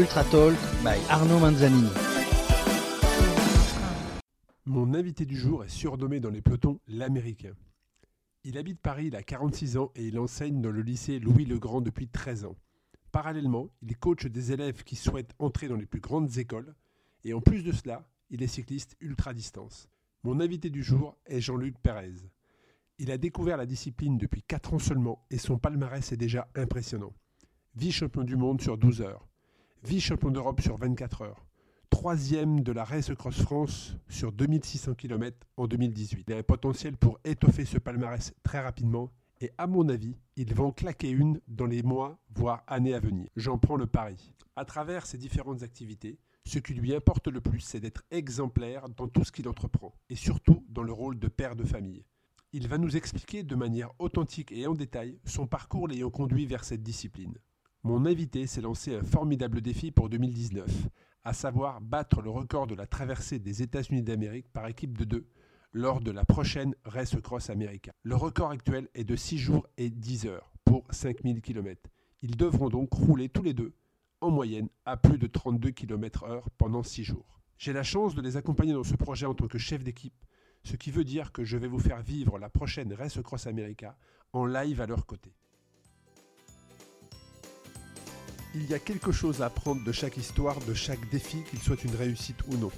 Ultra 0.00 0.24
Talk 0.24 0.54
by 0.82 0.96
Arnaud 1.10 1.40
Manzanini. 1.40 1.90
Mon 4.64 4.94
invité 4.94 5.26
du 5.26 5.36
jour 5.36 5.62
est 5.62 5.68
surnommé 5.68 6.20
dans 6.20 6.30
les 6.30 6.40
pelotons 6.40 6.80
l'Américain. 6.88 7.52
Il 8.44 8.56
habite 8.56 8.80
Paris, 8.80 9.08
il 9.08 9.16
a 9.16 9.22
46 9.22 9.76
ans 9.76 9.92
et 9.94 10.06
il 10.06 10.18
enseigne 10.18 10.62
dans 10.62 10.70
le 10.70 10.80
lycée 10.80 11.18
Louis-le-Grand 11.18 11.82
depuis 11.82 12.08
13 12.08 12.46
ans. 12.46 12.56
Parallèlement, 13.12 13.68
il 13.82 13.94
coach 13.94 14.24
des 14.24 14.52
élèves 14.52 14.84
qui 14.84 14.96
souhaitent 14.96 15.34
entrer 15.38 15.68
dans 15.68 15.76
les 15.76 15.84
plus 15.84 16.00
grandes 16.00 16.38
écoles 16.38 16.74
et 17.24 17.34
en 17.34 17.42
plus 17.42 17.62
de 17.62 17.72
cela, 17.72 18.08
il 18.30 18.42
est 18.42 18.46
cycliste 18.46 18.96
ultra-distance. 19.02 19.90
Mon 20.22 20.40
invité 20.40 20.70
du 20.70 20.82
jour 20.82 21.14
est 21.26 21.42
Jean-Luc 21.42 21.78
Pérez. 21.78 22.14
Il 22.96 23.10
a 23.10 23.18
découvert 23.18 23.58
la 23.58 23.66
discipline 23.66 24.16
depuis 24.16 24.42
4 24.44 24.72
ans 24.72 24.78
seulement 24.78 25.26
et 25.28 25.36
son 25.36 25.58
palmarès 25.58 26.10
est 26.10 26.16
déjà 26.16 26.48
impressionnant. 26.54 27.12
Vice-champion 27.74 28.24
du 28.24 28.36
monde 28.36 28.62
sur 28.62 28.78
12 28.78 29.02
heures, 29.02 29.29
vice-champion 29.82 30.30
d'Europe 30.30 30.60
sur 30.60 30.76
24 30.76 31.22
heures, 31.22 31.46
troisième 31.88 32.60
de 32.60 32.72
la 32.72 32.84
Race 32.84 33.12
Cross 33.14 33.40
France 33.40 33.96
sur 34.08 34.32
2600 34.32 34.94
km 34.94 35.46
en 35.56 35.66
2018. 35.66 36.24
Il 36.28 36.34
a 36.34 36.38
un 36.38 36.42
potentiel 36.42 36.96
pour 36.96 37.18
étoffer 37.24 37.64
ce 37.64 37.78
palmarès 37.78 38.32
très 38.42 38.60
rapidement 38.60 39.10
et 39.40 39.50
à 39.56 39.66
mon 39.66 39.88
avis, 39.88 40.16
il 40.36 40.52
va 40.52 40.70
claquer 40.70 41.08
une 41.08 41.40
dans 41.48 41.64
les 41.64 41.82
mois, 41.82 42.18
voire 42.34 42.62
années 42.66 42.94
à 42.94 43.00
venir. 43.00 43.28
J'en 43.36 43.56
prends 43.56 43.76
le 43.76 43.86
pari. 43.86 44.34
À 44.54 44.66
travers 44.66 45.06
ses 45.06 45.16
différentes 45.16 45.62
activités, 45.62 46.18
ce 46.44 46.58
qui 46.58 46.74
lui 46.74 46.94
importe 46.94 47.28
le 47.28 47.40
plus, 47.40 47.60
c'est 47.60 47.80
d'être 47.80 48.02
exemplaire 48.10 48.88
dans 48.90 49.08
tout 49.08 49.24
ce 49.24 49.32
qu'il 49.32 49.48
entreprend, 49.48 49.94
et 50.10 50.16
surtout 50.16 50.64
dans 50.68 50.82
le 50.82 50.92
rôle 50.92 51.18
de 51.18 51.28
père 51.28 51.56
de 51.56 51.64
famille. 51.64 52.04
Il 52.52 52.68
va 52.68 52.76
nous 52.76 52.96
expliquer 52.96 53.42
de 53.42 53.54
manière 53.54 53.92
authentique 53.98 54.52
et 54.52 54.66
en 54.66 54.74
détail 54.74 55.18
son 55.24 55.46
parcours 55.46 55.88
l'ayant 55.88 56.10
conduit 56.10 56.44
vers 56.44 56.64
cette 56.64 56.82
discipline. 56.82 57.38
Mon 57.82 58.04
invité 58.04 58.46
s'est 58.46 58.60
lancé 58.60 58.94
un 58.94 59.02
formidable 59.02 59.62
défi 59.62 59.90
pour 59.90 60.10
2019, 60.10 60.88
à 61.24 61.32
savoir 61.32 61.80
battre 61.80 62.20
le 62.20 62.28
record 62.28 62.66
de 62.66 62.74
la 62.74 62.86
traversée 62.86 63.38
des 63.38 63.62
États-Unis 63.62 64.02
d'Amérique 64.02 64.52
par 64.52 64.66
équipe 64.66 64.98
de 64.98 65.04
deux 65.04 65.26
lors 65.72 66.02
de 66.02 66.10
la 66.10 66.26
prochaine 66.26 66.74
Race 66.84 67.16
Cross 67.22 67.48
America. 67.48 67.90
Le 68.02 68.16
record 68.16 68.50
actuel 68.50 68.90
est 68.94 69.04
de 69.04 69.16
6 69.16 69.38
jours 69.38 69.66
et 69.78 69.88
10 69.88 70.26
heures 70.26 70.52
pour 70.66 70.84
5000 70.90 71.40
km. 71.40 71.88
Ils 72.20 72.36
devront 72.36 72.68
donc 72.68 72.92
rouler 72.92 73.30
tous 73.30 73.42
les 73.42 73.54
deux, 73.54 73.72
en 74.20 74.30
moyenne, 74.30 74.68
à 74.84 74.98
plus 74.98 75.16
de 75.16 75.26
32 75.26 75.70
km/h 75.70 76.42
pendant 76.58 76.82
6 76.82 77.04
jours. 77.04 77.40
J'ai 77.56 77.72
la 77.72 77.82
chance 77.82 78.14
de 78.14 78.20
les 78.20 78.36
accompagner 78.36 78.74
dans 78.74 78.84
ce 78.84 78.94
projet 78.94 79.24
en 79.24 79.32
tant 79.32 79.48
que 79.48 79.56
chef 79.56 79.82
d'équipe, 79.82 80.22
ce 80.64 80.76
qui 80.76 80.90
veut 80.90 81.04
dire 81.04 81.32
que 81.32 81.44
je 81.44 81.56
vais 81.56 81.68
vous 81.68 81.78
faire 81.78 82.02
vivre 82.02 82.38
la 82.38 82.50
prochaine 82.50 82.92
Race 82.92 83.22
Cross 83.22 83.46
America 83.46 83.96
en 84.34 84.44
live 84.44 84.82
à 84.82 84.86
leur 84.86 85.06
côté. 85.06 85.32
Il 88.52 88.68
y 88.68 88.74
a 88.74 88.80
quelque 88.80 89.12
chose 89.12 89.42
à 89.42 89.46
apprendre 89.46 89.84
de 89.84 89.92
chaque 89.92 90.16
histoire, 90.16 90.58
de 90.60 90.74
chaque 90.74 91.08
défi, 91.08 91.44
qu'il 91.44 91.60
soit 91.60 91.84
une 91.84 91.94
réussite 91.94 92.38
ou 92.48 92.56
non. 92.56 92.72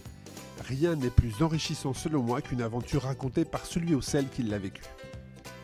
Rien 0.66 0.96
n'est 0.96 1.10
plus 1.10 1.42
enrichissant 1.42 1.94
selon 1.94 2.22
moi 2.22 2.42
qu'une 2.42 2.60
aventure 2.60 3.02
racontée 3.02 3.46
par 3.46 3.64
celui 3.64 3.94
ou 3.94 4.02
celle 4.02 4.28
qui 4.28 4.42
l'a 4.42 4.58
vécue. 4.58 4.84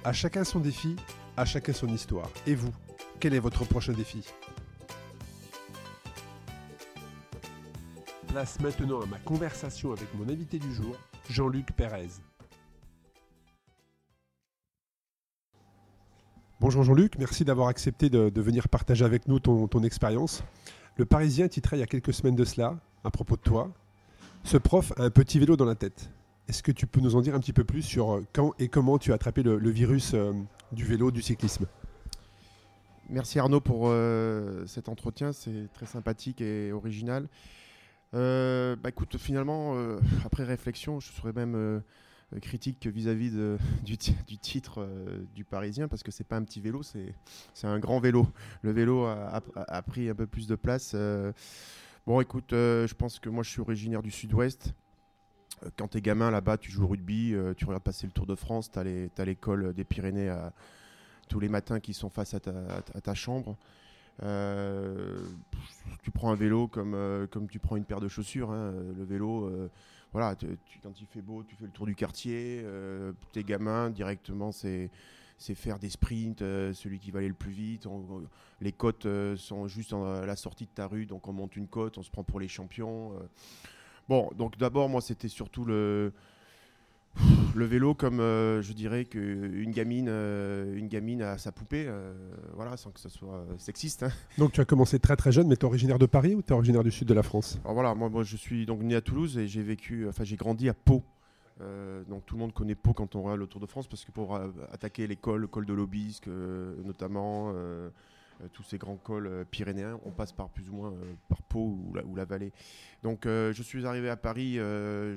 À 0.05 0.15
chacun 0.15 0.45
son 0.45 0.61
défi, 0.61 0.97
à 1.37 1.45
chacun 1.45 1.75
son 1.75 1.89
histoire. 1.89 2.31
Et 2.47 2.55
vous, 2.55 2.73
quel 3.21 3.35
est 3.35 3.39
votre 3.39 3.67
prochain 3.67 3.93
défi? 3.93 4.25
Place 8.29 8.59
maintenant 8.61 9.03
à 9.03 9.07
ma 9.07 9.19
conversation 9.19 9.93
avec 9.93 10.13
mon 10.15 10.29
invité 10.29 10.59
du 10.59 10.75
jour, 10.75 10.97
Jean-Luc 11.29 11.73
Pérez. 11.73 12.09
Bonjour 16.61 16.83
Jean-Luc, 16.83 17.19
merci 17.19 17.45
d'avoir 17.45 17.69
accepté 17.69 18.11
de, 18.11 18.41
venir 18.41 18.69
partager 18.69 19.05
avec 19.05 19.29
nous 19.29 19.39
ton, 19.39 19.83
expérience. 19.85 20.43
Le 20.97 21.05
Parisien 21.05 21.47
titrait 21.47 21.77
il 21.77 21.81
y 21.81 21.83
a 21.85 21.87
quelques 21.87 22.13
semaines 22.13 22.35
de 22.35 22.45
cela, 22.45 22.77
à 23.05 23.11
propos 23.11 23.37
de 23.37 23.43
toi, 23.43 23.71
Ce 24.43 24.57
prof 24.57 24.93
a 24.97 25.05
un 25.05 25.11
petit 25.11 25.39
vélo 25.39 25.57
dans 25.57 25.65
la 25.65 25.77
tête. 25.77 26.11
Est-ce 26.49 26.65
que 26.65 26.73
tu 26.73 26.89
peux 26.89 27.01
nous 27.01 27.15
en 27.15 27.21
dire 27.21 27.37
un 27.37 27.39
petit 27.39 27.53
peu 27.53 27.63
plus 27.63 27.83
sur 27.83 28.23
quand 28.33 28.55
et 28.59 28.67
comment 28.67 28.99
tu 28.99 29.13
as 29.13 29.15
attrapé 29.15 29.45
le, 29.45 29.71
virus 29.71 30.15
euh, 30.15 30.33
du 30.73 30.85
vélo, 30.85 31.13
du 31.13 31.23
cyclisme? 31.23 31.67
Merci 33.09 33.39
Arnaud 33.39 33.61
pour 33.61 33.85
euh, 33.85 34.67
cet 34.67 34.89
entretien, 34.89 35.33
c'est 35.33 35.73
très 35.73 35.87
sympathique 35.87 36.41
et 36.41 36.73
original. 36.73 37.29
Euh, 38.15 38.75
bah 38.75 38.89
écoute, 38.89 39.17
finalement, 39.17 39.77
euh, 39.77 40.01
après 40.25 40.43
réflexion, 40.43 40.99
je 40.99 41.13
serais 41.13 41.33
même 41.33 41.83
critique 42.41 42.87
vis-à-vis 42.87 43.31
-vis 43.31 43.59
du, 44.27 44.39
titre 44.39 44.81
euh, 44.83 45.25
du 45.35 45.45
Parisien 45.45 45.89
parce 45.89 46.03
que 46.03 46.11
c'est 46.11 46.25
pas 46.25 46.37
un 46.37 46.45
petit 46.45 46.61
vélo, 46.61 46.83
c'est 46.83 47.15
un 47.65 47.79
grand 47.79 48.01
vélo. 48.01 48.27
Le 48.63 48.73
vélo 48.73 49.07
a, 49.07 49.83
pris 49.83 50.09
un 50.09 50.15
peu 50.15 50.27
plus 50.27 50.47
de 50.47 50.55
place. 50.55 50.93
Euh. 50.95 51.33
bon, 52.07 52.21
écoute, 52.21 52.53
euh, 52.53 52.87
je 52.87 52.95
pense 52.95 53.19
que 53.19 53.31
moi 53.31 53.43
je 53.43 53.51
suis 53.51 53.61
originaire 53.61 54.03
du 54.03 54.11
Sud-Ouest. 54.11 54.75
Quand 55.77 55.89
t'es 55.89 56.01
gamin 56.01 56.31
là-bas, 56.31 56.57
tu 56.57 56.71
joues 56.71 56.85
au 56.85 56.87
rugby, 56.87 57.35
tu 57.57 57.65
regardes 57.65 57.83
passer 57.83 58.07
le 58.07 58.13
Tour 58.13 58.27
de 58.27 58.37
France, 58.37 58.71
t'as 58.71 58.85
l'école 58.85 59.75
des 59.75 59.83
Pyrénées 59.83 60.33
tous 61.29 61.41
les 61.41 61.49
matins 61.49 61.81
qui 61.81 61.95
sont 61.95 62.11
face 62.11 62.33
à 62.35 62.39
ta, 62.39 63.15
chambre. 63.15 63.57
Tu 64.21 66.13
prends 66.13 66.31
un 66.31 66.37
vélo 66.37 66.69
comme, 66.69 67.27
comme 67.33 67.49
tu 67.49 67.59
prends 67.59 67.75
une 67.75 67.85
paire 67.85 67.99
de 67.99 68.07
chaussures. 68.07 68.53
Hein. 68.53 68.73
Le 68.97 69.03
vélo, 69.03 69.51
voilà, 70.13 70.35
quand 70.83 71.01
il 71.01 71.07
fait 71.07 71.21
beau, 71.21 71.43
tu 71.45 71.55
fais 71.57 71.67
le 71.67 71.71
tour 71.71 71.87
du 71.87 71.95
quartier. 71.95 72.63
Euh, 72.65 73.13
tes 73.33 73.45
gamins, 73.45 73.91
directement, 73.91 74.53
c'est 74.53 74.91
faire 75.39 75.79
des 75.79 75.91
sprints, 75.91 76.43
euh, 76.43 76.73
celui 76.73 76.99
qui 76.99 77.11
va 77.11 77.19
aller 77.19 77.29
le 77.29 77.35
plus 77.35 77.53
vite. 77.53 77.87
Les 78.61 78.73
côtes 78.73 79.07
euh, 79.07 79.37
sont 79.37 79.69
juste 79.69 79.93
à 79.93 80.25
la 80.25 80.37
sortie 80.37 80.65
de 80.65 80.71
ta 80.71 80.87
rue, 80.87 81.07
donc 81.07 81.29
on 81.29 81.33
monte 81.33 81.57
une 81.57 81.69
côte, 81.69 81.99
on 81.99 82.03
se 82.03 82.11
prend 82.11 82.25
pour 82.25 82.41
les 82.41 82.49
champions. 82.49 83.13
Bon, 84.09 84.31
donc 84.37 84.57
d'abord, 84.57 84.89
moi, 84.89 85.03
c'était 85.03 85.29
surtout 85.29 85.65
le, 85.65 86.13
le 87.59 87.65
vélo 87.65 87.95
comme 87.95 88.21
euh, 88.21 88.63
je 88.63 88.73
dirais 88.73 89.05
qu'une 89.05 89.71
gamine, 89.73 90.07
euh, 90.09 90.77
une 90.77 90.89
gamine 90.89 91.23
a 91.23 91.39
sa 91.39 91.53
poupée, 91.53 91.87
euh, 91.89 92.15
voilà, 92.55 92.77
sans 92.77 92.91
que 92.91 93.01
ce 93.01 93.09
soit 93.09 93.45
sexiste. 93.59 94.05
Hein. 94.05 94.11
Donc 94.39 94.53
tu 94.53 94.61
as 94.61 94.65
commencé 94.65 94.99
très 94.99 95.17
très 95.17 95.33
jeune, 95.33 95.49
mais 95.49 95.57
tu 95.57 95.63
es 95.63 95.65
originaire 95.65 95.99
de 95.99 96.07
Paris 96.07 96.35
ou 96.35 96.43
tu 96.43 96.53
es 96.53 96.53
originaire 96.53 96.85
du 96.85 96.91
sud 96.91 97.09
de 97.09 97.15
la 97.15 97.23
France? 97.23 97.59
Alors 97.65 97.75
voilà, 97.75 97.95
moi, 97.95 98.09
moi, 98.09 98.23
je 98.23 98.37
suis 98.37 98.65
donc 98.65 98.81
né 98.83 98.95
à 98.95 99.01
Toulouse 99.01 99.37
et 99.37 99.49
j'ai 99.49 99.63
vécu, 99.63 100.09
enfin 100.09 100.25
j'ai 100.25 100.37
grandi 100.37 100.69
à 100.69 100.75
Pau. 100.75 101.03
donc 102.09 102.25
tout 102.27 102.37
le 102.37 102.41
monde 102.41 102.53
connaît 102.53 102.77
Pau 102.77 102.93
quand 102.93 103.17
on 103.17 103.23
regarde 103.23 103.41
le 103.41 103.47
Tour 103.47 103.61
de 103.61 103.67
France 103.67 103.89
parce 103.89 104.05
que 104.05 104.13
pour 104.13 104.37
attaquer 104.73 105.07
les 105.07 105.17
cols, 105.17 105.41
le 105.41 105.47
col 105.49 105.67
de 105.67 105.75
l'Aubisque 105.75 106.29
notamment, 106.85 107.53
tous 108.53 108.63
ces 108.63 108.79
grands 108.79 108.97
cols 108.97 109.27
euh, 109.27 109.45
pyrénéens, 109.51 109.99
on 110.05 110.11
passe 110.11 110.33
par 110.33 110.49
plus 110.49 110.69
ou 110.69 110.75
moins 110.75 110.93
euh, 110.93 111.15
par 111.29 111.43
Pau 111.43 111.79
ou 112.05 112.15
la, 112.15 112.25
vallée. 112.25 112.53
Donc 113.03 113.25
je 113.25 113.63
suis 113.63 113.87
arrivé 113.87 114.09
à 114.11 114.17
Paris, 114.17 114.57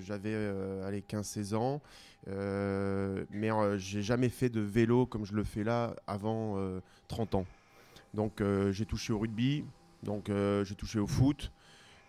j'avais 0.02 1.02
15-16 1.10 1.56
ans, 1.56 1.82
mais 2.28 3.50
j'ai 3.78 4.02
jamais 4.02 4.30
fait 4.30 4.50
de 4.50 4.62
vélo 4.62 5.06
comme 5.06 5.26
je 5.26 5.34
le 5.34 5.44
fais 5.44 5.64
là 5.64 5.96
avant 6.08 6.58
30 7.08 7.36
ans. 7.36 7.46
Donc 8.14 8.42
j'ai 8.72 8.86
touché 8.86 9.14
au 9.14 9.20
rugby, 9.20 9.66
donc 10.04 10.32
j'ai 10.64 10.76
touché 10.76 11.00
au 11.00 11.08
foot. 11.08 11.52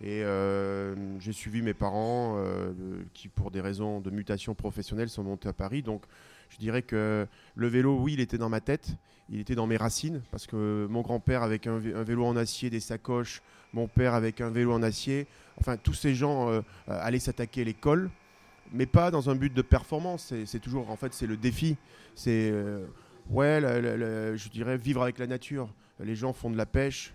Et 0.02 0.24
euh, 0.24 0.96
j'ai 1.20 1.32
suivi 1.32 1.62
mes 1.62 1.74
parents 1.74 2.34
euh, 2.36 2.72
qui, 3.14 3.28
pour 3.28 3.52
des 3.52 3.60
raisons 3.60 4.00
de 4.00 4.10
mutation 4.10 4.52
professionnelle, 4.54 5.08
sont 5.08 5.22
montés 5.22 5.48
à 5.48 5.52
Paris. 5.52 5.82
Donc 5.82 6.02
je 6.48 6.58
dirais 6.58 6.82
que 6.82 7.26
le 7.54 7.66
vélo, 7.68 7.96
oui, 8.00 8.14
il 8.14 8.20
était 8.20 8.38
dans 8.38 8.48
ma 8.48 8.60
tête, 8.60 8.96
il 9.30 9.40
était 9.40 9.54
dans 9.54 9.66
mes 9.66 9.76
racines, 9.76 10.22
parce 10.30 10.46
que 10.46 10.86
mon 10.90 11.00
grand-père 11.00 11.42
avec 11.42 11.66
un, 11.66 11.78
vélo 11.78 12.24
en 12.24 12.36
acier, 12.36 12.70
des 12.70 12.80
sacoches, 12.80 13.42
mon 13.72 13.88
père 13.88 14.14
avec 14.14 14.40
un 14.40 14.50
vélo 14.50 14.72
en 14.72 14.82
acier, 14.82 15.26
enfin 15.58 15.76
tous 15.76 15.94
ces 15.94 16.14
gens 16.14 16.50
euh, 16.50 16.60
allaient 16.86 17.18
s'attaquer 17.18 17.62
à 17.62 17.64
l'école, 17.64 18.10
mais 18.72 18.86
pas 18.86 19.10
dans 19.10 19.30
un 19.30 19.34
but 19.34 19.52
de 19.52 19.62
performance, 19.62 20.32
c'est 20.46 20.58
toujours, 20.60 20.90
en 20.90 20.96
fait, 20.96 21.12
c'est 21.12 21.26
le 21.26 21.36
défi, 21.36 21.76
c'est, 22.14 22.50
euh, 22.52 22.84
ouais, 23.30 23.60
je 23.60 24.48
dirais 24.48 24.76
vivre 24.76 25.02
avec 25.02 25.18
la 25.18 25.26
nature. 25.26 25.68
Les 26.00 26.16
gens 26.16 26.32
font 26.32 26.50
de 26.50 26.56
la 26.56 26.66
pêche, 26.66 27.14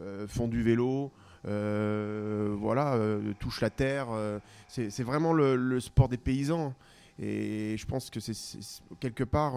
euh, 0.00 0.26
font 0.26 0.48
du 0.48 0.62
vélo, 0.62 1.12
euh, 1.46 2.56
voilà, 2.58 2.94
euh, 2.94 3.32
touche 3.38 3.60
la 3.60 3.70
terre. 3.70 4.08
Euh, 4.10 4.38
c'est 4.68 5.02
vraiment 5.02 5.32
le, 5.32 5.80
sport 5.80 6.08
des 6.08 6.16
paysans. 6.16 6.74
Et 7.18 7.76
je 7.78 7.86
pense 7.86 8.10
que 8.10 8.20
c'est 8.20 8.34
quelque 9.00 9.24
part 9.24 9.54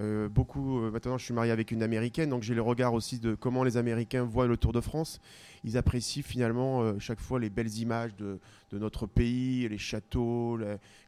euh, 0.00 0.28
beaucoup. 0.28 0.80
maintenant, 0.90 1.18
je 1.18 1.24
suis 1.24 1.34
marié 1.34 1.52
avec 1.52 1.70
une 1.70 1.82
américaine, 1.82 2.30
donc 2.30 2.42
j'ai 2.42 2.54
le 2.54 2.62
regard 2.62 2.94
aussi 2.94 3.18
de 3.18 3.34
comment 3.34 3.64
les 3.64 3.76
Américains 3.76 4.24
voient 4.24 4.46
le 4.46 4.56
Tour 4.56 4.72
de 4.72 4.80
France. 4.80 5.20
Ils 5.64 5.76
apprécient 5.76 6.22
finalement 6.22 6.98
chaque 6.98 7.20
fois 7.20 7.38
les 7.38 7.50
belles 7.50 7.78
images 7.78 8.16
de, 8.16 8.38
notre 8.72 9.06
pays, 9.06 9.68
les 9.68 9.78
châteaux, 9.78 10.58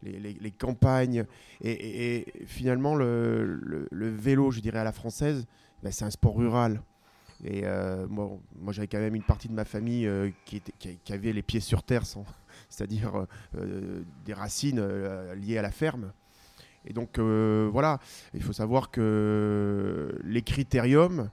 les, 0.02 0.50
campagnes. 0.52 1.24
Et, 1.62 2.26
finalement, 2.46 2.94
le, 2.94 3.88
vélo, 3.90 4.50
je 4.50 4.60
dirais 4.60 4.78
à 4.78 4.84
la 4.84 4.92
française, 4.92 5.46
ben, 5.82 5.90
c'est 5.90 6.04
un 6.04 6.10
sport 6.10 6.36
rural. 6.36 6.80
Et 7.42 7.62
euh, 7.64 8.06
moi, 8.08 8.72
j'avais 8.72 8.86
quand 8.86 8.98
même 8.98 9.14
une 9.14 9.22
partie 9.22 9.48
de 9.48 9.52
ma 9.54 9.64
famille 9.64 10.06
euh, 10.06 10.30
qui, 10.46 10.62
avait 11.12 11.32
les 11.32 11.42
pieds 11.42 11.60
sur 11.60 11.82
terre, 11.82 12.04
c'est-à-dire 12.68 13.26
euh, 13.56 14.02
des 14.24 14.32
racines 14.32 14.78
euh, 14.78 15.34
liées 15.34 15.58
à 15.58 15.62
la 15.62 15.70
ferme. 15.70 16.12
Et 16.86 16.92
donc 16.92 17.18
euh, 17.18 17.68
voilà, 17.72 17.98
il 18.34 18.42
faut 18.42 18.52
savoir 18.52 18.90
que 18.90 20.18
les 20.24 20.42
critériums, 20.42 21.30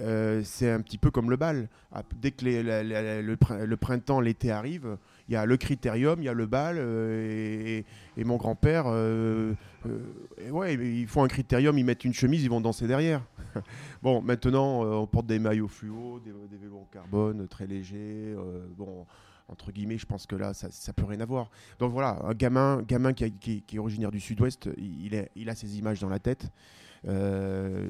euh, 0.00 0.42
c'est 0.44 0.70
un 0.70 0.80
petit 0.80 0.98
peu 0.98 1.10
comme 1.10 1.28
le 1.30 1.36
bal. 1.36 1.68
Ah, 1.92 2.02
dès 2.20 2.30
que 2.30 2.44
le, 2.44 3.34
prin- 3.36 3.64
le 3.64 3.76
printemps, 3.76 4.20
l'été 4.20 4.50
arrive, 4.50 4.96
il 5.28 5.34
y 5.34 5.36
a 5.36 5.44
le 5.44 5.56
critérium, 5.56 6.20
il 6.20 6.24
y 6.24 6.28
a 6.28 6.32
le 6.34 6.46
bal, 6.46 6.76
euh, 6.78 7.82
et, 8.16 8.24
mon 8.24 8.36
grand-père, 8.36 8.86
ouais, 8.86 10.74
ils 10.74 11.06
font 11.08 11.24
un 11.24 11.28
critérium, 11.28 11.76
ils 11.78 11.84
mettent 11.84 12.04
une 12.04 12.14
chemise, 12.14 12.44
ils 12.44 12.50
vont 12.50 12.60
danser 12.60 12.86
derrière. 12.86 13.22
bon, 14.02 14.22
maintenant, 14.22 14.82
on 14.82 15.06
porte 15.06 15.26
des 15.26 15.38
maillots 15.40 15.68
fluo, 15.68 16.20
des, 16.24 16.30
des 16.30 16.56
vélos 16.62 16.78
en 16.78 16.88
carbone 16.92 17.48
très 17.48 17.66
légers. 17.66 18.36
bon, 18.76 19.04
entre 19.48 19.70
guillemets, 19.72 19.98
je 19.98 20.06
pense 20.06 20.26
que 20.26 20.36
là, 20.36 20.54
ça, 20.54 20.68
ça 20.70 20.92
peut 20.92 21.04
rien 21.04 21.20
avoir. 21.20 21.50
Donc 21.78 21.92
voilà, 21.92 22.18
un 22.24 22.32
gamin, 22.34 22.82
gamin 22.82 23.12
qui, 23.12 23.24
a- 23.24 23.76
est 23.76 23.78
originaire 23.78 24.10
du 24.10 24.20
Sud-Ouest, 24.20 24.68
il, 24.78 25.14
est- 25.14 25.30
il 25.36 25.48
a 25.50 25.54
ces 25.54 25.78
images 25.78 26.00
dans 26.00 26.08
la 26.08 26.18
tête. 26.18 26.48
Euh, 27.08 27.88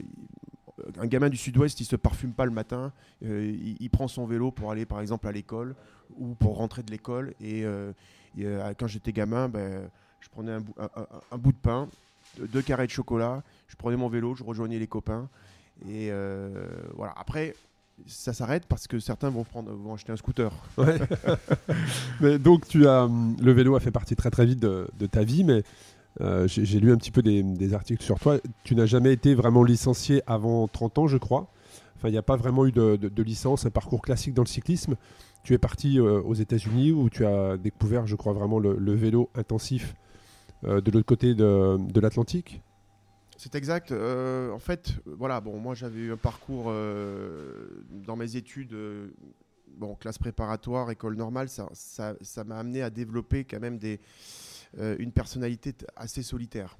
un 0.99 1.07
gamin 1.07 1.29
du 1.29 1.37
Sud-Ouest, 1.37 1.81
il 1.81 1.85
se 1.85 1.97
parfume 1.97 2.33
pas 2.33 2.45
le 2.45 2.51
matin, 2.51 2.93
euh, 3.25 3.57
il, 3.79 3.91
prend 3.91 4.09
son 4.09 4.27
vélo 4.27 4.51
pour 4.51 4.71
aller 4.71 4.87
par 4.87 5.01
exemple 5.01 5.29
à 5.29 5.33
l'école 5.33 5.77
ou 6.17 6.35
pour 6.35 6.57
rentrer 6.57 6.83
de 6.83 6.91
l'école. 6.91 7.35
Et, 7.41 7.65
euh, 7.65 7.93
quand 8.79 8.87
j'étais 8.87 9.13
gamin, 9.13 9.49
ben, 9.49 9.89
je 10.21 10.29
prenais 10.31 10.53
un, 10.53 10.61
bout- 11.39 11.53
de 11.53 11.57
pain, 11.59 11.89
deux- 12.39 12.63
carrés 12.63 12.87
de 12.87 12.93
chocolat, 12.93 13.43
je 13.69 13.77
prenais 13.77 13.97
mon 13.97 14.09
vélo, 14.09 14.35
je 14.35 14.43
rejoignais 14.43 14.79
les 14.79 14.87
copains. 14.87 15.29
Et 15.89 16.11
voilà. 16.97 17.13
Après, 17.17 17.55
ça 18.07 18.33
s'arrête 18.33 18.67
parce 18.67 18.87
que 18.89 18.99
certains 18.99 19.31
vont, 19.31 19.45
prendre, 19.45 19.73
vont 19.73 19.95
acheter 19.95 20.13
un 20.13 20.17
scooter. 20.17 20.53
Ouais. 20.79 20.99
mais 22.21 22.39
donc, 22.39 22.67
tu 22.67 22.87
as, 22.87 23.05
hum, 23.05 23.37
le 23.41 23.53
vélo 23.53 23.77
a 23.77 23.81
fait 23.81 23.91
partie 23.91 24.17
très 24.17 24.31
très 24.31 24.47
vite 24.47 24.61
de, 24.61 24.89
de 24.99 25.07
ta 25.07 25.23
vie, 25.23 25.45
mais 25.45 25.63
euh, 26.21 26.47
j'ai 26.49 26.81
lu 26.81 26.93
un 26.93 26.97
petit 26.97 27.11
peu 27.11 27.23
des, 27.23 27.43
des 27.43 27.75
articles 27.75 28.03
sur 28.03 28.19
toi. 28.19 28.39
Tu 28.65 28.75
n'as 28.75 28.87
jamais 28.87 29.13
été 29.13 29.35
vraiment 29.35 29.63
licencié 29.63 30.23
avant 30.27 30.67
30 30.69 30.99
ans, 30.99 31.07
je 31.07 31.17
crois. 31.17 31.49
Enfin, 31.97 32.09
il 32.09 32.13
n'y 32.13 32.19
a 32.19 32.23
pas 32.23 32.37
vraiment 32.37 32.67
eu 32.67 32.73
de, 32.73 32.97
de- 32.97 33.09
de 33.09 33.23
licence, 33.23 33.65
un 33.65 33.71
parcours 33.71 34.03
classique 34.03 34.35
dans 34.35 34.43
le 34.43 34.49
cyclisme. 34.49 34.97
Tu 35.45 35.55
es 35.55 35.59
parti 35.59 35.99
euh, 35.99 36.21
aux 36.23 36.35
États-Unis 36.35 36.93
où 36.93 37.09
tu 37.09 37.25
as 37.25 37.57
découvert, 37.57 38.07
je 38.07 38.17
crois, 38.17 38.33
vraiment 38.33 38.59
le, 38.59 38.77
le 38.77 38.95
vélo 38.95 39.31
intensif 39.37 39.95
euh, 40.65 40.81
de 40.81 40.91
l'autre 40.91 41.07
côté 41.07 41.35
de, 41.35 41.79
de 41.79 42.01
l'Atlantique. 42.01 42.61
C'est 43.37 43.55
exact. 43.57 43.91
Euh, 43.91 44.53
en 44.53 44.59
fait, 44.61 44.93
voilà, 45.07 45.41
bon, 45.41 45.59
moi 45.59 45.75
j'avais 45.75 45.99
eu 46.01 46.13
un 46.13 46.17
parcours 46.17 46.67
euh, 46.69 47.62
dans 48.13 48.17
mes 48.17 48.37
études, 48.37 48.75
euh, 48.75 49.09
bon, 49.79 49.95
classe 49.95 50.19
préparatoire, 50.19 50.91
école 50.91 51.17
normale, 51.17 51.49
ça 51.49 51.71
ça- 51.73 52.15
ça 52.21 52.45
m'a 52.45 52.59
amené 52.59 52.83
à 52.83 52.91
développer 52.91 53.45
quand 53.45 53.59
même 53.59 53.79
des, 53.79 54.01
euh, 54.79 54.97
une 54.99 55.13
personnalité 55.13 55.75
assez 55.97 56.23
solitaire. 56.23 56.77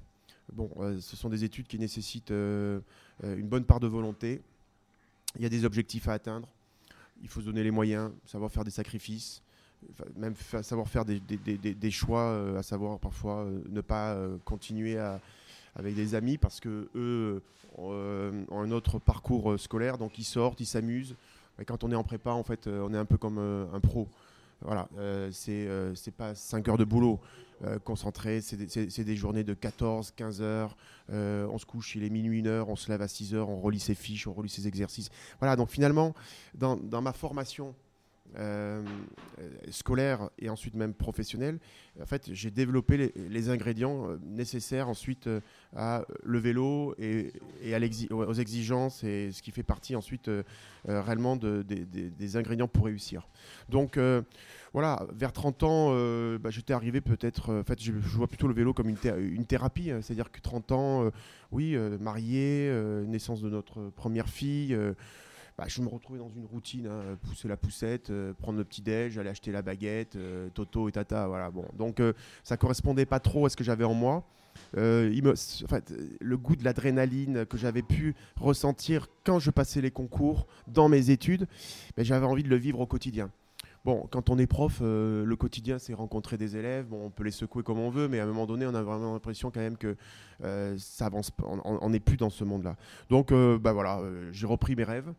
Bon, 0.51 0.69
euh, 0.77 0.99
ce 1.01 1.15
sont 1.15 1.29
des 1.29 1.43
études 1.43 1.65
qui 1.65 1.79
nécessitent 1.79 2.29
une 2.29 3.47
bonne 3.47 3.65
part 3.65 3.79
de 3.79 3.87
volonté. 3.87 4.41
Il 5.37 5.41
y 5.41 5.45
a 5.47 5.49
des 5.49 5.65
objectifs 5.65 6.07
à 6.07 6.13
atteindre. 6.13 6.47
Il 7.23 7.29
faut 7.29 7.41
se 7.41 7.45
donner 7.47 7.63
les 7.63 7.71
moyens, 7.71 8.11
savoir 8.27 8.51
faire 8.51 8.63
des 8.63 8.69
sacrifices, 8.71 9.41
même 10.15 10.35
savoir 10.61 10.87
faire 10.87 11.03
des, 11.05 11.19
des- 11.19 11.73
des- 11.73 11.91
choix, 11.91 12.57
à 12.59 12.61
savoir 12.61 12.99
parfois 12.99 13.49
ne 13.69 13.81
pas 13.81 14.15
continuer 14.45 14.99
à, 14.99 15.19
avec 15.75 15.95
des 15.95 16.15
amis 16.15 16.37
parce 16.37 16.59
que 16.59 16.89
eux 16.95 17.41
euh, 17.79 18.45
ont 18.49 18.61
un 18.61 18.71
autre 18.71 18.99
parcours 18.99 19.53
euh, 19.53 19.57
scolaire, 19.57 19.97
donc 19.97 20.17
ils 20.19 20.23
sortent, 20.23 20.59
ils 20.59 20.65
s'amusent. 20.65 21.15
Quand 21.65 21.83
on 21.83 21.91
est 21.91 21.95
en 21.95 22.03
prépa, 22.03 22.31
en 22.31 22.43
fait, 22.43 22.67
euh, 22.67 22.85
on 22.87 22.93
est 22.93 22.97
un 22.97 23.05
peu 23.05 23.17
comme 23.17 23.37
un 23.37 23.79
pro. 23.79 24.07
Voilà, 24.61 24.87
c'est 25.31 25.67
pas 26.15 26.35
5 26.35 26.69
heures 26.69 26.77
de 26.77 26.85
boulot 26.85 27.19
concentré, 27.83 28.39
c'est 28.41 28.55
des, 29.03 29.15
journées 29.15 29.43
de 29.43 29.53
14, 29.53 30.13
15 30.15 30.41
heures. 30.41 30.77
on 31.09 31.57
se 31.57 31.65
couche, 31.65 31.95
il 31.95 32.03
est 32.03 32.09
minuit, 32.09 32.39
1 32.39 32.45
heure, 32.45 32.69
on 32.69 32.77
se 32.77 32.89
lève 32.89 33.01
à 33.01 33.09
6 33.09 33.35
heures, 33.35 33.49
on 33.49 33.59
relit 33.59 33.81
ses 33.81 33.93
fiches, 33.93 34.25
on 34.25 34.33
relit 34.33 34.49
ses 34.49 34.65
exercices. 34.65 35.09
Voilà, 35.39 35.57
donc 35.57 35.69
finalement, 35.69 36.13
dans 36.55 37.01
ma 37.01 37.11
formation 37.11 37.75
euh, 38.37 38.81
scolaire 39.69 40.29
et 40.39 40.49
ensuite 40.49 40.75
même 40.75 40.93
professionnelle, 40.93 41.59
en 42.01 42.05
fait, 42.05 42.29
j'ai 42.33 42.49
développé 42.49 43.11
les, 43.29 43.49
ingrédients 43.49 44.09
euh, 44.09 44.17
nécessaires 44.25 44.89
ensuite 44.89 45.27
euh, 45.27 45.41
à 45.75 46.03
le 46.23 46.39
vélo 46.39 46.95
et, 46.97 47.31
aux 48.11 48.33
exigences 48.33 49.03
et 49.03 49.31
ce 49.31 49.41
qui 49.41 49.51
fait 49.51 49.63
partie 49.63 49.95
ensuite 49.95 50.29
réellement 50.85 51.35
de- 51.35 51.61
des- 51.63 52.37
ingrédients 52.37 52.67
pour 52.67 52.85
réussir. 52.85 53.27
Donc 53.69 53.99
voilà, 54.73 55.05
vers 55.13 55.31
30 55.31 55.63
ans, 55.63 55.89
bah, 56.39 56.49
j'étais 56.49 56.73
arrivé 56.73 57.01
peut-être. 57.01 57.53
en 57.53 57.63
fait, 57.63 57.81
je, 57.81 57.91
vois 57.91 58.27
plutôt 58.27 58.47
le 58.47 58.53
vélo 58.53 58.73
comme 58.73 58.89
une, 58.89 58.97
thé- 58.97 59.13
une 59.19 59.45
thérapie. 59.45 59.91
hein. 59.91 59.99
C'est-à-dire 60.01 60.31
que 60.31 60.41
30 60.41 60.71
ans, 60.71 61.11
oui, 61.51 61.75
marié, 61.99 62.71
naissance 63.07 63.41
de 63.41 63.49
notre 63.49 63.89
première 63.95 64.29
fille. 64.29 64.77
Bah, 65.57 65.65
je 65.67 65.81
me 65.81 65.87
retrouvais 65.87 66.19
dans 66.19 66.29
une 66.29 66.45
routine, 66.45 66.87
hein, 66.87 67.17
pousser 67.21 67.47
la 67.47 67.57
poussette, 67.57 68.09
euh, 68.09 68.33
prendre 68.33 68.57
le 68.57 68.63
petit 68.63 68.81
déj, 68.81 69.17
aller 69.17 69.29
acheter 69.29 69.51
la 69.51 69.61
baguette, 69.61 70.15
euh, 70.15 70.49
Toto 70.53 70.89
et 70.89 70.91
Tata, 70.91 71.27
voilà. 71.27 71.51
Bon, 71.51 71.65
donc 71.77 71.99
euh, 71.99 72.13
ça 72.43 72.57
correspondait 72.57 73.05
pas 73.05 73.19
trop 73.19 73.45
à 73.45 73.49
ce 73.49 73.55
que 73.55 73.63
j'avais 73.63 73.83
en 73.83 73.93
moi. 73.93 74.23
Euh, 74.77 75.11
le 76.21 76.37
goût 76.37 76.55
de 76.55 76.63
l'adrénaline 76.63 77.45
que 77.45 77.57
j'avais 77.57 77.81
pu 77.81 78.15
ressentir 78.35 79.07
quand 79.23 79.39
je 79.39 79.51
passais 79.51 79.81
les 79.81 79.91
concours 79.91 80.47
dans 80.67 80.89
mes 80.89 81.11
études, 81.11 81.47
ben, 81.95 82.03
j'avais 82.03 82.25
envie 82.25 82.43
de 82.43 82.49
le 82.49 82.55
vivre 82.55 82.79
au 82.79 82.87
quotidien. 82.87 83.29
Bon, 83.85 84.07
quand 84.09 84.29
on 84.29 84.37
est 84.37 84.47
prof, 84.47 84.79
le 84.79 85.35
quotidien, 85.35 85.77
c'est 85.77 85.93
rencontrer 85.93 86.37
des 86.37 86.55
élèves. 86.55 86.85
Bon, 86.85 87.05
on 87.05 87.09
peut 87.09 87.25
les 87.25 87.31
secouer 87.31 87.63
comme 87.63 87.79
on 87.79 87.89
veut, 87.89 88.07
mais 88.07 88.19
à 88.21 88.23
un 88.23 88.27
moment 88.27 88.45
donné, 88.45 88.65
on 88.65 88.73
a 88.73 88.81
vraiment 88.81 89.11
l'impression 89.11 89.51
quand 89.51 89.59
même 89.59 89.75
que 89.75 89.97
euh, 90.41 90.77
ça 90.77 91.07
avance. 91.07 91.31
On 91.43 91.89
n'est 91.89 91.99
plus 91.99 92.15
dans 92.15 92.29
ce 92.29 92.45
monde-là. 92.45 92.77
Donc, 93.09 93.33
bah 93.33 93.73
voilà, 93.73 93.99
j'ai 94.31 94.47
repris 94.47 94.77
mes 94.77 94.85
rêves. 94.85 95.13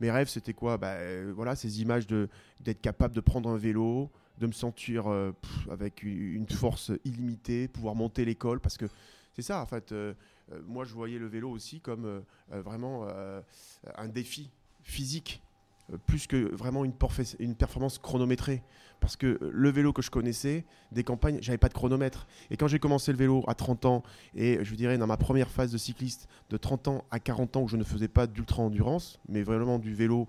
Mes 0.00 0.10
rêves, 0.10 0.28
c'était 0.28 0.54
quoi? 0.54 0.78
Bah, 0.78 0.94
euh, 0.94 1.32
Voilà, 1.34 1.54
ces 1.54 1.82
images 1.82 2.06
d'être 2.06 2.80
capable 2.80 3.14
de 3.14 3.20
prendre 3.20 3.50
un 3.50 3.58
vélo, 3.58 4.10
de 4.38 4.46
me 4.46 4.52
sentir 4.52 5.08
euh, 5.08 5.32
avec 5.70 6.02
une 6.02 6.48
force 6.48 6.90
illimitée, 7.04 7.68
pouvoir 7.68 7.94
monter 7.94 8.24
l'école, 8.24 8.60
parce 8.60 8.78
que 8.78 8.86
c'est 9.34 9.42
ça, 9.42 9.60
en 9.60 9.66
fait. 9.66 9.92
euh, 9.92 10.14
moi, 10.66 10.84
je 10.84 10.94
voyais 10.94 11.18
le 11.18 11.26
vélo 11.28 11.50
aussi 11.50 11.80
comme 11.80 12.24
vraiment 12.50 13.06
un 13.96 14.08
défi 14.08 14.50
physique, 14.82 15.40
plus 16.06 16.26
que 16.26 16.52
vraiment 16.56 16.84
une 16.84 17.54
performance 17.54 17.98
chronométrée. 17.98 18.64
Parce 19.00 19.16
que 19.16 19.38
le 19.40 19.70
vélo 19.70 19.92
que 19.92 20.02
je 20.02 20.10
connaissais, 20.10 20.64
des 20.92 21.04
campagnes, 21.04 21.38
j'avais 21.40 21.58
pas 21.58 21.68
de 21.68 21.74
chronomètre. 21.74 22.26
Et 22.50 22.56
quand 22.56 22.68
j'ai 22.68 22.78
commencé 22.78 23.12
le 23.12 23.18
vélo 23.18 23.42
à 23.48 23.54
30 23.54 23.86
ans, 23.86 24.02
et 24.34 24.58
je 24.62 24.74
dirais 24.74 24.98
dans 24.98 25.06
ma 25.06 25.16
première 25.16 25.50
phase 25.50 25.72
de 25.72 25.78
cycliste, 25.78 26.28
de 26.50 26.56
30 26.56 26.88
ans 26.88 27.04
à 27.10 27.18
40 27.18 27.56
ans, 27.56 27.62
où 27.62 27.68
je 27.68 27.76
ne 27.76 27.84
faisais 27.84 28.08
pas 28.08 28.26
d'ultra-endurance, 28.26 29.18
mais 29.28 29.42
vraiment 29.42 29.78
du 29.78 29.94
vélo, 29.94 30.28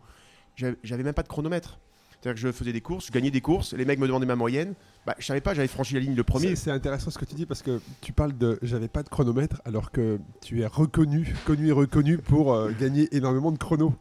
j'avais 0.56 1.04
même 1.04 1.14
pas 1.14 1.24
de 1.24 1.28
chronomètre. 1.28 1.80
C'est-à-dire 2.22 2.36
que 2.36 2.48
je 2.48 2.52
faisais 2.52 2.72
des 2.72 2.82
courses, 2.82 3.08
je 3.08 3.12
gagnais 3.12 3.32
des 3.32 3.42
courses, 3.42 3.74
les 3.74 3.84
mecs 3.84 3.98
me 3.98 4.06
demandaient 4.06 4.28
ma 4.28 4.36
moyenne. 4.36 4.76
Bah, 5.08 5.16
je 5.18 5.26
savais 5.26 5.42
pas, 5.42 5.56
j'avais 5.56 5.68
franchi 5.68 5.96
la 5.96 6.02
ligne 6.02 6.14
le 6.14 6.24
premier. 6.24 6.56
C'est 6.56 6.70
intéressant 6.70 7.10
ce 7.10 7.18
que 7.18 7.26
tu 7.26 7.34
dis 7.34 7.48
parce 7.48 7.64
que 7.64 7.82
tu 8.00 8.14
parles 8.14 8.38
de 8.38 8.60
j'avais 8.62 8.88
pas 8.88 9.02
de 9.02 9.10
chronomètre 9.10 9.60
alors 9.66 9.90
que 9.90 10.20
tu 10.40 10.62
es 10.62 10.68
reconnu, 10.68 11.34
connu 11.46 11.70
et 11.70 11.72
reconnu 11.72 12.20
pour 12.20 12.54
euh, 12.54 12.72
gagner 12.80 13.10
énormément 13.16 13.52
de 13.52 13.58
chronos, 13.58 13.96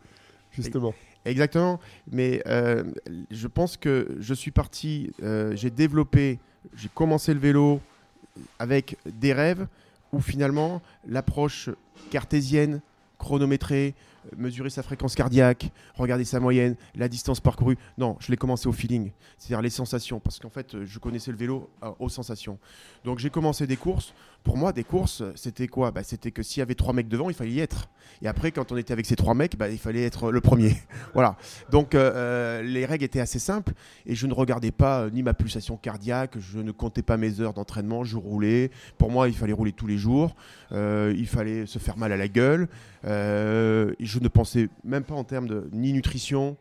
justement. 0.51 0.93
Exactement. 1.25 1.81
Mais 2.11 2.43
euh, 2.47 2.85
je 3.31 3.47
pense 3.47 3.77
que 3.77 4.17
je 4.21 4.35
suis 4.35 4.51
parti, 4.51 5.13
euh, 5.23 5.55
j'ai 5.57 5.71
développé, 5.71 6.39
j'ai 6.75 6.89
commencé 6.89 7.35
le 7.35 7.41
vélo 7.41 7.81
avec 8.59 8.97
des 9.07 9.33
rêves 9.33 9.67
où 10.13 10.21
finalement 10.21 10.81
l'approche 11.07 11.71
cartésienne, 12.11 12.81
chronométrée, 13.19 13.95
mesurer 14.37 14.71
sa 14.71 14.83
fréquence 14.83 15.15
cardiaque, 15.15 15.71
regarder 15.95 16.25
sa 16.25 16.41
moyenne, 16.41 16.77
la 16.95 17.09
distance 17.09 17.41
parcourue. 17.41 17.77
Non, 17.99 18.17
je 18.21 18.31
l'ai 18.31 18.37
commencé 18.37 18.69
au 18.69 18.73
feeling, 18.73 19.11
c'est-à-dire 19.39 19.63
les 19.63 19.71
sensations, 19.71 20.21
parce 20.21 20.39
qu'en 20.39 20.51
fait, 20.51 20.85
je 20.85 20.99
connaissais 20.99 21.31
le 21.31 21.37
vélo 21.37 21.71
euh, 21.83 21.91
aux 21.99 22.09
sensations. 22.09 22.59
Donc 23.05 23.19
j'ai 23.19 23.31
commencé 23.31 23.67
des 23.67 23.77
courses. 23.77 24.15
Pour 24.43 24.57
moi, 24.57 24.73
des 24.73 24.85
courses, 24.85 25.23
c'était 25.35 25.69
quoi? 25.69 25.91
Bah, 25.91 26.03
C'était 26.03 26.31
que 26.31 26.43
s'il 26.43 26.61
y 26.61 26.63
avait 26.63 26.75
trois 26.75 26.95
mecs 26.95 27.09
devant, 27.09 27.29
il 27.29 27.35
fallait 27.35 27.53
y 27.53 27.61
être. 27.61 27.89
Et 28.23 28.29
après, 28.29 28.53
quand 28.53 28.73
on 28.73 28.77
était 28.77 28.93
avec 28.93 29.07
ces 29.07 29.17
trois 29.17 29.35
mecs, 29.35 29.57
bah, 29.57 29.69
il 29.69 29.79
fallait 29.79 30.05
être 30.05 30.31
le 30.31 30.41
premier. 30.41 30.75
voilà. 31.15 31.37
Donc 31.71 31.95
euh, 31.95 32.13
euh, 32.15 32.63
les 32.63 32.87
règles 32.87 33.05
étaient 33.05 33.21
assez 33.21 33.39
simples 33.39 33.73
et 34.07 34.15
je 34.15 34.27
ne 34.27 34.33
regardais 34.33 34.71
pas 34.71 35.03
euh, 35.03 35.11
ni 35.11 35.23
ma 35.23 35.35
pulsation 35.35 35.77
cardiaque, 35.77 36.39
je 36.39 36.59
ne 36.59 36.73
comptais 36.73 37.03
pas 37.03 37.17
mes 37.17 37.41
heures 37.41 37.55
d'entraînement, 37.55 38.05
je 38.05 38.17
roulais. 38.17 38.71
Pour 38.99 39.11
moi, 39.11 39.29
il 39.29 39.35
fallait 39.35 39.53
rouler 39.53 39.73
tous 39.73 39.87
les 39.87 39.99
jours, 39.99 40.35
il 40.73 41.27
fallait 41.27 41.67
se 41.67 41.79
faire 41.79 41.97
mal 41.97 42.13
à 42.13 42.17
la 42.17 42.29
gueule. 42.29 42.69
Je 43.05 44.19
ne 44.19 44.29
pensais 44.29 44.69
même 44.85 45.05
pas 45.05 45.15
en 45.15 45.25
termes 45.25 45.49
de 45.49 45.69
ni 45.73 45.93
nutrition, 45.93 46.57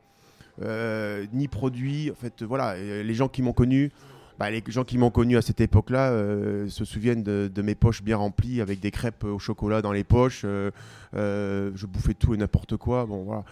ni 0.61 1.47
produits. 1.47 2.11
En 2.11 2.15
fait, 2.15 2.43
voilà, 2.43 2.77
les 2.77 3.13
gens 3.13 3.27
qui 3.27 3.41
m'ont 3.41 3.53
connu, 3.53 3.91
bah, 4.39 4.49
les 4.49 4.63
gens 4.67 4.85
qui 4.85 4.97
m'ont 4.97 5.11
connu 5.11 5.35
à 5.35 5.41
cette 5.41 5.59
époque-là 5.59 6.11
euh, 6.11 6.69
se 6.69 6.85
souviennent 6.85 7.23
de, 7.23 7.61
mes 7.61 7.75
poches 7.75 8.01
bien 8.01 8.15
remplies 8.15 8.61
avec 8.61 8.79
des 8.79 8.89
crêpes 8.89 9.25
au 9.25 9.37
chocolat 9.37 9.81
dans 9.81 9.91
les 9.91 10.05
poches. 10.05 10.43
euh, 10.45 10.71
euh, 11.13 11.71
je 11.75 11.85
bouffais 11.85 12.13
tout 12.13 12.33
et 12.33 12.37
n'importe 12.37 12.77
quoi. 12.77 13.05
Bon, 13.05 13.23
voilà. 13.23 13.43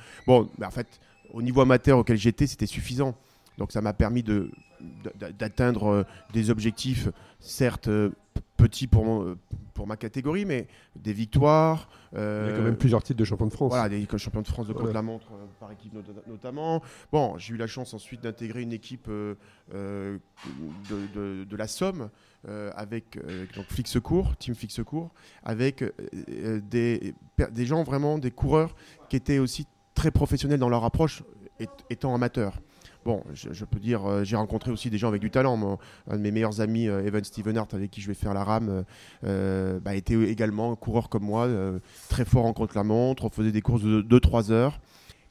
En 0.66 0.72
fait, 0.72 0.88
au 1.34 1.42
niveau 1.42 1.60
amateur 1.60 1.98
auquel 1.98 2.16
j'étais, 2.16 2.48
c'était 2.48 2.66
suffisant. 2.66 3.16
Donc 3.58 3.74
ça 3.74 3.82
m'a 3.82 3.92
permis 3.92 4.24
d'atteindre 5.38 6.06
des 6.32 6.50
objectifs, 6.52 7.10
certes 7.42 7.90
petit 8.68 8.88
pour, 8.88 9.06
mon- 9.06 9.38
pour 9.74 9.88
ma 9.88 9.98
catégorie, 9.98 10.46
mais 10.46 10.68
des 10.96 11.14
victoires. 11.14 11.90
Il 12.14 12.18
y 12.18 12.20
a 12.20 12.24
euh, 12.24 12.58
quand 12.58 12.64
même 12.64 12.78
plusieurs 12.78 13.04
titres 13.04 13.20
de 13.20 13.26
champion 13.26 13.46
de 13.48 13.54
France. 13.54 13.70
Voilà, 13.72 13.90
des 13.90 14.08
champions 14.18 14.42
de 14.42 14.48
France 14.48 14.68
de 14.68 14.74
Ouais. 14.74 14.80
contre-la-montre 14.80 15.28
euh, 15.34 15.46
par 15.60 15.72
équipe 15.72 15.94
not- 15.94 16.02
notamment. 16.28 16.82
Bon, 17.12 17.38
j'ai 17.38 17.54
eu 17.54 17.58
la 17.58 17.68
chance 17.68 17.94
ensuite 17.94 18.22
d'intégrer 18.22 18.62
une 18.62 18.74
équipe 18.74 19.08
euh, 19.10 19.36
de, 19.74 20.20
de- 21.16 21.44
de 21.44 21.56
la 21.56 21.68
Somme 21.68 22.10
avec 22.76 23.18
donc 23.56 23.66
Flic 23.68 23.88
Secours, 23.88 24.36
Team 24.38 24.56
Flic 24.56 24.72
Secours, 24.72 25.12
avec 25.44 25.84
des, 26.70 27.14
des 27.52 27.66
gens 27.66 27.84
vraiment, 27.84 28.18
des 28.18 28.32
coureurs 28.32 28.76
qui 29.10 29.16
étaient 29.18 29.40
aussi 29.40 29.66
très 29.96 30.12
professionnels 30.12 30.60
dans 30.60 30.70
leur 30.70 30.84
approche, 30.86 31.24
et- 31.60 31.68
étant 31.90 32.14
amateurs. 32.16 32.62
Bon, 33.08 33.24
je, 33.34 33.64
peux 33.64 33.80
dire, 33.80 34.06
euh, 34.06 34.26
j'ai 34.26 34.36
rencontré 34.36 34.70
aussi 34.70 34.90
des 34.90 34.98
gens 34.98 35.08
avec 35.08 35.22
du 35.22 35.32
talent. 35.32 35.80
Un 36.10 36.18
de 36.18 36.22
mes 36.22 36.30
meilleurs 36.30 36.60
amis, 36.60 36.90
euh, 36.90 37.06
Evan 37.06 37.24
Stevenhart, 37.24 37.70
avec 37.72 37.90
qui 37.90 38.02
je 38.02 38.08
vais 38.10 38.14
faire 38.14 38.34
la 38.34 38.44
rame, 38.44 38.84
euh, 39.24 39.80
bah, 39.80 39.96
était 39.96 40.16
également 40.30 40.76
coureur 40.76 41.08
comme 41.08 41.24
moi, 41.24 41.48
très 42.10 42.26
fort 42.26 42.46
en 42.46 42.52
contre-la-montre. 42.52 43.24
On 43.24 43.30
faisait 43.30 43.54
des 43.54 43.62
courses 43.62 43.82
de 43.82 44.02
2-3 44.02 44.52
heures. 44.52 44.82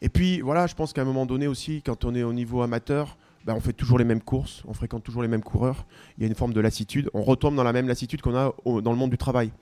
Et 0.00 0.08
puis, 0.08 0.40
voilà, 0.40 0.66
je 0.66 0.74
pense 0.74 0.94
qu'à 0.94 1.02
un 1.02 1.04
moment 1.04 1.26
donné 1.26 1.48
aussi, 1.48 1.82
quand 1.82 2.06
on 2.06 2.14
est 2.14 2.22
au 2.22 2.32
niveau 2.32 2.62
amateur, 2.62 3.18
bah, 3.44 3.52
on 3.54 3.60
fait 3.60 3.74
toujours 3.74 3.98
les 3.98 4.06
mêmes 4.06 4.22
courses, 4.22 4.62
on 4.66 4.72
fréquente 4.72 5.04
toujours 5.04 5.20
les 5.20 5.28
mêmes 5.28 5.42
coureurs. 5.42 5.84
Il 6.16 6.22
y 6.22 6.24
a 6.24 6.28
une 6.28 6.34
forme 6.34 6.54
de 6.54 6.60
lassitude. 6.62 7.10
On 7.12 7.24
retombe 7.24 7.56
dans 7.56 7.62
la 7.62 7.74
même 7.74 7.88
lassitude 7.88 8.22
qu'on 8.22 8.34
a 8.34 8.54
dans 8.64 8.90
le 8.90 8.96
monde 8.96 9.10
du 9.10 9.18
travail. 9.18 9.52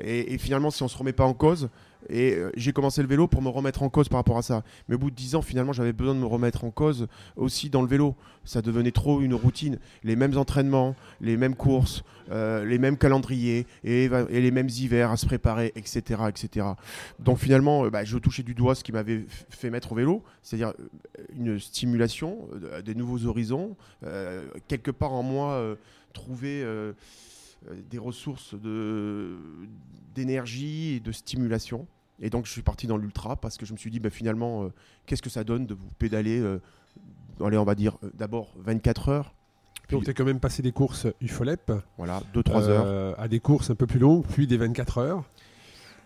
Et, 0.00 0.38
finalement, 0.38 0.70
si 0.70 0.82
on 0.82 0.86
ne 0.86 0.90
se 0.90 0.96
remet 0.96 1.12
pas 1.12 1.24
en 1.24 1.34
cause, 1.34 1.68
et 2.08 2.34
euh, 2.34 2.50
j'ai 2.56 2.72
commencé 2.72 3.02
le 3.02 3.08
vélo 3.08 3.28
pour 3.28 3.42
me 3.42 3.48
remettre 3.48 3.82
en 3.82 3.88
cause 3.88 4.08
par 4.08 4.18
rapport 4.18 4.38
à 4.38 4.42
ça. 4.42 4.64
Mais 4.88 4.94
au 4.94 4.98
bout 4.98 5.10
de 5.10 5.16
10 5.16 5.36
ans, 5.36 5.42
finalement, 5.42 5.72
j'avais 5.72 5.92
besoin 5.92 6.14
de 6.14 6.20
me 6.20 6.26
remettre 6.26 6.64
en 6.64 6.70
cause 6.70 7.06
aussi 7.36 7.70
dans 7.70 7.82
le 7.82 7.88
vélo. 7.88 8.16
Ça 8.44 8.62
devenait 8.62 8.90
trop 8.90 9.20
une 9.20 9.34
routine. 9.34 9.78
Les 10.02 10.16
mêmes 10.16 10.36
entraînements, 10.36 10.96
les 11.20 11.36
mêmes 11.36 11.54
courses, 11.54 12.02
euh, 12.30 12.64
les 12.64 12.78
mêmes 12.78 12.96
calendriers 12.96 13.66
et, 13.84 14.08
les 14.08 14.50
mêmes 14.50 14.68
hivers 14.68 15.10
à 15.10 15.16
se 15.16 15.26
préparer, 15.26 15.72
etc. 15.76 16.22
etc. 16.28 16.66
Donc 17.18 17.38
finalement, 17.38 17.84
euh, 17.84 17.90
bah, 17.90 18.04
je 18.04 18.18
touchais 18.18 18.42
du 18.42 18.54
doigt 18.54 18.74
ce 18.74 18.82
qui 18.82 18.92
m'avait 18.92 19.24
fait 19.50 19.70
mettre 19.70 19.92
au 19.92 19.94
vélo, 19.94 20.22
c'est-à-dire 20.42 20.72
une 21.36 21.58
stimulation, 21.60 22.48
des 22.84 22.94
nouveaux 22.94 23.26
horizons, 23.26 23.76
quelque 24.68 24.90
part 24.90 25.12
en 25.12 25.22
moi, 25.22 25.76
trouver 26.12 26.64
des 27.90 27.98
ressources 27.98 28.54
de- 28.54 29.36
d'énergie 30.14 30.94
et 30.96 31.00
de 31.00 31.12
stimulation. 31.12 31.86
Et 32.20 32.30
donc 32.30 32.46
je 32.46 32.50
suis 32.52 32.62
parti 32.62 32.86
dans 32.86 32.96
l'ultra 32.96 33.36
parce 33.36 33.56
que 33.56 33.66
je 33.66 33.72
me 33.72 33.78
suis 33.78 33.90
dit, 33.90 34.00
bah, 34.00 34.10
finalement, 34.10 34.64
euh, 34.64 34.68
qu'est-ce 35.06 35.22
que 35.22 35.30
ça 35.30 35.44
donne 35.44 35.66
de 35.66 35.74
vous 35.74 35.88
pédaler, 35.98 36.38
euh, 36.40 36.60
allez, 37.40 37.56
on 37.58 37.64
va 37.64 37.74
dire, 37.74 37.96
euh, 38.04 38.10
d'abord 38.14 38.52
24 38.58 39.08
heures, 39.08 39.34
Donc 39.90 40.04
tu 40.04 40.10
as 40.10 40.14
quand 40.14 40.24
même 40.24 40.40
passé 40.40 40.62
des 40.62 40.72
courses 40.72 41.06
UFOLEP 41.20 41.72
voilà, 41.98 42.22
2-3 42.34 42.68
heures. 42.68 42.84
euh, 42.86 43.14
à 43.18 43.28
des 43.28 43.40
courses 43.40 43.70
un 43.70 43.74
peu 43.74 43.86
plus 43.86 43.98
longues, 43.98 44.24
puis 44.26 44.46
des 44.46 44.56
24 44.56 44.98
heures. 44.98 45.24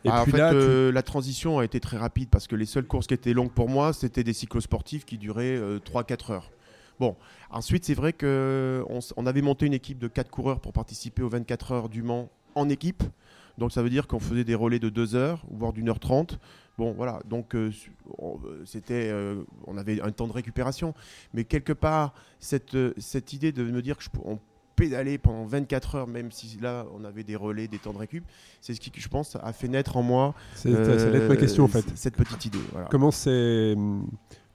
Et 0.04 0.08
Ah, 0.08 0.22
puis 0.22 0.32
en 0.32 0.36
fait, 0.36 0.38
là, 0.42 0.50
tu- 0.52 0.56
euh, 0.56 0.92
la 0.92 1.02
transition 1.02 1.58
a 1.58 1.64
été 1.64 1.80
très 1.80 1.96
rapide 1.96 2.28
parce 2.30 2.46
que 2.46 2.54
les 2.54 2.66
seules 2.66 2.86
courses 2.86 3.08
qui 3.08 3.14
étaient 3.14 3.32
longues 3.32 3.50
pour 3.50 3.68
moi, 3.68 3.92
c'était 3.92 4.22
des 4.24 4.32
cyclosportifs 4.32 5.04
qui 5.04 5.18
duraient 5.18 5.60
3-4 5.84 6.30
heures. 6.30 6.50
Bon, 6.98 7.16
ensuite, 7.50 7.84
c'est 7.84 7.94
vrai 7.94 8.12
qu'on 8.12 9.00
on 9.16 9.26
avait 9.26 9.42
monté 9.42 9.66
une 9.66 9.74
équipe 9.74 9.98
de 9.98 10.08
4 10.08 10.30
coureurs 10.30 10.60
pour 10.60 10.72
participer 10.72 11.22
aux 11.22 11.28
24 11.28 11.72
heures 11.72 11.88
du 11.88 12.02
Mans 12.02 12.30
en 12.54 12.68
équipe. 12.68 13.02
Donc 13.58 13.72
ça 13.72 13.82
veut 13.82 13.90
dire 13.90 14.06
qu'on 14.06 14.20
faisait 14.20 14.44
des 14.44 14.54
relais 14.54 14.78
de 14.78 14.88
2 14.88 15.14
heures, 15.14 15.44
voire 15.50 15.72
d'une 15.72 15.88
heure 15.88 16.00
30. 16.00 16.38
Bon, 16.78 16.92
voilà, 16.92 17.20
donc 17.26 17.54
euh, 17.54 17.70
euh, 18.22 18.62
c'était, 18.66 19.08
euh, 19.10 19.42
on 19.66 19.78
avait 19.78 20.00
un 20.02 20.10
temps 20.10 20.26
de 20.26 20.32
récupération. 20.32 20.94
Mais 21.32 21.44
quelque 21.44 21.72
part, 21.72 22.12
cette, 22.38 22.76
cette 22.98 23.32
idée 23.32 23.52
de 23.52 23.62
me 23.62 23.80
dire 23.80 23.96
que 23.96 24.04
je, 24.04 24.10
on 24.24 24.38
pédalait 24.76 25.16
pendant 25.16 25.46
24 25.46 25.94
heures, 25.94 26.06
même 26.06 26.30
si 26.30 26.58
là, 26.60 26.84
on 26.94 27.04
avait 27.04 27.24
des 27.24 27.34
relais, 27.34 27.66
des 27.66 27.78
temps 27.78 27.94
de 27.94 27.98
récup, 27.98 28.24
c'est 28.60 28.74
ce 28.74 28.80
qui, 28.80 28.92
je 28.94 29.08
pense, 29.08 29.36
a 29.36 29.52
fait 29.54 29.68
naître 29.68 29.96
en 29.96 30.02
moi 30.02 30.34
c'est 30.54 30.70
ça 30.70 31.06
allait 31.06 31.18
être 31.18 31.28
ma 31.28 31.36
question 31.36 31.64
en 31.64 31.68
fait. 31.68 31.84
cette 31.94 32.16
petite 32.16 32.44
idée. 32.44 32.58
Voilà. 32.72 32.88
Comment 32.90 33.10
c'est 33.10 33.74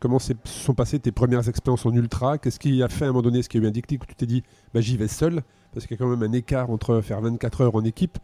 comment 0.01 0.19
sont 0.19 0.73
passées 0.73 0.99
tes 0.99 1.13
premières 1.13 1.47
expériences 1.47 1.85
en 1.85 1.93
ultra? 1.93 2.37
Qu'est-ce 2.37 2.59
qui 2.59 2.83
a 2.83 2.89
fait 2.89 3.05
à 3.05 3.07
un 3.07 3.11
moment 3.11 3.21
donné, 3.21 3.39
est-ce 3.39 3.47
qu'il 3.47 3.61
y 3.61 3.63
a 3.63 3.67
eu 3.67 3.69
un 3.69 3.71
déclic 3.71 4.03
où 4.03 4.05
tu 4.05 4.15
t'es 4.15 4.25
dit 4.25 4.43
bah, 4.73 4.81
j'y 4.81 4.97
vais 4.97 5.07
seul? 5.07 5.43
Parce 5.71 5.85
qu'il 5.85 5.95
y 5.95 5.99
a 5.99 6.03
quand 6.03 6.09
même 6.09 6.23
un 6.23 6.33
écart 6.33 6.69
entre 6.69 6.99
faire 6.99 7.21
24 7.21 7.61
heures 7.61 7.75
en 7.75 7.85
équipe 7.85 8.17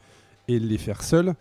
et 0.50 0.60
les 0.60 0.77
faire 0.77 1.03
seul. 1.03 1.36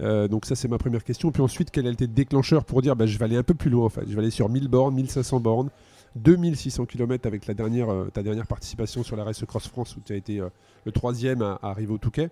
Euh, 0.00 0.26
donc 0.26 0.46
ça 0.46 0.56
c'est 0.56 0.66
ma 0.66 0.78
première 0.78 1.04
question. 1.04 1.30
Puis 1.30 1.42
ensuite, 1.42 1.70
quel 1.70 1.86
a 1.86 1.90
été 1.90 2.06
le 2.06 2.12
déclencheur 2.12 2.64
pour 2.64 2.82
dire 2.82 2.96
bah, 2.96 3.06
je 3.06 3.16
vais 3.18 3.26
aller 3.26 3.36
un 3.36 3.42
peu 3.42 3.54
plus 3.54 3.70
loin. 3.70 3.88
Je 3.94 4.12
vais 4.12 4.18
aller 4.18 4.30
sur 4.30 4.48
1000 4.48 4.66
bornes, 4.68 4.94
1500 4.94 5.40
bornes, 5.40 5.68
2600 6.16 6.86
km 6.86 7.26
avec 7.26 7.48
euh, 7.48 8.10
ta 8.10 8.22
dernière 8.22 8.46
participation 8.46 9.02
sur 9.02 9.14
la 9.14 9.24
Race 9.24 9.44
Cross 9.44 9.68
France 9.68 9.94
où 9.96 10.00
tu 10.00 10.14
as 10.14 10.16
été 10.16 10.40
euh, 10.40 10.48
le 10.86 10.92
troisième 10.92 11.42
à, 11.42 11.58
arriver 11.62 11.92
au 11.92 11.98
Touquet. 11.98 12.30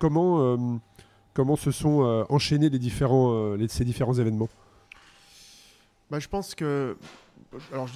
Comment, 0.00 0.80
comment 1.32 1.54
se 1.54 1.70
sont 1.70 2.26
enchaînés 2.28 2.70
ces 3.68 3.84
différents 3.84 4.14
événements? 4.14 4.48
Bah, 6.12 6.18
je 6.18 6.28
pense 6.28 6.54
que 6.54 6.94
alors, 7.72 7.88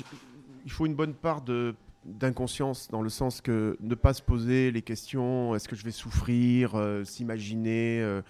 il 0.65 0.71
faut 0.71 0.87
une 0.87 0.95
bonne 0.95 1.13
part 1.13 1.43
de 1.43 1.75
d'inconscience 2.07 2.89
dans 2.89 3.03
le 3.03 3.11
sens 3.11 3.43
que 3.43 3.77
ne 3.81 3.95
pas 3.95 4.15
se 4.15 4.23
poser 4.23 4.71
les 4.71 4.81
questions 4.81 5.55
est-ce 5.55 5.69
que 5.69 5.77
je 5.77 5.85
vais 5.85 5.91
souffrir 5.91 6.77
euh, 6.77 7.05
s'imaginer 7.05 8.01
euh, 8.01 8.23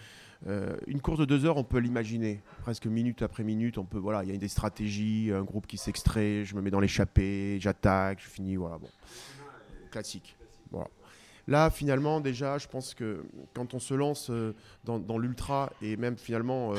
euh, 0.48 0.76
une 0.86 1.00
course 1.00 1.20
de 1.20 1.24
deux 1.24 1.44
heures 1.44 1.58
on 1.58 1.62
peut 1.62 1.78
l'imaginer. 1.78 2.40
Presque 2.62 2.86
minute 2.86 3.22
après 3.22 3.44
minute 3.44 3.78
on 3.78 3.84
peut 3.84 3.98
voilà 3.98 4.24
il 4.24 4.30
y 4.32 4.34
a 4.34 4.36
des 4.36 4.48
stratégies 4.48 5.30
un 5.32 5.44
groupe 5.44 5.68
qui 5.68 5.76
s'extrait 5.76 6.44
je 6.44 6.56
me 6.56 6.62
mets 6.62 6.70
dans 6.70 6.80
l'échappée 6.80 7.58
j'attaque 7.60 8.20
je 8.20 8.28
finis 8.28 8.56
voilà 8.56 8.78
bon. 8.78 8.88
Classique 9.92 10.36
voilà. 10.72 10.88
Là, 11.48 11.70
finalement, 11.70 12.20
déjà, 12.20 12.58
je 12.58 12.66
pense 12.66 12.92
que 12.92 13.24
quand 13.54 13.72
on 13.72 13.78
se 13.78 13.94
lance 13.94 14.32
dans, 14.82 15.16
l'ultra, 15.16 15.72
et 15.80 15.96
même 15.96 16.16
finalement, 16.16 16.74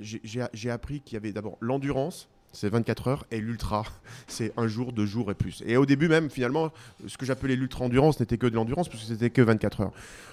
j'ai- 0.00 0.20
j'ai 0.52 0.70
appris 0.70 1.00
qu'il 1.00 1.14
y 1.14 1.16
avait 1.16 1.32
d'abord 1.32 1.56
l'endurance, 1.60 2.28
c'est 2.52 2.68
24 2.68 3.08
heures, 3.08 3.26
et 3.30 3.40
l'ultra, 3.40 3.84
c'est 4.28 4.52
un 4.56 4.66
jour, 4.68 4.92
deux 4.92 5.06
jours 5.06 5.30
et 5.30 5.34
plus. 5.34 5.62
Et 5.66 5.76
au 5.76 5.86
début 5.86 6.08
même, 6.08 6.30
finalement, 6.30 6.70
ce 7.06 7.16
que 7.18 7.26
j'appelais 7.26 7.56
l'ultra-endurance 7.56 8.20
n'était 8.20 8.38
que 8.38 8.46
de 8.46 8.54
l'endurance, 8.54 8.88
puisque 8.88 9.06
c'était 9.06 9.30
que 9.30 9.42
24 9.42 9.80
heures. 9.80 9.92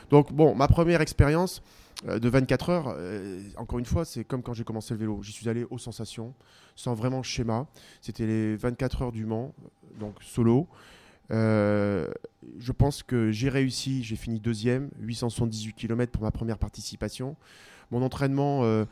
Donc, 0.09 0.31
bon, 0.31 0.53
ma 0.55 0.67
première 0.67 1.01
expérience 1.01 1.61
euh, 2.07 2.19
de 2.19 2.29
24 2.29 2.69
heures, 2.69 2.93
euh, 2.97 3.41
encore 3.57 3.79
une 3.79 3.85
fois, 3.85 4.05
c'est 4.05 4.23
comme 4.23 4.41
quand 4.43 4.53
j'ai 4.53 4.63
commencé 4.63 4.93
le 4.93 5.00
vélo. 5.00 5.21
J'y 5.23 5.31
suis 5.31 5.47
allé 5.50 5.65
aux 5.69 5.77
sensations, 5.77 6.33
sans 6.75 6.93
vraiment 6.93 7.21
schéma. 7.23 7.67
C'était 8.01 8.25
les 8.25 8.55
24 8.55 9.01
heures 9.03 9.11
du 9.11 9.25
Mans, 9.25 9.53
donc 10.00 10.15
solo. 10.21 10.67
Euh, 11.31 12.07
je 12.59 12.71
pense 12.71 13.03
que 13.03 13.31
j'ai 13.31 13.50
réussi, 13.50 14.03
j'ai 14.03 14.15
fini 14.15 14.39
deuxième, 14.39 14.89
878 15.00 15.73
km 15.73 16.11
pour 16.11 16.23
ma 16.23 16.31
première 16.31 16.57
participation. 16.57 17.35
Mon 17.91 18.01
entraînement 18.01 18.63
euh, 18.63 18.85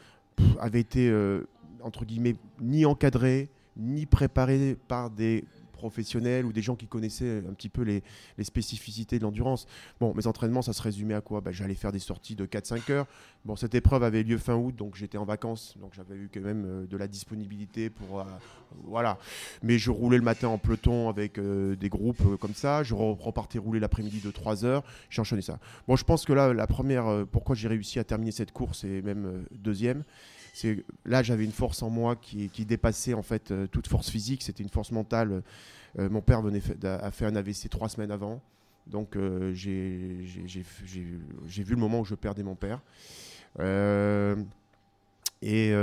avait 0.60 0.80
été, 0.80 1.10
euh, 1.10 1.48
entre 1.82 2.06
guillemets, 2.06 2.36
ni 2.62 2.86
encadré, 2.86 3.50
ni 3.78 4.06
préparé 4.06 4.76
par 4.88 5.10
des 5.10 5.46
professionnels 5.80 6.46
ou 6.46 6.52
des 6.52 6.62
gens 6.62 6.76
qui 6.76 6.88
connaissaient 6.88 7.42
un 7.50 7.54
petit 7.54 7.70
peu 7.70 7.84
les, 7.84 8.04
spécificités 8.44 9.18
de 9.18 9.24
l'endurance. 9.24 9.66
Bon, 10.00 10.14
mes 10.14 10.28
entraînements, 10.28 10.62
ça 10.62 10.74
se 10.74 10.82
résumait 10.82 11.14
à 11.14 11.22
quoi? 11.22 11.40
Bah, 11.42 11.52
J'allais 11.52 11.76
faire 11.76 11.92
des 11.92 12.00
sorties 12.00 12.36
de 12.36 12.46
4-5 12.46 12.92
heures. 12.92 13.08
Bon, 13.46 13.56
cette 13.56 13.74
épreuve 13.74 14.04
avait 14.04 14.24
lieu 14.24 14.38
fin 14.38 14.56
août, 14.56 14.76
donc 14.76 14.96
j'étais 14.96 15.18
en 15.18 15.24
vacances, 15.26 15.76
donc 15.80 15.94
j'avais 15.96 16.16
eu 16.16 16.30
quand 16.34 16.42
même 16.42 16.66
euh, 16.66 16.86
de 16.86 16.98
la 16.98 17.08
disponibilité 17.08 17.90
pour... 17.90 18.20
euh, 18.20 18.24
voilà. 18.84 19.18
Mais 19.64 19.78
je 19.78 19.90
roulais 19.92 20.18
le 20.18 20.24
matin 20.24 20.50
en 20.50 20.58
peloton 20.58 21.10
avec 21.10 21.38
euh, 21.38 21.76
des 21.76 21.90
groupes 21.90 22.38
comme 22.38 22.54
ça. 22.54 22.84
Je 22.84 22.94
re- 22.94 23.18
repartais 23.18 23.58
rouler 23.58 23.80
l'après-midi 23.80 24.20
de 24.20 24.32
3 24.32 24.66
heures. 24.66 24.84
J'ai 25.10 25.22
enchaîné 25.22 25.42
ça. 25.42 25.60
Bon, 25.88 25.96
je 25.96 26.04
pense 26.04 26.26
que 26.26 26.34
là, 26.34 26.54
la 26.54 26.68
première, 26.68 27.26
pourquoi 27.32 27.56
j'ai 27.56 27.68
réussi 27.70 27.98
à 28.00 28.04
terminer 28.04 28.32
cette 28.32 28.52
course 28.52 28.84
et 28.84 29.02
même 29.02 29.46
deuxième, 29.52 30.04
là 31.06 31.24
j'avais 31.24 31.46
une 31.46 31.52
force 31.52 31.84
en 31.84 31.90
moi 31.90 32.16
qui, 32.16 32.50
dépassait 32.66 33.14
en 33.14 33.22
fait 33.22 33.52
euh, 33.52 33.68
toute 33.68 33.88
force 33.88 34.10
physique. 34.10 34.44
C'était 34.44 34.64
une 34.64 34.70
force 34.70 34.92
mentale. 34.92 35.44
Euh, 35.98 36.10
mon 36.10 36.22
père 36.22 36.42
venait 36.42 36.62
a 36.84 37.12
fait 37.12 37.26
un 37.26 37.36
AVC 37.36 37.70
trois 37.70 37.90
semaines 37.90 38.12
avant. 38.12 38.42
Donc 38.88 39.16
euh, 39.16 39.54
j'ai 39.54 39.74
vu 41.64 41.74
le 41.74 41.78
moment 41.78 42.02
où 42.02 42.06
je 42.06 42.16
perdais 42.16 42.44
mon 42.44 42.56
père. 42.56 42.82
Et 45.42 45.74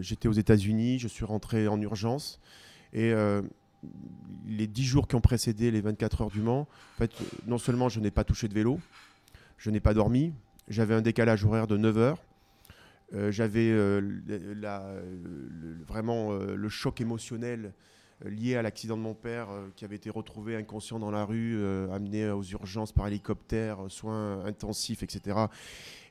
j'étais 0.00 0.28
aux 0.28 0.32
États-Unis, 0.32 0.98
je 0.98 1.08
suis 1.08 1.24
rentré 1.24 1.68
en 1.68 1.80
urgence. 1.80 2.40
Et 2.92 3.12
les 4.46 4.66
10 4.66 4.84
jours 4.84 5.08
qui 5.08 5.14
ont 5.14 5.20
précédé 5.20 5.70
les 5.70 5.80
24 5.80 6.22
heures 6.22 6.30
du 6.30 6.40
Mans, 6.40 6.66
non 7.46 7.58
seulement 7.58 7.88
je 7.88 8.00
n'ai 8.00 8.10
pas 8.10 8.24
touché 8.24 8.48
de 8.48 8.54
vélo, 8.54 8.80
je 9.58 9.70
n'ai 9.70 9.80
pas 9.80 9.94
dormi, 9.94 10.32
j'avais 10.68 10.94
un 10.94 11.02
décalage 11.02 11.44
horaire 11.44 11.66
de 11.66 11.76
9 11.76 11.98
heures. 11.98 12.18
Euh, 13.12 13.30
j'avais 13.30 13.70
euh, 13.70 14.00
vraiment 15.86 16.32
euh, 16.32 16.56
le 16.56 16.68
choc 16.68 17.00
émotionnel 17.00 17.72
lié 18.24 18.56
à 18.56 18.62
l'accident 18.62 18.96
de 18.96 19.02
mon 19.02 19.14
père 19.14 19.48
qui 19.76 19.84
avait 19.84 19.96
été 19.96 20.08
retrouvé 20.08 20.56
inconscient 20.56 20.98
dans 20.98 21.10
la 21.10 21.24
rue, 21.24 21.60
amené 21.92 22.30
aux 22.30 22.44
urgences 22.44 22.92
par 22.92 23.08
hélicoptère, 23.08 23.80
soins 23.88 24.42
intensifs, 24.46 25.02
etc. 25.02 25.36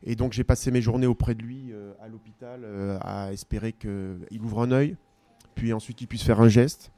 Et 0.04 0.16
donc 0.16 0.34
j'ai 0.34 0.44
passé 0.44 0.70
mes 0.70 0.82
journées 0.82 1.08
auprès 1.08 1.34
de 1.34 1.42
lui 1.42 1.72
à 2.02 2.10
l'hôpital 2.10 3.00
à 3.02 3.32
espérer 3.32 3.72
qu'il 3.72 4.42
ouvre 4.42 4.62
un 4.62 4.72
œil, 4.72 4.98
puis 5.56 5.72
ensuite 5.74 5.98
qu'il 5.98 6.08
puisse 6.08 6.24
faire 6.24 6.42
un 6.42 6.50
geste. 6.50 6.92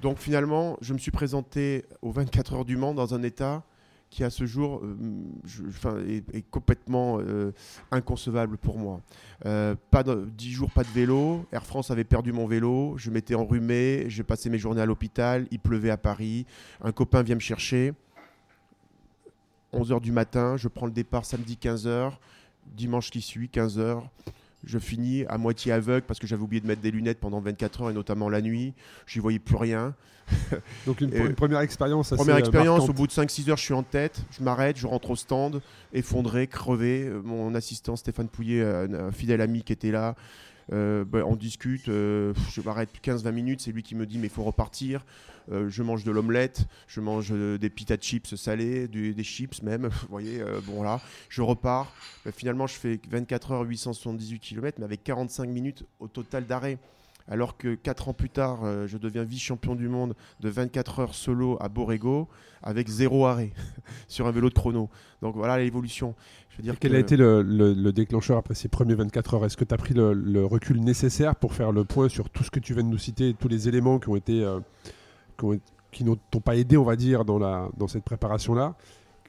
Donc 0.00 0.18
finalement, 0.18 0.78
je 0.80 0.94
me 0.94 0.98
suis 0.98 1.10
présenté 1.10 1.84
aux 2.00 2.12
24 2.12 2.54
heures 2.54 2.64
du 2.64 2.76
Mans 2.76 2.94
dans 2.94 3.14
un 3.14 3.24
état 3.24 3.64
qui 4.12 4.24
à 4.24 4.30
ce 4.30 4.44
jour 4.44 4.82
euh, 4.84 6.20
est 6.34 6.50
complètement 6.50 7.18
euh, 7.18 7.52
inconcevable 7.90 8.58
pour 8.58 8.76
moi. 8.76 9.00
Euh, 9.46 9.74
pas 9.90 10.02
de, 10.02 10.28
10 10.36 10.52
jours 10.52 10.70
pas 10.70 10.82
de 10.82 10.90
vélo, 10.90 11.46
Air 11.50 11.64
France 11.64 11.90
avait 11.90 12.04
perdu 12.04 12.30
mon 12.30 12.46
vélo, 12.46 12.94
je 12.98 13.10
m'étais 13.10 13.34
enrhumé, 13.34 14.04
j'ai 14.08 14.22
passé 14.22 14.50
mes 14.50 14.58
journées 14.58 14.82
à 14.82 14.86
l'hôpital, 14.86 15.46
il 15.50 15.58
pleuvait 15.58 15.88
à 15.88 15.96
Paris, 15.96 16.44
un 16.82 16.92
copain 16.92 17.22
vient 17.22 17.36
me 17.36 17.40
chercher, 17.40 17.94
11h 19.72 20.02
du 20.02 20.12
matin, 20.12 20.58
je 20.58 20.68
prends 20.68 20.86
le 20.86 20.92
départ 20.92 21.24
samedi 21.24 21.58
15h, 21.60 22.12
dimanche 22.66 23.10
qui 23.10 23.22
suit 23.22 23.48
15h, 23.50 24.02
je 24.64 24.78
finis 24.78 25.24
à 25.28 25.38
moitié 25.38 25.72
aveugle 25.72 26.06
parce 26.06 26.20
que 26.20 26.26
j'avais 26.26 26.42
oublié 26.42 26.60
de 26.60 26.66
mettre 26.66 26.80
des 26.80 26.90
lunettes 26.90 27.20
pendant 27.20 27.40
24 27.40 27.82
heures 27.82 27.90
et 27.90 27.94
notamment 27.94 28.28
la 28.28 28.40
nuit, 28.40 28.74
j'y 29.06 29.18
voyais 29.18 29.38
plus 29.38 29.56
rien. 29.56 29.94
Donc 30.86 31.00
une, 31.00 31.34
première 31.34 31.60
expérience. 31.60 32.10
Première 32.10 32.36
expérience, 32.36 32.78
marquante. 32.78 32.90
au 32.90 32.92
bout 32.92 33.06
de 33.06 33.12
5-6 33.12 33.50
heures, 33.50 33.56
je 33.56 33.64
suis 33.64 33.74
en 33.74 33.82
tête, 33.82 34.22
je 34.30 34.42
m'arrête, 34.42 34.76
je 34.76 34.86
rentre 34.86 35.10
au 35.10 35.16
stand, 35.16 35.60
effondré, 35.92 36.46
crevé. 36.46 37.06
Euh, 37.06 37.20
Mon 37.22 37.54
assistant 37.54 37.96
Stéphane 37.96 38.28
Pouillet, 38.28 38.62
euh, 38.62 39.08
un 39.08 39.12
fidèle 39.12 39.40
ami 39.40 39.62
qui 39.62 39.72
était 39.72 39.90
là, 39.90 40.14
euh, 40.72 41.04
ben, 41.04 41.22
on 41.24 41.36
discute, 41.36 41.88
euh, 41.88 42.32
je 42.50 42.60
m'arrête 42.62 42.88
15-20 43.04 43.30
minutes, 43.32 43.60
c'est 43.60 43.72
lui 43.72 43.82
qui 43.82 43.94
me 43.94 44.06
dit 44.06 44.18
mais 44.18 44.26
il 44.26 44.30
faut 44.32 44.42
repartir. 44.44 45.04
Euh, 45.50 45.68
je 45.68 45.82
mange 45.82 46.04
de 46.04 46.10
l'omelette, 46.12 46.66
je 46.86 47.00
mange 47.00 47.30
des 47.32 47.70
pita 47.70 47.96
chips 47.96 48.34
salés, 48.36 48.86
du- 48.88 49.12
des 49.14 49.24
chips 49.24 49.60
même, 49.62 49.86
vous 50.02 50.08
voyez, 50.08 50.42
bon 50.66 50.82
là, 50.82 51.00
je 51.28 51.42
repars. 51.42 51.92
Ben, 52.24 52.32
finalement, 52.32 52.66
je 52.66 52.74
fais 52.74 53.00
24 53.10 53.52
heures, 53.52 53.62
878 53.62 54.38
km, 54.40 54.78
mais 54.78 54.84
avec 54.84 55.02
45 55.04 55.48
minutes 55.48 55.84
au 56.00 56.08
total 56.08 56.46
d'arrêt. 56.46 56.78
Alors 57.28 57.56
que 57.56 57.74
4 57.74 58.08
ans 58.08 58.12
plus 58.14 58.30
tard, 58.30 58.60
euh, 58.64 58.86
je 58.86 58.98
deviens 58.98 59.22
vice-champion 59.24 59.74
du 59.74 59.88
monde 59.88 60.14
de 60.40 60.48
24 60.48 60.98
heures 61.00 61.14
solo 61.14 61.56
à 61.60 61.68
Borrego 61.68 62.28
avec 62.62 62.88
zéro 62.88 63.26
arrêt 63.26 63.52
sur 64.08 64.26
un 64.26 64.32
vélo 64.32 64.48
de 64.48 64.54
chrono. 64.54 64.90
Donc 65.22 65.36
voilà 65.36 65.58
l'évolution. 65.58 66.14
Je 66.50 66.56
veux 66.58 66.62
dire 66.64 66.76
Quel 66.80 66.90
que- 66.90 66.96
a 66.96 67.00
été 67.00 67.16
le, 67.16 67.42
le- 67.42 67.72
le 67.74 67.92
déclencheur 67.92 68.36
après 68.38 68.54
ces 68.54 68.68
premiers 68.68 68.94
24 68.94 69.34
heures? 69.34 69.44
Est-ce 69.44 69.56
que 69.56 69.64
tu 69.64 69.72
as 69.74 69.78
pris 69.78 69.94
le, 69.94 70.12
le 70.12 70.44
recul 70.44 70.80
nécessaire 70.80 71.36
pour 71.36 71.54
faire 71.54 71.72
le 71.72 71.84
point 71.84 72.08
sur 72.08 72.28
tout 72.28 72.42
ce 72.44 72.50
que 72.50 72.60
tu 72.60 72.74
viens 72.74 72.82
de 72.82 72.88
nous 72.88 72.98
citer, 72.98 73.34
tous 73.38 73.48
les 73.48 73.68
éléments 73.68 73.98
qui 73.98 74.08
ont 74.08 74.16
été, 74.16 74.42
euh, 74.44 74.58
qui, 75.90 76.04
n'ont 76.04 76.16
t'ont 76.30 76.40
pas 76.40 76.56
aidé, 76.56 76.76
on 76.76 76.84
va 76.84 76.96
dire, 76.96 77.24
dans, 77.24 77.38
la, 77.38 77.68
dans 77.76 77.88
cette 77.88 78.04
préparation-là? 78.04 78.74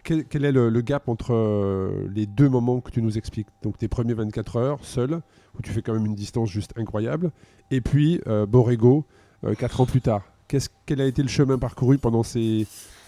Quel, 0.04 0.26
quel 0.26 0.44
est 0.44 0.52
le, 0.52 0.70
le 0.70 0.82
gap 0.82 1.08
entre 1.08 1.34
euh, 1.34 2.08
les 2.14 2.26
deux 2.26 2.50
moments 2.50 2.82
que 2.82 2.92
tu 2.92 3.02
nous 3.02 3.18
expliques? 3.18 3.48
Donc 3.62 3.78
tes 3.78 3.88
premiers 3.88 4.14
24 4.14 4.58
heures, 4.58 4.84
seul, 4.84 5.22
où 5.58 5.62
tu 5.62 5.72
fais 5.72 5.82
quand 5.82 5.94
même 5.94 6.06
une 6.06 6.16
distance 6.16 6.50
juste 6.50 6.74
incroyable, 6.78 7.32
et 7.72 7.82
puis 7.82 8.22
euh, 8.28 8.46
Borrego, 8.46 9.06
4 9.58 9.82
ans 9.82 9.86
plus 9.86 10.02
tard. 10.02 10.24
Qu'est-ce, 10.48 10.70
quel 10.86 11.02
a 11.02 11.06
été 11.06 11.22
le 11.22 11.28
chemin 11.28 11.58
parcouru 11.58 11.98
pendant 11.98 12.24
ces, 12.24 12.66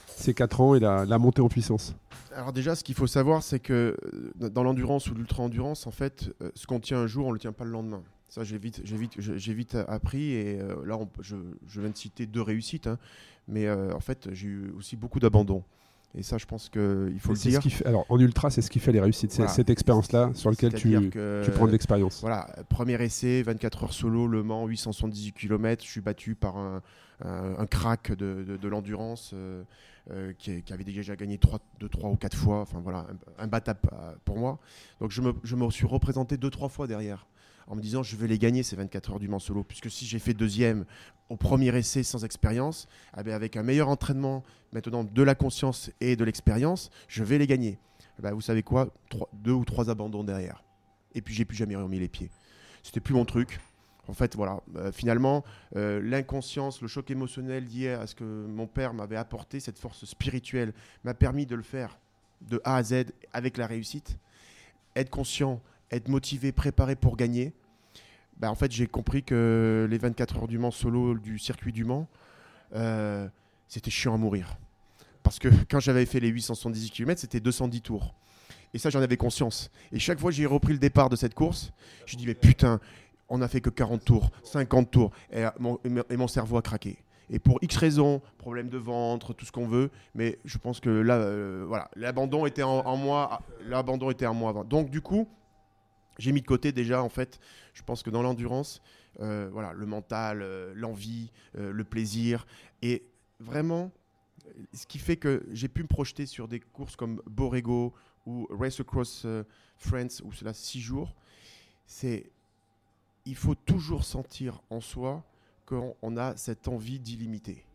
ces 0.07 0.33
4 0.33 0.61
ans 0.61 0.75
et 0.75 0.79
la, 0.79 1.17
montée 1.17 1.41
en 1.41 1.47
puissance? 1.47 1.95
Alors 2.33 2.51
déjà, 2.51 2.75
ce 2.75 2.83
qu'il 2.83 2.95
faut 2.95 3.07
savoir, 3.07 3.43
c'est 3.43 3.59
que 3.59 3.95
euh, 4.41 4.49
dans 4.49 4.63
l'endurance 4.63 5.07
ou 5.07 5.13
l'ultra-endurance, 5.13 5.87
en 5.87 5.91
fait, 5.91 6.33
euh, 6.41 6.51
ce 6.55 6.67
qu'on 6.67 6.81
tient 6.81 6.99
un 6.99 7.07
jour, 7.07 7.25
on 7.25 7.29
ne 7.29 7.33
le 7.33 7.39
tient 7.39 7.53
pas 7.53 7.63
le 7.63 7.71
lendemain. 7.71 8.03
Ça, 8.27 8.43
j'ai 8.43 8.57
vite, 8.57 8.81
vite, 8.81 9.17
vite 9.17 9.77
appris. 9.87 10.33
Et 10.33 10.59
euh, 10.59 10.85
là, 10.85 10.99
je, 11.21 11.35
viens 11.79 11.89
de 11.89 11.95
citer 11.95 12.25
deux 12.25 12.41
réussites. 12.41 12.87
hein, 12.87 12.97
mais 13.47 13.65
euh, 13.65 13.93
en 13.93 13.99
fait, 13.99 14.27
j'ai 14.33 14.47
eu 14.47 14.73
aussi 14.77 14.95
beaucoup 14.95 15.19
d'abandon. 15.19 15.63
Et 16.17 16.23
ça, 16.23 16.37
je 16.37 16.45
pense 16.45 16.69
qu'il 16.69 17.19
faut 17.19 17.33
Et 17.33 17.35
le 17.35 17.39
dire. 17.51 17.61
ce 17.61 17.69
fait- 17.69 17.85
alors, 17.85 18.05
en 18.09 18.17
ultra, 18.19 18.49
c'est 18.49 18.61
ce 18.61 18.69
qui 18.69 18.79
fait 18.79 18.91
les 18.93 19.01
réussites. 19.01 19.31
C'est 19.31 19.39
Voilà. 19.43 19.51
cette 19.51 19.69
expérience-là 19.69 20.31
sur 20.33 20.49
laquelle 20.49 20.73
tu, 20.73 21.09
que- 21.09 21.43
tu 21.43 21.51
prends 21.51 21.67
de 21.67 21.71
l'expérience. 21.71 22.21
Voilà, 22.21 22.47
premier 22.69 23.01
essai, 23.03 23.43
24 23.43 23.83
heures 23.83 23.93
solo, 23.93 24.25
Le 24.27 24.41
Mans, 24.41 24.65
878 24.65 25.33
km. 25.33 25.83
Je 25.83 25.89
suis 25.89 26.01
battu 26.01 26.35
par 26.35 26.55
un, 26.57 26.81
un- 27.23 27.55
un 27.57 27.65
crack 27.65 28.11
de, 28.13 28.45
de- 28.47 28.55
de 28.57 28.67
l'endurance 28.69 29.31
euh, 29.33 29.63
euh, 30.11 30.31
qui, 30.37 30.61
qui 30.61 30.71
avait 30.71 30.83
déjà 30.85 31.15
gagné 31.17 31.37
3, 31.37 31.59
2, 31.79 31.89
3 31.89 32.09
ou 32.09 32.15
4 32.15 32.37
fois. 32.37 32.61
Enfin 32.61 32.79
voilà, 32.81 33.07
un, 33.39 33.43
un 33.43 33.47
battable 33.47 33.79
euh, 33.91 34.13
pour 34.23 34.37
moi. 34.37 34.59
Donc 35.01 35.11
je 35.11 35.21
me, 35.21 35.33
je 35.43 35.55
me 35.57 35.69
suis 35.69 35.85
représenté 35.87 36.37
2-3 36.37 36.69
fois 36.69 36.87
derrière 36.87 37.25
en 37.67 37.75
me 37.75 37.81
disant 37.81 38.03
je 38.03 38.15
vais 38.15 38.27
les 38.27 38.37
gagner 38.37 38.63
ces 38.63 38.75
24 38.75 39.11
heures 39.11 39.19
du 39.19 39.27
Mans 39.27 39.39
solo. 39.39 39.63
Puisque 39.63 39.89
si 39.89 40.05
j'ai 40.05 40.19
fait 40.19 40.33
deuxième 40.33 40.85
au 41.29 41.37
premier 41.37 41.75
essai 41.75 42.03
sans 42.03 42.23
expérience, 42.23 42.87
eh 43.17 43.23
bien, 43.23 43.35
avec 43.35 43.57
un 43.57 43.63
meilleur 43.63 43.89
entraînement, 43.89 44.43
maintenant 44.71 45.03
de 45.03 45.23
la 45.23 45.35
conscience 45.35 45.91
et 46.01 46.15
de 46.15 46.23
l'expérience, 46.23 46.89
je 47.07 47.23
vais 47.23 47.37
les 47.37 47.47
gagner. 47.47 47.79
Eh 48.19 48.21
ben, 48.21 48.33
vous 48.33 48.41
savez 48.41 48.63
quoi? 48.63 48.93
Deux 49.33 49.51
ou 49.51 49.65
trois 49.65 49.89
abandons 49.89 50.23
derrière. 50.23 50.63
Et 51.13 51.21
puis 51.21 51.33
j'ai 51.33 51.45
plus 51.45 51.57
jamais 51.57 51.75
remis 51.75 51.99
les 51.99 52.09
pieds. 52.09 52.29
C'était 52.83 52.99
plus 52.99 53.13
mon 53.13 53.25
truc. 53.25 53.59
En 54.07 54.13
fait, 54.13 54.35
voilà. 54.35 54.61
Euh, 54.75 54.91
finalement, 54.91 55.43
euh, 55.75 55.99
l'inconscience, 56.03 56.81
le 56.81 56.87
choc 56.87 57.09
émotionnel 57.09 57.65
lié 57.65 57.89
à 57.89 58.05
ce 58.05 58.13
que 58.13 58.23
mon 58.23 58.67
père 58.67 58.93
m'avait 58.93 59.15
apporté, 59.15 59.59
cette 59.59 59.79
force 59.79 60.05
spirituelle, 60.05 60.73
m'a 61.03 61.13
permis 61.13 61.45
de 61.45 61.55
le 61.55 61.63
faire 61.63 61.97
de 62.41 62.61
A 62.63 62.75
à 62.75 62.83
Z 62.83 63.05
avec 63.33 63.57
la 63.57 63.65
réussite. 63.65 64.17
Être 64.95 65.09
conscient, 65.09 65.61
être 65.95 66.07
motivé, 66.09 66.51
préparé 66.51 66.95
pour 66.95 67.17
gagner. 67.17 67.53
Bah, 68.37 68.51
en 68.51 68.55
fait, 68.55 68.71
j'ai 68.71 68.87
compris 68.87 69.23
que 69.23 69.87
les 69.89 69.97
24 69.97 70.37
heures 70.37 70.47
du 70.47 70.57
Mans 70.57 70.71
solo 70.71 71.15
du 71.17 71.39
circuit 71.39 71.71
du 71.71 71.85
Mans, 71.85 72.07
euh, 72.75 73.27
c'était 73.67 73.91
chiant 73.91 74.13
à 74.13 74.17
mourir. 74.17 74.57
Parce 75.23 75.39
que 75.39 75.47
quand 75.69 75.79
j'avais 75.79 76.05
fait 76.05 76.19
les 76.19 76.27
878 76.27 76.89
km, 76.91 77.19
c'était 77.21 77.39
210 77.39 77.81
tours. 77.81 78.13
Et 78.73 78.77
ça, 78.77 78.89
j'en 78.89 79.01
avais 79.01 79.17
conscience. 79.17 79.71
Et 79.91 79.99
chaque 79.99 80.19
fois 80.19 80.31
que 80.31 80.35
j'ai 80.35 80.45
repris 80.45 80.73
le 80.73 80.79
départ 80.79 81.09
de 81.09 81.15
cette 81.15 81.33
course, 81.33 81.71
je 82.05 82.17
dis 82.17 82.27
mais 82.27 82.33
putain, 82.35 82.79
on 83.29 83.37
n'a 83.37 83.47
fait 83.47 83.61
que 83.61 83.69
40 83.69 84.03
tours, 84.03 84.29
50 84.43 84.91
tours, 84.91 85.11
et 85.31 85.45
euh, 85.45 85.49
mon, 85.59 85.79
et 86.09 86.17
mon- 86.17 86.27
cerveau 86.27 86.57
a 86.57 86.61
craqué. 86.61 86.97
Et 87.29 87.39
pour 87.39 87.57
X 87.63 87.75
raisons, 87.77 88.21
problème 88.37 88.69
de 88.69 88.77
ventre, 88.77 89.33
tout 89.33 89.45
ce 89.45 89.51
qu'on 89.51 89.65
veut, 89.65 89.89
mais 90.13 90.37
je 90.45 90.57
pense 90.59 90.79
que 90.79 90.89
là, 90.89 91.15
euh, 91.15 91.63
voilà, 91.67 91.89
l'abandon 91.95 92.45
était 92.45 92.61
en, 92.61 92.85
en 92.85 92.97
moi, 92.97 93.41
l'abandon 93.65 94.11
était 94.11 94.27
en 94.27 94.35
moi 94.35 94.49
avant. 94.51 94.63
Donc 94.63 94.91
du 94.91 95.01
coup, 95.01 95.27
j'ai 96.17 96.31
mis 96.31 96.41
de 96.41 96.47
côté 96.47 96.71
déjà, 96.71 97.03
en 97.03 97.09
fait, 97.09 97.39
je 97.73 97.83
pense 97.83 98.03
que 98.03 98.09
dans 98.09 98.21
l'endurance, 98.21 98.81
euh, 99.19 99.49
voilà, 99.51 99.73
le 99.73 99.85
mental, 99.85 100.41
euh, 100.41 100.73
l'envie, 100.75 101.31
euh, 101.57 101.71
le 101.71 101.83
plaisir, 101.83 102.45
et 102.81 103.05
vraiment, 103.39 103.91
ce 104.73 104.85
qui 104.85 104.99
fait 104.99 105.17
que 105.17 105.45
j'ai 105.51 105.67
pu 105.67 105.83
me 105.83 105.87
projeter 105.87 106.25
sur 106.25 106.47
des 106.47 106.59
courses 106.59 106.95
comme 106.95 107.21
Borrego 107.25 107.93
ou 108.25 108.47
Race 108.49 108.79
Across 108.79 109.27
France, 109.77 110.21
où 110.23 110.31
cela 110.31 110.53
six 110.53 110.79
jours, 110.79 111.15
c'est 111.85 112.31
il 113.25 113.35
faut 113.35 113.55
toujours 113.55 114.03
sentir 114.03 114.61
en 114.69 114.81
soi 114.81 115.23
qu'on 115.65 115.95
on 116.01 116.15
a 116.15 116.37
cette 116.37 116.67
envie 116.67 116.99
d'illimité. 116.99 117.65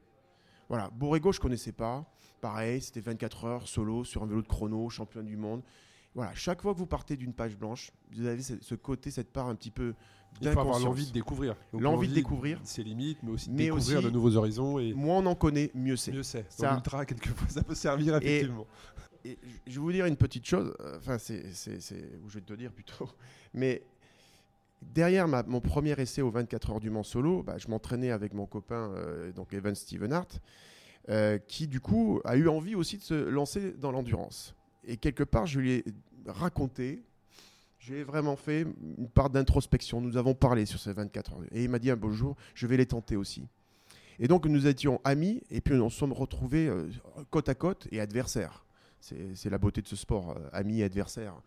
Voilà, 0.68 0.90
Borrego, 0.90 1.32
je 1.32 1.40
connaissais 1.40 1.72
pas. 1.72 2.04
Pareil, 2.40 2.80
c'était 2.80 3.00
24 3.00 3.44
heures 3.44 3.68
solo 3.68 4.04
sur 4.04 4.22
un 4.22 4.26
vélo 4.26 4.42
de 4.42 4.46
chrono, 4.46 4.88
champion 4.88 5.22
du 5.22 5.36
monde. 5.36 5.62
Voilà, 6.14 6.34
chaque 6.34 6.60
fois 6.62 6.72
que 6.74 6.78
vous 6.78 6.86
partez 6.86 7.16
d'une 7.16 7.32
page 7.32 7.56
blanche, 7.56 7.92
vous 8.12 8.26
avez 8.26 8.42
ce, 8.42 8.54
ce 8.60 8.74
côté, 8.74 9.10
cette 9.10 9.32
part 9.32 9.46
un 9.46 9.54
petit 9.54 9.70
peu 9.70 9.94
Il 10.40 10.44
faut 10.44 10.48
avoir 10.50 10.64
d'inconscience. 10.66 10.84
l'envie 10.84 11.06
de 11.06 11.12
découvrir. 11.12 11.56
L'envie 11.72 12.08
de 12.08 12.14
découvrir. 12.14 12.60
Ses 12.64 12.82
limites, 12.82 13.18
mais 13.22 13.30
aussi 13.30 13.48
de 13.48 13.54
Mais 13.54 13.64
découvrir 13.64 13.98
aussi- 13.98 14.06
de 14.06 14.10
nouveaux 14.10 14.36
horizons. 14.36 14.78
Et 14.80 14.92
Moins 14.92 15.18
on 15.18 15.26
en 15.26 15.34
connaît, 15.36 15.70
mieux 15.74 15.96
c'est. 15.96 16.12
mieux 16.12 16.22
c'est. 16.24 16.50
Ça- 16.50 16.68
Dans 16.68 16.74
l'ultra, 16.74 17.04
quelquefois, 17.06 17.48
ça 17.48 17.62
peut 17.62 17.74
servir 17.76 18.16
effectivement. 18.16 18.66
Et 19.24 19.38
je- 19.42 19.72
je 19.72 19.74
vais 19.78 19.80
vous 19.80 19.92
dire 19.92 20.06
une 20.06 20.16
petite 20.16 20.46
chose, 20.46 20.74
euh, 20.80 20.96
enfin, 20.98 21.18
c'est, 21.18 21.52
c'est, 21.52 21.80
c'est- 21.80 22.18
ou 22.24 22.28
je 22.28 22.34
vais 22.34 22.40
te 22.44 22.54
dire 22.54 22.72
plutôt, 22.72 23.08
mais 23.54 23.82
derrière 24.82 25.28
ma- 25.28 25.42
mon 25.44 25.60
premier 25.60 25.92
essai 26.00 26.22
aux 26.22 26.30
24 26.30 26.70
heures 26.70 26.80
du 26.80 26.90
Mans 26.90 27.02
solo, 27.02 27.42
bah, 27.42 27.58
je 27.58 27.68
m'entraînais 27.68 28.10
avec 28.10 28.32
mon 28.34 28.46
copain, 28.46 28.90
euh, 28.94 29.30
donc 29.32 29.52
Evan 29.52 29.74
Stevenhart, 29.74 30.26
euh, 31.08 31.38
qui 31.38 31.68
du 31.68 31.80
coup 31.80 32.20
a 32.24 32.36
eu 32.36 32.48
envie 32.48 32.74
aussi 32.74 32.96
de 32.98 33.02
se 33.02 33.14
lancer 33.14 33.72
dans 33.72 33.92
l'endurance. 33.92 34.54
Et 34.84 34.96
quelque 34.96 35.24
part, 35.24 35.46
je 35.46 35.60
lui 35.60 35.72
ai 35.72 35.84
raconté, 36.26 37.02
j'ai 37.78 38.02
vraiment 38.02 38.36
fait 38.36 38.66
une 38.98 39.08
part 39.08 39.30
d'introspection. 39.30 40.00
Nous 40.00 40.16
avons 40.16 40.34
parlé 40.34 40.66
sur 40.66 40.78
ces 40.78 40.92
24 40.92 41.32
heures. 41.32 41.42
Et 41.52 41.64
il 41.64 41.70
m'a 41.70 41.78
dit 41.78 41.90
un 41.90 41.96
beau 41.96 42.10
jour, 42.10 42.36
je 42.54 42.66
vais 42.66 42.76
les 42.76 42.86
tenter 42.86 43.16
aussi. 43.16 43.46
Et 44.18 44.28
donc 44.28 44.44
nous 44.44 44.66
étions 44.66 45.00
amis, 45.02 45.42
et 45.50 45.62
puis 45.62 45.74
nous 45.74 45.84
nous 45.84 45.90
sommes 45.90 46.12
retrouvés 46.12 46.68
euh, 46.68 46.88
côte 47.30 47.48
à 47.48 47.54
côte 47.54 47.88
et 47.90 48.00
adversaires. 48.00 48.66
C'est 49.00 49.48
la 49.48 49.56
beauté 49.56 49.80
de 49.80 49.88
ce 49.88 49.96
sport, 49.96 50.36
euh, 50.36 50.48
amis 50.52 50.80
et 50.80 50.84
adversaires. 50.84 51.40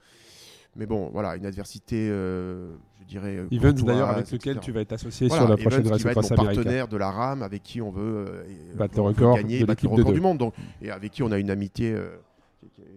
Mais 0.76 0.88
bon, 0.88 1.10
voilà, 1.14 1.36
une 1.36 1.46
adversité, 1.46 2.10
euh, 2.10 2.72
je 3.02 3.06
dirais. 3.06 3.38
Evans 3.52 3.74
d'ailleurs 3.74 4.10
avec 4.10 4.26
etc. 4.26 4.38
lequel 4.38 4.60
tu 4.60 4.72
vas 4.72 4.82
être 4.82 4.94
associé 4.94 5.28
Voilà, 5.28 5.44
sur 5.44 5.50
la 5.50 5.54
Evans 5.54 5.64
prochaine 5.64 5.84
qui 5.84 5.92
Race 5.92 6.04
va 6.04 6.12
être 6.12 6.32
mon 6.32 6.46
partenaire 6.46 6.88
de 6.88 6.98
la 6.98 7.12
RAM 7.12 7.44
avec 7.44 7.62
qui 7.62 7.80
on 7.80 7.92
veut 7.92 8.26
euh, 8.28 8.44
Battre 8.76 8.96
le 8.96 9.02
veut 9.04 9.08
record 9.10 9.36
gagner, 9.36 9.64
battre 9.66 9.86
le 9.86 9.92
record 9.92 10.14
du 10.14 10.22
monde. 10.22 10.40
Donc, 10.40 10.56
et 10.82 10.90
avec 10.90 11.12
qui 11.12 11.22
on 11.22 11.32
a 11.32 11.38
une 11.38 11.52
amitié 11.52 11.92
euh, 11.94 12.10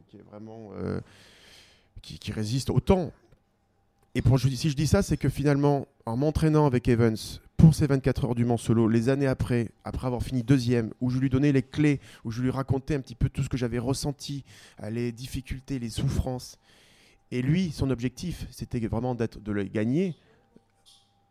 qui, 0.09 0.17
est, 0.17 0.23
vraiment 0.23 0.71
euh, 0.75 1.01
qui, 2.03 2.33
résiste 2.33 2.71
au 2.71 2.81
temps. 2.81 3.13
Et 4.15 4.23
pour, 4.23 4.39
si 4.41 4.71
je 4.71 4.77
dis 4.77 4.87
ça, 4.87 5.03
c'est 5.03 5.17
que 5.17 5.29
finalement, 5.29 5.87
en 6.07 6.17
m'entraînant 6.17 6.67
avec 6.67 6.89
Evans 6.89 7.17
pour 7.57 7.75
ces 7.75 7.87
24 7.87 8.25
heures 8.27 8.35
du 8.35 8.45
Mans 8.45 8.57
solo, 8.57 8.89
les 8.89 9.09
années 9.09 9.27
après, 9.27 9.71
après 9.85 10.07
avoir 10.07 10.23
fini 10.23 10.43
deuxième, 10.43 10.93
où 11.01 11.11
je 11.11 11.19
lui 11.19 11.31
donnais 11.31 11.53
les 11.53 11.63
clés, 11.63 12.01
où 12.25 12.31
je 12.31 12.43
lui 12.43 12.51
racontais 12.51 12.95
un 12.95 13.01
petit 13.01 13.15
peu 13.15 13.29
tout 13.29 13.43
ce 13.43 13.49
que 13.49 13.57
j'avais 13.57 13.79
ressenti, 13.79 14.45
euh, 14.83 14.91
les 14.91 15.13
difficultés, 15.13 15.79
les 15.79 15.91
souffrances. 15.91 16.59
Et 17.31 17.43
lui, 17.43 17.73
son 17.73 17.91
objectif, 17.91 18.47
c'était 18.51 18.81
vraiment 18.87 19.15
d'être, 19.15 19.41
de 19.41 19.53
le 19.53 19.65
gagner 19.65 20.15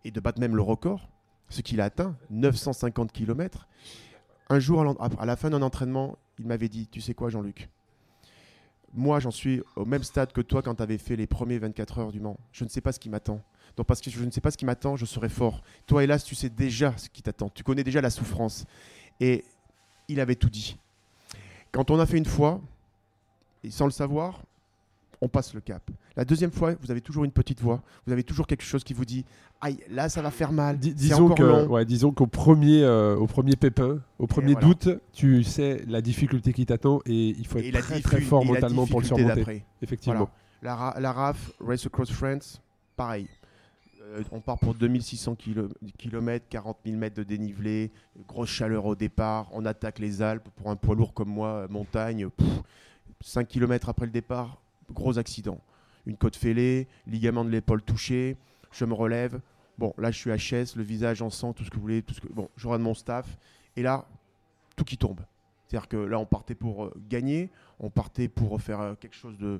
et 0.03 0.11
de 0.11 0.19
battre 0.19 0.39
même 0.39 0.55
le 0.55 0.61
record, 0.61 1.09
ce 1.49 1.61
qu'il 1.61 1.81
a 1.81 1.85
atteint, 1.85 2.15
950 2.29 3.11
km. 3.11 3.67
Un 4.49 4.59
jour, 4.59 4.95
à 5.19 5.25
la 5.25 5.35
fin 5.35 5.49
d'un 5.49 5.61
entraînement, 5.61 6.17
il 6.37 6.45
m'avait 6.45 6.69
dit, 6.69 6.87
tu 6.87 7.01
sais 7.01 7.13
quoi 7.13 7.29
Jean-Luc? 7.29 7.69
Moi, 8.95 9.19
j'en 9.19 9.31
suis 9.31 9.61
au 9.75 9.85
même 9.85 10.03
stade 10.03 10.31
que 10.31 10.41
toi 10.41 10.61
quand 10.61 10.75
tu 10.75 10.83
avais 10.83 10.97
fait 10.97 11.15
les 11.15 11.27
premiers 11.27 11.59
24 11.59 11.99
heures 11.99 12.11
du 12.11 12.19
Mans. 12.19 12.37
Je 12.51 12.63
ne 12.63 12.69
sais 12.69 12.81
pas 12.81 12.91
ce 12.91 12.99
qui 12.99 13.09
m'attend. 13.09 13.41
Donc, 13.75 13.87
parce 13.87 13.99
que 13.99 14.09
je 14.09 14.23
ne 14.23 14.31
sais 14.31 14.41
pas 14.41 14.51
ce 14.51 14.57
qui 14.57 14.65
m'attend, 14.65 14.95
je 14.95 15.05
serai 15.05 15.27
fort. 15.27 15.61
Toi, 15.85 16.03
hélas, 16.03 16.23
tu 16.23 16.33
sais 16.33 16.49
déjà 16.49 16.95
ce 16.97 17.09
qui 17.09 17.21
t'attend. 17.21 17.49
Tu 17.49 17.63
connais 17.63 17.83
déjà 17.83 17.99
la 17.99 18.09
souffrance. 18.09 18.65
Et 19.19 19.43
il 20.07 20.19
avait 20.19 20.35
tout 20.35 20.49
dit. 20.49 20.77
Quand 21.71 21.91
on 21.91 21.99
a 21.99 22.05
fait 22.05 22.17
une 22.17 22.25
fois, 22.25 22.61
et 23.63 23.69
sans 23.69 23.85
le 23.85 23.91
savoir, 23.91 24.41
on 25.19 25.27
passe 25.27 25.53
le 25.53 25.61
cap. 25.61 25.83
La 26.17 26.23
deuxième 26.23 26.51
fois, 26.51 26.73
vous 26.81 26.91
avez 26.91 27.01
toujours 27.01 27.25
une 27.25 27.31
petite 27.31 27.61
voix, 27.61 27.81
vous 28.05 28.13
avez 28.13 28.23
toujours 28.23 28.47
quelque 28.47 28.63
chose 28.63 28.83
qui 28.83 28.93
vous 28.93 29.03
dit 29.03 29.25
aïe, 29.59 29.77
là 29.89 30.07
ça 30.07 30.21
va 30.21 30.31
faire 30.31 30.51
mal. 30.51 30.79
disons 30.79 31.29
que, 31.29 31.65
ouais, 31.65 31.83
disons 31.85 32.11
qu'au 32.11 32.27
premier, 32.27 32.83
euh, 32.83 33.17
au 33.17 33.27
premier 33.27 33.55
pépin, 33.55 33.99
au 34.17 34.27
premier 34.27 34.55
doute, 34.55 34.89
tu 35.11 35.43
sais 35.43 35.83
la 35.87 36.01
difficulté 36.01 36.53
qui 36.53 36.65
t'attend 36.65 37.01
et 37.05 37.29
il 37.29 37.45
faut 37.45 37.59
être 37.59 37.79
très, 37.79 37.99
très 37.99 38.21
fort 38.21 38.45
mentalement 38.45 38.87
pour 38.87 39.01
le 39.01 39.05
surmonter. 39.05 39.63
Effectivement. 39.81 40.29
La, 40.61 40.95
la, 40.99 41.11
RAF, 41.11 41.51
Race 41.59 41.85
Across 41.85 42.11
France, 42.11 42.61
pareil. 42.95 43.27
Euh, 44.01 44.23
on 44.31 44.39
part 44.39 44.57
pour 44.57 44.73
2600 44.73 45.35
km, 45.97 46.45
40 46.49 46.77
000 46.85 46.97
mètres 46.97 47.17
de 47.17 47.23
dénivelé, 47.23 47.91
grosse 48.27 48.49
chaleur 48.49 48.85
au 48.85 48.95
départ, 48.95 49.47
on 49.51 49.65
attaque 49.65 49.99
les 49.99 50.21
Alpes 50.21 50.47
pour 50.55 50.69
un 50.69 50.75
poids 50.75 50.95
lourd 50.95 51.13
comme 51.13 51.29
moi, 51.29 51.67
montagne, 51.69 52.27
5 53.21 53.47
km 53.47 53.89
après 53.89 54.05
le 54.05 54.11
départ, 54.11 54.61
gros 54.91 55.17
accident. 55.17 55.59
Une 56.05 56.17
côte 56.17 56.35
fêlée, 56.35 56.87
ligament 57.07 57.43
de 57.43 57.49
l'épaule 57.49 57.81
touché, 57.81 58.37
je 58.71 58.85
me 58.85 58.93
relève. 58.93 59.39
Bon, 59.77 59.93
là, 59.97 60.11
je 60.11 60.17
suis 60.17 60.31
HS, 60.31 60.77
le 60.77 60.83
visage 60.83 61.21
en 61.21 61.29
sang, 61.29 61.53
tout 61.53 61.63
ce 61.63 61.69
que 61.69 61.75
vous 61.75 61.81
voulez. 61.81 62.01
Tout 62.01 62.13
ce 62.13 62.21
que... 62.21 62.27
Bon, 62.27 62.49
je 62.55 62.67
regarde 62.67 62.83
mon 62.83 62.93
staff. 62.93 63.37
Et 63.75 63.81
là, 63.81 64.05
tout 64.75 64.83
qui 64.83 64.97
tombe. 64.97 65.21
C'est-à-dire 65.67 65.87
que 65.87 65.97
là, 65.97 66.19
on 66.19 66.25
partait 66.25 66.55
pour 66.55 66.85
euh, 66.85 66.93
gagner, 67.09 67.49
on 67.79 67.89
partait 67.89 68.27
pour 68.27 68.61
faire 68.61 68.79
euh, 68.79 68.93
quelque 68.99 69.15
chose 69.15 69.37
de. 69.37 69.59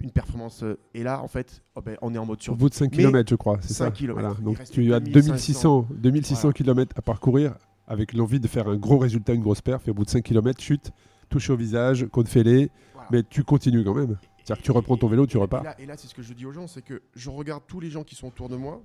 une 0.00 0.10
performance. 0.10 0.62
Euh, 0.62 0.78
et 0.94 1.02
là, 1.02 1.22
en 1.22 1.28
fait, 1.28 1.62
oh 1.74 1.82
ben, 1.82 1.96
on 2.00 2.14
est 2.14 2.18
en 2.18 2.26
mode 2.26 2.42
survie. 2.42 2.56
Au 2.56 2.58
bout 2.58 2.70
de 2.70 2.74
5 2.74 2.90
km, 2.90 3.28
je 3.28 3.34
crois, 3.36 3.58
c'est 3.60 3.74
ça. 3.74 3.90
Km. 3.90 4.40
Donc, 4.40 4.62
tu 4.64 4.92
as 4.94 5.00
2600, 5.00 5.88
2600 5.90 6.52
km 6.52 6.94
à 6.96 7.02
parcourir 7.02 7.54
avec 7.86 8.14
l'envie 8.14 8.40
de 8.40 8.48
faire 8.48 8.68
un 8.68 8.76
gros 8.76 8.98
résultat, 8.98 9.34
une 9.34 9.42
grosse 9.42 9.60
perf. 9.60 9.86
Et 9.86 9.90
au 9.90 9.94
bout 9.94 10.04
de 10.04 10.10
5 10.10 10.22
km, 10.22 10.60
chute, 10.60 10.90
touche 11.28 11.50
au 11.50 11.56
visage, 11.56 12.06
côte 12.10 12.28
fêlée. 12.28 12.70
Mais 13.10 13.22
tu 13.22 13.44
continues 13.44 13.84
quand 13.84 13.94
même. 13.94 14.16
C'est-à-dire 14.44 14.60
que 14.60 14.66
tu 14.66 14.72
reprends 14.72 14.96
ton 14.96 15.08
vélo, 15.08 15.26
tu 15.26 15.38
repars. 15.38 15.64
Et 15.78 15.86
là, 15.86 15.96
c'est 15.96 16.08
ce 16.08 16.14
que 16.14 16.22
je 16.22 16.32
dis 16.32 16.46
aux 16.46 16.52
gens, 16.52 16.66
c'est 16.66 16.82
que 16.82 17.02
je 17.14 17.30
regarde 17.30 17.62
tous 17.66 17.80
les 17.80 17.90
gens 17.90 18.04
qui 18.04 18.14
sont 18.14 18.28
autour 18.28 18.48
de 18.48 18.56
moi. 18.56 18.82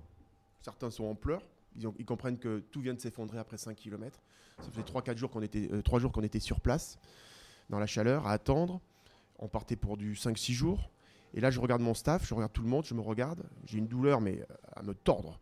Certains 0.62 0.90
sont 0.90 1.06
en 1.06 1.16
pleurs. 1.16 1.42
Ils, 1.76 2.06
comprennent 2.06 2.40
que 2.40 2.60
tout 2.72 2.82
vient 2.82 2.94
de 2.94 3.00
s'effondrer 3.00 3.38
après 3.38 3.58
5 3.58 3.76
km. 3.76 4.20
Ça 4.60 4.72
faisait 4.72 4.82
3-4 4.82 5.18
jours 5.18 5.30
qu'on 5.30 5.42
était, 5.42 5.70
euh, 5.72 6.00
jours 6.00 6.12
qu'on 6.12 6.24
était 6.24 6.40
sur 6.40 6.60
place, 6.60 6.98
dans 7.70 7.80
la 7.80 7.86
chaleur, 7.86 8.26
à 8.26 8.32
attendre. 8.32 8.82
On 9.40 9.48
partait 9.48 9.76
pour 9.76 9.98
du 9.98 10.16
5-6 10.16 10.54
jours. 10.54 10.90
Et 11.34 11.42
là, 11.42 11.52
je 11.52 11.60
regarde 11.60 11.82
mon 11.82 11.94
staff, 11.94 12.26
je 12.26 12.34
regarde 12.34 12.54
tout 12.54 12.64
le 12.64 12.70
monde, 12.70 12.86
je 12.86 12.96
me 12.96 13.02
regarde. 13.02 13.44
J'ai 13.66 13.78
une 13.78 13.88
douleur, 13.88 14.22
mais 14.22 14.44
à 14.76 14.82
me 14.82 14.94
tordre. 14.94 15.40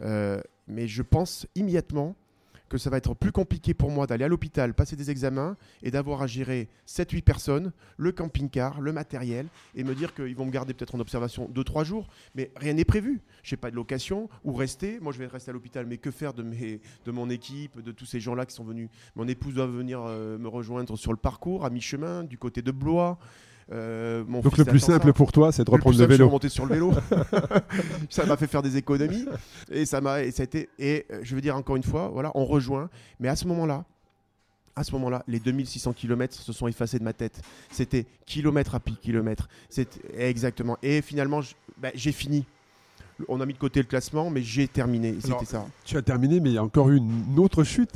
Euh, 0.00 0.40
mais 0.66 0.88
je 0.88 1.02
pense 1.02 1.46
immédiatement 1.54 2.16
que 2.68 2.78
ça 2.78 2.90
va 2.90 2.96
être 2.96 3.14
plus 3.14 3.32
compliqué 3.32 3.74
pour 3.74 3.90
moi 3.90 4.06
d'aller 4.06 4.24
à 4.24 4.28
l'hôpital, 4.28 4.74
passer 4.74 4.96
des 4.96 5.10
examens 5.10 5.56
et 5.82 5.90
d'avoir 5.90 6.22
à 6.22 6.26
gérer 6.26 6.68
7-8 6.88 7.22
personnes, 7.22 7.72
le 7.96 8.12
camping-car, 8.12 8.80
le 8.80 8.92
matériel, 8.92 9.48
et 9.74 9.84
me 9.84 9.94
dire 9.94 10.14
qu'ils 10.14 10.34
vont 10.34 10.46
me 10.46 10.50
garder 10.50 10.74
peut-être 10.74 10.94
en 10.94 11.00
observation 11.00 11.48
2-3 11.54 11.84
jours, 11.84 12.08
mais 12.34 12.50
rien 12.56 12.74
n'est 12.74 12.84
prévu. 12.84 13.20
Je 13.42 13.54
n'ai 13.54 13.56
pas 13.58 13.70
de 13.70 13.76
location, 13.76 14.28
ou 14.44 14.54
rester? 14.54 14.98
Moi, 15.00 15.12
je 15.12 15.18
vais 15.18 15.26
rester 15.26 15.50
à 15.50 15.54
l'hôpital, 15.54 15.86
mais 15.86 15.98
que 15.98 16.10
faire 16.10 16.34
de, 16.34 16.42
mes, 16.42 16.80
de 17.04 17.10
mon 17.10 17.30
équipe, 17.30 17.80
de 17.80 17.92
tous 17.92 18.06
ces 18.06 18.20
gens-là 18.20 18.46
qui 18.46 18.54
sont 18.54 18.64
venus? 18.64 18.88
Mon 19.14 19.28
épouse 19.28 19.54
doit 19.54 19.66
venir 19.66 20.02
euh, 20.02 20.38
me 20.38 20.48
rejoindre 20.48 20.96
sur 20.96 21.12
le 21.12 21.18
parcours, 21.18 21.64
à 21.64 21.70
mi-chemin, 21.70 22.24
du 22.24 22.38
côté 22.38 22.62
de 22.62 22.70
Blois. 22.70 23.18
Euh, 23.72 24.24
Donc 24.24 24.58
le 24.58 24.64
plus 24.64 24.80
simple 24.80 25.12
pour 25.12 25.32
toi, 25.32 25.52
c'est 25.52 25.64
de 25.64 25.70
reprendre 25.70 25.98
le, 25.98 26.04
vélo. 26.04 26.28
monter 26.28 26.48
sur 26.48 26.66
le 26.66 26.74
vélo. 26.74 26.92
ça 28.10 28.26
m'a 28.26 28.36
fait 28.36 28.46
faire 28.46 28.62
des 28.62 28.76
économies 28.76 29.26
et 29.70 29.86
ça 29.86 30.00
m'a 30.00 30.22
et 30.22 30.30
ça 30.30 30.42
a 30.42 30.44
été 30.44 30.68
et 30.78 31.06
euh, 31.10 31.20
je 31.22 31.34
veux 31.34 31.40
dire 31.40 31.56
encore 31.56 31.76
une 31.76 31.82
fois, 31.82 32.08
voilà, 32.12 32.30
on 32.34 32.44
rejoint. 32.44 32.90
Mais 33.20 33.28
à 33.28 33.36
ce 33.36 33.46
moment-là, 33.46 33.84
à 34.76 34.84
ce 34.84 34.92
moment-là, 34.92 35.22
les 35.28 35.38
2600 35.38 35.92
km 35.92 36.34
se 36.34 36.52
sont 36.52 36.68
effacés 36.68 36.98
de 36.98 37.04
ma 37.04 37.12
tête. 37.12 37.40
C'était 37.70 38.06
kilomètre 38.26 38.74
à 38.74 38.80
pied 38.80 38.96
kilomètre. 39.00 39.48
C'était 39.68 40.00
exactement. 40.18 40.76
Et 40.82 41.00
finalement, 41.00 41.40
bah, 41.78 41.90
j'ai 41.94 42.12
fini. 42.12 42.44
On 43.28 43.40
a 43.40 43.46
mis 43.46 43.54
de 43.54 43.58
côté 43.58 43.80
le 43.80 43.86
classement, 43.86 44.28
mais 44.30 44.42
j'ai 44.42 44.66
terminé. 44.66 45.14
C'était 45.20 45.44
ça. 45.44 45.64
Tu 45.84 45.96
as 45.96 46.02
terminé, 46.02 46.40
mais 46.40 46.50
il 46.50 46.54
y 46.54 46.58
a 46.58 46.64
encore 46.64 46.90
eu 46.90 46.96
une 46.96 47.38
autre 47.38 47.62
chute. 47.62 47.92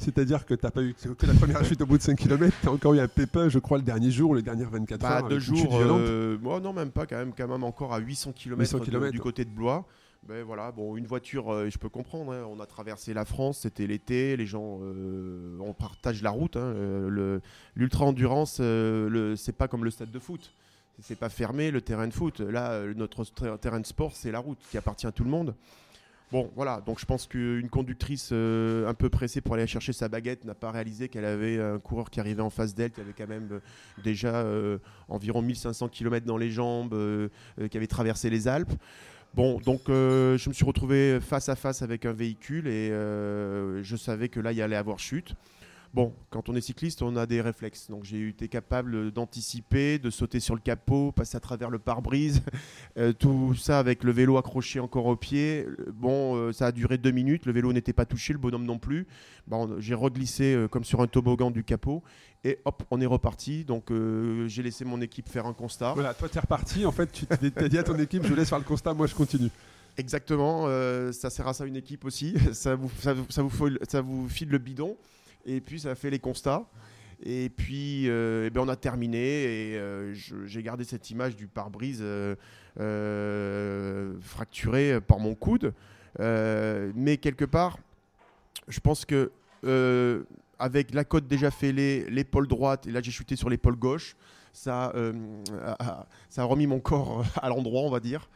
C'est-à-dire 0.00 0.46
que 0.46 0.54
tu 0.54 0.64
n'as 0.64 0.70
pas 0.70 0.82
eu 0.82 0.94
que 0.94 1.26
la 1.26 1.34
première 1.34 1.62
chute 1.66 1.80
au 1.82 1.86
bout 1.86 1.98
de 1.98 2.02
5 2.02 2.16
km, 2.16 2.56
tu 2.62 2.68
as 2.68 2.72
encore 2.72 2.94
eu 2.94 3.00
un 3.00 3.08
pépin, 3.08 3.50
je 3.50 3.58
crois, 3.58 3.76
le 3.76 3.84
dernier 3.84 4.10
jour 4.10 4.30
ou 4.30 4.34
les 4.34 4.42
dernières 4.42 4.70
24 4.70 5.00
bah, 5.00 5.18
heures. 5.18 5.28
Deux 5.28 5.38
jours, 5.38 5.78
euh, 5.78 6.38
moi 6.40 6.58
non, 6.58 6.72
même 6.72 6.90
pas, 6.90 7.04
quand 7.04 7.18
même, 7.18 7.32
quand 7.36 7.46
même 7.46 7.64
encore 7.64 7.92
à 7.92 7.98
800 7.98 8.32
km, 8.32 9.10
du 9.10 9.20
côté 9.20 9.44
de 9.44 9.50
Blois. 9.50 9.84
Ben 10.26 10.42
voilà, 10.42 10.70
bon, 10.72 10.96
une 10.96 11.06
voiture, 11.06 11.52
euh, 11.52 11.68
je 11.70 11.78
peux 11.78 11.88
comprendre. 11.88 12.32
Hein. 12.32 12.46
on 12.50 12.60
a 12.60 12.66
traversé 12.66 13.12
la 13.14 13.24
France, 13.24 13.60
c'était 13.60 13.86
l'été, 13.86 14.36
les 14.36 14.46
gens, 14.46 14.78
euh, 14.82 15.58
on 15.60 15.74
partage 15.74 16.22
la 16.22 16.30
route. 16.30 16.56
Hein, 16.56 16.74
l'ultra 17.74 18.06
endurance, 18.06 18.54
c'est 19.36 19.56
pas 19.56 19.68
comme 19.68 19.84
le 19.84 19.90
stade 19.90 20.10
de 20.10 20.18
foot. 20.18 20.50
C'est 21.02 21.18
pas 21.18 21.30
fermé 21.30 21.70
le 21.70 21.80
terrain 21.80 22.08
de 22.08 22.12
foot. 22.12 22.40
Là, 22.40 22.84
notre 22.94 23.24
terrain 23.58 23.80
de 23.80 23.86
sport, 23.86 24.14
c'est 24.14 24.30
la 24.30 24.38
route 24.38 24.58
qui 24.70 24.78
appartient 24.78 25.06
à 25.06 25.12
tout 25.12 25.24
le 25.24 25.30
monde. 25.30 25.54
Bon, 26.32 26.48
voilà, 26.54 26.80
donc 26.86 27.00
je 27.00 27.06
pense 27.06 27.26
qu'une 27.26 27.68
conductrice 27.68 28.28
euh, 28.32 28.88
un 28.88 28.94
peu 28.94 29.08
pressée 29.08 29.40
pour 29.40 29.54
aller 29.54 29.66
chercher 29.66 29.92
sa 29.92 30.08
baguette 30.08 30.44
n'a 30.44 30.54
pas 30.54 30.70
réalisé 30.70 31.08
qu'elle 31.08 31.24
avait 31.24 31.60
un 31.60 31.80
coureur 31.80 32.08
qui 32.08 32.20
arrivait 32.20 32.42
en 32.42 32.50
face 32.50 32.72
d'elle, 32.72 32.92
qui 32.92 33.00
avait 33.00 33.14
quand 33.18 33.26
même 33.26 33.48
euh, 33.50 33.60
déjà 34.04 34.36
euh, 34.36 34.78
environ 35.08 35.42
1500 35.42 35.88
km 35.88 36.24
dans 36.24 36.36
les 36.36 36.52
jambes, 36.52 36.96
qui 37.70 37.76
avait 37.76 37.88
traversé 37.88 38.30
les 38.30 38.46
Alpes. 38.46 38.72
Bon, 39.34 39.58
donc 39.60 39.82
je 39.88 40.48
me 40.48 40.54
suis 40.54 40.64
retrouvé 40.64 41.18
face 41.20 41.48
à 41.48 41.56
face 41.56 41.82
avec 41.82 42.04
un 42.04 42.12
véhicule 42.12 42.68
et 42.68 42.90
je 42.90 43.96
savais 43.96 44.28
que 44.28 44.40
là, 44.40 44.52
il 44.52 44.58
y 44.58 44.62
allait 44.62 44.76
avoir 44.76 44.98
chute. 44.98 45.34
Bon, 45.92 46.14
quand 46.30 46.48
on 46.48 46.54
est 46.54 46.60
cycliste, 46.60 47.02
on 47.02 47.16
a 47.16 47.26
des 47.26 47.40
réflexes. 47.40 47.90
Donc 47.90 48.04
j'ai 48.04 48.28
été 48.28 48.46
capable 48.46 49.10
d'anticiper, 49.10 49.98
de 49.98 50.08
sauter 50.10 50.38
sur 50.38 50.54
le 50.54 50.60
capot, 50.60 51.10
passer 51.10 51.36
à 51.36 51.40
travers 51.40 51.68
le 51.68 51.80
pare-brise, 51.80 52.42
euh, 52.96 53.12
tout 53.12 53.54
ça 53.54 53.80
avec 53.80 54.04
le 54.04 54.12
vélo 54.12 54.36
accroché 54.36 54.78
encore 54.78 55.06
au 55.06 55.16
pied. 55.16 55.66
Bon, 55.92 56.36
euh, 56.36 56.52
ça 56.52 56.66
a 56.66 56.72
duré 56.72 56.96
deux 56.96 57.10
minutes, 57.10 57.44
le 57.44 57.52
vélo 57.52 57.72
n'était 57.72 57.92
pas 57.92 58.04
touché, 58.04 58.32
le 58.32 58.38
bonhomme 58.38 58.64
non 58.64 58.78
plus. 58.78 59.08
Bon, 59.48 59.80
j'ai 59.80 59.94
reglissé 59.94 60.54
euh, 60.54 60.68
comme 60.68 60.84
sur 60.84 61.00
un 61.00 61.08
toboggan 61.08 61.50
du 61.50 61.64
capot 61.64 62.04
et 62.44 62.60
hop, 62.64 62.84
on 62.92 63.00
est 63.00 63.06
reparti. 63.06 63.64
Donc 63.64 63.90
j'ai 64.46 64.62
laissé 64.62 64.84
mon 64.84 65.00
équipe 65.00 65.28
faire 65.28 65.46
un 65.46 65.52
constat. 65.54 65.94
Voilà, 65.94 66.14
toi 66.14 66.28
tu 66.28 66.38
es 66.38 66.40
reparti, 66.40 66.86
en 66.86 66.92
fait 66.92 67.10
tu 67.10 67.26
t'es 67.26 67.68
dit 67.68 67.78
à 67.78 67.82
ton 67.82 67.98
équipe, 67.98 68.24
je 68.24 68.32
laisse 68.32 68.48
faire 68.48 68.58
le 68.58 68.64
constat, 68.64 68.94
moi 68.94 69.08
je 69.08 69.14
continue. 69.14 69.50
Exactement, 69.98 70.66
ça 71.12 71.30
sert 71.30 71.48
à 71.48 71.52
ça 71.52 71.66
une 71.66 71.76
équipe 71.76 72.04
aussi, 72.04 72.34
ça 72.52 72.76
vous, 72.76 72.90
ça, 73.00 73.12
vous, 73.12 73.76
ça 73.88 74.00
vous 74.00 74.28
file 74.28 74.48
le 74.48 74.58
bidon. 74.58 74.96
Et 75.46 75.60
puis 75.60 75.80
ça 75.80 75.90
a 75.90 75.94
fait 75.94 76.10
les 76.10 76.18
constats. 76.18 76.66
Et 77.22 77.50
puis, 77.50 78.08
euh, 78.08 78.46
eh 78.46 78.50
ben 78.50 78.62
on 78.62 78.68
a 78.68 78.76
terminé 78.76 79.18
et 79.18 79.78
euh, 79.78 80.14
j'ai 80.14 80.62
gardé 80.62 80.84
cette 80.84 81.10
image 81.10 81.36
du 81.36 81.46
pare-brise 81.46 82.02
euh, 82.02 84.14
fracturé 84.20 85.00
par 85.00 85.18
mon 85.18 85.34
coude. 85.34 85.74
mais 86.18 87.18
quelque 87.18 87.44
part, 87.44 87.78
je 88.68 88.80
pense 88.80 89.04
que 89.04 89.30
avec 90.58 90.94
la 90.94 91.04
côte 91.04 91.26
déjà 91.26 91.50
fêlée, 91.50 92.06
l'épaule 92.08 92.48
droite, 92.48 92.86
et 92.86 92.90
là 92.90 93.00
j'ai 93.02 93.10
chuté 93.10 93.36
sur 93.36 93.50
l'épaule 93.50 93.76
gauche, 93.76 94.16
ça, 94.52 94.92
ça 96.30 96.42
a 96.42 96.44
remis 96.44 96.66
mon 96.66 96.80
corps 96.80 97.24
à 97.42 97.48
l'endroit, 97.50 97.82
on 97.82 97.90
va 97.90 98.00
dire. 98.00 98.30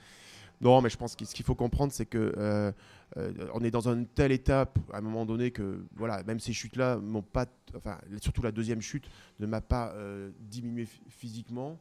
Non, 0.61 0.81
mais 0.81 0.91
je 0.91 0.97
pense 0.97 1.17
que 1.17 1.25
ce 1.25 1.35
qu'il 1.35 1.45
faut 1.45 1.55
comprendre, 1.55 1.93
c'est 1.93 2.07
que 2.07 2.73
euh, 3.17 3.33
on 3.55 3.63
est 3.63 3.71
dans 3.71 3.89
une 3.89 4.07
telle 4.07 4.33
étape 4.33 4.79
à 4.93 4.99
un 4.99 5.01
moment 5.01 5.25
donné 5.25 5.51
que 5.51 5.85
voilà, 5.95 6.23
même 6.25 6.41
ces 6.41 6.53
chutes-là 6.53 6.97
m'ont 6.97 7.23
pas, 7.23 7.47
enfin 7.77 7.99
surtout 8.21 8.43
la 8.43 8.51
deuxième 8.51 8.81
chute 8.81 9.09
ne 9.39 9.47
m'a 9.47 9.61
pas 9.61 9.93
euh, 9.93 10.31
diminué 10.41 10.89
physiquement. 11.09 11.79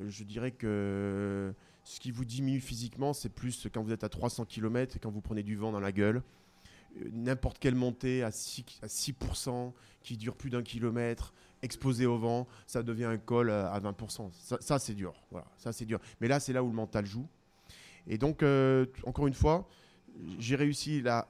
Euh, 0.00 0.08
je 0.08 0.22
dirais 0.22 0.52
que 0.52 1.52
ce 1.82 1.98
qui 1.98 2.12
vous 2.12 2.24
diminue 2.24 2.60
physiquement, 2.60 3.12
c'est 3.12 3.30
plus 3.30 3.66
quand 3.72 3.82
vous 3.82 3.92
êtes 3.92 4.04
à 4.04 4.08
300 4.08 4.44
km 4.44 4.96
et 4.96 5.00
quand 5.00 5.10
vous 5.10 5.20
prenez 5.20 5.42
du 5.42 5.56
vent 5.56 5.72
dans 5.72 5.80
la 5.80 5.92
gueule. 5.92 6.22
N'importe 7.12 7.58
quelle 7.58 7.76
montée 7.76 8.22
à 8.22 8.30
6%, 8.30 8.82
à 8.82 8.86
6% 8.86 9.72
qui 10.02 10.16
dure 10.16 10.34
plus 10.34 10.50
d'un 10.50 10.62
kilomètre, 10.62 11.32
exposé 11.62 12.04
au 12.04 12.18
vent, 12.18 12.48
ça 12.66 12.82
devient 12.82 13.04
un 13.04 13.18
col 13.18 13.50
à 13.50 13.78
20%. 13.78 14.30
Ça, 14.60 14.78
c'est 14.80 14.94
dur. 14.94 15.14
Voilà, 15.30 15.46
ça 15.56 15.72
c'est 15.72 15.84
dur. 15.84 16.00
Mais 16.20 16.26
là, 16.26 16.40
c'est 16.40 16.52
là 16.52 16.64
où 16.64 16.66
le 16.66 16.74
mental 16.74 17.06
joue. 17.06 17.28
Et 18.08 18.18
donc, 18.18 18.44
encore 19.04 19.28
une 19.28 19.34
fois, 19.34 19.68
j'ai 20.38 20.56
réussi 20.56 21.02
la 21.02 21.28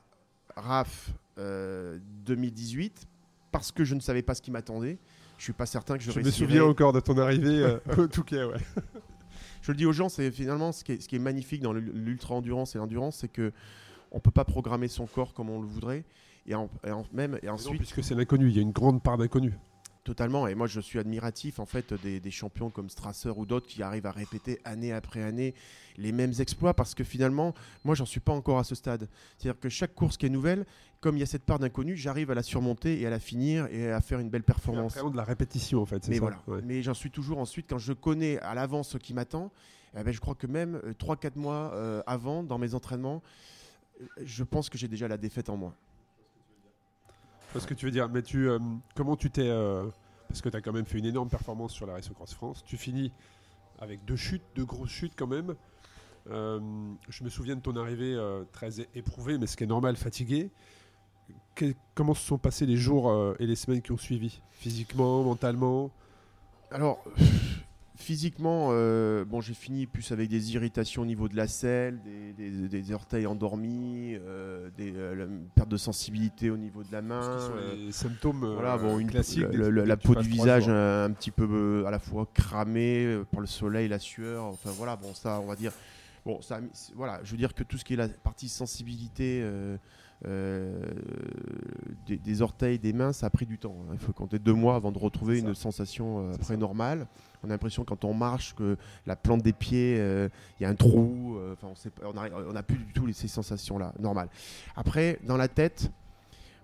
RAF 0.57 1.11
2018 1.37 2.93
euh, 3.03 3.07
parce 3.53 3.73
que 3.73 3.85
je 3.85 3.95
ne 3.95 4.01
savais 4.01 4.23
pas 4.23 4.35
ce 4.35 4.43
qui 4.43 4.51
m'attendait. 4.51 4.99
Je 5.39 5.45
suis 5.45 5.53
pas 5.53 5.67
certain 5.67 5.97
que 5.97 6.03
je. 6.03 6.11
Je 6.11 6.21
me 6.21 6.31
souviens 6.31 6.65
encore 6.65 6.93
de 6.93 7.01
ton 7.01 7.17
arrivée 7.19 7.63
euh, 7.63 7.79
au 7.97 8.07
Touquet, 8.07 8.45
ouais. 8.45 8.59
je 9.63 9.73
le 9.73 9.77
dis 9.77 9.87
aux 9.87 9.93
gens, 9.93 10.09
c'est 10.09 10.31
finalement 10.31 10.73
ce 10.73 10.85
qui, 10.85 10.93
est, 10.93 11.01
ce 11.01 11.09
qui 11.09 11.17
est 11.17 11.21
magnifique 11.21 11.63
dans 11.63 11.73
l'ultra 11.73 12.35
endurance 12.35 12.75
et 12.75 12.79
l'endurance, 12.79 13.19
c'est 13.19 13.33
que 13.33 13.53
on 14.13 14.21
peut 14.21 14.31
pas 14.31 14.45
programmer 14.45 14.89
son 14.89 15.07
corps 15.07 15.33
comme 15.33 15.51
on 15.51 15.61
le 15.61 15.67
voudrait, 15.67 16.05
et, 16.47 16.55
en, 16.55 16.69
même 17.13 17.39
et 17.43 17.49
ensuite. 17.49 17.79
puisque 17.79 18.03
c'est 18.03 18.15
l'inconnu, 18.15 18.49
il 18.49 18.57
y 18.57 18.59
a 18.59 18.63
une 18.63 18.73
grande 18.73 19.03
part 19.03 19.17
d'inconnu. 19.17 19.57
Totalement. 20.11 20.49
Et 20.49 20.57
moi, 20.57 20.67
je 20.67 20.81
suis 20.81 20.99
admiratif 20.99 21.61
en 21.61 21.67
fait 21.67 21.95
des, 21.95 22.19
des 22.19 22.31
champions 22.33 22.69
comme 22.69 22.91
Strasser 22.91 23.31
ou 23.37 23.47
d'autres 23.47 23.69
qui 23.69 23.81
arrivent 23.81 24.07
à 24.07 24.11
répéter 24.11 24.61
année 24.65 24.93
après 24.93 25.23
année 25.23 25.55
les 25.97 26.11
mêmes 26.11 26.33
exploits 26.41 26.75
parce 26.75 26.97
que 26.97 27.05
finalement, 27.05 27.55
moi, 27.85 27.95
j'en 27.95 28.07
suis 28.07 28.19
pas 28.19 28.33
encore 28.33 28.59
à 28.59 28.65
ce 28.65 28.75
stade. 28.75 29.09
C'est-à-dire 29.39 29.61
que 29.61 29.69
chaque 29.69 29.95
course 29.95 30.17
qui 30.17 30.27
est 30.27 30.31
nouvelle, 30.31 30.67
comme 31.01 31.17
il 31.17 31.21
y 31.21 31.23
a 31.23 31.27
cette 31.27 31.45
part 31.45 31.61
d'inconnu, 31.61 31.97
j'arrive 31.97 32.33
à 32.33 32.35
la 32.35 32.43
surmonter 32.43 33.01
et 33.01 33.07
à 33.07 33.11
la 33.11 33.21
finir 33.21 33.69
et 33.71 33.93
à 33.93 34.01
faire 34.01 34.19
une 34.19 34.31
belle 34.31 34.43
performance. 34.43 34.95
C'est 34.95 35.09
de 35.09 35.17
la 35.17 35.25
répétition 35.25 35.81
en 35.81 35.87
fait. 35.87 36.09
Mais 36.09 36.17
ça 36.17 36.21
voilà. 36.21 36.63
Mais 36.65 36.83
j'en 36.83 36.95
suis 36.95 37.13
toujours 37.13 37.39
ensuite 37.39 37.67
quand 37.71 37.79
je 37.79 37.93
connais 37.93 38.41
à 38.41 38.55
l'avance 38.55 38.89
ce 38.89 38.99
qui 38.99 39.15
m'attend. 39.15 39.53
Eh 39.97 40.03
ben, 40.03 40.13
je 40.13 40.21
crois 40.21 40.35
que 40.35 40.47
même 40.47 40.81
3-4 40.99 41.27
euh, 41.27 41.31
mois 41.37 41.73
euh, 41.75 42.03
avant, 42.07 42.43
dans 42.43 42.59
mes 42.59 42.75
entraînements, 42.75 43.23
euh, 44.01 44.07
je 44.25 44.45
pense 44.45 44.69
que 44.69 44.79
j'ai 44.79 44.89
déjà 44.89 45.09
la 45.09 45.17
défaite 45.17 45.49
en 45.51 45.57
moi. 45.57 45.75
Ce 47.59 47.67
que 47.67 47.75
tu 47.75 47.85
veux 47.85 47.91
dire, 47.91 48.09
mais 48.09 48.23
tu, 48.23 48.49
comment 48.95 49.17
tu 49.17 49.31
t'es. 49.31 49.51
parce 50.29 50.41
que 50.41 50.49
tu 50.49 50.57
as 50.57 50.61
quand 50.61 50.73
même 50.73 50.87
fait 50.87 50.99
une 50.99 51.07
énorme 51.07 51.29
performance 51.29 51.73
sur 51.73 51.87
la 51.87 51.95
Race 51.95 52.09
Cross 52.09 52.35
France. 52.35 52.65
Tu 52.65 52.77
finis 52.77 53.13
avec 53.79 54.05
deux 54.05 54.17
chutes, 54.17 54.43
deux 54.55 54.65
grosses 54.65 54.91
chutes 54.91 55.15
quand 55.17 55.27
même. 55.27 55.55
je 56.27 57.25
me 57.25 57.29
souviens 57.29 57.57
de 57.57 57.61
ton 57.61 57.77
arrivée 57.77 58.17
très 58.53 58.81
éprouvée, 58.95 59.37
mais 59.37 59.47
ce 59.47 59.57
qui 59.57 59.65
est 59.65 59.69
normal, 59.69 59.97
fatigué. 59.97 60.51
comment 61.95 62.15
se 62.15 62.27
sont 62.27 62.39
passés 62.39 62.67
les 62.67 62.77
jours 62.77 63.35
et 63.39 63.47
les 63.47 63.57
semaines 63.57 63.83
qui 63.83 63.93
ont 63.93 63.99
suivi? 63.99 64.41
Physiquement, 64.53 65.23
mentalement? 65.25 65.91
Alors, 66.71 67.03
Physiquement, 68.01 68.71
euh, 68.71 69.27
bon, 69.27 69.43
j'ai 69.43 69.53
fini 69.53 69.87
plus 69.87 70.11
avec 70.11 70.31
des 70.31 70.55
irritations 70.55 71.03
au 71.03 71.05
niveau 71.05 71.29
de 71.29 71.37
la 71.37 71.47
selle, 71.47 72.01
des, 72.35 72.93
orteils 72.93 73.27
endormis, 73.27 74.15
euh, 74.15 74.71
des 74.79 74.95
euh, 74.97 75.27
perte 75.55 75.69
de 75.69 75.77
sensibilité 75.77 76.49
au 76.49 76.57
niveau 76.57 76.83
de 76.83 76.91
la 76.93 77.03
main. 77.03 77.51
les 77.77 77.93
symptômes 77.93 78.55
voilà, 78.55 78.79
bon, 78.79 78.99
une, 78.99 79.11
classique. 79.11 79.45
la 79.53 79.97
peau 79.99 80.15
du 80.15 80.27
visage 80.27 80.71
un, 80.71 81.11
petit 81.11 81.31
peu 81.31 81.85
à 81.87 81.91
la 81.91 81.99
fois 81.99 82.27
cramée 82.33 83.21
par 83.31 83.43
le 83.43 83.47
soleil, 83.47 83.87
la 83.87 83.99
sueur. 83.99 84.45
Enfin 84.45 84.71
voilà, 84.75 84.97
bon 84.97 85.13
ça, 85.13 85.39
on 85.39 85.47
va 85.47 85.55
dire. 85.55 85.73
Bon, 86.25 86.41
ça, 86.41 86.59
voilà, 86.95 87.21
je 87.23 87.33
veux 87.33 87.39
dire 87.39 87.53
que 87.53 87.63
tout 87.63 87.77
ce 87.77 87.85
qui 87.85 87.93
est 87.93 87.99
la 87.99 88.09
partie 88.09 88.49
sensibilité. 88.49 89.45
Des, 92.07 92.43
orteils, 92.43 92.79
des 92.79 92.93
mains, 92.93 93.13
ça 93.13 93.27
a 93.27 93.31
pris 93.31 93.47
du 93.47 93.59
temps. 93.59 93.77
Hein. 93.83 93.93
Il 93.95 93.99
faut 93.99 94.13
compter 94.13 94.39
deux 94.39 94.55
mois 94.55 94.77
avant 94.77 94.93
de 94.93 94.99
retrouver 94.99 95.39
une 95.39 95.55
sensation 95.55 96.31
après 96.33 96.57
normale. 96.57 97.07
On 97.43 97.49
a 97.49 97.53
l'impression 97.53 97.85
quand 97.85 98.05
on 98.05 98.13
marche 98.13 98.55
que 98.55 98.77
la 99.07 99.17
plante 99.17 99.43
des 99.43 99.53
pieds, 99.53 99.97
euh, 99.99 100.29
il 100.59 100.65
y 100.65 100.67
a 100.67 100.69
un 100.69 100.75
trou. 100.75 101.37
Euh, 101.39 101.55
on 102.05 102.53
n'a 102.53 102.63
plus 102.63 102.77
du 102.77 102.93
tout 102.93 103.11
ces 103.13 103.29
sensations-là, 103.29 103.95
normal. 103.99 104.29
Après, 104.77 105.19
dans 105.25 105.37
la 105.37 105.49
tête, 105.49 105.91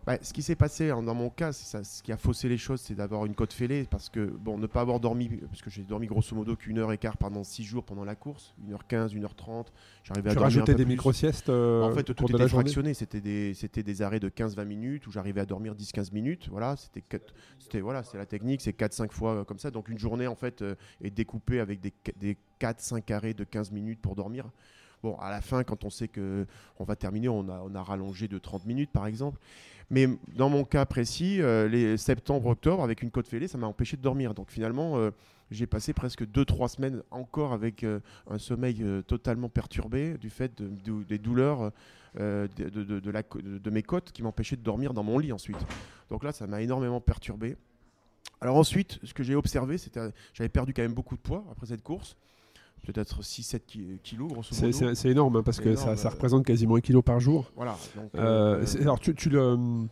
bah, 0.07 0.19
ce 0.23 0.33
qui 0.33 0.43
s'est 0.43 0.55
passé 0.55 0.89
dans 0.89 1.15
mon 1.15 1.31
cas, 1.31 1.53
ça, 1.53 1.83
ce 1.83 2.01
qui 2.01 2.13
a 2.13 2.17
faussé 2.17 2.49
les 2.49 2.59
choses, 2.59 2.81
c'est 2.81 2.95
d'avoir 2.95 3.27
une 3.27 3.35
côte 3.35 3.53
fêlée 3.53 3.89
parce 3.91 4.09
que 4.09 4.25
bon, 4.25 4.57
ne 4.57 4.69
pas 4.69 4.81
avoir 4.81 5.01
dormi, 5.01 5.29
parce 5.29 5.63
que 5.63 5.69
j'ai 5.69 5.83
dormi 5.83 6.07
grosso 6.07 6.37
modo 6.37 6.55
qu'une 6.55 6.79
heure 6.79 6.93
et 6.93 6.99
quart 6.99 7.17
pendant 7.17 7.43
six 7.43 7.65
jours 7.65 7.85
pendant 7.85 8.05
la 8.05 8.15
course, 8.15 8.55
1h15, 8.71 9.15
1h30. 9.19 9.67
J'arrivais 10.05 10.31
à 10.31 10.35
dormir. 10.35 10.43
rajoutais 10.43 10.75
des 10.75 10.85
micro-siestes 10.85 11.49
euh, 11.49 11.83
En 11.83 11.93
fait, 11.93 12.05
tout 12.05 12.33
était 12.33 12.49
fractionné. 12.49 12.95
C'était 12.95 13.21
des, 13.21 13.53
c'était 13.55 13.83
des 13.83 14.01
arrêts 14.01 14.21
de 14.21 14.29
15-20 14.29 14.65
minutes 14.65 15.07
où 15.09 15.11
j'arrivais 15.11 15.41
à 15.41 15.47
dormir 15.47 15.75
10-15 15.75 16.13
minutes. 16.13 16.49
Voilà, 16.53 16.77
c'était, 16.77 17.03
c'était 17.59 17.81
voilà, 17.81 18.05
c'est 18.05 18.17
la 18.17 18.27
technique, 18.27 18.61
c'est 18.61 18.79
4-5 18.79 19.11
fois 19.11 19.35
euh, 19.35 19.45
comme 19.45 19.59
ça. 19.59 19.73
Donc 19.73 19.89
une 19.89 19.99
journée 19.99 20.29
en 20.29 20.37
fait 20.37 20.63
euh, 20.63 20.77
est 21.03 21.11
découpée 21.11 21.59
avec 21.59 21.81
des, 21.81 21.93
des 22.21 22.37
4-5 22.61 23.13
arrêts 23.13 23.35
de 23.35 23.43
15 23.43 23.73
minutes 23.73 24.01
pour 24.01 24.15
dormir. 24.15 24.47
Bon, 25.07 25.17
à 25.21 25.31
la 25.31 25.41
fin, 25.41 25.63
quand 25.63 25.85
on 25.85 25.91
sait 25.91 26.09
que 26.09 26.49
on 26.81 26.85
va 26.85 26.97
terminer, 26.97 27.29
on 27.29 27.49
a, 27.49 27.61
on 27.61 27.83
rallongé 27.85 28.27
de 28.27 28.39
30 28.39 28.67
minutes 28.67 28.91
par 28.91 29.07
exemple. 29.07 29.39
Mais 29.89 30.09
dans 30.35 30.49
mon 30.49 30.65
cas 30.65 30.85
précis, 30.85 31.41
euh, 31.41 31.69
les 31.69 31.97
septembre-octobre, 31.97 32.83
avec 32.83 33.03
une 33.03 33.13
côte 33.13 33.29
fêlée, 33.29 33.47
ça 33.47 33.57
m'a 33.57 33.69
empêché 33.69 33.97
de 33.97 34.03
dormir. 34.03 34.35
Donc 34.35 34.51
finalement, 34.51 34.99
euh, 34.99 35.13
j'ai 35.53 35.69
passé 35.69 35.93
presque 35.93 36.25
2-3 36.25 36.67
semaines 36.67 37.03
encore 37.13 37.53
avec 37.53 37.85
euh, 37.85 38.01
un 38.29 38.39
sommeil 38.39 38.85
totalement 39.07 39.49
perturbé 39.49 40.19
du 40.19 40.29
fait 40.29 40.61
des 40.61 41.19
douleurs 41.19 41.71
de, 42.17 42.49
de, 42.49 43.71
mes 43.71 43.85
côtes 43.85 44.11
qui 44.11 44.25
m'empêchaient 44.25 44.57
de 44.57 44.65
dormir 44.65 44.93
dans 44.93 45.05
mon 45.05 45.21
lit 45.21 45.31
ensuite. 45.31 45.65
Donc 46.11 46.25
là, 46.25 46.33
ça 46.33 46.49
m'a 46.49 46.63
énormément 46.63 47.01
perturbé. 47.01 47.57
Alors 48.41 48.57
ensuite, 48.57 48.99
ce 49.05 49.15
que 49.15 49.23
j'ai 49.23 49.37
observé, 49.37 49.79
c'était 49.79 50.01
j'avais 50.35 50.49
perdu 50.49 50.75
quand 50.75 50.83
même 50.83 50.95
beaucoup 50.95 51.15
de 51.15 51.23
poids 51.23 51.45
après 51.53 51.67
cette 51.67 51.85
course 51.85 52.17
peut-être 52.83 53.23
6-7 53.23 53.99
kilos 54.03 54.33
grosso 54.33 54.55
modo. 54.55 54.95
C'est 54.95 55.09
énorme 55.09 55.37
hein, 55.37 55.43
parce 55.45 55.61
que 55.61 55.75
ça, 55.77 55.97
ça, 55.97 56.11
représente 56.11 56.45
quasiment 56.45 56.77
un 56.77 56.81
kilo 56.81 57.03
par 57.03 57.21
jour. 57.21 57.51
Voilà. 57.57 57.77
Euh, 58.15 58.65
euh, 58.65 58.83
alors 58.83 59.01
tu, 59.01 59.15
tu 59.15 59.29
le. 59.29 59.87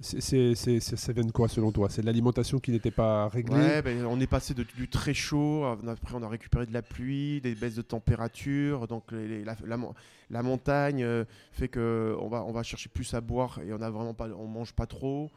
C'est, 0.00 0.54
ça 0.54 1.12
vient 1.12 1.24
de 1.24 1.30
quoi 1.30 1.48
selon 1.48 1.70
toi? 1.70 1.88
C'est 1.88 2.00
de 2.00 2.06
l'alimentation 2.06 2.58
qui 2.58 2.72
n'était 2.72 2.90
pas 2.90 3.28
réglée? 3.28 3.54
Ouais, 3.54 3.82
ben, 3.82 4.04
On 4.06 4.18
est 4.20 4.26
passé 4.26 4.52
de, 4.52 4.64
du 4.76 4.88
très 4.88 5.14
chaud, 5.14 5.64
après 5.64 6.14
on 6.14 6.22
a 6.22 6.28
récupéré 6.28 6.66
de 6.66 6.72
la 6.72 6.82
pluie, 6.82 7.40
des 7.40 7.54
baisses 7.54 7.76
de 7.76 7.82
température, 7.82 8.88
donc 8.88 9.12
la, 9.12 9.54
la, 10.30 10.42
montagne 10.42 11.04
euh, 11.04 11.24
fait 11.52 11.68
qu'on 11.68 12.28
va, 12.28 12.42
on 12.44 12.52
va 12.52 12.62
chercher 12.64 12.88
plus 12.88 13.14
à 13.14 13.20
boire 13.20 13.60
et 13.64 13.72
on 13.72 13.80
on 13.80 14.46
mange 14.48 14.72
pas 14.72 14.86
trop. 14.86 15.30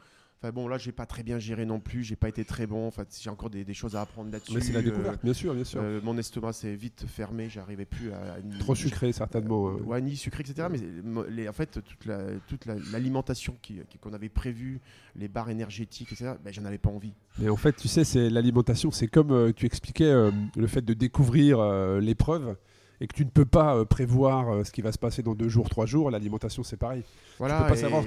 Enfin 0.46 0.52
bon, 0.52 0.68
là, 0.68 0.78
j'ai 0.78 0.92
pas 0.92 1.06
très 1.06 1.24
bien 1.24 1.40
géré 1.40 1.66
non 1.66 1.80
plus, 1.80 2.04
j'ai 2.04 2.14
pas 2.14 2.28
été 2.28 2.44
très 2.44 2.68
bon. 2.68 2.86
Enfin, 2.86 3.04
j'ai 3.20 3.30
encore 3.30 3.50
des, 3.50 3.74
choses 3.74 3.96
à 3.96 4.02
apprendre 4.02 4.30
là-dessus. 4.30 4.54
Mais 4.54 4.60
c'est 4.60 4.72
la 4.72 4.82
découverte, 4.82 5.24
bien 5.24 5.32
sûr, 5.32 5.52
bien 5.54 5.64
sûr. 5.64 5.80
Euh, 5.82 6.00
mon 6.04 6.16
estomac 6.18 6.52
s'est 6.52 6.76
vite 6.76 7.04
fermé, 7.08 7.48
j'arrivais 7.48 7.84
plus 7.84 8.12
à. 8.12 8.36
Trop 8.60 8.76
sucré, 8.76 9.12
certainement. 9.12 9.70
Euh, 9.70 9.82
ouais, 9.82 10.00
ni 10.00 10.16
sucré, 10.16 10.44
etc. 10.48 10.68
Mais 10.70 10.78
les, 11.30 11.48
en 11.48 11.52
fait, 11.52 11.80
toute 12.46 12.66
l'alimentation 12.92 13.56
qu'on 14.00 14.12
avait 14.12 14.28
prévue, 14.28 14.80
les 15.16 15.26
barres 15.26 15.50
énergétiques, 15.50 16.12
etc., 16.12 16.34
ben, 16.44 16.52
j'en 16.52 16.64
avais 16.64 16.78
pas 16.78 16.90
envie. 16.90 17.14
Mais 17.40 17.48
en 17.48 17.56
fait, 17.56 17.74
tu 17.74 17.88
sais, 17.88 18.04
c'est 18.04 18.30
l'alimentation, 18.30 18.92
c'est 18.92 19.08
comme 19.08 19.32
euh, 19.32 19.52
tu 19.52 19.66
expliquais 19.66 20.12
le 20.56 20.66
fait 20.68 20.82
de 20.82 20.94
découvrir 20.94 21.60
l'épreuve 21.98 22.56
et 23.00 23.06
que 23.06 23.14
tu 23.14 23.24
ne 23.24 23.30
peux 23.30 23.44
pas 23.44 23.76
euh, 23.76 23.84
prévoir 23.84 24.48
euh, 24.48 24.64
ce 24.64 24.72
qui 24.72 24.82
va 24.82 24.92
se 24.92 24.98
passer 24.98 25.22
dans 25.22 25.34
deux 25.34 25.48
jours, 25.48 25.68
trois 25.68 25.86
jours, 25.86 26.10
l'alimentation 26.10 26.62
c'est 26.62 26.76
pareil. 26.76 27.02
Voilà, 27.38 27.58
tu 27.58 27.62
peux 27.62 27.68
pas 27.70 27.76
savoir 27.76 28.02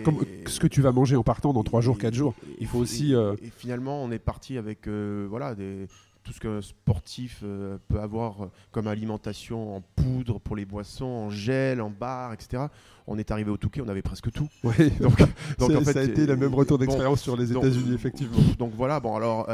ce 0.48 0.60
que 0.60 0.68
tu 0.68 0.82
vas 0.82 0.92
manger 0.92 1.16
en 1.16 1.24
partant 1.24 1.54
dans 1.54 1.64
trois 1.64 1.82
jours, 1.82 1.98
quatre 1.98 2.16
jours. 2.16 2.34
Il 2.60 2.68
faut 2.68 2.80
aussi. 2.80 3.14
Euh, 3.14 3.36
et, 3.42 3.50
finalement, 3.50 4.04
on 4.04 4.12
est 4.12 4.20
parti 4.20 4.58
avec 4.58 4.88
voilà 4.88 5.54
des, 5.54 5.88
tout 6.24 6.34
ce 6.34 6.40
qu'un 6.40 6.62
sportif 6.62 7.44
peut 7.88 8.00
avoir 8.00 8.50
comme 8.72 8.88
alimentation 8.88 9.78
en 9.78 9.82
poudre 9.82 10.40
pour 10.40 10.56
les 10.56 10.66
boissons, 10.66 11.06
en 11.06 11.30
gel, 11.30 11.82
en 11.82 11.92
bar, 11.92 12.34
etc. 12.34 12.64
On 13.06 13.18
est 13.18 13.32
arrivé 13.32 13.52
au 13.52 13.58
Touquet, 13.58 13.82
on 13.82 13.88
avait 13.88 14.02
presque 14.02 14.32
tout. 14.32 14.48
Oui. 14.64 14.92
Donc, 15.00 15.18
donc 15.58 15.72
en 15.72 15.82
fait, 15.82 15.94
ça 15.94 16.00
a 16.00 16.04
été 16.04 16.26
le 16.26 16.36
même 16.36 16.54
retour 16.54 16.78
d'expérience 16.78 17.22
sur 17.22 17.36
les 17.36 17.52
États-Unis, 17.52 17.94
effectivement. 17.94 18.38
Donc 18.58 18.74
voilà, 18.76 19.00
bon 19.00 19.16
alors. 19.16 19.48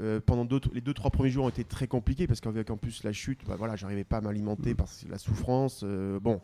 Euh, 0.00 0.20
pendant 0.24 0.46
les 0.72 0.80
deux 0.80 0.94
trois 0.94 1.10
premiers 1.10 1.30
jours 1.30 1.44
ont 1.44 1.50
été 1.50 1.64
très 1.64 1.86
compliqués 1.86 2.26
parce 2.26 2.40
qu'avec 2.40 2.70
en 2.70 2.76
plus 2.76 3.04
la 3.04 3.12
chute, 3.12 3.40
bah, 3.46 3.56
voilà, 3.56 3.76
j'arrivais 3.76 4.04
pas 4.04 4.18
à 4.18 4.20
m'alimenter 4.20 4.72
mm. 4.72 4.76
par 4.76 4.88
la 5.08 5.18
souffrance. 5.18 5.82
Euh, 5.84 6.18
bon, 6.20 6.40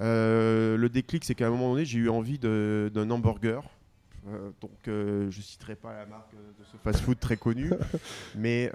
euh, 0.00 0.76
le 0.76 0.88
déclic, 0.88 1.24
c'est 1.24 1.34
qu'à 1.34 1.46
un 1.46 1.50
moment 1.50 1.72
donné, 1.72 1.84
j'ai 1.84 1.98
eu 1.98 2.08
envie 2.08 2.38
d'un 2.38 3.10
hamburger. 3.10 3.62
donc, 4.60 4.70
je 4.86 5.40
citerai 5.40 5.76
pas 5.76 5.92
la 5.94 6.06
marque 6.06 6.32
de 6.32 6.64
ce 6.64 6.76
fast-food 6.78 7.18
très 7.18 7.36
connu, 7.36 7.70
mais 8.36 8.70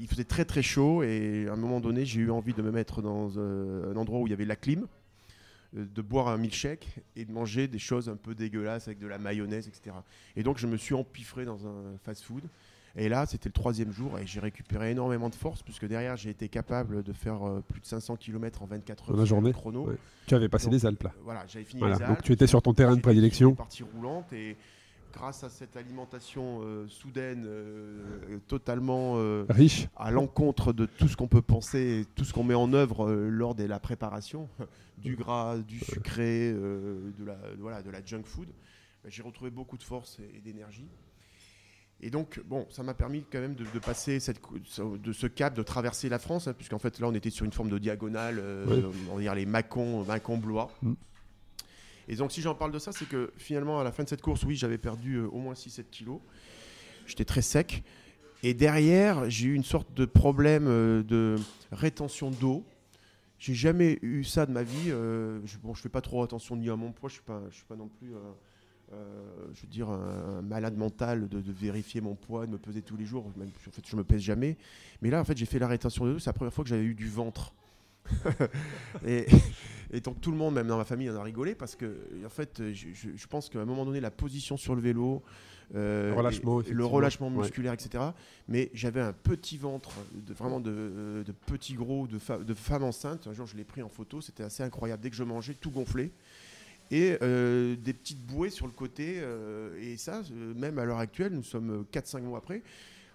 il, 0.00 0.06
faisait 0.08 0.24
très 0.24 0.44
très 0.44 0.62
chaud 0.62 1.02
et 1.02 1.46
à 1.48 1.52
un 1.52 1.56
moment 1.56 1.80
donné, 1.80 2.04
j'ai 2.04 2.20
eu 2.20 2.30
envie 2.30 2.54
de 2.54 2.62
me 2.62 2.70
mettre 2.70 3.02
dans 3.02 3.38
un 3.38 3.96
endroit 3.96 4.20
où 4.20 4.26
il 4.26 4.30
y 4.30 4.34
avait 4.34 4.44
la 4.44 4.56
clim. 4.56 4.86
Euh, 5.76 5.84
de 5.94 6.02
boire 6.02 6.28
un 6.28 6.38
milkshake 6.38 6.86
et 7.14 7.24
de 7.24 7.32
manger 7.32 7.68
des 7.68 7.78
choses 7.78 8.08
un 8.08 8.16
peu 8.16 8.34
dégueulasses 8.34 8.88
avec 8.88 8.98
de 8.98 9.06
la 9.06 9.18
mayonnaise, 9.18 9.68
etc. 9.68 9.96
Et 10.34 10.42
donc 10.42 10.56
je 10.58 10.66
me 10.66 10.76
suis 10.76 10.94
empiffré 10.94 11.44
dans 11.44 11.66
un 11.66 11.98
fast-food. 12.04 12.44
Et 12.96 13.08
là, 13.08 13.26
c'était 13.26 13.50
le 13.50 13.52
troisième 13.52 13.92
jour 13.92 14.18
et 14.18 14.26
j'ai 14.26 14.40
récupéré 14.40 14.90
énormément 14.90 15.28
de 15.28 15.34
force 15.34 15.62
puisque 15.62 15.86
derrière, 15.86 16.16
j'ai 16.16 16.30
été 16.30 16.48
capable 16.48 17.02
de 17.02 17.12
faire 17.12 17.46
euh, 17.46 17.60
plus 17.60 17.80
de 17.80 17.86
500 17.86 18.16
km 18.16 18.62
en 18.62 18.66
24 18.66 19.10
heures. 19.10 19.16
la 19.16 19.24
journée 19.26 19.52
chrono. 19.52 19.92
Tu 20.26 20.34
avais 20.34 20.48
passé 20.48 20.70
les 20.70 20.86
Alpes 20.86 21.02
là. 21.02 21.12
Voilà, 21.22 21.44
j'avais 21.46 21.64
fini 21.66 21.82
les 21.82 21.92
Alpes. 21.92 22.06
Donc 22.06 22.22
tu 22.22 22.32
étais 22.32 22.46
sur 22.46 22.62
ton 22.62 22.72
terrain 22.72 22.96
de 22.96 23.02
prédilection. 23.02 23.54
Partie 23.54 23.82
roulante 23.82 24.32
et 24.32 24.56
grâce 25.12 25.44
à 25.44 25.48
cette 25.48 25.76
alimentation 25.76 26.60
euh, 26.62 26.86
soudaine, 26.88 27.44
euh, 27.46 28.38
totalement 28.46 29.14
euh, 29.16 29.44
riche, 29.48 29.88
à 29.96 30.10
l'encontre 30.10 30.72
de 30.72 30.86
tout 30.86 31.08
ce 31.08 31.16
qu'on 31.16 31.28
peut 31.28 31.42
penser, 31.42 32.06
tout 32.14 32.24
ce 32.24 32.32
qu'on 32.32 32.44
met 32.44 32.54
en 32.54 32.72
œuvre 32.72 33.10
lors 33.10 33.54
de 33.54 33.64
la 33.64 33.78
préparation, 33.80 34.48
du 34.98 35.16
gras, 35.16 35.58
du 35.58 35.78
sucré, 35.80 36.52
de, 36.52 37.24
la, 37.24 37.36
voilà, 37.58 37.82
de 37.82 37.90
la 37.90 38.04
junk 38.04 38.24
food, 38.24 38.48
bah, 39.02 39.10
j'ai 39.10 39.22
retrouvé 39.22 39.50
beaucoup 39.50 39.76
de 39.76 39.82
force 39.82 40.18
et, 40.20 40.40
d'énergie. 40.40 40.88
Et 42.00 42.10
donc, 42.10 42.40
bon, 42.46 42.64
ça 42.70 42.84
m'a 42.84 42.94
permis 42.94 43.24
quand 43.30 43.40
même 43.40 43.56
de, 43.56 43.64
passer 43.80 44.20
cette, 44.20 44.40
de 44.80 45.12
ce 45.12 45.26
cap, 45.26 45.54
de 45.54 45.64
traverser 45.64 46.08
la 46.08 46.20
France, 46.20 46.46
hein, 46.46 46.52
puisqu'en 46.52 46.78
fait 46.78 47.00
là, 47.00 47.08
on 47.08 47.14
était 47.14 47.30
sur 47.30 47.44
une 47.44 47.52
forme 47.52 47.70
de 47.70 47.78
diagonale, 47.78 48.40
on 49.10 49.16
va 49.16 49.20
dire 49.20 49.34
les 49.34 49.46
Macons, 49.46 50.04
Macons 50.04 50.38
blois. 50.38 50.70
Mm. 50.82 50.92
Et 52.08 52.16
donc, 52.16 52.32
si 52.32 52.40
j'en 52.40 52.54
parle 52.54 52.72
de 52.72 52.78
ça, 52.78 52.90
c'est 52.90 53.06
que 53.06 53.30
finalement, 53.36 53.78
à 53.78 53.84
la 53.84 53.92
fin 53.92 54.02
de 54.02 54.08
cette 54.08 54.22
course, 54.22 54.42
oui, 54.44 54.56
j'avais 54.56 54.78
perdu 54.78 55.16
euh, 55.16 55.28
au 55.28 55.38
moins 55.38 55.52
6-7 55.52 55.84
kilos. 55.90 56.20
J'étais 57.06 57.26
très 57.26 57.42
sec. 57.42 57.84
Et 58.42 58.54
derrière, 58.54 59.28
j'ai 59.28 59.48
eu 59.48 59.54
une 59.54 59.64
sorte 59.64 59.92
de 59.94 60.06
problème 60.06 60.66
euh, 60.68 61.02
de 61.02 61.36
rétention 61.70 62.30
d'eau. 62.30 62.64
J'ai 63.38 63.54
jamais 63.54 63.98
eu 64.00 64.24
ça 64.24 64.46
de 64.46 64.52
ma 64.52 64.62
vie. 64.62 64.90
Euh, 64.90 65.40
je, 65.44 65.58
bon, 65.58 65.74
je 65.74 65.82
fais 65.82 65.90
pas 65.90 66.00
trop 66.00 66.22
attention 66.22 66.56
ni 66.56 66.70
à 66.70 66.76
mon 66.76 66.92
poids. 66.92 67.10
Je 67.10 67.14
suis 67.14 67.22
pas, 67.22 67.42
je 67.50 67.56
suis 67.56 67.66
pas 67.66 67.76
non 67.76 67.88
plus 67.88 68.12
je 69.52 69.60
veux 69.60 69.68
dire, 69.68 69.90
un, 69.90 70.40
malade 70.40 70.74
mental 70.74 71.28
de, 71.28 71.52
vérifier 71.52 72.00
mon 72.00 72.14
poids, 72.14 72.46
de 72.46 72.52
me 72.52 72.58
peser 72.58 72.80
tous 72.80 72.96
les 72.96 73.04
jours. 73.04 73.30
Même, 73.36 73.48
en 73.48 73.70
fait, 73.70 73.86
je 73.86 73.96
me 73.96 74.02
pèse 74.02 74.22
jamais. 74.22 74.56
Mais 75.02 75.10
là, 75.10 75.20
en 75.20 75.24
fait, 75.24 75.36
j'ai 75.36 75.44
fait 75.44 75.58
la 75.58 75.68
rétention 75.68 76.06
de 76.06 76.14
dos. 76.14 76.18
C'est 76.18 76.30
la 76.30 76.32
première 76.32 76.54
fois 76.54 76.64
que 76.64 76.70
j'avais 76.70 76.84
eu 76.84 76.94
du 76.94 77.06
ventre. 77.06 77.52
Et, 79.06 79.26
donc 80.00 80.20
tout 80.20 80.30
le 80.30 80.36
monde, 80.36 80.54
même 80.54 80.66
dans 80.66 80.76
ma 80.76 80.84
famille, 80.84 81.10
en 81.10 81.16
a 81.16 81.22
rigolé 81.22 81.54
parce 81.54 81.76
que, 81.76 81.96
en 82.24 82.28
fait, 82.28 82.62
je, 82.72 83.26
pense 83.26 83.48
qu'à 83.48 83.60
un 83.60 83.64
moment 83.64 83.84
donné, 83.84 84.00
la 84.00 84.10
position 84.10 84.56
sur 84.56 84.74
le 84.74 84.80
vélo, 84.82 85.22
euh, 85.74 86.14
relâchement, 86.16 86.60
le 86.60 86.84
relâchement 86.84 87.30
musculaire, 87.30 87.72
etc. 87.72 88.04
Mais 88.48 88.70
j'avais 88.74 89.00
un 89.00 89.12
petit 89.12 89.58
ventre, 89.58 89.90
de, 90.14 90.32
vraiment 90.34 90.60
de, 90.60 91.22
de 91.26 91.32
petit 91.32 91.74
gros, 91.74 92.06
de, 92.06 92.18
de 92.42 92.54
femme 92.54 92.84
enceinte. 92.84 93.26
Un 93.26 93.32
jour, 93.32 93.46
je 93.46 93.56
l'ai 93.56 93.64
pris 93.64 93.82
en 93.82 93.88
photo. 93.88 94.20
C'était 94.20 94.44
assez 94.44 94.62
incroyable. 94.62 95.02
Dès 95.02 95.10
que 95.10 95.16
je 95.16 95.24
mangeais, 95.24 95.54
tout 95.54 95.70
gonflait 95.70 96.10
et 96.90 97.18
euh, 97.22 97.76
des 97.76 97.92
petites 97.92 98.24
bouées 98.24 98.50
sur 98.50 98.66
le 98.66 98.72
côté. 98.72 99.16
Euh, 99.18 99.78
et 99.80 99.96
ça, 99.96 100.22
même 100.56 100.78
à 100.78 100.84
l'heure 100.84 100.98
actuelle, 100.98 101.32
nous 101.32 101.42
sommes 101.42 101.84
4-5 101.92 102.22
mois 102.22 102.38
après, 102.38 102.62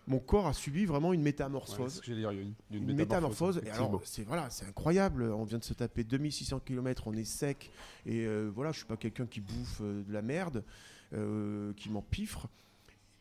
mon 0.07 0.19
corps 0.19 0.47
a 0.47 0.53
subi 0.53 0.85
vraiment 0.85 1.13
une 1.13 1.21
métamorphose. 1.21 2.01
une, 2.07 2.93
métamorphose. 2.93 3.61
et 3.65 3.69
alors, 3.69 4.01
c'est 4.03 4.23
voilà, 4.23 4.49
c'est 4.49 4.65
incroyable. 4.65 5.23
On 5.23 5.43
vient 5.43 5.59
de 5.59 5.63
se 5.63 5.73
taper 5.73 6.03
2600 6.03 6.59
km, 6.59 7.07
on 7.07 7.13
est 7.13 7.23
sec. 7.23 7.71
Et 8.05 8.27
voilà, 8.53 8.71
je 8.71 8.77
suis 8.77 8.87
pas 8.87 8.97
quelqu'un 8.97 9.25
qui 9.25 9.41
bouffe 9.41 9.81
de 9.81 10.11
la 10.11 10.21
merde, 10.21 10.63
qui 11.11 11.89
m'empiffre. 11.89 12.47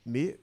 Mais 0.05 0.39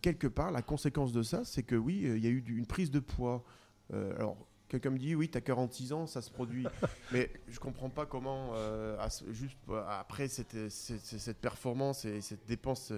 quelque 0.00 0.26
part, 0.26 0.50
la 0.50 0.62
conséquence 0.62 1.12
de 1.12 1.22
ça, 1.22 1.44
c'est 1.44 1.62
que 1.62 1.76
oui, 1.76 2.02
il 2.04 2.24
y 2.24 2.26
a 2.26 2.30
eu 2.30 2.42
une 2.48 2.66
prise 2.66 2.90
de 2.90 3.00
poids. 3.00 3.44
alors, 3.92 4.36
Quelqu'un 4.68 4.90
me 4.90 4.98
dit 4.98 5.14
oui, 5.14 5.28
tu 5.28 5.38
as 5.38 5.40
46 5.40 5.92
ans, 5.92 6.06
ça 6.06 6.22
se 6.22 6.30
produit. 6.30 6.66
Mais 7.12 7.30
je 7.48 7.60
comprends 7.60 7.88
pas 7.90 8.04
comment, 8.04 8.50
euh, 8.54 8.96
juste 9.30 9.56
euh, 9.68 9.84
après 9.88 10.26
cette, 10.26 10.68
cette, 10.70 11.38
performance 11.38 12.04
et 12.04 12.20
cette 12.20 12.46
dépense, 12.46 12.92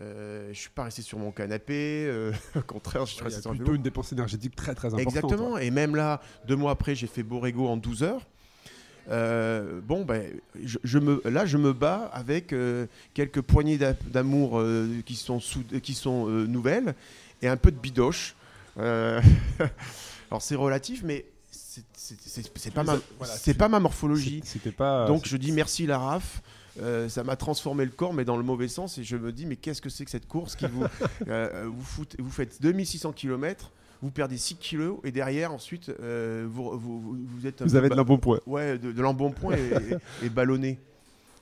euh, 0.00 0.48
je 0.52 0.58
suis 0.58 0.70
pas 0.70 0.84
resté 0.84 1.02
sur 1.02 1.18
mon 1.18 1.30
canapé. 1.30 2.06
Euh, 2.06 2.32
au 2.56 2.62
contraire, 2.62 3.06
je 3.06 3.14
suis 3.14 3.24
resté 3.24 3.42
sur 3.42 3.50
plutôt 3.50 3.74
une 3.74 3.82
dépense 3.82 4.12
énergétique 4.12 4.56
très 4.56 4.74
très 4.74 4.88
importante. 4.88 5.14
Exactement. 5.14 5.58
Et 5.58 5.70
même 5.70 5.96
là, 5.96 6.20
deux 6.46 6.56
mois 6.56 6.72
après, 6.72 6.94
j'ai 6.94 7.06
fait 7.06 7.22
Borrego 7.22 7.68
en 7.68 7.76
12 7.76 8.02
heures. 8.02 8.26
bon, 9.08 10.04
ben, 10.04 10.32
je, 10.62 10.98
me, 10.98 11.20
là, 11.28 11.44
je 11.46 11.58
me 11.58 11.72
bats 11.72 12.10
avec 12.12 12.54
quelques 13.14 13.42
poignées 13.42 13.78
d'amour 13.78 14.62
qui 15.04 15.16
sont, 15.16 15.40
qui 15.82 15.94
sont 15.94 16.26
nouvelles 16.26 16.94
et 17.42 17.48
un 17.48 17.56
peu 17.56 17.70
de 17.70 17.78
bidoche. 17.78 18.34
Alors 18.76 20.42
c'est 20.42 20.54
relatif, 20.54 21.02
mais 21.04 21.26
c'est 21.92 22.72
pas, 22.72 22.84
ma, 22.84 22.96
pas 23.58 23.68
ma 23.68 23.80
morphologie. 23.80 24.42
Pas, 24.76 25.06
Donc 25.06 25.26
je 25.26 25.36
dis 25.36 25.52
merci 25.52 25.86
la 25.86 25.98
RAF. 25.98 26.42
Euh, 26.80 27.08
ça 27.08 27.24
m'a 27.24 27.36
transformé 27.36 27.84
le 27.84 27.90
corps, 27.90 28.14
mais 28.14 28.24
dans 28.24 28.36
le 28.36 28.42
mauvais 28.42 28.68
sens. 28.68 28.98
Et 28.98 29.04
je 29.04 29.16
me 29.16 29.32
dis, 29.32 29.46
mais 29.46 29.56
qu'est-ce 29.56 29.82
que 29.82 29.90
c'est 29.90 30.04
que 30.04 30.10
cette 30.10 30.28
course 30.28 30.56
qui 30.56 30.66
vous, 30.66 30.84
euh, 31.28 31.68
vous, 31.72 32.04
vous 32.18 32.30
faites 32.30 32.60
2600 32.62 33.12
km, 33.12 33.70
vous 34.02 34.10
perdez 34.10 34.36
6 34.36 34.56
kilos, 34.56 34.98
et 35.04 35.12
derrière, 35.12 35.52
ensuite, 35.52 35.90
euh, 36.00 36.46
vous, 36.48 36.78
vous, 36.78 37.18
vous, 37.18 37.46
êtes. 37.46 37.62
Vous 37.62 37.76
avez 37.76 37.88
de 37.88 37.94
l'embonpoint. 37.94 38.40
Ouais, 38.46 38.78
de, 38.78 38.92
de 38.92 39.02
l'embonpoint 39.02 39.56
et, 39.56 39.96
et, 40.24 40.28
ballonné. 40.28 40.78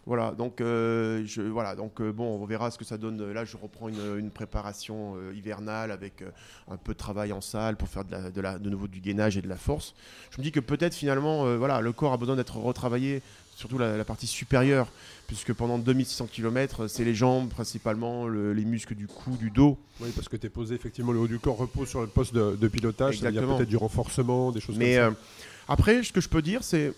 Voilà, 0.09 0.31
donc, 0.31 0.63
euh, 0.63 1.23
je, 1.27 1.43
voilà, 1.43 1.77
donc 1.77 2.01
euh, 2.01 2.13
bon, 2.13 2.41
on 2.41 2.47
verra 2.47 2.71
ce 2.71 2.79
que 2.79 2.85
ça 2.87 2.97
donne. 2.97 3.31
Là, 3.31 3.45
je 3.45 3.59
reprends 3.59 3.91
une, 3.91 4.31
préparation 4.31 5.17
euh, 5.17 5.35
hivernale 5.35 5.91
avec 5.91 6.25
un 6.67 6.79
peu 6.79 6.95
de 6.95 6.99
travail 6.99 7.31
en 7.31 7.43
salle 7.43 7.77
pour 7.77 7.89
faire 7.89 8.07
de, 8.07 8.41
la, 8.41 8.59
de, 8.59 8.71
nouveau 8.71 8.89
du 8.89 9.01
gainage 9.01 9.37
et 9.37 9.43
de 9.43 9.49
la 9.51 9.59
force. 9.59 9.95
Je 10.31 10.39
me 10.39 10.43
dis 10.43 10.51
que 10.51 10.61
peut-être 10.61 10.95
finalement, 10.95 11.59
voilà, 11.59 11.83
le 11.83 11.93
corps 11.93 12.15
a 12.15 12.17
besoin 12.17 12.37
d'être 12.37 12.57
retravaillé, 12.57 13.21
surtout 13.59 13.77
la, 13.77 14.05
partie 14.05 14.29
supérieure, 14.29 14.87
puisque 15.27 15.53
pendant 15.53 15.79
2600 15.79 16.29
km, 16.31 16.87
c'est 16.87 17.03
les 17.03 17.15
jambes 17.15 17.49
principalement, 17.49 18.29
les 18.29 18.65
muscles 18.65 18.95
du 18.95 19.09
cou, 19.09 19.37
du 19.37 19.51
dos. 19.51 19.77
Oui, 20.01 20.11
parce 20.15 20.29
que 20.29 20.37
tu 20.37 20.47
es 20.47 20.49
posé 20.49 20.77
effectivement, 20.77 21.11
le 21.11 21.19
haut 21.19 21.27
du 21.27 21.41
corps 21.41 21.57
repose 21.57 21.89
sur 21.89 22.01
le 22.01 22.07
poste 22.07 22.33
de, 22.35 22.69
pilotage, 22.69 23.19
il 23.19 23.25
y 23.25 23.39
a 23.39 23.43
peut-être 23.43 23.69
du 23.69 23.77
renforcement, 23.77 24.53
des 24.53 24.61
choses 24.61 24.77
Mais, 24.79 24.97
comme 24.97 25.15
ça. 25.15 25.21
après, 25.67 26.05
ce 26.05 26.13
que 26.13 26.21
je 26.21 26.29
peux 26.29 26.41
dire, 26.41 26.63
c'est, 26.63 26.93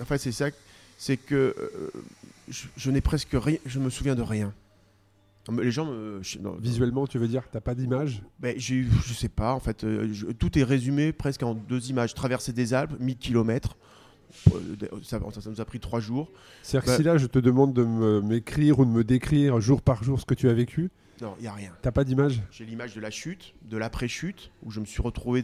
enfin, 0.00 0.16
c'est 0.16 0.32
ça, 0.32 0.46
c'est 0.96 1.18
que 1.18 1.54
je, 2.48 2.90
n'ai 2.90 3.02
presque 3.02 3.34
rien, 3.34 3.58
je 3.66 3.78
me 3.78 3.90
souviens 3.90 4.14
de 4.14 4.22
rien. 4.22 4.54
Les 5.60 5.70
gens 5.70 5.84
me, 5.84 6.20
Visuellement, 6.58 7.06
tu 7.06 7.18
veux 7.18 7.28
dire, 7.28 7.42
t'as 7.52 7.60
pas 7.60 7.74
d'image 7.74 8.22
ben, 8.40 8.58
Je 8.58 9.12
sais 9.12 9.28
pas, 9.28 9.52
en 9.52 9.60
fait, 9.60 9.84
euh, 9.84 10.12
tout 10.38 10.58
est 10.58 10.64
résumé 10.64 11.12
presque 11.12 11.42
en 11.44 11.54
deux 11.54 11.90
images. 11.90 12.14
Traverser 12.14 12.52
des 12.52 12.74
Alpes, 12.74 12.98
1000 12.98 13.16
km, 13.16 13.76
euh, 13.76 13.85
ça, 15.02 15.20
ça, 15.20 15.50
nous 15.50 15.60
a 15.60 15.64
pris 15.64 15.80
trois 15.80 16.00
jours. 16.00 16.30
C'est-à-dire 16.62 16.84
que 16.84 16.90
ben 16.90 16.96
si 16.96 17.02
là, 17.02 17.18
je 17.18 17.26
te 17.26 17.38
demande 17.38 17.72
de 17.72 17.84
m'écrire 18.20 18.78
ou 18.78 18.84
de 18.84 18.90
me 18.90 19.04
décrire 19.04 19.60
jour 19.60 19.82
par 19.82 20.04
jour 20.04 20.20
ce 20.20 20.24
que 20.26 20.34
tu 20.34 20.48
as 20.48 20.54
vécu, 20.54 20.90
non, 21.22 21.34
il 21.38 21.42
n'y 21.42 21.48
a 21.48 21.52
rien. 21.52 21.72
T'as 21.82 21.92
pas 21.92 22.04
d'image? 22.04 22.42
J'ai 22.50 22.64
l'image 22.64 22.94
de 22.94 23.00
la 23.00 23.10
chute, 23.10 23.54
de 23.62 23.76
l'après-chute, 23.76 24.50
où 24.62 24.70
je 24.70 24.80
me 24.80 24.84
suis 24.84 25.00
retrouvé 25.00 25.42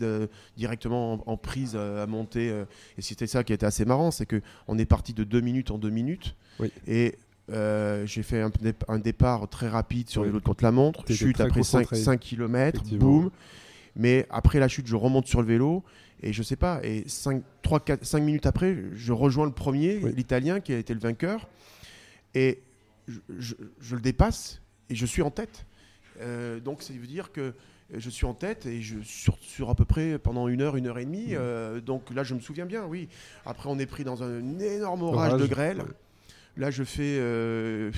directement 0.57 1.23
en, 1.27 1.37
prise 1.37 1.73
euh, 1.75 2.03
à, 2.03 2.07
monter. 2.07 2.51
Euh, 2.51 2.65
et 2.99 3.03
c'était 3.03 3.27
ça 3.27 3.43
qui 3.43 3.53
était 3.53 3.67
assez 3.67 3.85
marrant, 3.85 4.11
c'est 4.11 4.27
qu'on 4.27 4.79
est 4.79 4.85
parti 4.85 5.15
de 5.15 5.25
deux 5.25 5.41
minutes 5.41 5.71
en 5.71 5.79
deux 5.79 5.91
minutes. 5.91 6.37
Et 6.87 7.17
euh, 7.51 8.07
j'ai 8.07 8.23
fait 8.23 8.43
un, 8.89 8.99
départ 8.99 9.49
très 9.49 9.69
rapide 9.69 10.09
sur 10.09 10.23
les 10.23 10.29
vélo 10.29 10.41
contre 10.41 10.65
la 10.65 10.73
montre, 10.73 11.11
chute 11.11 11.41
après 11.41 11.63
5, 11.63 11.95
5 11.95 12.21
km, 12.21 12.83
boum. 12.97 13.31
Mais 13.97 14.27
après 14.31 14.59
la 14.59 14.69
chute, 14.69 14.87
je 14.87 14.97
remonte 14.97 15.27
sur 15.27 15.41
le 15.41 15.49
vélo 15.49 15.83
et 16.23 16.33
je 16.33 16.43
sais 16.43 16.57
pas, 16.57 16.81
et 16.85 17.05
5, 17.09 17.43
3, 17.63 17.81
4, 17.81 18.05
5 18.05 18.21
minutes 18.21 18.47
après, 18.47 18.77
je 18.95 19.13
rejoins 19.13 19.47
le 19.47 19.53
premier, 19.53 19.99
l'Italien 19.99 20.61
qui 20.61 20.73
a 20.73 20.79
été 20.79 20.95
le 20.95 21.01
vainqueur. 21.01 21.49
Et 22.35 22.63
je, 23.09 23.55
le 23.91 24.01
dépasse 24.01 24.61
et 24.89 24.95
je 24.95 25.07
suis 25.07 25.23
en 25.23 25.31
tête. 25.31 25.67
Euh, 26.21 26.61
donc 26.61 26.83
ça 26.83 26.93
veut 26.93 27.07
dire 27.07 27.33
que 27.33 27.55
je 27.93 28.09
suis 28.09 28.25
en 28.25 28.35
tête 28.35 28.67
et 28.67 28.81
je 28.81 29.01
sur, 29.03 29.37
sur 29.41 29.69
à 29.69 29.75
peu 29.75 29.85
près 29.85 30.19
pendant 30.19 30.49
une 30.49 30.63
heure, 30.63 30.77
une 30.77 30.87
heure 30.87 30.99
et 30.99 31.05
demie. 31.05 31.33
Mmh. 31.33 31.39
Euh, 31.39 31.81
donc 31.81 32.11
là, 32.15 32.23
je 32.23 32.35
me 32.35 32.41
souviens 32.41 32.67
bien, 32.67 32.85
oui. 32.85 33.09
Après, 33.45 33.69
on 33.69 33.79
est 33.79 33.87
pris 33.87 34.05
dans 34.05 34.23
un 34.23 34.59
énorme 34.61 35.03
orage, 35.03 35.41
de 35.41 35.47
grêle. 35.47 35.83
Là, 36.57 36.71
je 36.71 36.85
fais 36.85 37.17
euh, 37.19 37.91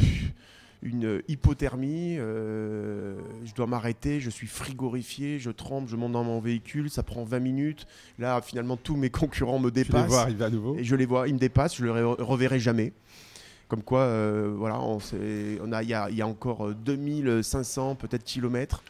une 0.85 1.23
hypothermie. 1.27 2.16
je 2.16 3.55
dois 3.57 3.66
m'arrêter. 3.66 4.20
Je 4.20 4.31
suis 4.31 4.47
frigorifié. 4.47 5.38
Je 5.38 5.51
tremble. 5.51 5.88
Je 5.88 5.97
monte 5.97 6.12
dans 6.12 6.25
mon 6.25 6.40
véhicule. 6.40 6.90
Ça 6.90 7.03
prend 7.03 7.25
20 7.25 7.40
minutes. 7.40 7.87
Là, 8.18 8.40
finalement, 8.40 8.77
tous 8.77 8.97
mes 8.97 9.11
concurrents 9.11 9.59
me 9.59 9.70
dépassent. 9.70 10.03
Je 10.03 10.03
les 10.03 10.09
vois 10.09 10.20
arriver 10.20 10.44
à 10.44 10.51
nouveau. 10.51 10.77
Et 10.77 10.85
je 10.85 10.94
les 10.94 11.07
vois. 11.07 11.27
Ils 11.27 11.35
me 11.35 11.38
dépassent. 11.40 11.77
Je 11.77 11.85
ne 11.85 11.92
les 11.92 12.03
reverrai 12.03 12.61
jamais. 12.61 12.92
Comme 13.68 13.83
quoi, 13.83 14.01
euh, 14.01 14.55
voilà, 14.57 14.79
on, 14.81 14.99
on 15.62 15.73
a, 15.73 15.83
il 15.83 15.88
y, 15.88 15.94
a, 15.94 16.27
encore 16.27 16.75
2500 16.75 17.90
euh, 17.90 17.94
peut-être 17.94 18.25
kilomètres. 18.25 18.83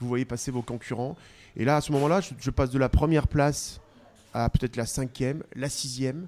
Vous 0.00 0.08
voyez 0.08 0.24
passer 0.24 0.50
vos 0.50 0.62
concurrents. 0.62 1.16
Et 1.56 1.64
là, 1.64 1.76
à 1.76 1.80
ce 1.80 1.92
moment-là, 1.92 2.20
je, 2.20 2.50
passe 2.50 2.70
de 2.70 2.78
la 2.78 2.88
première 2.88 3.28
place 3.28 3.80
à 4.32 4.48
peut-être 4.48 4.76
la 4.76 4.86
cinquième, 4.86 5.42
la 5.54 5.68
sixième. 5.68 6.26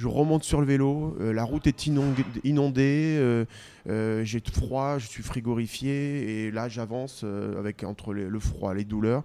Je 0.00 0.08
remonte 0.08 0.44
sur 0.44 0.62
le 0.62 0.66
vélo, 0.66 1.14
euh, 1.20 1.30
la 1.30 1.44
route 1.44 1.66
est 1.66 1.86
inondée, 1.86 3.44
j'ai 3.86 4.42
froid, 4.50 4.96
je 4.96 5.06
suis 5.06 5.22
frigorifié, 5.22 6.46
et 6.46 6.50
là 6.50 6.70
j'avance 6.70 7.22
avec 7.58 7.84
entre 7.84 8.14
le 8.14 8.40
froid, 8.40 8.72
les 8.72 8.84
douleurs, 8.84 9.24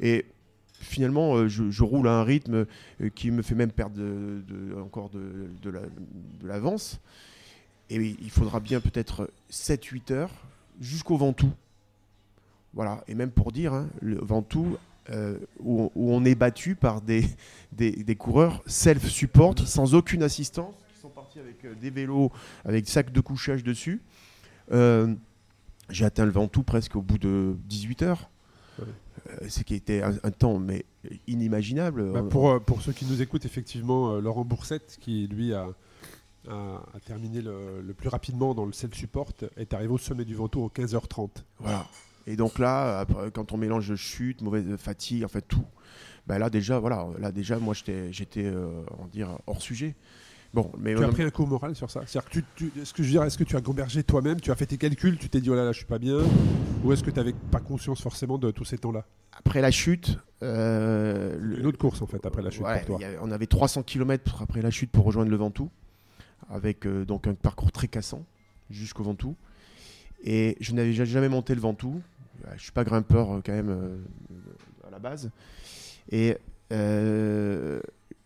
et 0.00 0.26
finalement 0.80 1.46
je, 1.46 1.82
roule 1.84 2.08
à 2.08 2.18
un 2.18 2.24
rythme 2.24 2.66
qui 3.14 3.30
me 3.30 3.40
fait 3.40 3.54
même 3.54 3.70
perdre 3.70 4.00
encore 4.82 5.10
de, 5.10 5.48
de 5.62 6.48
l'avance. 6.48 7.00
Et 7.88 7.96
il 7.96 8.30
faudra 8.30 8.58
bien 8.58 8.80
peut-être 8.80 9.30
7-8 9.52 10.12
heures 10.12 10.32
jusqu'au 10.80 11.16
Ventoux. 11.16 11.52
Voilà, 12.74 13.04
et 13.06 13.14
même 13.14 13.30
pour 13.30 13.52
dire, 13.52 13.72
hein, 13.72 13.88
le 14.02 14.16
Ventoux, 14.16 14.76
euh, 15.10 15.38
où, 15.60 15.90
on 15.94 16.24
est 16.24 16.34
battu 16.34 16.74
par 16.74 17.00
des, 17.00 17.24
des, 17.72 18.16
coureurs 18.16 18.62
self-support, 18.66 19.58
sans 19.60 19.94
aucune 19.94 20.22
assistance, 20.22 20.74
qui 20.92 21.00
sont 21.00 21.10
partis 21.10 21.38
avec 21.38 21.64
euh, 21.64 21.74
des 21.80 21.90
vélos, 21.90 22.32
avec 22.64 22.88
sacs 22.88 23.12
de 23.12 23.20
couchage 23.20 23.62
dessus. 23.62 24.02
Euh, 24.72 25.14
j'ai 25.88 26.04
atteint 26.04 26.24
le 26.24 26.32
Ventoux 26.32 26.64
presque 26.64 26.96
au 26.96 27.02
bout 27.02 27.18
de 27.18 27.56
18 27.66 28.02
heures. 28.02 28.30
ce 29.48 29.62
qui 29.62 29.74
était 29.74 30.02
un, 30.02 30.30
temps 30.30 30.58
mais 30.58 30.84
inimaginable. 31.28 32.12
Bah, 32.12 32.24
pour, 32.28 32.60
pour 32.60 32.82
ceux 32.82 32.92
qui 32.92 33.04
nous 33.06 33.22
écoutent, 33.22 33.44
effectivement, 33.44 34.16
Laurent 34.16 34.44
Boursette, 34.44 34.98
qui 35.00 35.28
lui 35.28 35.54
a, 35.54 35.68
a, 36.48 37.00
terminé 37.04 37.40
le, 37.42 37.94
plus 37.96 38.08
rapidement 38.08 38.54
dans 38.54 38.64
le 38.64 38.72
self 38.72 38.94
support, 38.94 39.28
est 39.56 39.72
arrivé 39.72 39.92
au 39.92 39.98
sommet 39.98 40.24
du 40.24 40.34
Ventoux 40.34 40.64
en 40.64 40.68
15h30. 40.68 41.30
Voilà. 41.60 41.86
Et 42.26 42.36
donc 42.36 42.58
là, 42.58 43.06
quand 43.32 43.52
on 43.52 43.56
mélange 43.56 43.94
chute, 43.94 44.42
mauvaise 44.42 44.76
fatigue, 44.76 45.24
en 45.24 45.28
fait 45.28 45.42
tout, 45.42 45.64
ben 46.26 46.38
là 46.38 46.50
déjà, 46.50 46.78
voilà, 46.78 47.06
là 47.18 47.30
déjà, 47.30 47.58
moi 47.58 47.74
j'étais, 47.74 48.44
euh, 48.44 48.82
dire, 49.12 49.38
hors 49.46 49.62
sujet. 49.62 49.94
Bon, 50.54 50.72
mais 50.78 50.94
tu 50.94 51.04
as 51.04 51.08
pris 51.08 51.22
un 51.22 51.30
coup 51.30 51.44
moral 51.44 51.76
sur 51.76 51.90
ça? 51.90 52.02
C'est-à-dire 52.06 52.30
que 52.30 52.40
tu, 52.54 52.72
est-ce 52.80 52.94
que 52.94 53.02
je 53.02 53.08
veux 53.08 53.12
dire, 53.12 53.22
est-ce 53.24 53.36
que 53.36 53.44
tu 53.44 53.56
as 53.56 53.60
gambergé 53.60 54.02
toi-même, 54.02 54.40
tu 54.40 54.50
as 54.50 54.56
fait 54.56 54.66
tes 54.66 54.78
calculs, 54.78 55.18
tu 55.18 55.28
t'es 55.28 55.40
dit 55.40 55.50
oh 55.50 55.54
là 55.54 55.64
là, 55.64 55.72
je 55.72 55.78
suis 55.78 55.86
pas 55.86 55.98
bien, 55.98 56.18
ou 56.82 56.92
est-ce 56.92 57.04
que 57.04 57.10
tu 57.10 57.16
n'avais 57.16 57.34
pas 57.50 57.60
conscience 57.60 58.00
forcément 58.00 58.38
de 58.38 58.50
tous 58.50 58.64
ces 58.64 58.78
temps-là? 58.78 59.04
Après 59.38 59.60
la 59.60 59.70
chute, 59.70 60.18
euh, 60.42 61.38
une 61.58 61.66
autre 61.66 61.78
course 61.78 62.00
en 62.00 62.06
fait 62.06 62.24
après 62.24 62.42
la 62.42 62.50
chute 62.50 62.64
pour 62.64 62.98
toi. 62.98 63.08
on 63.20 63.30
avait 63.30 63.46
300 63.46 63.82
km 63.82 64.42
après 64.42 64.62
la 64.62 64.70
chute 64.70 64.90
pour 64.90 65.04
rejoindre 65.04 65.30
le 65.30 65.36
Ventoux 65.36 65.70
avec 66.48 66.86
euh, 66.86 67.04
donc 67.04 67.26
un 67.26 67.34
parcours 67.34 67.72
très 67.72 67.88
cassant. 67.88 68.24
jusqu'au 68.70 69.02
Ventoux. 69.02 69.36
Et 70.24 70.56
je 70.60 70.72
n'avais 70.72 70.92
jamais 70.92 71.28
monté 71.28 71.54
le 71.54 71.60
Ventoux. 71.60 72.00
Je 72.56 72.62
suis 72.62 72.72
pas 72.72 72.84
grimpeur 72.84 73.32
euh, 73.32 73.40
quand 73.44 73.52
même 73.52 73.70
euh, 73.70 73.98
à 74.86 74.90
la 74.90 74.98
base. 74.98 75.30
Et 76.10 76.36
euh, 76.72 77.80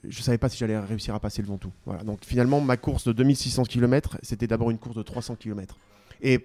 je 0.04 0.22
savais 0.22 0.38
pas 0.38 0.48
si 0.48 0.58
j'allais 0.58 0.78
réussir 0.78 1.14
à 1.14 1.20
passer 1.20 1.42
le 1.42 1.48
Ventoux. 1.48 1.72
Voilà. 1.84 2.02
Donc 2.02 2.24
finalement, 2.24 2.60
ma 2.60 2.76
course 2.76 3.06
de 3.06 3.12
2600 3.12 3.64
km, 3.64 4.18
c'était 4.22 4.46
d'abord 4.46 4.70
une 4.70 4.78
course 4.78 4.96
de 4.96 5.02
300 5.02 5.36
km. 5.36 5.76
Et 6.22 6.42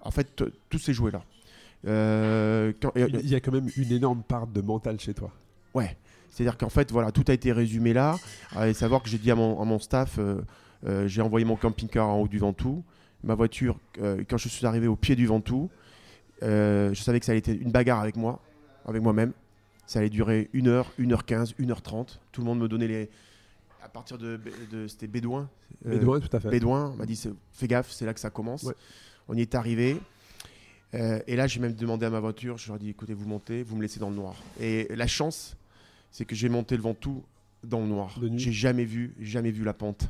en 0.00 0.10
fait, 0.10 0.42
tout 0.68 0.78
s'est 0.78 0.92
joué 0.92 1.10
là. 1.10 1.22
Euh, 1.86 2.72
il 2.96 3.28
y 3.28 3.34
a 3.34 3.40
quand 3.40 3.52
même 3.52 3.68
une 3.76 3.92
énorme 3.92 4.22
part 4.22 4.46
de 4.46 4.60
mental 4.60 4.98
chez 4.98 5.14
toi. 5.14 5.30
Ouais. 5.74 5.96
C'est-à-dire 6.30 6.58
qu'en 6.58 6.68
fait, 6.68 6.90
voilà, 6.90 7.12
tout 7.12 7.24
a 7.28 7.32
été 7.32 7.52
résumé 7.52 7.92
là. 7.92 8.16
Et 8.64 8.74
savoir 8.74 9.02
que 9.02 9.08
j'ai 9.08 9.18
dit 9.18 9.30
à 9.30 9.34
mon, 9.34 9.60
à 9.60 9.64
mon 9.64 9.78
staff, 9.78 10.18
euh, 10.18 11.08
j'ai 11.08 11.22
envoyé 11.22 11.46
mon 11.46 11.56
camping-car 11.56 12.08
en 12.08 12.20
haut 12.20 12.28
du 12.28 12.38
Ventoux. 12.38 12.84
Ma 13.24 13.34
voiture, 13.34 13.78
quand 13.98 14.36
je 14.36 14.48
suis 14.48 14.66
arrivé 14.66 14.86
au 14.86 14.96
pied 14.96 15.16
du 15.16 15.26
Ventoux, 15.26 15.70
je 16.42 17.00
savais 17.00 17.20
que 17.20 17.26
ça 17.26 17.32
allait 17.32 17.38
être 17.38 17.48
une 17.48 17.70
bagarre 17.70 18.00
avec 18.00 18.16
moi, 18.16 18.40
avec 18.86 19.02
moi-même. 19.02 19.32
Ça 19.86 20.00
allait 20.00 20.10
durer 20.10 20.50
1 20.52 20.66
heure, 20.66 20.90
1h15, 20.98 21.54
1h30. 21.56 22.18
Tout 22.32 22.40
le 22.40 22.46
monde 22.46 22.58
me 22.58 22.68
donnait 22.68 22.88
les. 22.88 23.10
À 23.82 23.88
partir 23.88 24.18
de. 24.18 24.40
C'était 24.88 25.06
Bédouin. 25.06 25.48
Euh, 25.86 25.90
Bédouin, 25.90 26.20
tout 26.20 26.34
à 26.36 26.40
fait. 26.40 26.50
Bédouin 26.50 26.94
m'a 26.96 27.06
dit 27.06 27.20
fais 27.52 27.68
gaffe, 27.68 27.90
c'est 27.90 28.04
là 28.04 28.12
que 28.12 28.20
ça 28.20 28.30
commence. 28.30 28.66
On 29.28 29.36
y 29.36 29.42
est 29.42 29.54
arrivé. 29.54 30.00
Euh, 30.94 31.20
et 31.26 31.36
là, 31.36 31.46
j'ai 31.46 31.60
même 31.60 31.74
demandé 31.74 32.06
à 32.06 32.10
ma 32.10 32.20
voiture 32.20 32.58
je 32.58 32.68
leur 32.68 32.76
ai 32.76 32.78
dit 32.80 32.90
écoutez, 32.90 33.12
vous 33.12 33.28
montez, 33.28 33.62
vous 33.62 33.76
me 33.76 33.82
laissez 33.82 34.00
dans 34.00 34.10
le 34.10 34.16
noir. 34.16 34.34
Et 34.60 34.88
la 34.94 35.06
chance, 35.06 35.56
c'est 36.10 36.24
que 36.24 36.34
j'ai 36.34 36.48
monté 36.48 36.76
le 36.76 36.82
Ventoux 36.82 37.22
dans 37.62 37.80
le 37.80 37.86
noir. 37.86 38.18
J'ai 38.36 38.52
jamais 38.52 38.84
vu, 38.84 39.14
jamais 39.20 39.50
vu 39.50 39.64
la 39.64 39.72
pente. 39.72 40.08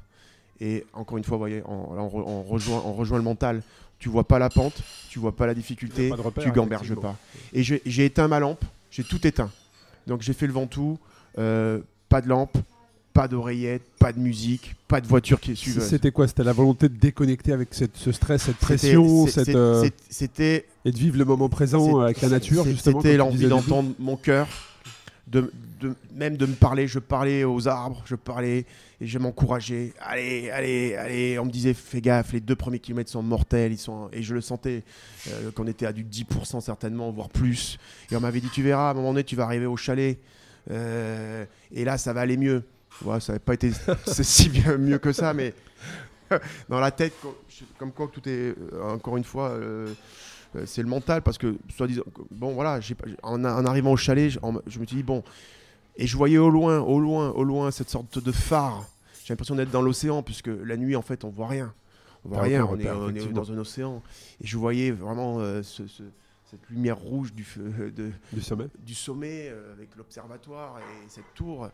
Et 0.61 0.85
encore 0.93 1.19
une 1.19 1.25
fois, 1.25 1.37
voyez, 1.37 1.63
on, 1.67 2.43
rejoint, 2.43 2.83
on 2.85 2.93
rejoint 2.93 3.19
le 3.19 3.25
mental. 3.25 3.63
Tu 3.99 4.09
vois 4.09 4.25
pas 4.25 4.39
la 4.39 4.51
pente, 4.51 4.83
tu 5.09 5.19
vois 5.19 5.35
pas 5.35 5.47
la 5.47 5.55
difficulté, 5.55 6.13
tu 6.41 6.51
gamberges 6.53 6.95
pas. 6.95 7.17
Et 7.53 7.63
j'ai 7.63 8.05
éteint 8.05 8.29
ma 8.29 8.41
lampe, 8.41 8.65
j'ai 8.91 9.05
tout 9.05 9.27
éteint. 9.27 9.51
Donc 10.07 10.23
j'ai 10.23 10.35
fait 10.35 10.47
le 10.47 10.53
Ventoux, 10.53 10.99
euh, 11.39 11.81
pas 12.09 12.21
de 12.21 12.29
lampe, 12.29 12.57
pas 13.13 13.29
d'oreillette, 13.29 13.83
pas 13.99 14.13
de 14.13 14.19
musique, 14.19 14.75
pas 14.89 15.01
de 15.01 15.07
voiture 15.07 15.41
qui 15.41 15.53
est 15.53 15.55
suivie. 15.55 15.81
C'était 15.81 16.11
quoi? 16.11 16.29
C'était 16.29 16.45
la 16.45 16.53
volonté 16.53 16.91
de 16.91 16.97
déconnecter 16.97 17.53
avec 17.53 17.71
cette, 17.73 17.97
ce 17.97 18.13
stress, 18.13 18.43
cette 18.43 18.59
pression, 18.59 19.27
euh, 19.49 19.89
c'était 20.11 20.67
et 20.85 20.93
de 20.93 20.97
vivre 20.97 21.17
le 21.17 21.25
moment 21.25 21.49
présent 21.49 22.01
avec 22.01 22.21
la 22.21 22.29
nature 22.29 22.65
justement. 22.65 23.01
C'était 23.01 23.17
l'envie 23.17 23.49
d'entendre 23.49 23.93
mon 23.99 24.17
cœur, 24.17 24.47
de, 25.27 25.53
même 26.15 26.37
de 26.37 26.47
me 26.47 26.55
parler. 26.55 26.87
Je 26.87 26.99
parlais 26.99 27.45
aux 27.45 27.69
arbres, 27.69 28.03
je 28.07 28.15
parlais 28.15 28.65
et 29.01 29.07
je 29.07 29.19
m'encourageais. 29.19 29.93
Allez, 30.01 30.51
allez, 30.51 30.95
allez. 30.95 31.39
On 31.39 31.45
me 31.45 31.51
disait 31.51 31.75
fais 31.75 32.01
gaffe, 32.01 32.33
les 32.33 32.41
deux 32.41 32.57
premiers 32.57 32.79
kilomètres 32.79 33.11
sont 33.11 33.23
mortels, 33.23 33.73
ils 33.73 33.79
sont 33.79 34.09
et 34.13 34.23
je 34.23 34.35
le 34.35 34.41
sentais 34.41 34.85
euh, 35.29 35.51
qu'on 35.53 35.67
était 35.67 35.87
à 35.87 35.93
du 35.93 36.05
10% 36.05 36.61
certainement, 36.61 37.11
voire 37.11 37.29
plus. 37.29 37.79
Et 38.11 38.17
on 38.17 38.21
m'avait 38.21 38.41
dit 38.41 38.51
tu 38.51 38.63
verras, 38.63 38.89
à 38.89 38.91
un 38.93 38.95
moment 38.95 39.13
donné, 39.13 39.25
tu 39.25 39.37
vas 39.37 39.45
arriver 39.45 39.67
au 39.67 39.77
chalet 39.77 40.19
euh, 40.71 41.45
et 41.73 41.85
là 41.85 41.99
ça 41.99 42.13
va 42.13 42.21
aller 42.23 42.37
mieux. 42.37 42.63
Ouais, 43.05 43.21
ça 43.21 43.33
n'avait 43.33 43.45
pas 43.45 43.55
été 43.55 43.71
si 44.23 44.49
bien 44.49 44.79
mieux 44.79 44.99
que 44.99 45.13
ça, 45.13 45.35
mais 45.35 45.53
dans 46.69 46.81
la 46.81 46.91
tête, 46.91 47.13
comme 47.79 47.93
quoi 47.93 48.09
tout 48.13 48.27
est 48.29 48.55
euh, 48.73 48.95
encore 48.95 49.17
une 49.17 49.25
fois. 49.25 49.59
C'est 50.65 50.83
le 50.83 50.89
mental 50.89 51.23
parce 51.23 51.39
que 51.39 51.57
soit 51.75 51.87
disant 51.87 52.03
bon 52.31 52.55
voilà 52.55 52.81
en, 53.23 53.45
en, 53.45 53.67
arrivant 53.67 53.93
au 53.93 53.97
chalet 53.97 54.31
je, 54.31 54.39
je 54.67 54.79
me 54.79 54.87
suis 54.87 54.97
dit 54.97 55.03
bon 55.03 55.23
et 55.99 56.07
je 56.07 56.17
voyais 56.17 56.39
au 56.39 56.51
loin, 56.51 56.81
au 56.81 57.01
loin, 57.01 57.31
au 57.31 57.45
loin 57.45 57.71
cette 57.71 57.91
sorte 57.91 58.23
de 58.23 58.33
phare. 58.33 58.85
J'ai 59.25 59.33
l'impression 59.33 59.55
d'être 59.57 59.71
dans 59.71 59.83
l'océan, 59.83 60.23
puisque 60.23 60.49
la 60.49 60.77
nuit, 60.77 60.95
en 60.95 61.03
fait, 61.03 61.25
on 61.25 61.31
voit 61.31 61.49
rien. 61.49 61.73
On 62.25 62.29
voit 62.29 62.43
rien, 62.43 62.65
on, 62.65 62.79
est, 62.79 63.33
dans 63.33 63.53
un 63.53 63.59
océan. 63.59 64.03
Et 64.43 64.47
je 64.47 64.57
voyais 64.57 64.91
vraiment 64.91 65.41
euh, 65.41 65.63
cette 66.51 66.69
lumière 66.71 66.99
rouge 66.99 67.33
du, 67.33 67.45
de, 67.57 68.11
du 68.33 68.41
sommet, 68.41 68.67
du 68.79 68.95
sommet 68.95 69.49
euh, 69.49 69.73
avec 69.73 69.95
l'observatoire 69.97 70.79
et 70.79 71.09
cette 71.09 71.35
tour. 71.35 71.69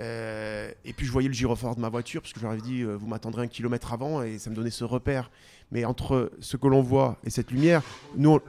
Euh, 0.00 0.72
et 0.84 0.92
puis 0.92 1.06
je 1.06 1.12
voyais 1.12 1.28
le 1.28 1.34
gyrophare 1.34 1.76
de 1.76 1.80
ma 1.80 1.88
voiture, 1.88 2.22
parce 2.22 2.32
que 2.32 2.40
j'aurais 2.40 2.60
dit, 2.60 2.82
vous 2.82 3.06
m'attendrez 3.06 3.42
un 3.42 3.48
kilomètre 3.48 3.92
avant, 3.92 4.22
et 4.22 4.38
ça 4.38 4.50
me 4.50 4.54
donnait 4.54 4.70
ce 4.70 4.84
repère. 4.84 5.30
Mais 5.70 5.84
entre 5.84 6.30
ce 6.40 6.56
que 6.56 6.66
l'on 6.66 6.82
voit 6.82 7.18
et 7.24 7.30
cette 7.30 7.50
lumière, 7.50 7.82
nous, 8.16 8.40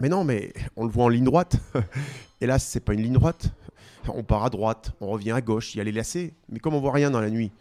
mais 0.00 0.08
non, 0.08 0.24
mais 0.24 0.52
on 0.76 0.84
le 0.84 0.90
voit 0.90 1.04
en 1.04 1.08
ligne 1.08 1.24
droite. 1.24 1.56
et 2.40 2.46
là, 2.46 2.58
c'est 2.58 2.80
pas 2.80 2.94
une 2.94 3.02
ligne 3.02 3.14
droite 3.14 3.50
on 4.14 4.22
part 4.22 4.44
à 4.44 4.50
droite, 4.50 4.92
on 5.00 5.08
revient 5.08 5.32
à 5.32 5.40
gauche, 5.40 5.74
il 5.74 5.78
y 5.78 5.80
a 5.80 5.84
les 5.84 5.92
lacets. 5.92 6.34
Mais 6.48 6.58
comme 6.58 6.74
on 6.74 6.80
voit 6.80 6.92
rien 6.92 7.10
dans 7.10 7.20
la 7.20 7.30
nuit, 7.30 7.52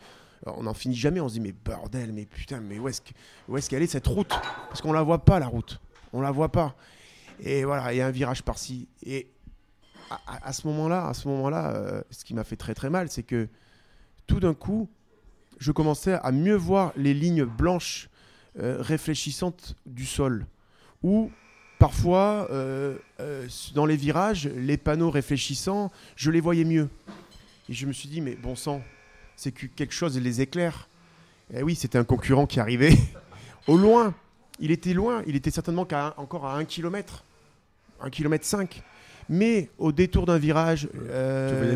on 0.46 0.64
n'en 0.64 0.74
finit 0.74 0.96
jamais. 0.96 1.20
On 1.20 1.30
se 1.30 1.36
dit, 1.36 1.40
mais 1.40 1.54
bordel, 1.54 2.12
mais 2.14 2.26
putain, 2.26 2.60
mais 2.60 2.80
où 2.80 2.88
est-ce 2.88 3.70
qu'elle 3.70 3.84
est, 3.84 3.88
cette 3.88 4.08
route? 4.08 4.30
Parce 4.30 4.82
qu'on 4.82 4.94
la 4.94 5.04
voit 5.04 5.24
pas, 5.24 5.40
la 5.40 5.48
route. 5.48 5.80
On 6.14 6.22
la 6.22 6.32
voit 6.32 6.50
pas. 6.52 6.76
Et 7.40 7.64
voilà, 7.64 7.94
il 7.94 7.98
y 7.98 8.02
a 8.02 8.08
un 8.08 8.12
virage 8.12 8.44
par-ci. 8.44 8.88
Et 9.04 9.28
à, 10.28 10.54
ce 10.54 10.68
moment-là, 10.68 11.08
à 11.08 11.14
ce 11.14 11.28
moment-là, 11.28 11.72
euh, 11.72 12.02
ce 12.12 12.24
qui 12.24 12.34
m'a 12.34 12.44
fait 12.44 12.56
très 12.56 12.74
très 12.74 12.90
mal, 12.90 13.10
c'est 13.10 13.24
que 13.24 13.48
tout 14.28 14.40
d'un 14.40 14.54
coup, 14.54 14.90
je 15.58 15.72
commençais 15.72 16.14
à 16.14 16.32
mieux 16.32 16.56
voir 16.56 16.94
les 16.96 17.14
lignes 17.14 17.46
blanches 17.46 18.10
euh, 18.60 18.78
réfléchissantes 18.80 19.76
du 19.86 20.06
sol. 20.06 20.46
Ou 21.04 21.32
parfois, 21.80 22.48
euh, 22.52 22.98
dans 23.74 23.86
les 23.86 23.98
virages, 23.98 24.48
les 24.48 24.78
panneaux 24.78 25.12
réfléchissants, 25.12 25.92
je 26.16 26.32
les 26.32 26.42
voyais 26.42 26.66
mieux. 26.66 26.90
Et 27.70 27.74
je 27.74 27.86
me 27.86 27.94
suis 27.94 28.10
dit, 28.10 28.22
mais 28.22 28.36
bon 28.36 28.56
sang, 28.56 28.82
c'est 29.36 29.52
que 29.52 29.66
quelque 29.66 29.94
chose 29.94 30.18
les 30.20 30.42
éclaire. 30.42 30.88
Et 31.54 31.58
eh 31.60 31.64
oui, 31.64 31.76
c'était 31.76 31.98
un 31.98 32.04
concurrent 32.04 32.48
qui 32.48 32.60
arrivait 32.60 32.98
au 33.68 33.78
loin. 33.78 34.14
Il 34.60 34.72
était 34.72 34.94
loin, 34.94 35.22
il 35.28 35.36
était 35.36 35.52
certainement 35.52 35.88
encore 36.18 36.46
à 36.46 36.58
1 36.58 36.66
km, 36.66 37.24
1 38.02 38.10
km 38.10 38.46
5. 38.46 38.84
Mais 39.28 39.70
au 39.78 39.92
détour 39.92 40.26
d'un 40.26 40.38
virage, 40.38 40.88
euh, 41.10 41.76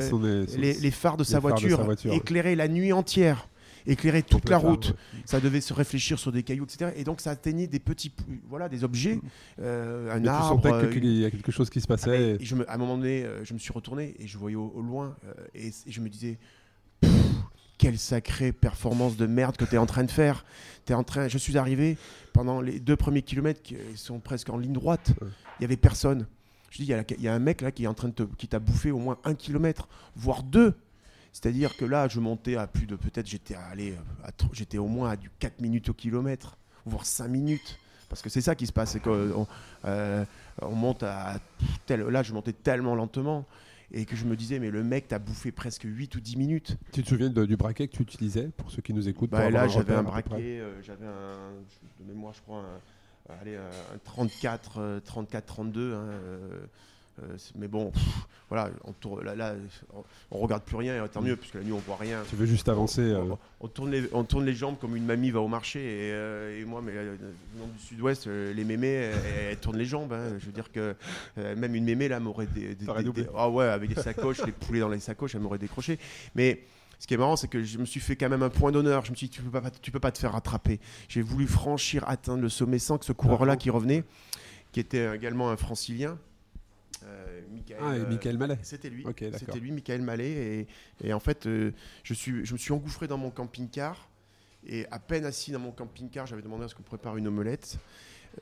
les, 0.58 0.92
phares 0.92 1.18
de 1.18 1.24
sa 1.24 1.40
voiture 1.40 1.82
éclairaient 2.12 2.56
la 2.56 2.68
nuit 2.68 2.94
entière 2.94 3.48
éclairer 3.88 4.24
toute 4.24 4.50
la 4.50 4.58
route. 4.58 4.96
Ça 5.26 5.40
devait 5.40 5.62
se 5.62 5.74
réfléchir 5.74 6.20
sur 6.20 6.32
des 6.32 6.44
cailloux, 6.44 6.66
etc. 6.66 6.92
Et 6.96 7.04
donc 7.04 7.22
ça 7.22 7.32
atteignait 7.32 7.68
des 7.68 7.80
petits, 7.80 8.12
voilà, 8.48 8.70
des 8.70 8.84
objets, 8.84 9.20
euh, 9.62 10.14
un 10.14 10.26
arbre. 10.26 10.62
Tu 10.62 10.70
sentais 10.70 10.90
qu'il 10.90 11.06
y 11.06 11.26
a 11.26 11.32
quelque 11.32 11.52
chose 11.52 11.70
qui 11.70 11.82
se 11.82 11.88
passait. 11.88 12.38
Ah, 12.40 12.42
et 12.42 12.46
je 12.46 12.56
me, 12.56 12.70
à 12.70 12.76
un 12.76 12.78
moment 12.78 12.98
donné, 12.98 13.24
euh, 13.24 13.44
je 13.44 13.54
me 13.54 13.60
suis 13.60 13.74
retourné 13.74 14.16
et 14.20 14.28
je 14.28 14.38
voyais 14.38 14.56
au, 14.56 14.82
loin 14.82 15.16
euh, 15.26 15.34
et, 15.56 15.72
je 15.88 16.02
me 16.02 16.10
disais. 16.10 16.38
Quelle 17.78 17.98
sacrée 17.98 18.52
performance 18.52 19.16
de 19.16 19.26
merde 19.26 19.56
que 19.56 19.64
tu 19.64 19.76
es 19.76 19.78
en 19.78 19.86
train 19.86 20.04
de 20.04 20.12
faire. 20.12 20.44
Es 20.90 20.94
en 20.94 21.06
train... 21.06 21.30
Je 21.30 21.38
suis 21.38 21.58
arrivé 21.58 21.98
pendant 22.40 22.62
les 22.62 22.80
deux 22.80 22.96
premiers 22.96 23.22
kilomètres 23.22 23.62
qui 23.62 23.76
sont 23.96 24.22
presque 24.22 24.50
en 24.50 24.58
ligne 24.58 24.72
droite. 24.72 25.12
Il 25.60 25.64
y 25.64 25.66
avait 25.66 25.76
personne. 25.76 26.26
Je 26.70 26.78
dis, 26.78 26.86
il 26.86 27.22
y, 27.22 27.28
a 27.28 27.34
un 27.34 27.40
mec 27.40 27.60
là 27.60 27.70
qui 27.70 27.84
est 27.84 27.88
en 27.88 27.94
train 27.94 28.08
de 28.08 28.30
qui 28.38 28.48
t'a 28.48 28.60
bouffé 28.60 28.92
au 28.92 28.98
moins 28.98 29.18
un 29.26 29.34
kilomètre, 29.36 29.90
voire 30.16 30.44
deux. 30.44 30.74
C'est-à-dire 31.34 31.76
que 31.76 31.84
là, 31.84 32.08
je 32.08 32.22
montais 32.22 32.56
à 32.56 32.66
plus 32.66 32.86
de. 32.86 32.96
Peut-être 32.96 33.28
j'étais 33.28 33.56
allé, 33.56 33.94
j'étais 34.54 34.78
au 34.78 34.88
moins 34.88 35.10
à 35.10 35.16
du 35.18 35.30
4 35.40 35.60
minutes 35.60 35.90
au 35.90 35.94
kilomètre, 35.94 36.56
voire 36.86 37.06
5 37.06 37.28
minutes. 37.28 37.78
Parce 38.08 38.22
que 38.22 38.30
c'est 38.30 38.40
ça 38.40 38.56
qui 38.56 38.68
se 38.68 38.72
passe, 38.72 38.92
c'est 38.92 39.02
qu'on 39.02 39.46
euh, 39.84 40.26
on 40.62 40.76
monte 40.76 41.04
à. 41.04 41.40
Tel, 41.88 42.04
là, 42.04 42.24
je 42.24 42.32
montais 42.32 42.54
tellement 42.54 42.96
lentement 42.96 43.46
et 43.92 44.06
que 44.06 44.16
je 44.16 44.26
me 44.26 44.36
disais, 44.36 44.60
mais 44.60 44.70
le 44.70 44.84
mec 44.84 45.08
t'a 45.08 45.20
bouffé 45.20 45.52
presque 45.52 45.84
8 45.84 46.16
ou 46.16 46.20
10 46.20 46.38
minutes. 46.38 46.78
Tu 46.92 47.04
te 47.04 47.10
souviens 47.10 47.30
du 47.30 47.58
braquet 47.58 47.88
que 47.88 47.96
tu 47.96 48.04
utilisais 48.04 48.50
pour 48.58 48.72
ceux 48.72 48.82
qui 48.82 48.94
nous 48.94 49.08
écoutent 49.08 49.32
bah, 49.32 49.50
Là, 49.50 49.68
j'avais 49.68 49.94
un 49.96 50.04
braquet, 50.04 50.60
euh, 50.60 50.82
j'avais 50.82 51.06
un. 51.06 51.52
De 52.00 52.06
mémoire, 52.06 52.34
je 52.34 52.42
crois, 52.42 52.64
un, 53.30 53.34
allez, 53.42 53.56
un 53.56 53.98
34, 54.04 55.02
34, 55.04 55.46
32. 55.46 55.94
Hein, 55.94 56.10
euh, 57.24 57.38
mais 57.56 57.68
bon, 57.68 57.92
voilà, 58.50 58.70
on 58.84 58.94
tourne, 58.94 59.24
là, 59.24 59.56
on, 60.32 60.38
regarde 60.40 60.64
plus 60.64 60.78
rien, 60.78 61.04
et 61.04 61.10
tant 61.10 61.22
mieux, 61.22 61.36
puisque 61.36 61.56
la 61.56 61.62
nuit 61.62 61.72
on 61.72 61.80
voit 61.80 61.98
rien. 61.98 62.24
Tu 62.30 62.36
veux 62.36 62.46
juste 62.46 62.70
avancer 62.70 63.14
On, 63.16 63.66
euh. 63.66 63.68
tourne, 63.68 63.92
les, 63.92 64.04
on 64.14 64.24
tourne 64.24 64.46
les 64.46 64.54
jambes 64.54 64.78
comme 64.80 64.96
une 64.96 65.06
mamie 65.06 65.32
va 65.32 65.42
au 65.42 65.48
marché, 65.48 65.80
et, 65.80 66.12
euh, 66.14 66.66
moi, 66.66 66.82
mais 66.84 66.94
nom 67.58 67.68
du 67.68 67.80
sud-ouest, 67.80 68.28
les 68.28 68.64
mémés, 68.64 69.12
elles, 69.50 69.58
tournent 69.58 69.78
les 69.78 69.86
jambes. 69.86 70.14
Hein. 70.14 70.38
Je 70.40 70.46
veux 70.46 70.52
dire 70.52 70.72
que 70.72 70.96
même 71.38 71.76
une 71.76 71.86
mémé 71.86 72.08
là 72.08 72.20
m'aurait 72.20 72.48
des, 72.48 72.78
ah 73.36 73.50
ouais, 73.50 73.66
avec 73.66 73.94
des 73.94 74.02
sacoches, 74.02 74.46
les 74.46 74.52
poulets 74.52 74.80
dans 74.80 74.90
les 74.90 75.00
sacoches, 75.00 75.36
elle 75.36 75.42
m'aurait 75.42 75.58
décroché. 75.58 76.00
Mais 76.36 76.64
ce 77.00 77.08
qui 77.08 77.14
est 77.14 77.18
marrant, 77.18 77.38
c'est 77.38 77.48
que 77.48 77.64
je 77.64 77.78
me 77.78 77.86
suis 77.86 78.02
fait 78.02 78.18
quand 78.18 78.30
même 78.30 78.44
un 78.44 78.50
point 78.50 78.72
d'honneur. 78.72 79.06
Je 79.06 79.12
me 79.12 79.16
suis 79.16 79.28
dit, 79.30 79.36
tu 79.36 79.42
peux 79.42 79.62
pas, 79.62 79.72
tu 79.72 79.90
peux 79.90 80.02
pas 80.02 80.12
te 80.12 80.18
faire 80.20 80.34
rattraper. 80.34 80.80
J'ai 81.08 81.22
voulu 81.22 81.48
franchir, 81.48 82.04
atteindre 82.08 82.42
le 82.42 82.50
sommet 82.50 82.78
sans 82.78 82.98
que 82.98 83.06
ce 83.06 83.14
coureur-là 83.14 83.56
qui 83.56 83.70
revenait, 83.70 84.04
qui 84.74 84.82
était 84.82 85.16
également 85.16 85.50
un 85.50 85.58
francilien, 85.58 86.18
euh, 87.06 87.42
Michael, 87.52 87.78
ah, 87.82 87.98
et 87.98 88.06
Michael 88.06 88.38
Mallet. 88.38 88.58
C'était 88.62 88.90
lui. 88.90 89.06
c'était 89.18 89.60
lui, 89.60 89.72
Michael 89.72 90.02
Mallet. 90.02 90.68
Et, 91.04 91.14
en 91.14 91.20
fait, 91.20 91.46
euh, 91.46 91.72
je, 92.04 92.14
suis, 92.14 92.46
je 92.46 92.54
me 92.54 92.58
suis 92.58 92.72
engouffré 92.72 93.08
dans 93.08 93.18
mon 93.18 93.32
camping-car. 93.32 94.10
Et 94.68 94.86
à 94.92 95.00
peine 95.00 95.26
assis 95.26 95.52
dans 95.52 95.60
mon 95.60 95.72
camping-car, 95.72 96.28
j'avais 96.28 96.42
demandé 96.42 96.66
à 96.66 96.68
ce 96.68 96.76
qu'on 96.76 96.84
prépare 96.84 97.18
une 97.18 97.28
omelette. 97.28 97.78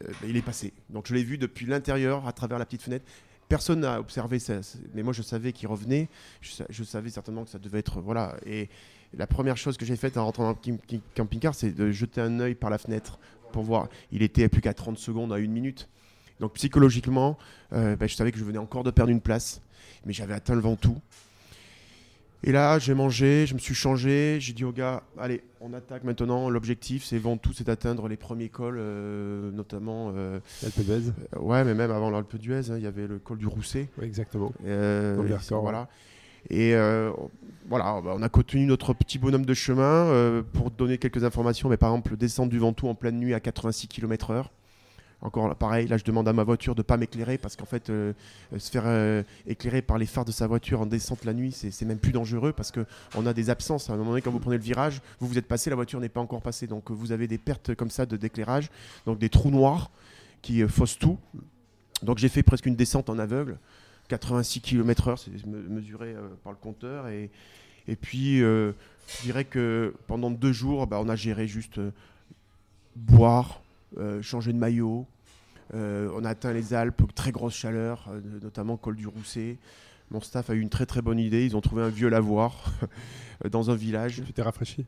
Euh, 0.04 0.12
ben, 0.22 0.30
il 0.30 0.38
est 0.38 0.42
passé. 0.42 0.74
Donc 0.90 1.08
je 1.08 1.14
l'ai 1.14 1.24
vu 1.24 1.38
depuis 1.38 1.66
l'intérieur, 1.66 2.28
à 2.28 2.34
travers 2.34 2.60
la 2.60 2.66
petite 2.66 2.82
fenêtre. 2.82 3.06
Personne 3.50 3.82
n'a 3.82 4.00
observé 4.00 4.40
ça, 4.40 4.60
mais 4.94 5.04
moi 5.04 5.14
je 5.14 5.22
savais 5.22 5.54
qu'il 5.54 5.70
revenait. 5.70 6.10
Je, 6.42 6.84
savais 6.84 7.10
certainement 7.10 7.46
que 7.46 7.50
ça 7.50 7.60
devait 7.60 7.80
être 7.80 8.02
voilà. 8.02 8.36
Et 8.46 8.68
la 9.14 9.26
première 9.26 9.56
chose 9.56 9.78
que 9.78 9.86
j'ai 9.86 9.96
faite 9.96 10.18
en 10.18 10.26
rentrant 10.26 10.44
dans 10.44 10.60
le 10.66 11.00
camping-car, 11.16 11.56
c'est 11.56 11.72
de 11.72 11.92
jeter 11.92 12.20
un 12.20 12.42
œil 12.42 12.56
par 12.56 12.70
la 12.70 12.78
fenêtre 12.78 13.20
pour 13.54 13.64
voir. 13.64 13.88
Il 14.12 14.22
était 14.22 14.50
plus 14.50 14.60
qu'à 14.60 14.74
30 14.74 14.98
secondes 14.98 15.32
à 15.32 15.40
une 15.40 15.52
minute. 15.52 15.88
Donc 16.40 16.54
psychologiquement, 16.54 17.38
euh, 17.74 17.96
ben, 17.96 18.08
je 18.08 18.16
savais 18.16 18.32
que 18.32 18.38
je 18.38 18.44
venais 18.44 18.58
encore 18.60 18.84
de 18.84 18.92
perdre 18.92 19.12
une 19.12 19.22
place, 19.22 19.62
mais 20.06 20.14
j'avais 20.14 20.34
atteint 20.34 20.56
le 20.56 20.62
Ventoux. 20.62 20.98
Et 22.44 22.52
là, 22.52 22.78
j'ai 22.78 22.94
mangé, 22.94 23.48
je 23.48 23.56
me 23.56 23.60
suis 23.60 23.74
changé, 23.74 24.38
j'ai 24.40 24.54
dit 24.54 24.64
aux 24.64 24.72
gars, 24.72 25.02
allez, 25.18 25.42
on 25.60 25.74
attaque 25.74 26.04
maintenant. 26.04 26.50
L'objectif, 26.52 27.04
c'est 27.04 27.18
Ventoux, 27.18 27.52
c'est 27.54 27.66
d'atteindre 27.66 28.08
les 28.08 28.16
premiers 28.16 28.50
cols, 28.50 28.78
euh, 28.78 29.50
notamment. 29.52 30.14
Euh, 30.16 30.40
L'Alpe 30.62 30.80
d'Huez. 30.82 31.12
euh, 31.36 31.40
ouais, 31.40 31.64
mais 31.64 31.74
même 31.74 31.90
avant 31.90 32.12
l'Alpe 32.12 32.36
d'Huez, 32.38 32.70
hein, 32.70 32.76
il 32.78 32.84
y 32.84 32.88
avait 32.88 33.08
le 33.08 33.18
col 33.18 33.40
du 33.40 33.48
Rousset. 33.48 33.90
Oui, 33.98 34.06
exactement. 34.06 34.54
Vercors, 34.64 35.62
voilà. 35.64 35.90
Et 36.52 36.76
euh, 36.76 37.12
voilà, 37.68 38.00
bah, 38.02 38.14
on 38.16 38.22
a 38.22 38.30
contenu 38.30 38.66
notre 38.68 38.94
petit 38.94 39.18
bonhomme 39.18 39.46
de 39.46 39.54
chemin 39.56 39.84
euh, 39.84 40.44
pour 40.54 40.70
donner 40.70 41.00
quelques 41.00 41.24
informations. 41.24 41.70
Mais 41.70 41.78
par 41.78 41.90
exemple, 41.90 42.16
descendre 42.16 42.52
du 42.52 42.60
Ventoux 42.60 42.88
en 42.88 42.96
pleine 42.96 43.18
nuit 43.18 43.34
à 43.34 43.40
86 43.40 43.88
km/h. 43.88 44.46
Encore 45.20 45.56
pareil, 45.56 45.88
là 45.88 45.98
je 45.98 46.04
demande 46.04 46.28
à 46.28 46.34
ma 46.34 46.44
voiture 46.44 46.76
de 46.76 46.84
pas 46.84 46.96
m'éclairer 46.96 47.40
parce 47.40 47.56
qu'en 47.56 47.66
fait, 47.66 47.90
euh, 47.90 48.14
euh, 48.54 48.60
se 48.60 48.70
faire 48.70 48.84
euh, 48.86 49.24
éclairer 49.48 49.82
par 49.82 49.98
les 49.98 50.06
phares 50.06 50.26
de 50.26 50.32
sa 50.32 50.46
voiture 50.46 50.80
en 50.80 50.86
descente 50.86 51.26
la 51.26 51.34
nuit, 51.34 51.52
c'est 51.52 51.86
même 51.86 51.98
plus 51.98 52.12
dangereux 52.12 52.54
parce 52.54 52.72
que 52.72 52.86
on 53.16 53.26
a 53.26 53.34
des 53.34 53.50
absences. 53.50 53.90
À 53.90 53.94
un 53.94 53.98
moment 53.98 54.12
donné, 54.12 54.22
quand 54.22 54.30
vous 54.30 54.40
prenez 54.40 54.58
le 54.58 54.64
virage, 54.64 55.02
vous 55.20 55.28
vous 55.28 55.40
êtes 55.40 55.48
passé, 55.48 55.72
la 55.72 55.76
voiture 55.76 56.00
n'est 56.00 56.08
pas 56.08 56.22
encore 56.22 56.44
passée, 56.44 56.68
donc 56.68 56.92
vous 56.92 57.12
avez 57.12 57.28
des 57.28 57.40
pertes 57.40 57.74
comme 57.74 57.90
ça 57.90 58.06
de 58.06 58.16
d'éclairage, 58.16 58.70
donc 59.08 59.18
des 59.18 59.30
trous 59.30 59.50
noirs 59.50 59.90
qui 60.44 60.62
faussent 60.68 61.00
tout. 61.00 61.18
Donc 62.04 62.20
j'ai 62.20 62.30
fait 62.30 62.44
presque 62.44 62.68
une 62.68 62.76
descente 62.76 63.10
en 63.10 63.18
aveugle. 63.18 63.58
86 64.10 64.62
km/h, 64.62 65.18
c'est 65.18 65.46
me- 65.48 65.68
mesuré 65.68 66.16
par 66.44 66.54
le 66.54 66.60
compteur. 66.60 67.08
Et, 67.08 67.32
et 67.88 67.96
puis, 67.96 68.38
je 68.40 68.74
dirais 69.24 69.46
que 69.46 69.96
pendant 70.06 70.30
deux 70.30 70.54
jours, 70.54 70.86
bah, 70.86 71.00
on 71.02 71.10
a 71.10 71.16
géré 71.16 71.48
juste 71.48 71.80
boire, 72.96 73.62
changer 74.22 74.54
de 74.54 74.58
maillot. 74.58 75.06
Euh, 75.74 76.10
on 76.16 76.24
a 76.24 76.30
atteint 76.30 76.54
les 76.54 76.74
Alpes, 76.74 77.04
très 77.14 77.32
grosse 77.32 77.56
chaleur, 77.56 78.08
euh, 78.10 78.22
notamment 78.42 78.78
col 78.78 78.96
du 78.96 79.08
Rousset. 79.08 79.58
Mon 80.12 80.22
staff 80.22 80.50
a 80.50 80.54
eu 80.54 80.62
une 80.62 80.70
très 80.70 80.86
très 80.86 81.02
bonne 81.02 81.20
idée. 81.20 81.46
Ils 81.46 81.58
ont 81.58 81.62
trouvé 81.62 81.84
un 81.84 81.90
vieux 81.90 82.08
lavoir 82.08 82.72
euh, 83.46 83.50
dans 83.50 83.70
un 83.70 83.76
village. 83.76 84.22
Tu 84.26 84.34
t'es 84.34 84.42
rafraîchi? 84.42 84.86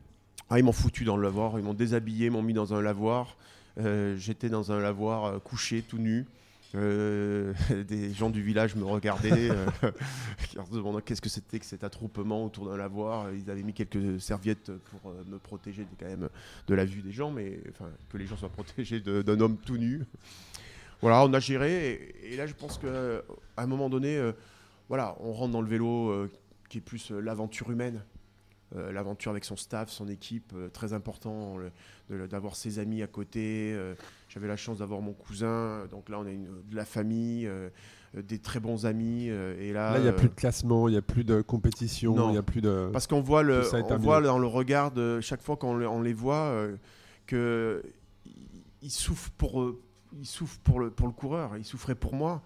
Ah, 0.48 0.58
ils 0.58 0.64
m'ont 0.64 0.72
foutu 0.72 1.04
dans 1.04 1.16
le 1.16 1.22
lavoir, 1.22 1.58
ils 1.58 1.64
m'ont 1.64 1.74
déshabillé, 1.74 2.30
m'ont 2.30 2.42
mis 2.42 2.54
dans 2.54 2.74
un 2.74 2.80
lavoir. 2.80 3.36
Euh, 3.78 4.16
J'étais 4.16 4.48
dans 4.48 4.72
un 4.72 4.80
lavoir 4.80 5.24
euh, 5.24 5.38
couché, 5.38 5.82
tout 5.82 5.98
nu. 5.98 6.26
Euh, 6.76 7.52
des 7.88 8.12
gens 8.12 8.30
du 8.30 8.42
village 8.42 8.76
me 8.76 8.84
regardaient, 8.84 9.50
euh, 9.50 9.66
en 10.58 10.64
se 10.64 10.70
demandant 10.72 11.00
qu'est-ce 11.00 11.20
que 11.20 11.28
c'était 11.28 11.58
que 11.58 11.66
cet 11.66 11.82
attroupement 11.84 12.44
autour 12.44 12.68
d'un 12.68 12.76
lavoir. 12.76 13.32
Ils 13.32 13.50
avaient 13.50 13.62
mis 13.62 13.72
quelques 13.72 14.20
serviettes 14.20 14.70
pour 14.76 15.10
euh, 15.10 15.24
me 15.26 15.38
protéger 15.38 15.82
de- 15.82 15.88
quand 15.98 16.06
même 16.06 16.28
de 16.68 16.74
la 16.74 16.84
vue 16.84 17.02
des 17.02 17.12
gens, 17.12 17.30
mais 17.32 17.58
enfin, 17.70 17.90
que 18.08 18.18
les 18.18 18.26
gens 18.26 18.36
soient 18.36 18.48
protégés 18.50 19.00
d'un 19.00 19.40
homme 19.40 19.56
tout 19.56 19.76
nu. 19.78 20.04
Voilà, 21.00 21.24
on 21.24 21.32
a 21.32 21.40
géré. 21.40 22.14
Et, 22.22 22.36
là, 22.36 22.46
je 22.46 22.54
pense 22.54 22.78
qu'à 22.78 23.22
un 23.56 23.66
moment 23.66 23.88
donné, 23.88 24.16
euh, 24.16 24.32
voilà, 24.88 25.16
on 25.20 25.32
rentre 25.32 25.52
dans 25.52 25.62
le 25.62 25.68
vélo 25.68 26.10
euh, 26.10 26.30
qui 26.68 26.78
est 26.78 26.82
plus 26.82 27.10
euh, 27.10 27.20
l'aventure 27.20 27.70
humaine. 27.70 28.04
Euh, 28.76 28.92
l'aventure 28.92 29.32
avec 29.32 29.44
son 29.44 29.56
staff, 29.56 29.90
son 29.90 30.06
équipe, 30.08 30.52
euh, 30.54 30.68
très 30.68 30.92
important 30.92 31.56
d'avoir 32.08 32.54
ses 32.54 32.78
amis 32.78 33.02
à 33.02 33.08
côté. 33.08 33.72
euh, 33.74 33.94
J'avais 34.32 34.46
la 34.48 34.56
chance 34.56 34.78
d'avoir 34.78 35.00
mon 35.00 35.12
cousin, 35.12 35.86
donc 35.90 36.08
là 36.08 36.18
on 36.20 36.24
a 36.26 36.30
une, 36.30 36.46
de 36.70 36.76
la 36.76 36.84
famille, 36.84 37.46
euh, 37.48 37.68
euh, 38.16 38.22
des 38.22 38.38
très 38.38 38.60
bons 38.60 38.86
amis. 38.86 39.26
euh, 39.28 39.60
et 39.60 39.72
là, 39.72 39.92
Là, 39.92 39.98
il 39.98 40.02
n'y 40.02 40.08
a 40.08 40.12
plus 40.12 40.28
de 40.28 40.34
classement, 40.34 40.86
il 40.86 40.92
n'y 40.92 40.96
a 40.96 41.02
plus 41.02 41.24
de 41.24 41.42
compétition, 41.42 42.14
il 42.28 42.32
n'y 42.32 42.38
a 42.38 42.42
plus 42.42 42.60
de. 42.60 42.88
parce 42.92 43.08
qu'on 43.08 43.20
voit, 43.22 43.42
le, 43.42 43.62
on 43.92 43.96
voit 43.98 44.20
dans 44.22 44.38
le 44.38 44.46
regard 44.46 44.92
de 44.92 45.20
chaque 45.20 45.42
fois 45.42 45.56
qu'on 45.56 45.74
le- 45.74 45.88
on 45.88 46.00
les 46.00 46.12
voit 46.14 46.54
que 47.26 47.82
ils 48.82 48.90
souffrent 48.90 49.30
pour 49.32 49.62
eux, 49.62 49.82
ils 50.18 50.26
souffrent 50.26 50.58
pour 50.60 50.80
le 50.80 50.90
pour 50.90 51.06
le 51.08 51.12
coureur, 51.12 51.56
ils 51.56 51.64
souffraient 51.64 51.94
pour 51.94 52.14
moi 52.14 52.40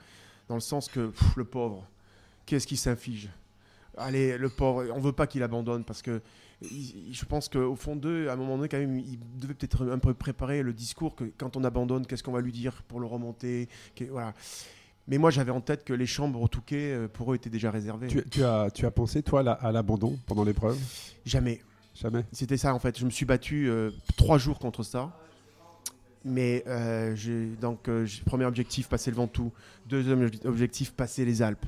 dans 0.48 0.54
le 0.54 0.60
sens 0.60 0.88
que 0.88 1.08
pff, 1.08 1.36
le 1.36 1.44
pauvre, 1.44 1.86
qu'est-ce 2.46 2.66
qu'il 2.66 2.78
s'inflige? 2.78 3.30
Allez, 3.96 4.36
le 4.38 4.48
pauvre, 4.48 4.84
on 4.94 5.00
veut 5.00 5.12
pas 5.12 5.26
qu'il 5.26 5.42
abandonne 5.42 5.84
parce 5.84 6.02
que 6.02 6.20
je 6.70 7.24
pense 7.24 7.48
qu'au 7.48 7.74
fond 7.76 7.96
d'eux, 7.96 8.28
à 8.28 8.32
un 8.32 8.36
moment 8.36 8.56
donné, 8.56 8.68
quand 8.68 8.78
même, 8.78 8.98
ils 8.98 9.18
devaient 9.38 9.54
peut-être 9.54 9.88
un 9.90 9.98
peu 9.98 10.14
préparer 10.14 10.62
le 10.62 10.72
discours 10.72 11.14
que 11.16 11.24
quand 11.38 11.56
on 11.56 11.64
abandonne, 11.64 12.06
qu'est-ce 12.06 12.22
qu'on 12.22 12.32
va 12.32 12.40
lui 12.40 12.52
dire 12.52 12.82
pour 12.88 13.00
le 13.00 13.06
remonter 13.06 13.68
voilà. 14.10 14.34
Mais 15.06 15.18
moi, 15.18 15.30
j'avais 15.30 15.50
en 15.50 15.60
tête 15.60 15.84
que 15.84 15.92
les 15.92 16.06
chambres 16.06 16.40
au 16.40 16.48
Touquet, 16.48 16.92
euh, 16.94 17.08
pour 17.08 17.30
eux, 17.30 17.36
étaient 17.36 17.50
déjà 17.50 17.70
réservées. 17.70 18.06
Tu, 18.08 18.24
tu 18.30 18.42
as, 18.42 18.70
tu 18.72 18.86
as 18.86 18.90
pensé, 18.90 19.22
toi, 19.22 19.40
à 19.40 19.42
la- 19.42 19.52
à 19.52 19.70
l'abandon 19.70 20.18
pendant 20.26 20.44
l'épreuve? 20.44 20.78
Jamais. 21.26 21.60
Jamais? 21.94 22.24
C'était 22.32 22.56
ça 22.56 22.74
en 22.74 22.78
fait. 22.78 22.98
Je 22.98 23.04
me 23.04 23.10
suis 23.10 23.26
battu 23.26 23.68
euh, 23.68 23.90
trois 24.16 24.38
jours 24.38 24.58
contre 24.58 24.82
ça. 24.82 25.12
Mais 26.24 26.64
euh, 26.66 27.14
donc 27.60 27.86
euh, 27.88 28.06
premier 28.24 28.46
objectif 28.46 28.88
passer 28.88 29.10
le 29.10 29.16
Ventoux, 29.16 29.52
deuxième 29.86 30.26
obje- 30.26 30.46
objectif 30.46 30.92
passer 30.94 31.24
les 31.26 31.42
Alpes, 31.42 31.66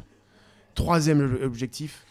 troisième 0.75 1.21
ob- 1.21 1.43
objectif 1.43 2.07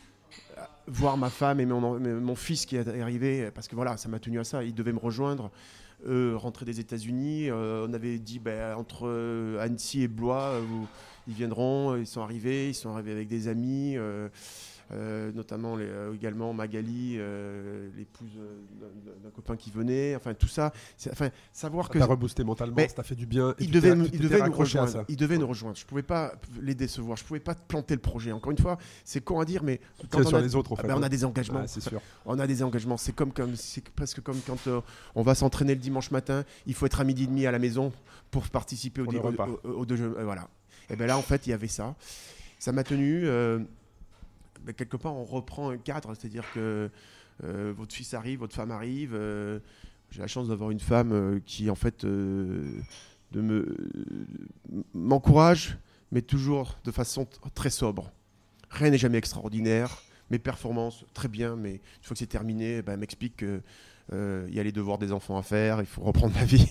voir 0.88 1.18
ma 1.18 1.30
femme 1.30 1.60
et 1.60 1.66
mon, 1.66 2.36
fils 2.36 2.66
qui 2.66 2.76
est 2.76 2.88
arrivé 3.02 3.50
parce 3.54 3.68
que 3.68 3.76
voilà 3.76 3.98
ça 3.98 4.10
m'a 4.10 4.20
tenu 4.20 4.40
à 4.40 4.44
ça. 4.44 4.64
Ils 4.64 4.74
devaient 4.74 4.94
me 4.94 5.00
rejoindre, 5.00 5.52
rentrer 6.06 6.66
des 6.66 6.80
États-Unis. 6.80 7.50
Euh, 7.50 7.88
on 7.88 7.94
avait 7.94 8.20
dit 8.20 8.40
ben, 8.40 8.76
entre 8.76 9.08
euh, 9.08 9.60
Annecy 9.60 10.04
et 10.04 10.08
Blois, 10.08 10.52
euh, 10.54 10.62
ils 11.28 11.34
viendront. 11.34 11.96
Ils 11.96 12.08
sont 12.08 12.22
arrivés, 12.22 12.70
ils 12.70 12.76
sont 12.76 12.92
arrivés 12.92 13.12
avec 13.12 13.28
des 13.28 13.48
amis. 13.48 13.98
Euh, 14.92 15.32
notamment 15.32 15.76
les- 15.76 15.86
euh, 15.86 16.14
également 16.14 16.54
Magali, 16.54 17.16
euh, 17.18 17.90
l'épouse 17.98 18.30
d'un- 18.34 19.30
copain 19.32 19.56
qui 19.58 19.72
venait, 19.72 20.16
enfin 20.16 20.34
tout 20.34 20.48
ça, 20.48 20.72
enfin 21.12 21.30
savoir 21.52 21.90
que 21.90 21.98
T'as 21.98 22.06
reboosté 22.06 22.44
mentalement, 22.44 22.76
Mais 22.78 22.88
ça 22.88 22.96
t'a 22.96 23.04
fait 23.04 23.16
du 23.16 23.26
bien. 23.26 23.56
il 23.60 23.72
devait, 23.72 23.96
nous- 23.96 24.08
il 24.14 24.20
devait 24.20 24.42
rejoindre. 24.44 24.90
ça. 24.90 25.04
Il 25.10 25.18
devait 25.18 25.38
nous 25.38 25.48
rejoindre. 25.48 25.76
Je 25.76 25.86
pouvais 25.86 26.04
pas 26.04 26.34
les 26.62 26.76
décevoir. 26.76 27.18
Je 27.18 27.24
pouvais 27.24 27.40
pas 27.40 27.56
planter 27.56 27.96
le 27.96 28.02
projet. 28.02 28.32
Encore 28.32 28.52
une 28.52 28.58
fois, 28.60 28.78
c'est 29.04 29.22
con 29.22 29.40
à 29.40 29.46
dire, 29.46 29.64
mais 29.64 29.80
quand 30.12 30.20
on 30.22 30.28
sur 30.28 30.38
a, 30.38 30.42
les 30.42 30.56
autres, 30.56 30.72
en 30.72 30.76
fait. 30.76 30.92
on 30.92 31.02
a 31.04 31.10
des 31.10 31.26
engagements. 31.26 31.66
C'est 31.68 31.82
sûr. 31.82 32.02
On 32.26 32.38
a 32.40 32.48
des 32.48 32.64
engagements. 32.64 32.98
C'est 32.98 33.14
comme, 33.14 33.34
comme 33.34 33.56
c'est 33.56 33.90
presque 33.90 34.22
comme 34.22 34.40
quand 34.46 34.68
euh, 34.68 34.82
on 35.16 35.24
va 35.24 35.36
s'entraîner 35.36 35.74
le 35.76 35.82
dimanche 35.82 36.12
matin. 36.12 36.44
Il 36.68 36.74
faut 36.76 36.86
être 36.86 37.02
à 37.02 37.04
midi 37.04 37.24
et 37.24 37.28
demi 37.28 37.46
à 37.46 37.52
la 37.52 37.60
maison 37.60 37.92
pour 38.32 38.48
participer 38.50 39.02
au, 39.02 39.06
au- 39.06 39.10
au- 39.64 39.70
au 39.80 39.86
deux 39.86 39.96
jeux. 39.96 40.16
Euh, 40.18 40.24
voilà. 40.24 40.48
Et 40.90 40.96
ben 40.96 41.08
là, 41.08 41.18
en 41.18 41.22
fait, 41.22 41.48
il 41.48 41.50
y 41.50 41.54
avait 41.54 41.68
ça. 41.68 41.96
Ça 42.60 42.72
m'a 42.72 42.84
tenu. 42.84 43.28
euh, 43.28 43.60
quelque 44.74 44.98
part, 44.98 45.16
on 45.16 45.24
reprend 45.26 45.70
un 45.70 45.78
cadre, 45.78 46.14
c'est-à-dire 46.16 46.46
que 46.54 46.90
euh, 47.44 47.74
votre 47.76 47.94
fils 47.94 48.14
arrive, 48.14 48.40
votre 48.40 48.56
femme 48.56 48.72
arrive. 48.72 49.12
euh, 49.14 49.60
J'ai 50.12 50.22
la 50.22 50.28
chance 50.28 50.48
d'avoir 50.48 50.72
une 50.72 50.80
femme 50.80 51.12
euh, 51.12 51.40
qui, 51.46 51.70
en 51.70 51.76
fait, 51.76 52.06
euh, 52.06 52.80
de 53.32 53.42
me 53.42 53.76
m'encourage, 54.94 55.78
mais 56.12 56.22
toujours 56.22 56.78
de 56.86 56.92
façon 56.92 57.28
très 57.54 57.70
sobre. 57.70 58.12
Rien 58.70 58.90
n'est 58.92 58.98
jamais 58.98 59.18
extraordinaire. 59.18 60.02
Mes 60.32 60.40
performances, 60.40 61.06
très 61.14 61.28
bien, 61.28 61.56
mais 61.56 61.74
une 61.74 61.80
fois 62.02 62.16
que 62.16 62.20
c'est 62.20 62.26
terminé, 62.26 62.82
ben, 62.82 62.94
elle 62.94 63.00
m'explique 63.00 63.38
que 63.38 63.62
euh, 64.14 64.46
il 64.50 64.56
y 64.56 64.60
a 64.60 64.64
les 64.64 64.72
devoirs 64.72 64.98
des 64.98 65.12
enfants 65.12 65.38
à 65.38 65.44
faire, 65.44 65.80
il 65.82 65.86
faut 65.86 66.02
reprendre 66.02 66.34
la 66.36 66.46
vie. 66.46 66.68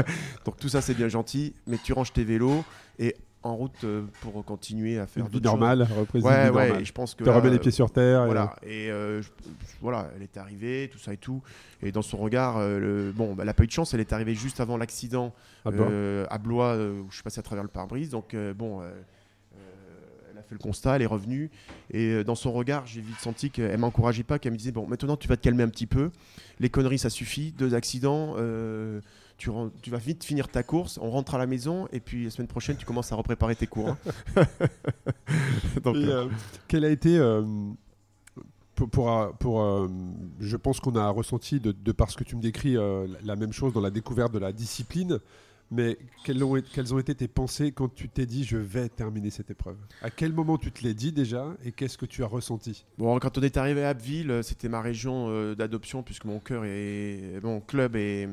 Donc 0.44 0.56
tout 0.56 0.68
ça, 0.68 0.80
c'est 0.80 0.94
bien 0.94 1.08
gentil, 1.08 1.54
mais 1.66 1.78
tu 1.78 1.92
ranges 1.92 2.12
tes 2.12 2.24
vélos 2.24 2.64
et 2.98 3.14
en 3.46 3.56
route 3.56 3.84
euh, 3.84 4.02
pour 4.20 4.44
continuer 4.44 4.98
à 4.98 5.06
faire 5.06 5.24
Une 5.24 5.30
vie 5.30 5.40
d'autres 5.40 5.50
choses. 5.50 5.58
normale, 5.60 5.82
reprise 5.98 6.22
d'une 6.22 6.30
Ouais, 6.32 6.50
ouais, 6.50 6.66
normale. 6.68 6.82
et 6.82 6.84
je 6.84 6.92
pense 6.92 7.14
que 7.14 7.24
Tu 7.24 7.30
là, 7.30 7.36
remets 7.36 7.50
les 7.50 7.56
euh, 7.56 7.60
pieds 7.60 7.70
sur 7.70 7.90
terre. 7.90 8.22
et- 8.22 8.26
voilà, 8.26 8.56
et 8.62 8.90
euh, 8.90 9.22
je- 9.22 9.28
je- 9.28 9.76
voilà, 9.80 10.10
elle 10.16 10.22
est 10.22 10.36
arrivée, 10.36 10.88
tout 10.92 10.98
ça 10.98 11.12
et 11.12 11.16
tout. 11.16 11.42
Et 11.82 11.92
dans 11.92 12.02
son 12.02 12.18
regard, 12.18 12.56
euh, 12.58 12.78
le- 12.78 13.12
bon, 13.12 13.34
bah, 13.34 13.42
elle 13.42 13.46
n'a 13.46 13.54
pas 13.54 13.64
eu 13.64 13.66
de 13.68 13.72
chance, 13.72 13.94
elle 13.94 14.00
est 14.00 14.12
arrivée 14.12 14.34
juste 14.34 14.60
avant 14.60 14.76
l'accident 14.76 15.32
Ah 15.64 15.70
à 16.30 16.38
Blois, 16.38 16.76
où 16.76 17.06
je 17.10 17.14
suis 17.14 17.22
passé 17.22 17.38
à 17.40 17.42
travers 17.42 17.62
le 17.64 17.70
pare-brise. 17.70 18.10
Donc, 18.10 18.34
bon, 18.56 18.82
elle 20.30 20.38
a 20.38 20.42
fait 20.42 20.54
le 20.54 20.58
constat, 20.58 20.96
elle 20.96 21.02
est 21.02 21.06
revenue. 21.06 21.50
Et 21.90 22.22
dans 22.24 22.34
son 22.34 22.52
regard, 22.52 22.86
j'ai 22.86 23.00
vite 23.00 23.18
senti 23.20 23.50
qu'elle 23.50 23.78
m'encourageait 23.78 24.22
pas, 24.22 24.38
qu'elle 24.38 24.52
me 24.52 24.58
disait 24.58 24.72
Bon, 24.72 24.86
maintenant 24.86 25.16
tu 25.16 25.28
vas 25.28 25.36
te 25.36 25.42
calmer 25.42 25.62
un 25.62 25.68
petit 25.68 25.86
peu. 25.86 26.10
Les 26.60 26.68
conneries, 26.70 26.98
ça 26.98 27.10
suffit. 27.10 27.52
Deux 27.52 27.74
accidents. 27.74 28.34
euh, 28.38 29.00
tu, 29.36 29.50
vas 29.50 29.98
vite 29.98 30.24
finir 30.24 30.48
ta 30.48 30.62
course, 30.62 30.98
on 31.00 31.10
rentre 31.10 31.34
à 31.34 31.38
la 31.38 31.46
maison 31.46 31.88
et 31.92 32.00
puis 32.00 32.24
la 32.24 32.30
semaine 32.30 32.48
prochaine 32.48 32.76
tu 32.76 32.86
commences 32.86 33.12
à 33.12 33.16
repréparer 33.16 33.54
tes 33.54 33.66
cours. 33.66 33.90
hein. 33.90 33.98
Donc, 35.84 35.96
Et, 35.96 36.04
euh, 36.04 36.24
euh, 36.24 36.28
quel 36.68 36.84
a 36.84 36.90
été 36.90 37.18
euh, 37.18 37.42
pour, 38.74 38.88
pour, 38.90 39.32
pour, 39.38 39.62
euh, 39.62 39.88
je 40.40 40.56
pense 40.56 40.80
qu'on 40.80 40.96
a 40.96 41.08
ressenti 41.10 41.60
de, 41.60 41.72
de 41.72 41.92
par 41.92 42.10
ce 42.10 42.16
que 42.16 42.24
tu 42.24 42.36
me 42.36 42.42
décris 42.42 42.76
euh, 42.76 43.06
la 43.24 43.36
même 43.36 43.52
chose 43.52 43.72
dans 43.72 43.80
la 43.80 43.90
découverte 43.90 44.32
de 44.32 44.38
la 44.38 44.52
discipline. 44.52 45.18
Mais 45.70 45.98
quelles 46.24 46.44
ont, 46.44 46.56
été 46.56 47.14
tes 47.14 47.26
pensées 47.26 47.72
quand 47.72 47.92
tu 47.92 48.08
t'es 48.08 48.24
dit 48.24 48.44
je 48.44 48.56
vais 48.56 48.88
terminer 48.88 49.30
cette 49.30 49.50
épreuve? 49.50 49.76
À 50.00 50.10
quel 50.10 50.32
moment 50.32 50.58
tu 50.58 50.70
te 50.70 50.84
l'es 50.84 50.94
dit 50.94 51.10
déjà? 51.12 51.56
Et 51.64 51.72
qu'est-ce 51.72 51.98
que 51.98 52.06
tu 52.06 52.22
as 52.22 52.26
ressenti? 52.26 52.84
Bon, 52.98 53.18
quand 53.18 53.36
on 53.36 53.42
est 53.42 53.56
arrivé 53.56 53.82
à 53.82 53.88
Abbeville, 53.88 54.30
euh, 54.30 54.42
c'était 54.42 54.68
ma 54.68 54.80
région 54.80 55.26
euh, 55.28 55.56
d'adoption 55.56 56.04
puisque 56.04 56.24
mon 56.24 56.38
cœur 56.38 56.64
est, 56.64 57.40
mon 57.42 57.60
club 57.60 57.96
est, 57.96 58.28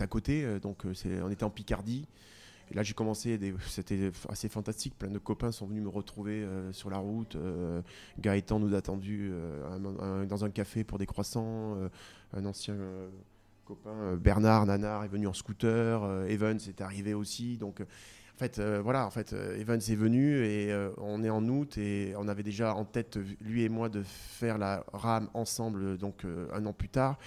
à 0.00 0.06
côté, 0.06 0.44
euh, 0.44 0.58
donc 0.58 0.84
on 0.86 1.30
était 1.30 1.44
en 1.44 1.50
Picardie. 1.50 2.06
Là, 2.74 2.82
j'ai 2.82 2.94
commencé, 2.94 3.38
c'était 3.68 4.10
assez 4.28 4.48
fantastique. 4.48 4.98
Plein 4.98 5.10
de 5.10 5.18
copains 5.18 5.52
sont 5.52 5.66
venus 5.66 5.84
me 5.84 5.88
retrouver 5.88 6.44
sur 6.72 6.90
la 6.90 6.98
route. 6.98 7.36
Euh, 7.36 7.80
Gaëtan 8.18 8.58
nous 8.58 8.74
a 8.74 8.78
attendu 8.78 9.30
un- 9.70 9.84
un- 10.04 10.24
dans 10.24 10.44
un 10.44 10.50
café 10.50 10.82
pour 10.82 10.98
des 10.98 11.06
croissants. 11.06 11.76
Un 12.32 12.44
ancien 12.44 12.74
copain 13.66 14.16
Bernard 14.16 14.66
Nanar 14.66 15.04
est 15.04 15.08
venu 15.08 15.26
en 15.26 15.32
scooter, 15.32 16.24
Evans 16.28 16.58
est 16.68 16.80
arrivé 16.80 17.14
aussi. 17.14 17.56
Donc, 17.56 17.80
en 17.80 18.38
fait, 18.38 18.60
voilà, 18.60 19.06
en 19.06 19.10
fait, 19.10 19.34
Evans 19.58 19.80
est 19.80 19.96
venu 19.96 20.44
et 20.44 20.72
on 20.98 21.24
est 21.24 21.30
en 21.30 21.46
août 21.48 21.76
et 21.78 22.14
on 22.16 22.28
avait 22.28 22.42
déjà 22.42 22.74
en 22.74 22.84
tête, 22.84 23.18
lui 23.40 23.62
et 23.62 23.68
moi, 23.68 23.88
de 23.88 24.02
faire 24.04 24.58
la 24.58 24.84
rame 24.92 25.28
ensemble, 25.34 25.98
donc 25.98 26.24
un 26.52 26.66
an 26.66 26.72
plus 26.72 26.88
tard 26.88 27.18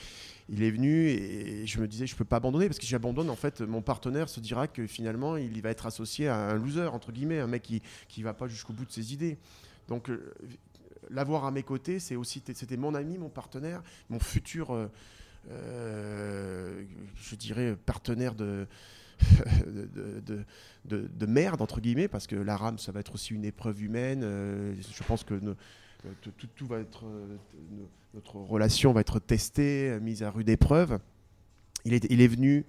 il 0.52 0.64
est 0.64 0.72
venu 0.72 1.08
et 1.08 1.66
je 1.68 1.80
me 1.80 1.88
disais 1.88 2.08
je 2.08 2.16
peux 2.16 2.26
pas 2.26 2.38
abandonner 2.38 2.68
parce 2.68 2.80
que 2.80 2.84
si 2.84 2.90
j'abandonne 2.90 3.30
en 3.30 3.36
fait 3.36 3.62
mon 3.62 3.82
partenaire 3.82 4.30
se 4.30 4.40
dira 4.40 4.68
que 4.68 4.88
finalement 4.88 5.38
il 5.38 5.62
va 5.62 5.70
être 5.70 5.86
associé 5.86 6.28
à 6.28 6.36
un 6.36 6.56
loser 6.56 6.88
entre 6.88 7.12
guillemets 7.12 7.40
un 7.40 7.48
mec 7.48 7.62
qui 7.62 7.82
qui 8.08 8.24
va 8.24 8.34
pas 8.34 8.48
jusqu'au 8.48 8.74
bout 8.74 8.86
de 8.86 8.92
ses 8.92 9.14
idées 9.14 9.38
donc 9.88 10.10
euh, 10.10 10.34
l'avoir 11.10 11.46
à 11.46 11.52
mes 11.52 11.62
côtés 11.62 12.00
c'est 12.00 12.16
aussi 12.16 12.42
c'était 12.54 12.78
mon 12.78 12.96
ami 12.96 13.20
mon 13.20 13.30
partenaire 13.30 13.84
mon 14.10 14.20
futur 14.20 14.72
euh, 14.72 14.88
euh, 14.88 14.88
je 15.48 17.36
dirais 17.36 17.76
partenaire 17.86 18.36
de 18.36 18.68
de, 20.06 20.46
de, 20.86 21.26
merde 21.26 21.62
entre 21.62 21.82
guillemets 21.82 22.08
parce 22.08 22.26
que 22.26 22.38
la 22.38 22.56
rame 22.56 22.78
ça 22.78 22.94
va 22.94 23.02
être 23.02 23.16
aussi 23.16 23.34
une 23.34 23.44
épreuve 23.44 23.84
humaine 23.84 24.22
je 24.22 25.04
pense 25.04 25.26
que 25.26 25.36
tout, 26.22 26.32
tout, 26.56 26.68
va 26.68 26.80
être 26.80 27.04
notre 28.14 28.38
relation 28.38 28.94
va 28.94 29.02
être 29.02 29.20
testée, 29.20 30.00
mise 30.02 30.24
à 30.24 30.32
rude 30.32 30.50
épreuve. 30.50 31.00
Il 31.86 31.94
est, 31.94 32.06
il 32.10 32.22
est 32.22 32.28
venu 32.28 32.66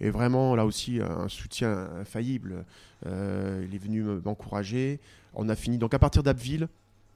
et 0.00 0.10
vraiment 0.10 0.54
là 0.56 0.66
aussi 0.66 1.00
un 1.00 1.28
soutien 1.28 1.90
infaillible. 2.00 2.64
Euh, 3.06 3.64
il 3.66 3.74
est 3.74 3.78
venu 3.78 4.02
m'encourager. 4.02 5.00
On 5.34 5.48
a 5.48 5.54
fini 5.54 5.78
donc 5.78 5.94
à 5.94 5.98
partir 5.98 6.22
d'Abbeville. 6.22 6.68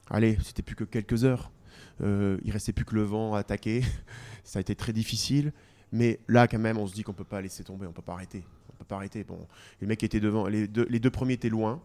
Allez, 0.09 0.39
c'était 0.43 0.63
plus 0.63 0.77
que 0.77 0.85
quelques 0.85 1.25
heures. 1.25 1.51
Euh, 2.03 2.39
il 2.45 2.53
restait 2.53 2.73
plus 2.73 2.85
que 2.85 2.95
le 2.95 3.03
vent 3.03 3.35
à 3.35 3.41
attaquer. 3.41 3.83
Ça 4.45 4.59
a 4.59 4.61
été 4.61 4.75
très 4.75 4.93
difficile. 4.93 5.53
Mais 5.93 6.21
là, 6.29 6.47
quand 6.49 6.59
même, 6.59 6.79
on 6.79 6.87
se 6.87 6.95
dit 6.95 7.03
qu'on 7.03 7.13
peut 7.13 7.25
pas 7.25 7.41
laisser 7.41 7.65
tomber, 7.65 7.87
on 7.87 7.93
peut 7.93 8.03
pas 8.03 8.15
arrêter. 8.15 8.45
On 8.73 8.77
peut 8.77 8.85
pas 8.85 8.97
arrêter. 8.97 9.25
Bon, 9.25 9.47
les 9.81 9.87
mecs 9.87 10.03
étaient 10.03 10.21
devant, 10.21 10.47
les 10.47 10.69
deux, 10.69 10.87
les 10.91 10.99
deux 11.01 11.11
premiers 11.11 11.35
étaient 11.35 11.49
loin. 11.49 11.81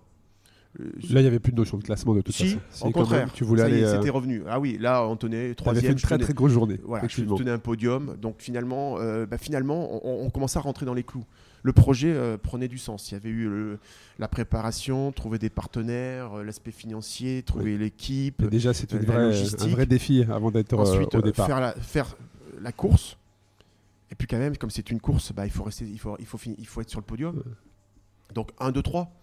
Là, 0.79 1.19
il 1.19 1.21
n'y 1.21 1.27
avait 1.27 1.39
plus 1.39 1.51
de 1.51 1.57
notion 1.57 1.77
de 1.77 1.83
classement 1.83 2.15
de 2.15 2.21
toute 2.21 2.33
si, 2.33 2.57
façon. 2.69 2.87
au 2.87 2.91
contraire, 2.91 3.31
tu 3.33 3.43
voulais 3.43 3.63
aller. 3.63 3.85
C'était 3.85 4.09
revenu. 4.09 4.43
Ah 4.47 4.59
oui, 4.59 4.77
là, 4.79 5.05
on 5.05 5.17
tenait 5.17 5.53
troisième. 5.53 5.85
fait 5.85 5.91
une 5.91 5.99
très 5.99 6.17
très 6.17 6.33
grosse 6.33 6.51
journée. 6.51 6.79
Voilà, 6.83 7.07
je 7.07 7.23
tenais 7.23 7.51
un 7.51 7.59
podium. 7.59 8.15
Donc 8.21 8.35
finalement, 8.39 8.95
euh, 8.99 9.25
bah, 9.25 9.37
finalement, 9.37 10.05
on, 10.05 10.29
commençait 10.29 10.59
à 10.59 10.61
rentrer 10.61 10.85
dans 10.85 10.93
les 10.93 11.03
clous. 11.03 11.25
Le 11.63 11.73
projet 11.73 12.11
euh, 12.11 12.37
prenait 12.37 12.67
du 12.67 12.77
sens. 12.77 13.11
Il 13.11 13.15
y 13.15 13.17
avait 13.17 13.29
eu 13.29 13.77
la 14.17 14.27
préparation, 14.27 15.11
trouver 15.11 15.37
des 15.37 15.49
partenaires, 15.49 16.37
euh, 16.39 16.43
l'aspect 16.43 16.71
financier, 16.71 17.43
trouver 17.43 17.77
l'équipe. 17.77 18.43
Déjà, 18.45 18.73
c'est 18.73 18.93
un 18.93 19.67
vrai 19.67 19.85
défi 19.85 20.25
avant 20.29 20.51
d'être 20.51 20.73
au 20.73 21.21
départ. 21.21 21.47
Faire 21.47 21.59
la, 21.59 21.73
faire 21.73 22.15
la 22.61 22.71
course. 22.71 23.17
Et 24.09 24.15
puis 24.15 24.27
quand 24.27 24.37
même, 24.37 24.57
comme 24.57 24.69
c'est 24.69 24.89
une 24.89 24.99
course, 24.99 25.31
bah, 25.33 25.45
il 25.45 25.51
faut 25.51 25.63
rester, 25.63 25.85
il 25.85 25.99
faut, 25.99 26.15
il 26.19 26.25
faut, 26.25 26.37
il 26.57 26.67
faut 26.67 26.81
être 26.81 26.89
sur 26.89 26.99
le 26.99 27.05
podium. 27.05 27.43
Donc 28.33 28.49
1, 28.59 28.71
2, 28.71 28.81
3. 28.81 29.20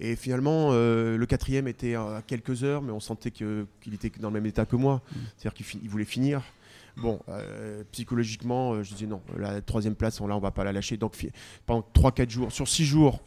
Et 0.00 0.14
finalement, 0.16 0.70
euh, 0.72 1.16
le 1.16 1.26
quatrième 1.26 1.66
était 1.66 1.94
à 1.94 2.22
quelques 2.26 2.62
heures, 2.62 2.82
mais 2.82 2.92
on 2.92 3.00
sentait 3.00 3.30
qu'il 3.32 3.66
était 3.92 4.10
dans 4.20 4.28
le 4.28 4.34
même 4.34 4.46
état 4.46 4.64
que 4.64 4.76
moi. 4.76 5.02
Mm. 5.10 5.16
C'est-à-dire 5.36 5.66
qu'il 5.66 5.90
voulait 5.90 6.04
finir. 6.04 6.42
Bon, 6.96 7.20
euh, 7.28 7.82
psychologiquement, 7.92 8.72
euh, 8.72 8.82
je 8.82 8.92
disais 8.92 9.06
non, 9.06 9.20
la 9.36 9.60
troisième 9.60 9.94
place, 9.94 10.20
là, 10.20 10.36
on 10.36 10.40
va 10.40 10.50
pas 10.50 10.64
la 10.64 10.72
lâcher. 10.72 10.96
Donc 10.96 11.16
pendant 11.66 11.86
3-4 11.94 12.30
jours, 12.30 12.52
sur 12.52 12.66
6 12.66 12.84
jours, 12.84 13.20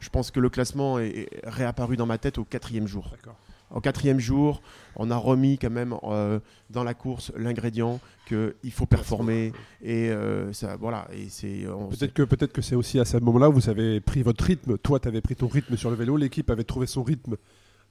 je 0.00 0.08
pense 0.08 0.30
que 0.30 0.40
le 0.40 0.48
classement 0.48 0.98
est 0.98 1.28
réapparu 1.44 1.96
dans 1.96 2.06
ma 2.06 2.18
tête 2.18 2.38
au 2.38 2.44
quatrième 2.44 2.86
jour. 2.86 3.08
D'accord. 3.10 3.36
Au 3.74 3.80
quatrième 3.80 4.20
jour, 4.20 4.62
on 4.94 5.10
a 5.10 5.16
remis 5.16 5.58
quand 5.58 5.70
même 5.70 5.94
euh, 6.04 6.38
dans 6.70 6.84
la 6.84 6.94
course 6.94 7.32
l'ingrédient 7.36 8.00
qu'il 8.28 8.72
faut 8.72 8.86
performer 8.86 9.52
et 9.82 10.10
euh, 10.10 10.52
ça 10.52 10.76
voilà 10.76 11.08
et 11.12 11.28
c'est 11.28 11.64
peut-être 11.90 12.12
que 12.12 12.22
peut-être 12.22 12.52
que 12.52 12.62
c'est 12.62 12.76
aussi 12.76 13.00
à 13.00 13.04
ce 13.04 13.16
moment-là 13.18 13.48
où 13.48 13.52
vous 13.52 13.68
avez 13.68 14.00
pris 14.00 14.22
votre 14.22 14.44
rythme. 14.44 14.78
Toi, 14.78 15.00
tu 15.00 15.08
avais 15.08 15.20
pris 15.20 15.34
ton 15.34 15.48
rythme 15.48 15.76
sur 15.76 15.90
le 15.90 15.96
vélo, 15.96 16.16
l'équipe 16.16 16.48
avait 16.50 16.64
trouvé 16.64 16.86
son 16.86 17.02
rythme 17.02 17.36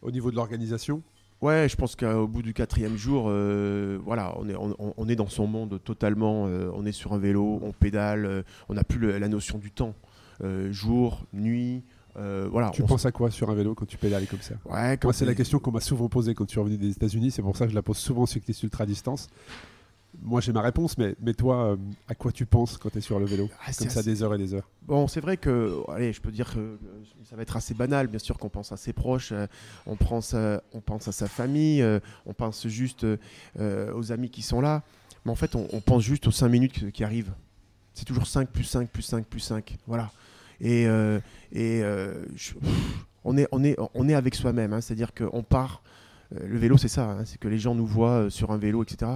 au 0.01 0.11
niveau 0.11 0.32
de 0.32 0.38
l'organisation. 0.38 1.01
Ouais, 1.41 1.67
je 1.69 1.76
pense 1.76 1.97
qu'au 1.97 2.28
bout 2.28 2.41
du 2.41 2.53
quatrième 2.53 2.95
jour, 2.95 3.26
euh, 3.28 3.99
voilà, 4.03 4.34
on 4.39 4.47
est, 4.47 4.55
on, 4.55 5.09
est 5.09 5.17
dans 5.17 5.28
son 5.28 5.47
monde 5.47 5.82
totalement. 5.84 6.43
on 6.43 6.86
est 6.86 6.93
sur 6.93 7.11
un 7.11 7.17
vélo, 7.17 7.59
on 7.61 7.73
pédale, 7.73 8.45
on 8.69 8.76
n'a 8.76 8.86
plus 8.86 9.19
la 9.19 9.28
notion 9.28 9.57
du 9.57 9.71
temps. 9.71 9.93
jour, 10.71 11.26
nuit, 11.34 11.84
euh, 12.18 12.47
voilà, 12.49 12.70
tu 12.70 12.84
penses 12.84 13.05
à 13.05 13.11
quoi 13.11 13.30
sur 13.30 13.49
un 13.49 13.55
vélo 13.55 13.76
quand 13.76 13.86
tu 13.86 13.97
pédales 13.97 14.28
comme 14.28 14.41
ça 14.41 14.55
ouais, 14.66 14.97
Moi, 15.03 15.13
c'est 15.13 15.26
la 15.26 15.36
question 15.36 15.59
qu'on 15.59 15.72
m'a 15.72 15.82
souvent 15.82 16.07
posée 16.07 16.34
quand 16.34 16.45
tu 16.45 16.57
es 16.57 16.61
revenu 16.61 16.78
des 16.78 16.91
États-Unis. 16.91 17.32
C'est 17.32 17.41
pour 17.41 17.57
ça 17.57 17.66
que 17.66 17.72
je 17.72 17.76
la 17.76 17.82
pose 17.82 17.97
souvent 17.97 18.24
aux 18.24 18.28
cyclistes 18.28 18.63
ultra 18.63 18.86
distance. 18.86 19.28
Moi, 20.22 20.39
j'ai 20.39 20.53
ma 20.53 20.61
réponse, 20.61 20.97
mais, 20.97 21.13
mais 21.20 21.34
toi, 21.34 21.72
euh, 21.72 21.76
à 22.07 22.16
quoi 22.16 22.32
tu 22.32 22.45
penses 22.45 22.78
quand 22.78 22.89
tu 22.89 22.99
es 22.99 23.01
sur 23.01 23.20
le 23.20 23.26
vélo 23.26 23.49
ah, 23.66 23.72
Comme 23.78 23.89
ça, 23.89 24.01
des 24.01 24.24
heures 24.24 24.34
et 24.34 24.38
des 24.38 24.53
heures. 24.53 24.70
Bon, 24.84 25.09
c'est 25.09 25.20
vrai 25.20 25.36
que, 25.36 25.84
allez, 25.89 26.13
je 26.13 26.22
peux 26.22 26.32
dire 26.32 26.53
que 26.53 26.80
ça 27.26 27.36
va 27.36 27.41
être 27.41 27.57
assez 27.57 27.74
banal. 27.74 28.07
Bien 28.07 28.20
sûr 28.20 28.38
qu'on 28.38 28.47
pense 28.47 28.72
à 28.72 28.78
ses 28.78 28.93
proches, 28.93 29.34
euh, 29.34 29.45
on, 29.86 29.97
pense, 29.97 30.34
on 30.74 30.80
pense 30.80 31.09
à 31.09 31.11
sa 31.11 31.28
famille, 31.28 31.86
on 32.26 32.34
pense 32.34 32.66
juste 32.68 33.05
aux 33.59 34.11
amis 34.13 34.30
qui 34.30 34.41
sont 34.41 34.61
là. 34.61 34.84
Mais 35.26 35.32
en 35.32 35.36
fait, 35.36 35.55
on, 35.55 35.68
on 35.74 35.82
pense 35.82 36.03
juste 36.03 36.28
aux 36.28 36.32
5 36.32 36.47
minutes 36.47 36.91
qui 36.91 37.03
arrivent. 37.03 37.34
C'est 37.93 38.05
toujours 38.05 38.28
5 38.28 38.47
plus 38.49 38.63
5 38.63 38.89
plus 38.89 39.01
5 39.01 39.26
plus 39.26 39.39
5. 39.39 39.78
Voilà. 39.88 40.11
Et, 40.62 40.88
euh, 40.88 41.20
et 41.51 41.82
euh, 41.84 42.26
on, 43.24 43.38
est, 43.38 43.47
on, 43.51 43.64
est, 43.64 43.76
on 43.93 44.10
est 44.10 44.14
avec 44.14 44.36
soi-même, 44.36 44.74
hein. 44.74 44.82
c'est-à-dire 44.82 45.14
qu'on 45.14 45.43
part. 45.43 45.82
Euh, 46.34 46.47
le 46.47 46.58
vélo, 46.58 46.78
c'est 46.78 46.88
ça, 46.88 47.12
hein. 47.12 47.26
c'est 47.26 47.39
que 47.39 47.47
les 47.47 47.60
gens 47.60 47.76
nous 47.76 47.86
voient 47.86 48.30
sur 48.30 48.51
un 48.51 48.58
vélo, 48.58 48.84
etc 48.84 49.12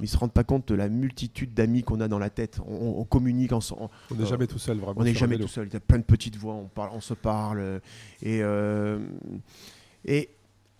mais 0.00 0.06
ils 0.06 0.10
se 0.10 0.16
rendent 0.16 0.32
pas 0.32 0.44
compte 0.44 0.68
de 0.68 0.76
la 0.76 0.88
multitude 0.88 1.54
d'amis 1.54 1.82
qu'on 1.82 2.00
a 2.00 2.06
dans 2.06 2.20
la 2.20 2.30
tête. 2.30 2.60
On, 2.68 3.02
communique 3.02 3.50
ensemble. 3.50 3.88
On 4.12 4.14
n'est 4.14 4.26
jamais 4.26 4.46
tout 4.46 4.60
seul, 4.60 4.78
vraiment. 4.78 5.00
On 5.00 5.02
n'est 5.02 5.12
jamais 5.12 5.36
tout 5.36 5.48
seul. 5.48 5.66
Il 5.66 5.72
y 5.72 5.76
a 5.76 5.80
plein 5.80 5.98
de 5.98 6.04
petites 6.04 6.36
voix, 6.36 6.54
on, 6.54 6.68
parle, 6.68 6.90
on 6.92 7.00
se 7.00 7.14
parle. 7.14 7.80
Et, 8.22 8.38
et 10.04 10.30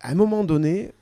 à 0.01 0.13
un 0.13 0.15
moment 0.15 0.45
donné, 0.45 0.93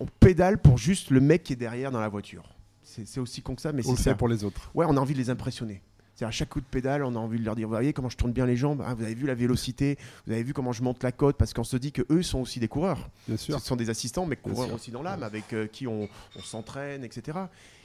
on 0.00 0.06
pédale 0.20 0.58
pour 0.58 0.76
juste 0.76 1.10
le 1.10 1.20
mec 1.20 1.44
qui 1.44 1.54
est 1.54 1.56
derrière 1.56 1.90
dans 1.90 2.00
la 2.00 2.08
voiture. 2.08 2.44
C'est 2.82 3.20
aussi 3.20 3.42
con 3.42 3.54
que 3.54 3.62
ça, 3.62 3.72
mais 3.72 3.82
c'est 3.82 3.96
ça. 3.96 4.14
pour 4.14 4.28
les 4.28 4.44
autres. 4.44 4.70
Ouais, 4.74 4.86
on 4.88 4.96
a 4.96 5.00
envie 5.00 5.12
de 5.12 5.18
les 5.18 5.28
impressionner. 5.28 5.82
C'est 6.16 6.24
à 6.24 6.30
chaque 6.30 6.48
coup 6.48 6.60
de 6.60 6.66
pédale, 6.66 7.04
on 7.04 7.14
a 7.14 7.18
envie 7.18 7.38
de 7.38 7.44
leur 7.44 7.54
dire, 7.54 7.68
vous 7.68 7.74
voyez 7.74 7.92
comment 7.92 8.08
je 8.08 8.16
tourne 8.16 8.32
bien 8.32 8.46
les 8.46 8.56
jambes, 8.56 8.82
hein, 8.84 8.94
vous 8.94 9.04
avez 9.04 9.14
vu 9.14 9.26
la 9.26 9.34
vélocité, 9.34 9.98
vous 10.26 10.32
avez 10.32 10.42
vu 10.42 10.54
comment 10.54 10.72
je 10.72 10.82
monte 10.82 11.02
la 11.02 11.12
côte, 11.12 11.36
parce 11.36 11.52
qu'on 11.52 11.62
se 11.62 11.76
dit 11.76 11.92
que 11.92 12.02
eux 12.10 12.22
sont 12.22 12.40
aussi 12.40 12.58
des 12.58 12.68
coureurs. 12.68 13.10
Bien 13.28 13.36
sûr. 13.36 13.60
Ce 13.60 13.66
sont 13.66 13.76
des 13.76 13.90
assistants, 13.90 14.24
mais 14.24 14.36
coureurs 14.36 14.72
aussi 14.72 14.90
dans 14.90 15.02
l'âme, 15.02 15.22
avec 15.22 15.52
euh, 15.52 15.66
qui 15.66 15.86
on, 15.86 16.08
s'entraîne, 16.42 17.04
etc. 17.04 17.38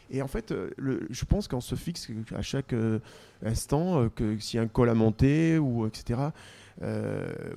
Et 0.09 0.21
en 0.21 0.29
fait, 0.29 0.51
euh, 0.51 0.69
le, 0.77 1.07
je 1.09 1.25
pense 1.25 1.49
qu'on 1.49 1.59
se 1.59 1.75
fixe 1.75 2.07
à 2.33 2.41
chaque 2.41 2.71
euh, 2.71 2.99
instant 3.45 4.07
que 4.15 4.39
s'il 4.39 4.57
y 4.57 4.59
a 4.59 4.63
un 4.63 4.67
col 4.67 4.89
à 4.89 4.93
monter 4.93 5.57
ou 5.57 5.85
etc. 5.85 6.21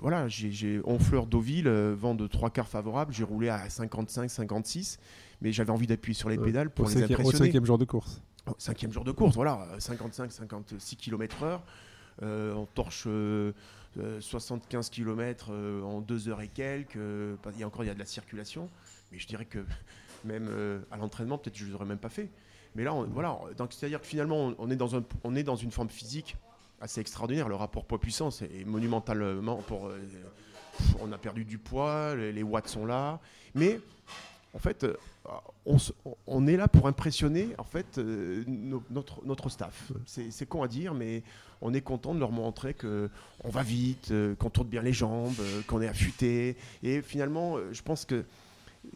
voilà, 0.01 0.27
j'ai 0.27 0.81
Honfleur 0.85 1.27
Deauville, 1.27 1.69
vent 1.69 2.17
de 2.17 2.27
trois 2.27 2.51
quarts 2.51 2.69
favorable, 2.69 3.13
j'ai 3.13 3.23
roulé 3.23 3.49
à 3.49 3.71
55, 3.71 4.29
56, 4.29 4.99
mais 5.41 5.53
j'avais 5.53 5.71
envie 5.71 5.87
d'appuyer 5.87 6.15
sur 6.15 6.29
les 6.29 6.39
pédales 6.39 6.71
pour 6.71 6.89
les 6.89 7.03
impressionner. 7.03 7.29
Au 7.29 7.33
cinquième 7.33 7.65
jour 7.65 7.79
de 7.79 7.85
course. 7.85 8.23
Cinquième 8.59 8.93
jour 8.93 9.05
de 9.05 9.13
course, 9.13 9.35
voilà, 9.35 9.67
55-56 9.79 10.97
km/h. 10.97 11.61
Euh, 12.23 12.55
on 12.55 12.67
torche 12.67 13.09
75 14.21 14.91
km 14.91 15.51
en 15.51 16.01
deux 16.01 16.29
heures 16.29 16.41
et 16.41 16.49
quelques. 16.49 16.97
il 16.97 17.59
y 17.59 17.63
a 17.63 17.67
encore 17.67 17.85
il 17.85 17.89
y 17.89 17.91
a 17.91 17.95
de 17.95 17.99
la 17.99 18.07
circulation, 18.07 18.69
mais 19.13 19.19
je 19.19 19.27
dirais 19.27 19.45
que 19.47 19.65
même 20.25 20.49
euh, 20.49 20.81
à 20.91 20.97
l'entraînement, 20.97 21.39
peut-être 21.39 21.57
je 21.57 21.67
ne 21.67 21.73
l'aurais 21.73 21.87
même 21.87 21.99
pas 21.99 22.09
fait. 22.09 22.31
Mais 22.75 22.83
là, 22.83 22.93
voilà, 23.11 23.39
donc 23.57 23.73
c'est-à-dire 23.73 24.01
que 24.01 24.07
finalement, 24.07 24.53
on 24.59 24.69
est, 24.71 24.77
dans 24.77 24.97
un, 24.97 25.05
on 25.23 25.37
est 25.37 25.45
dans 25.45 25.55
une 25.55 25.71
forme 25.71 25.91
physique 25.91 26.37
assez 26.81 27.01
extraordinaire. 27.01 27.49
Le 27.49 27.55
rapport 27.55 27.85
poids-puissance 27.85 28.43
est 28.43 28.67
monumentalement. 28.67 29.57
Pour, 29.59 29.87
euh, 29.87 29.99
on 31.01 31.13
a 31.13 31.19
perdu 31.19 31.45
du 31.45 31.59
poids, 31.59 32.17
les 32.17 32.43
watts 32.43 32.67
sont 32.67 32.85
là, 32.85 33.21
mais 33.55 33.81
en 34.55 34.59
fait, 34.59 34.85
euh, 34.85 34.97
on, 36.27 36.47
est 36.47 36.57
là 36.57 36.69
pour 36.69 36.87
impressionner 36.87 37.49
en 37.59 37.65
fait 37.65 37.99
euh, 37.99 38.45
notre, 38.47 39.25
notre 39.27 39.49
staff. 39.49 39.93
C'est 40.07 40.47
con 40.47 40.63
à 40.63 40.69
dire, 40.69 40.95
mais 40.95 41.25
on 41.61 41.75
est 41.75 41.81
content 41.81 42.15
de 42.15 42.21
leur 42.21 42.31
montrer 42.31 42.73
que 42.73 43.11
on 43.43 43.51
va 43.51 43.63
vite, 43.63 44.13
euh, 44.13 44.37
qu'on 44.37 44.51
tourne 44.51 44.69
bien 44.69 44.83
les 44.83 44.93
jambes, 44.93 45.35
qu'on 45.67 45.83
est 45.83 45.89
affûté. 45.89 46.57
Et 46.85 47.03
finalement, 47.03 47.57
je 47.73 47.83
pense 47.83 48.05
que 48.05 48.25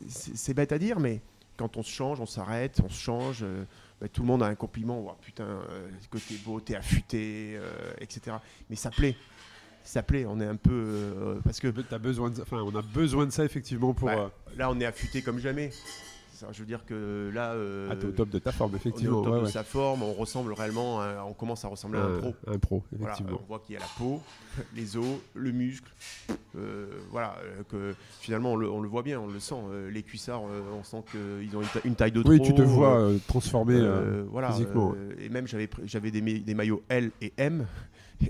c'est 0.08 0.54
bête 0.54 0.70
à 0.70 0.78
dire, 0.78 1.00
mais 1.00 1.20
quand 1.56 1.76
on 1.76 1.82
se 1.82 1.90
change, 1.90 2.20
on 2.20 2.26
s'arrête, 2.26 2.80
on 2.84 2.88
se 2.88 3.00
change. 3.00 3.44
Bah, 4.00 4.06
tout 4.06 4.22
le 4.22 4.28
monde 4.28 4.44
a 4.44 4.46
un 4.46 4.54
compliment. 4.54 5.04
Oh, 5.08 5.16
putain, 5.20 5.60
que 6.08 6.18
t'es 6.18 6.36
beau, 6.36 6.60
t'es 6.60 6.76
affûté, 6.76 7.58
etc. 8.00 8.36
Mais 8.70 8.76
ça 8.76 8.90
plaît 8.90 9.16
s'appelait. 9.88 10.26
On 10.26 10.40
est 10.40 10.46
un 10.46 10.56
peu 10.56 10.70
euh, 10.72 11.34
parce 11.44 11.60
que 11.60 11.68
as 11.92 11.98
besoin, 11.98 12.30
enfin, 12.40 12.58
on 12.62 12.74
a 12.76 12.82
besoin 12.82 13.26
de 13.26 13.30
ça 13.32 13.44
effectivement 13.44 13.94
pour. 13.94 14.08
Bah, 14.08 14.16
euh, 14.18 14.56
là, 14.56 14.70
on 14.70 14.78
est 14.80 14.84
affûté 14.86 15.22
comme 15.22 15.38
jamais. 15.38 15.70
je 16.52 16.60
veux 16.60 16.66
dire 16.66 16.84
que 16.84 17.30
là. 17.34 17.52
Euh, 17.52 17.88
ah, 17.90 18.06
au 18.06 18.10
top 18.10 18.28
de 18.28 18.38
ta 18.38 18.52
forme, 18.52 18.76
effectivement. 18.76 19.20
On 19.20 19.24
est 19.24 19.26
au 19.26 19.30
top 19.36 19.44
de 19.44 19.48
sa 19.50 19.64
forme, 19.64 20.02
on 20.02 20.12
ressemble 20.12 20.52
réellement, 20.52 21.00
on 21.26 21.32
commence 21.32 21.64
à 21.64 21.68
ressembler 21.68 21.98
à 21.98 22.04
un 22.04 22.18
pro. 22.18 22.34
Un 22.46 22.58
pro, 22.58 22.82
effectivement. 22.94 23.40
on 23.42 23.46
voit 23.46 23.58
qu'il 23.60 23.74
y 23.74 23.76
a 23.76 23.80
la 23.80 23.86
peau, 23.98 24.20
les 24.76 24.96
os, 24.96 25.18
le 25.34 25.50
muscle, 25.52 25.90
euh, 26.56 26.86
voilà, 27.10 27.36
que 27.68 27.94
finalement 28.20 28.52
on 28.52 28.56
le, 28.56 28.70
on 28.70 28.80
le 28.80 28.88
voit 28.88 29.02
bien, 29.02 29.18
on 29.20 29.26
le 29.26 29.40
sent. 29.40 29.56
les 29.90 30.02
cuissards, 30.02 30.42
on 30.42 30.84
sent 30.84 31.02
qu'ils 31.10 31.56
ont 31.56 31.62
une, 31.62 31.68
ta- 31.68 31.80
une 31.84 31.94
taille 31.94 32.12
de 32.12 32.22
Oui, 32.24 32.36
trop. 32.38 32.46
tu 32.46 32.54
te 32.54 32.62
vois 32.62 33.08
transformé. 33.26 33.74
euh, 33.76 34.24
voilà, 34.30 34.52
physiquement, 34.52 34.94
et 35.18 35.28
même 35.28 35.46
j'avais 35.48 36.10
des, 36.10 36.20
des 36.20 36.54
maillots 36.54 36.82
L 36.88 37.10
et 37.20 37.32
M 37.36 37.66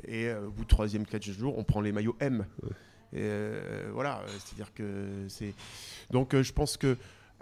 et 0.05 0.27
euh, 0.27 0.47
au 0.47 0.51
bout 0.51 0.65
de 0.65 0.69
troisième 0.69 1.07
quatre 1.07 1.25
jours 1.25 1.59
on 1.59 1.65
prend 1.65 1.81
les 1.81 1.93
maillots 1.93 2.17
M. 2.21 2.45
Et 3.13 3.21
euh, 3.21 3.91
voilà 3.93 4.19
euh, 4.19 4.27
c'est 4.39 4.55
à 4.55 4.57
dire 4.57 4.75
que 4.75 5.27
c'est 5.29 5.55
donc 6.11 6.35
euh, 6.35 6.43
je 6.43 6.53
pense 6.53 6.77
que 6.77 6.97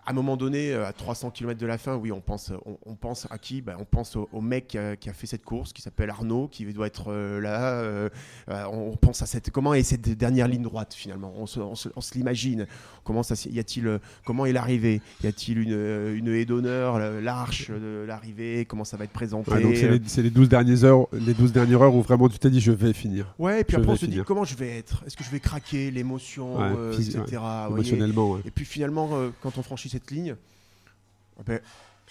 à 0.06 0.12
un 0.12 0.14
moment 0.14 0.36
donné, 0.36 0.72
euh, 0.72 0.86
à 0.86 0.92
300 0.92 1.30
km 1.30 1.58
de 1.60 1.66
la 1.66 1.78
fin, 1.78 1.96
oui, 1.96 2.12
on 2.12 2.20
pense, 2.20 2.52
on, 2.64 2.78
on 2.86 2.94
pense 2.94 3.26
à 3.30 3.38
qui? 3.38 3.60
Ben, 3.60 3.76
On 3.80 3.84
pense 3.84 4.14
au, 4.16 4.28
au 4.32 4.40
mec 4.40 4.68
qui 4.68 4.78
a, 4.78 4.94
qui 4.96 5.08
a 5.10 5.12
fait 5.12 5.26
cette 5.26 5.44
course, 5.44 5.72
qui 5.72 5.82
s'appelle 5.82 6.10
Arnaud, 6.10 6.48
qui 6.48 6.64
doit 6.72 6.86
être 6.86 7.06
euh, 7.12 7.40
là. 7.40 7.72
euh, 7.80 8.08
euh, 8.48 8.64
on, 8.72 8.96
pense 8.96 9.22
à 9.22 9.26
cette, 9.26 9.50
comment 9.50 9.74
est 9.74 9.82
cette 9.82 10.08
dernière 10.16 10.48
ligne 10.48 10.62
droite 10.62 10.94
finalement? 10.94 11.32
On 11.36 11.46
se, 11.46 11.58
on 11.60 11.74
se- 11.74 11.88
on 11.96 12.00
se 12.00 12.14
l'imagine. 12.14 12.66
Comment 13.04 13.22
ça, 13.22 13.34
y 13.50 13.58
a-t-il, 13.58 13.86
euh, 13.86 13.98
comment 14.24 14.46
est 14.46 14.52
l'arrivée? 14.52 15.00
Y 15.24 15.26
a-t-il 15.26 15.58
une, 15.58 15.72
euh, 15.72 16.16
une 16.16 16.28
haie 16.28 16.44
d'honneur, 16.44 16.98
l'arche 17.20 17.70
de 17.70 18.04
l'arrivée? 18.06 18.64
Comment 18.64 18.84
ça 18.84 18.96
va 18.96 19.04
être 19.04 19.12
présenté? 19.12 19.50
Ouais, 19.50 19.60
donc 19.62 19.76
c'est 19.76 19.90
les, 19.90 20.00
c'est 20.06 20.22
les 20.22 20.30
12 20.30 20.48
dernières 20.48 20.84
heures, 20.84 21.06
les 21.12 21.34
12 21.34 21.52
dernières 21.52 21.82
heures 21.82 21.94
où 21.94 22.02
vraiment 22.02 22.28
tu 22.28 22.38
t'es 22.38 22.50
dit 22.50 22.60
je 22.60 22.72
vais 22.72 22.92
finir 22.92 23.34
Ouais, 23.38 23.60
et 23.60 23.64
puis 23.64 23.74
Je 23.76 23.80
après 23.80 23.92
on 23.92 23.96
se 23.96 24.04
dit 24.06 24.12
finir. 24.12 24.24
comment 24.24 24.44
je 24.44 24.56
vais 24.56 24.78
être? 24.78 25.02
Est-ce 25.06 25.16
que 25.16 25.24
je 25.24 25.30
vais 25.30 25.40
craquer 25.40 25.90
l'émotion, 25.90 26.56
Ouais, 26.58 26.72
euh, 26.76 26.92
etc. 26.92 27.18
voyez? 27.40 27.72
émotionnellement. 27.72 28.30
ouais. 28.32 28.40
Et 28.44 28.50
puis 28.50 28.64
finalement, 28.64 29.08
euh, 29.14 29.30
quand 29.42 29.58
on 29.58 29.62
franchit 29.62 29.88
cette 29.96 30.10
ligne, 30.10 30.36
eh 31.40 31.42
ben, 31.42 31.60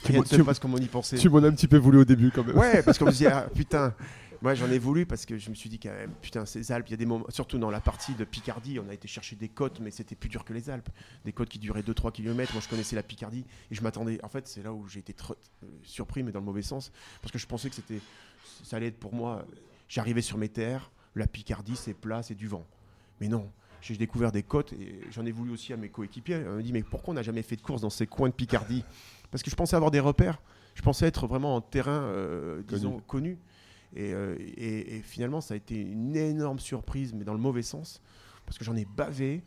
Tu 0.03 0.11
rien 0.11 0.21
ne 0.21 0.25
se 0.25 0.41
passe 0.41 0.59
comme 0.59 0.73
on 0.73 0.77
y 0.77 0.87
pensait. 0.87 1.17
Tu 1.17 1.29
m'en 1.29 1.43
as 1.43 1.47
un 1.47 1.51
petit 1.53 1.67
peu 1.67 1.77
voulu 1.77 1.99
au 1.99 2.05
début 2.05 2.31
quand 2.31 2.43
même. 2.43 2.57
Ouais, 2.57 2.81
parce 2.83 2.97
qu'on 2.97 3.05
me 3.05 3.11
disait, 3.11 3.27
ah, 3.31 3.47
putain, 3.53 3.93
moi 4.41 4.55
j'en 4.55 4.69
ai 4.69 4.79
voulu 4.79 5.05
parce 5.05 5.25
que 5.25 5.37
je 5.37 5.49
me 5.51 5.55
suis 5.55 5.69
dit 5.69 5.79
quand 5.79 5.91
même, 5.93 6.11
putain, 6.21 6.45
ces 6.47 6.71
Alpes, 6.71 6.87
il 6.87 6.91
y 6.91 6.93
a 6.95 6.97
des 6.97 7.05
moments, 7.05 7.25
surtout 7.29 7.57
dans 7.59 7.69
la 7.69 7.79
partie 7.79 8.13
de 8.15 8.23
Picardie, 8.23 8.79
on 8.79 8.89
a 8.89 8.93
été 8.93 9.07
chercher 9.07 9.35
des 9.35 9.49
côtes, 9.49 9.79
mais 9.79 9.91
c'était 9.91 10.15
plus 10.15 10.29
dur 10.29 10.43
que 10.43 10.53
les 10.53 10.69
Alpes. 10.71 10.89
Des 11.25 11.31
côtes 11.31 11.49
qui 11.49 11.59
duraient 11.59 11.83
2-3 11.83 12.11
km. 12.11 12.53
Moi 12.53 12.61
je 12.63 12.67
connaissais 12.69 12.95
la 12.95 13.03
Picardie 13.03 13.45
et 13.69 13.75
je 13.75 13.81
m'attendais, 13.83 14.19
en 14.23 14.29
fait, 14.29 14.47
c'est 14.47 14.63
là 14.63 14.73
où 14.73 14.87
j'ai 14.87 14.99
été 14.99 15.13
trop- 15.13 15.35
euh, 15.63 15.67
surpris, 15.83 16.23
mais 16.23 16.31
dans 16.31 16.39
le 16.39 16.45
mauvais 16.45 16.63
sens, 16.63 16.91
parce 17.21 17.31
que 17.31 17.37
je 17.37 17.45
pensais 17.45 17.69
que 17.69 17.75
c'était, 17.75 18.01
ça 18.63 18.77
allait 18.77 18.87
être 18.87 18.99
pour 18.99 19.13
moi. 19.13 19.45
J'arrivais 19.89 20.21
sur 20.23 20.37
mes 20.39 20.49
terres, 20.49 20.91
la 21.15 21.27
Picardie 21.27 21.75
c'est 21.75 21.93
plat, 21.93 22.23
c'est 22.23 22.35
du 22.35 22.47
vent. 22.47 22.65
Mais 23.21 23.27
non. 23.27 23.49
J'ai 23.93 23.97
découvert 23.97 24.31
des 24.31 24.41
côtes 24.43 24.73
et 24.73 24.99
j'en 25.11 25.25
ai 25.25 25.31
voulu 25.31 25.51
aussi 25.51 25.71
à 25.71 25.77
mes 25.77 25.89
coéquipiers. 25.89 26.41
On 26.47 26.55
me 26.55 26.63
dit 26.63 26.73
mais 26.73 26.81
pourquoi 26.83 27.11
on 27.11 27.15
n'a 27.15 27.21
jamais 27.21 27.43
fait 27.43 27.55
de 27.55 27.61
course 27.61 27.81
dans 27.81 27.89
ces 27.91 28.07
coins 28.07 28.29
de 28.29 28.33
Picardie? 28.33 28.83
Parce 29.29 29.43
que 29.43 29.51
je 29.51 29.55
pensais 29.55 29.75
avoir 29.75 29.91
des 29.91 29.99
repères. 29.99 30.39
Je 30.73 30.81
pensais 30.81 31.05
être 31.05 31.27
vraiment 31.27 31.55
en 31.55 31.61
terrain, 31.61 32.01
euh, 32.01 32.61
disons, 32.67 32.99
connu. 33.07 33.37
Et, 33.95 34.13
euh, 34.13 34.35
et- 34.39 34.97
et 34.97 35.01
finalement, 35.01 35.39
ça 35.39 35.53
a 35.53 35.57
été 35.57 35.79
une 35.79 36.15
énorme 36.15 36.59
surprise, 36.59 37.13
mais 37.13 37.23
dans 37.23 37.33
le 37.33 37.39
mauvais 37.39 37.61
sens, 37.61 38.01
parce 38.45 38.57
que 38.57 38.65
j'en 38.65 38.75
ai 38.75 38.85
bavé 38.85 39.41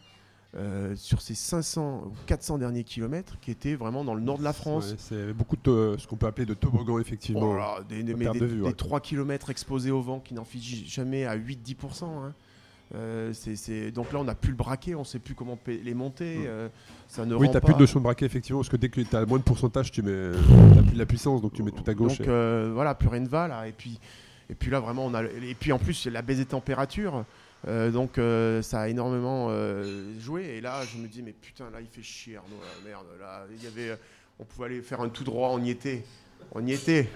euh, 0.55 0.97
sur 0.97 1.20
ces 1.20 1.34
500 1.34 2.05
ou 2.07 2.12
400 2.26 2.57
derniers 2.57 2.82
kilomètres 2.84 3.39
qui 3.41 3.51
étaient 3.51 3.74
vraiment 3.74 4.03
dans 4.03 4.14
le 4.14 4.22
nord 4.22 4.39
de 4.39 4.45
la 4.45 4.55
France. 4.55 4.93
Ouais, 4.93 4.97
c'est 4.99 5.32
beaucoup 5.34 5.57
de 5.62 5.97
ce 5.99 6.07
qu'on 6.07 6.16
peut 6.16 6.26
appeler 6.26 6.47
de 6.47 6.55
toboggan 6.55 6.99
effectivement. 6.99 7.51
Oh 7.53 7.57
là 7.57 7.80
des, 7.86 8.03
des- 8.03 8.14
mais 8.14 8.24
perte 8.24 8.34
des- 8.36 8.41
de 8.41 8.47
vue, 8.47 8.57
des 8.61 8.62
ouais. 8.62 8.72
3 8.72 9.01
km 9.01 9.51
exposés 9.51 9.91
au 9.91 10.01
vent 10.01 10.20
qui 10.20 10.32
n'en 10.32 10.45
fichent 10.45 10.86
jamais 10.86 11.26
à 11.26 11.36
8-10%. 11.36 12.05
hein. 12.24 12.34
Euh, 12.95 13.32
Donc 13.95 14.12
là, 14.12 14.18
on 14.20 14.24
n'a 14.24 14.34
plus 14.34 14.51
le 14.51 14.57
braquet, 14.57 14.95
on 14.95 15.01
ne 15.01 15.05
sait 15.05 15.18
plus 15.18 15.34
comment 15.34 15.59
les 15.66 15.95
monter. 15.95 16.39
Mm. 16.39 16.45
euh, 16.47 16.68
ça 17.07 17.24
ne 17.26 17.34
oui, 17.34 17.49
t'as 17.53 17.61
pas. 17.61 17.66
plus 17.66 17.74
de 17.74 17.80
notion 17.80 18.01
de 18.01 18.05
braquet 18.05 18.26
effectivement 18.26 18.61
parce 18.61 18.68
que 18.70 18.76
dès 18.76 18.89
que 18.89 19.01
tu 19.01 19.16
as 19.16 19.26
moins 19.26 19.39
de 19.39 19.43
pourcentage, 19.45 19.91
tu 19.93 20.03
mets 20.03 20.30
plus 20.32 20.95
de 20.95 20.99
la 20.99 21.07
puissance 21.07 21.43
donc 21.43 21.53
tu 21.53 21.62
mets 21.62 21.70
tout 21.70 21.84
à 21.86 21.95
gauche. 21.95 22.18
Donc 22.18 22.26
et- 22.26 22.30
euh, 22.30 22.70
voilà, 22.72 22.95
plus 22.95 23.09
rien 23.09 23.20
ne 23.20 23.28
va 23.28 23.49
là. 23.49 23.68
Et 23.68 23.72
puis, 23.72 23.99
et 24.51 24.55
puis 24.55 24.70
là, 24.70 24.80
vraiment, 24.80 25.05
on 25.07 25.14
a. 25.14 25.22
Et 25.24 25.55
puis 25.59 25.72
en 25.72 25.78
plus, 25.78 26.07
la 26.07 26.22
baisse 26.22 26.39
des 26.39 26.47
températures. 26.47 27.24
euh, 27.66 27.91
donc 27.91 28.16
euh, 28.18 28.62
ça 28.62 28.80
a 28.82 28.89
énormément 28.89 29.49
euh, 29.51 30.12
joué. 30.18 30.45
Et 30.57 30.61
là, 30.61 30.80
je 30.91 30.99
me 30.99 31.09
dis, 31.09 31.22
mais 31.22 31.32
putain, 31.32 31.64
là, 31.70 31.80
il 31.80 31.89
fait 31.89 32.03
chier 32.03 32.36
Arnaud. 32.36 32.57
merde, 32.86 33.05
là, 33.20 33.45
il 33.55 33.62
y 33.62 33.66
avait. 33.66 33.99
On 34.39 34.45
pouvait 34.45 34.66
aller 34.66 34.80
faire 34.82 35.01
un 35.01 35.09
tout 35.09 35.24
droit, 35.24 35.51
on 35.53 35.62
y 35.62 35.70
était. 35.70 36.05
On 36.53 36.64
y 36.66 36.72
était. 36.72 37.09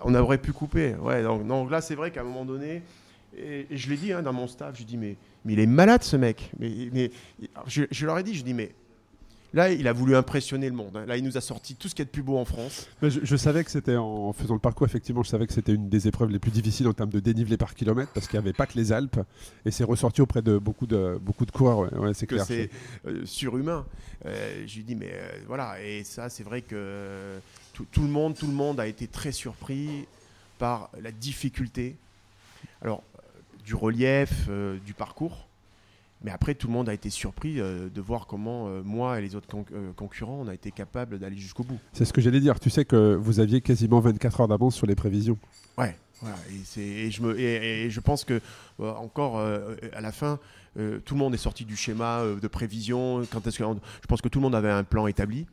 on 0.00 0.14
aurait 0.14 0.38
pu 0.38 0.52
couper. 0.52 0.94
Ouais, 0.96 1.22
donc, 1.22 1.46
donc 1.46 1.70
là, 1.70 1.80
c'est 1.80 1.94
vrai 1.94 2.10
qu'à 2.10 2.22
un 2.22 2.24
moment 2.24 2.44
donné. 2.44 2.82
Et, 3.36 3.66
et 3.70 3.76
je 3.76 3.88
l'ai 3.90 3.96
dit 3.96 4.12
hein, 4.12 4.22
dans 4.22 4.32
mon 4.32 4.46
staff, 4.46 4.78
je 4.78 4.84
dis 4.84 4.96
mais, 4.96 5.16
mais 5.44 5.54
il 5.54 5.60
est 5.60 5.66
malade 5.66 6.02
ce 6.02 6.16
mec. 6.16 6.50
Mais, 6.58 6.70
mais 6.92 7.10
je, 7.66 7.84
je 7.90 8.06
leur 8.06 8.18
ai 8.18 8.22
dit, 8.22 8.34
je 8.34 8.44
dis 8.44 8.54
mais 8.54 8.72
là 9.52 9.70
il 9.70 9.86
a 9.86 9.92
voulu 9.92 10.16
impressionner 10.16 10.68
le 10.68 10.74
monde. 10.74 10.96
hein. 10.96 11.06
Là 11.06 11.16
il 11.16 11.22
nous 11.24 11.36
a 11.36 11.40
sorti 11.40 11.76
tout 11.76 11.88
ce 11.88 11.94
qu'il 11.94 12.00
y 12.00 12.06
a 12.06 12.06
de 12.06 12.10
plus 12.10 12.22
beau 12.22 12.36
en 12.38 12.44
France. 12.44 12.88
Mais 13.02 13.10
je, 13.10 13.20
je 13.22 13.36
savais 13.36 13.62
que 13.64 13.70
c'était 13.70 13.96
en 13.96 14.32
faisant 14.32 14.54
le 14.54 14.60
parcours, 14.60 14.86
effectivement, 14.86 15.22
je 15.22 15.28
savais 15.28 15.46
que 15.46 15.52
c'était 15.52 15.74
une 15.74 15.88
des 15.88 16.08
épreuves 16.08 16.30
les 16.30 16.38
plus 16.40 16.50
difficiles 16.50 16.88
en 16.88 16.92
termes 16.92 17.10
de 17.10 17.20
dénivelé 17.20 17.56
par 17.56 17.74
kilomètre 17.74 18.10
parce 18.12 18.26
qu'il 18.26 18.38
n'y 18.38 18.44
avait 18.44 18.52
pas 18.52 18.66
que 18.66 18.76
les 18.76 18.90
Alpes 18.92 19.20
et 19.64 19.70
c'est 19.70 19.84
ressorti 19.84 20.20
auprès 20.22 20.42
de 20.42 20.58
beaucoup 20.58 20.86
de, 20.86 21.18
beaucoup 21.20 21.46
de 21.46 21.50
coureurs. 21.52 21.78
Ouais, 21.80 21.98
Ouais, 21.98 22.14
c'est 22.14 22.26
que 22.26 22.34
clair. 22.34 22.46
c'est 22.46 22.68
euh, 23.06 23.22
surhumain. 23.24 23.86
Euh, 24.26 24.64
je 24.66 24.76
lui 24.76 24.84
dis 24.84 24.94
mais 24.96 25.10
euh, 25.12 25.28
voilà 25.46 25.80
et 25.82 26.02
ça 26.04 26.28
c'est 26.28 26.42
vrai 26.44 26.62
que 26.62 27.38
tout, 27.72 27.86
tout 27.92 28.02
le 28.02 28.08
monde 28.08 28.34
tout 28.36 28.46
le 28.46 28.52
monde 28.54 28.80
a 28.80 28.86
été 28.86 29.06
très 29.06 29.32
surpris 29.32 30.06
par 30.58 30.90
la 31.00 31.10
difficulté. 31.12 31.96
Alors 32.82 33.02
du 33.64 33.74
relief, 33.74 34.46
euh, 34.48 34.76
du 34.84 34.94
parcours. 34.94 35.46
Mais 36.22 36.30
après, 36.30 36.54
tout 36.54 36.68
le 36.68 36.72
monde 36.72 36.88
a 36.88 36.94
été 36.94 37.10
surpris 37.10 37.60
euh, 37.60 37.88
de 37.94 38.00
voir 38.00 38.26
comment 38.26 38.68
euh, 38.68 38.82
moi 38.82 39.18
et 39.18 39.22
les 39.22 39.34
autres 39.36 39.46
con- 39.46 39.64
euh, 39.74 39.90
concurrents, 39.94 40.40
on 40.44 40.48
a 40.48 40.54
été 40.54 40.70
capables 40.70 41.18
d'aller 41.18 41.36
jusqu'au 41.36 41.64
bout. 41.64 41.78
C'est 41.92 42.04
ce 42.06 42.12
que 42.12 42.20
j'allais 42.22 42.40
dire. 42.40 42.58
Tu 42.60 42.70
sais 42.70 42.84
que 42.86 43.14
vous 43.14 43.40
aviez 43.40 43.60
quasiment 43.60 44.00
24 44.00 44.40
heures 44.42 44.48
d'avance 44.48 44.74
sur 44.74 44.86
les 44.86 44.94
prévisions. 44.94 45.36
Ouais, 45.76 45.94
voilà. 46.22 46.36
Et, 46.78 47.10
je, 47.10 47.20
me, 47.22 47.38
et, 47.38 47.84
et 47.84 47.90
je 47.90 48.00
pense 48.00 48.24
que 48.24 48.40
encore 48.78 49.38
à 49.40 50.00
la 50.00 50.12
fin, 50.12 50.38
tout 50.76 51.14
le 51.14 51.18
monde 51.18 51.34
est 51.34 51.38
sorti 51.38 51.64
du 51.66 51.76
schéma 51.76 52.22
de 52.40 52.48
prévision. 52.48 53.22
Quand 53.30 53.46
est-ce 53.46 53.58
que, 53.58 53.64
je 53.64 54.06
pense 54.06 54.22
que 54.22 54.28
tout 54.28 54.38
le 54.38 54.44
monde 54.44 54.54
avait 54.54 54.70
un 54.70 54.84
plan 54.84 55.06
établi. 55.06 55.46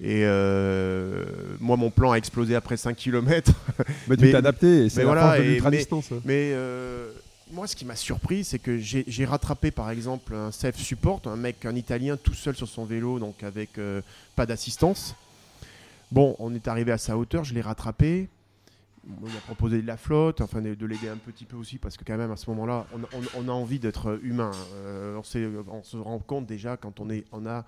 Et 0.00 0.24
euh, 0.24 1.24
moi, 1.60 1.76
mon 1.76 1.90
plan 1.90 2.10
a 2.12 2.16
explosé 2.16 2.54
après 2.54 2.76
5 2.76 2.96
km. 2.96 3.52
Mais 4.08 4.16
tu 4.16 4.24
Mais- 4.24 4.30
t'es 4.32 4.36
adapté 4.36 4.88
c'est 4.90 4.96
mais 4.98 5.02
la 5.04 5.06
voilà, 5.12 5.22
force 5.28 5.38
de 5.38 5.44
et- 5.44 5.48
l'ultra-distance. 5.52 6.10
Mais 6.24 6.50
euh, 6.52 7.10
moi, 7.52 7.66
ce 7.66 7.76
qui 7.76 7.84
m'a 7.84 7.96
surpris, 7.96 8.44
c'est 8.44 8.58
que 8.58 8.78
j'ai 8.78 9.24
rattrapé, 9.24 9.70
par 9.70 9.90
exemple, 9.90 10.34
un 10.34 10.50
self 10.50 10.76
support, 10.78 11.20
un 11.26 11.36
mec, 11.36 11.64
un 11.66 11.76
Italien, 11.76 12.16
tout 12.16 12.34
seul 12.34 12.56
sur 12.56 12.66
son 12.66 12.84
vélo, 12.84 13.18
donc 13.18 13.42
avec 13.42 13.78
euh, 13.78 14.00
pas 14.34 14.46
d'assistance. 14.46 15.14
Bon, 16.10 16.34
on 16.38 16.54
est 16.54 16.66
arrivé 16.66 16.92
à 16.92 16.98
sa 16.98 17.16
hauteur, 17.16 17.44
je 17.44 17.54
l'ai 17.54 17.60
rattrapé. 17.60 18.28
Bon, 19.04 19.28
il 19.28 19.36
a 19.36 19.40
proposé 19.40 19.82
de 19.82 19.86
la 19.86 19.96
flotte, 19.96 20.40
enfin 20.40 20.62
de, 20.62 20.74
de 20.74 20.86
l'aider 20.86 21.08
un 21.08 21.16
petit 21.16 21.44
peu 21.44 21.56
aussi, 21.56 21.76
parce 21.76 21.96
que 21.96 22.04
quand 22.04 22.16
même 22.16 22.30
à 22.30 22.36
ce 22.36 22.48
moment-là, 22.50 22.86
on, 23.36 23.48
a 23.48 23.52
envie 23.52 23.78
d'être 23.78 24.18
humain. 24.22 24.52
Euh, 24.74 25.16
on, 25.16 25.82
se 25.82 25.96
rend 25.96 26.18
compte 26.20 26.46
déjà 26.46 26.76
quand 26.76 27.00
on, 27.00 27.46
a 27.46 27.64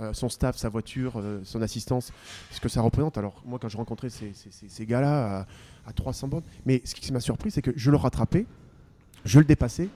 euh, 0.00 0.12
son 0.14 0.28
staff, 0.28 0.56
sa 0.56 0.70
voiture, 0.70 1.22
son 1.44 1.60
assistance, 1.60 2.12
ce 2.52 2.60
que 2.60 2.68
ça 2.68 2.80
représente. 2.80 3.18
Alors 3.18 3.42
moi, 3.44 3.58
quand 3.60 3.68
je 3.68 3.76
rencontrais 3.76 4.08
ces 4.08 4.86
gars-là 4.86 5.40
à, 5.40 5.46
à 5.86 5.92
300 5.92 6.28
bornes, 6.28 6.44
mais 6.64 6.80
ce 6.84 6.94
qui 6.94 7.12
m'a 7.12 7.20
surpris, 7.20 7.50
c'est 7.50 7.62
que 7.62 7.72
je 7.74 7.90
le 7.90 7.96
rattrapais, 7.96 8.46
je 9.26 9.38
le 9.38 9.44
dépassais, 9.44 9.88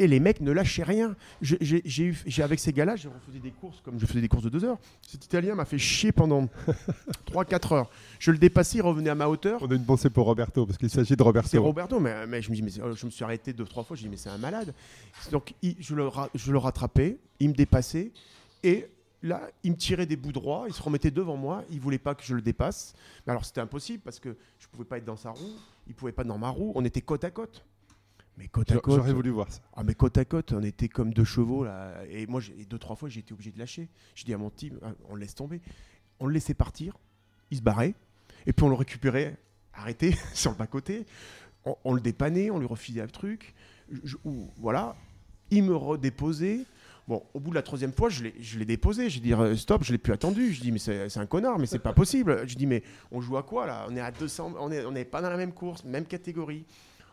et 0.00 0.06
les 0.06 0.20
mecs 0.20 0.40
ne 0.40 0.52
lâchaient 0.52 0.84
rien. 0.84 1.16
J'ai 1.42 1.58
j'ai 1.84 2.04
eu, 2.04 2.22
j'ai- 2.26 2.42
avec 2.44 2.60
ces 2.60 2.72
gars-là, 2.72 2.94
je 2.94 3.08
refaisais 3.08 3.40
des 3.40 3.50
courses 3.50 3.80
comme 3.80 3.98
je 3.98 4.06
faisais 4.06 4.20
des 4.20 4.28
courses 4.28 4.44
de 4.44 4.48
deux 4.48 4.64
heures. 4.64 4.78
Cet 5.02 5.24
Italien 5.24 5.56
m'a 5.56 5.64
fait 5.64 5.78
chier 5.78 6.12
pendant 6.12 6.48
3-4 7.26 7.74
heures. 7.74 7.90
Je 8.18 8.30
le 8.30 8.38
dépassais, 8.38 8.78
il 8.78 8.82
revenait 8.82 9.10
à 9.10 9.14
ma 9.16 9.26
hauteur. 9.28 9.60
On 9.62 9.70
a 9.70 9.74
une 9.74 9.84
pensée 9.84 10.08
pour 10.10 10.26
Roberto 10.26 10.66
parce 10.66 10.78
qu'il 10.78 10.90
s'agit 10.90 11.16
de 11.16 11.22
Roberto. 11.22 11.48
C'est 11.50 11.58
Roberto, 11.58 11.98
mais, 11.98 12.26
mais 12.26 12.42
je 12.42 12.50
me 12.50 12.54
dis, 12.54 12.62
mais 12.62 12.70
c'est- 12.70 12.80
je 12.94 13.06
me 13.06 13.10
suis 13.10 13.24
arrêté 13.24 13.52
deux 13.52 13.64
trois 13.64 13.82
fois. 13.82 13.96
Je 13.96 14.02
dis, 14.02 14.08
mais 14.08 14.16
c'est 14.16 14.28
un 14.30 14.38
malade. 14.38 14.72
Donc 15.32 15.54
il- 15.62 15.76
je, 15.80 15.94
le 15.96 16.06
ra- 16.06 16.30
je 16.34 16.52
le 16.52 16.58
rattrapais, 16.58 17.18
il 17.40 17.48
me 17.48 17.54
dépassait 17.54 18.12
et 18.62 18.86
là 19.24 19.40
il 19.64 19.72
me 19.72 19.76
tirait 19.76 20.06
des 20.06 20.16
bouts 20.16 20.30
droits, 20.32 20.66
il 20.68 20.72
se 20.74 20.80
remettait 20.82 21.10
devant 21.10 21.36
moi, 21.36 21.64
il 21.70 21.80
voulait 21.80 21.98
pas 21.98 22.14
que 22.14 22.22
je 22.22 22.34
le 22.36 22.40
dépasse. 22.42 22.94
Mais 23.26 23.32
alors 23.32 23.44
c'était 23.44 23.60
impossible 23.60 24.00
parce 24.04 24.20
que 24.20 24.36
je 24.60 24.66
pouvais 24.68 24.84
pas 24.84 24.98
être 24.98 25.04
dans 25.04 25.16
sa 25.16 25.30
roue, 25.30 25.56
il 25.88 25.94
pouvait 25.94 26.12
pas 26.12 26.22
être 26.22 26.28
dans 26.28 26.38
ma 26.38 26.50
roue. 26.50 26.70
On 26.76 26.84
était 26.84 27.00
côte 27.00 27.24
à 27.24 27.32
côte. 27.32 27.64
Mais 28.38 28.46
côte 28.48 28.70
à 28.70 28.76
côte. 28.78 28.94
J'aurais 28.94 29.12
voulu 29.12 29.30
voir 29.30 29.50
ça. 29.50 29.60
Ah 29.74 29.82
mais 29.82 29.94
côte 29.94 30.16
à 30.16 30.24
côte, 30.24 30.52
on 30.52 30.62
était 30.62 30.88
comme 30.88 31.12
deux 31.12 31.24
chevaux 31.24 31.64
là. 31.64 31.92
Et 32.08 32.26
moi, 32.26 32.40
et 32.56 32.64
deux 32.64 32.78
trois 32.78 32.94
fois, 32.94 33.08
j'ai 33.08 33.20
été 33.20 33.32
obligé 33.34 33.50
de 33.50 33.58
lâcher. 33.58 33.88
J'ai 34.14 34.24
dit 34.24 34.32
à 34.32 34.38
mon 34.38 34.50
team, 34.50 34.78
ah, 34.82 34.92
on 35.08 35.14
le 35.14 35.20
laisse 35.22 35.34
tomber. 35.34 35.60
On 36.20 36.26
le 36.26 36.32
laissait 36.32 36.54
partir, 36.54 36.96
il 37.50 37.58
se 37.58 37.62
barrait, 37.62 37.94
et 38.46 38.52
puis 38.52 38.64
on 38.64 38.68
le 38.68 38.74
récupérait, 38.74 39.36
arrêté 39.72 40.16
sur 40.34 40.52
le 40.52 40.56
bas 40.56 40.66
côté. 40.66 41.04
On, 41.64 41.76
on 41.84 41.94
le 41.94 42.00
dépannait, 42.00 42.50
on 42.50 42.58
lui 42.58 42.66
refilait 42.66 43.02
un 43.02 43.06
truc. 43.08 43.54
Je- 44.04 44.16
ou- 44.24 44.50
voilà, 44.56 44.96
il 45.50 45.64
me 45.64 45.74
redéposait. 45.74 46.64
Bon, 47.08 47.22
au 47.34 47.40
bout 47.40 47.50
de 47.50 47.54
la 47.54 47.62
troisième 47.62 47.92
fois, 47.92 48.10
je 48.10 48.22
l'ai, 48.24 48.64
déposé. 48.66 49.08
J'ai 49.08 49.20
dit 49.20 49.32
euh, 49.32 49.56
stop, 49.56 49.82
je 49.82 49.92
l'ai 49.92 49.98
plus 49.98 50.12
attendu. 50.12 50.52
Je 50.52 50.60
dis 50.60 50.70
mais 50.70 50.78
c'est, 50.78 51.16
un 51.16 51.26
connard, 51.26 51.58
mais 51.58 51.66
c'est 51.66 51.78
pas 51.78 51.92
possible. 51.94 52.46
Je 52.46 52.54
dis 52.54 52.66
mais 52.66 52.82
on 53.10 53.20
joue 53.20 53.36
à 53.36 53.42
quoi 53.42 53.66
là? 53.66 53.86
On 53.88 53.96
est 53.96 54.00
à 54.00 54.10
200, 54.10 54.54
on 54.60 54.70
est, 54.70 54.84
on 54.84 54.92
n'est 54.92 55.06
pas 55.06 55.22
dans 55.22 55.30
la 55.30 55.36
même 55.38 55.52
course, 55.52 55.84
même 55.84 56.04
catégorie. 56.04 56.66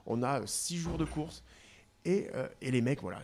On 0.05 0.23
a 0.23 0.45
6 0.45 0.77
jours 0.77 0.97
de 0.97 1.05
course. 1.05 1.43
Et, 2.05 2.27
euh, 2.35 2.47
et 2.61 2.69
les 2.69 2.81
mecs, 2.81 3.01
voilà. 3.01 3.19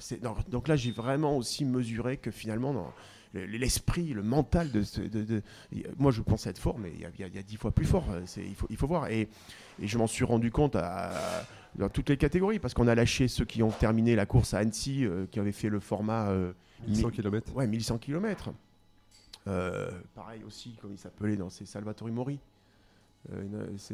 donc 0.50 0.68
là, 0.68 0.76
j'ai 0.76 0.90
vraiment 0.92 1.38
aussi 1.38 1.66
mesuré 1.66 2.18
que 2.18 2.32
finalement, 2.32 2.92
l'esprit, 3.34 4.08
le 4.08 4.24
mental 4.24 4.72
de, 4.72 4.82
ce- 4.82 5.02
de- 5.02 5.24
de- 5.24 5.42
y- 5.72 5.84
Moi, 6.00 6.12
je 6.12 6.22
pensais 6.24 6.50
être 6.50 6.58
fort, 6.58 6.80
mais 6.80 6.92
il 6.96 7.02
y 7.02 7.06
a- 7.06 7.28
y, 7.28 7.38
y 7.40 7.44
dix 7.44 7.58
fois 7.58 7.70
plus 7.72 7.86
fort. 7.86 8.06
euh, 8.10 8.22
Il 8.38 8.56
faut, 8.56 8.66
il 8.72 8.78
faut 8.78 8.88
voir. 8.88 9.08
Et, 9.12 9.30
et 9.80 9.88
je 9.88 9.98
m'en 10.00 10.08
suis 10.08 10.26
rendu 10.26 10.50
compte 10.50 10.76
à, 10.76 11.12
dans 11.76 11.90
toutes 11.90 12.10
les 12.10 12.18
catégories, 12.18 12.58
parce 12.58 12.74
qu'on 12.74 12.88
a 12.88 12.96
lâché 12.96 13.28
ceux 13.28 13.46
qui 13.46 13.62
ont 13.62 13.70
terminé 13.70 14.16
la 14.16 14.26
course 14.26 14.56
à 14.56 14.58
Annecy, 14.58 15.06
euh, 15.06 15.28
qui 15.30 15.40
avaient 15.40 15.52
fait 15.52 15.70
le 15.70 15.80
format 15.80 16.30
euh, 16.32 16.52
1100 16.88 17.08
mi- 17.10 17.14
km. 17.14 17.54
Ouais, 17.56 17.68
1100 17.68 18.00
km. 18.00 18.52
pareil 20.16 20.44
aussi, 20.44 20.76
comme 20.82 20.92
il 20.94 20.98
s'appelait 20.98 21.36
dans 21.36 21.52
c'est 21.52 21.66
Salvatore 21.68 22.08
Mori. 22.10 22.40
C'est, 23.78 23.94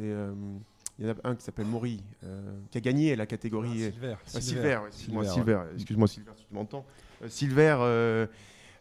il 0.98 1.06
y 1.06 1.10
en 1.10 1.12
a 1.12 1.28
un 1.28 1.36
qui 1.36 1.44
s'appelle 1.44 1.66
Mori, 1.66 2.02
euh, 2.24 2.58
qui 2.70 2.78
a 2.78 2.80
gagné 2.80 3.14
la 3.16 3.26
catégorie. 3.26 3.90
Silver. 3.92 4.16
Ah, 4.34 4.40
Silver, 4.40 4.76
ouais, 4.82 4.88
excuse-moi, 4.88 5.24
Silver, 5.24 5.34
Silver, 5.34 5.60
excuse-moi, 5.74 6.08
Silver, 6.08 6.32
si 6.36 6.44
tu 6.46 6.54
m'entends. 6.54 6.86
Euh, 7.22 7.28
Silver, 7.28 7.76
euh, 7.80 8.26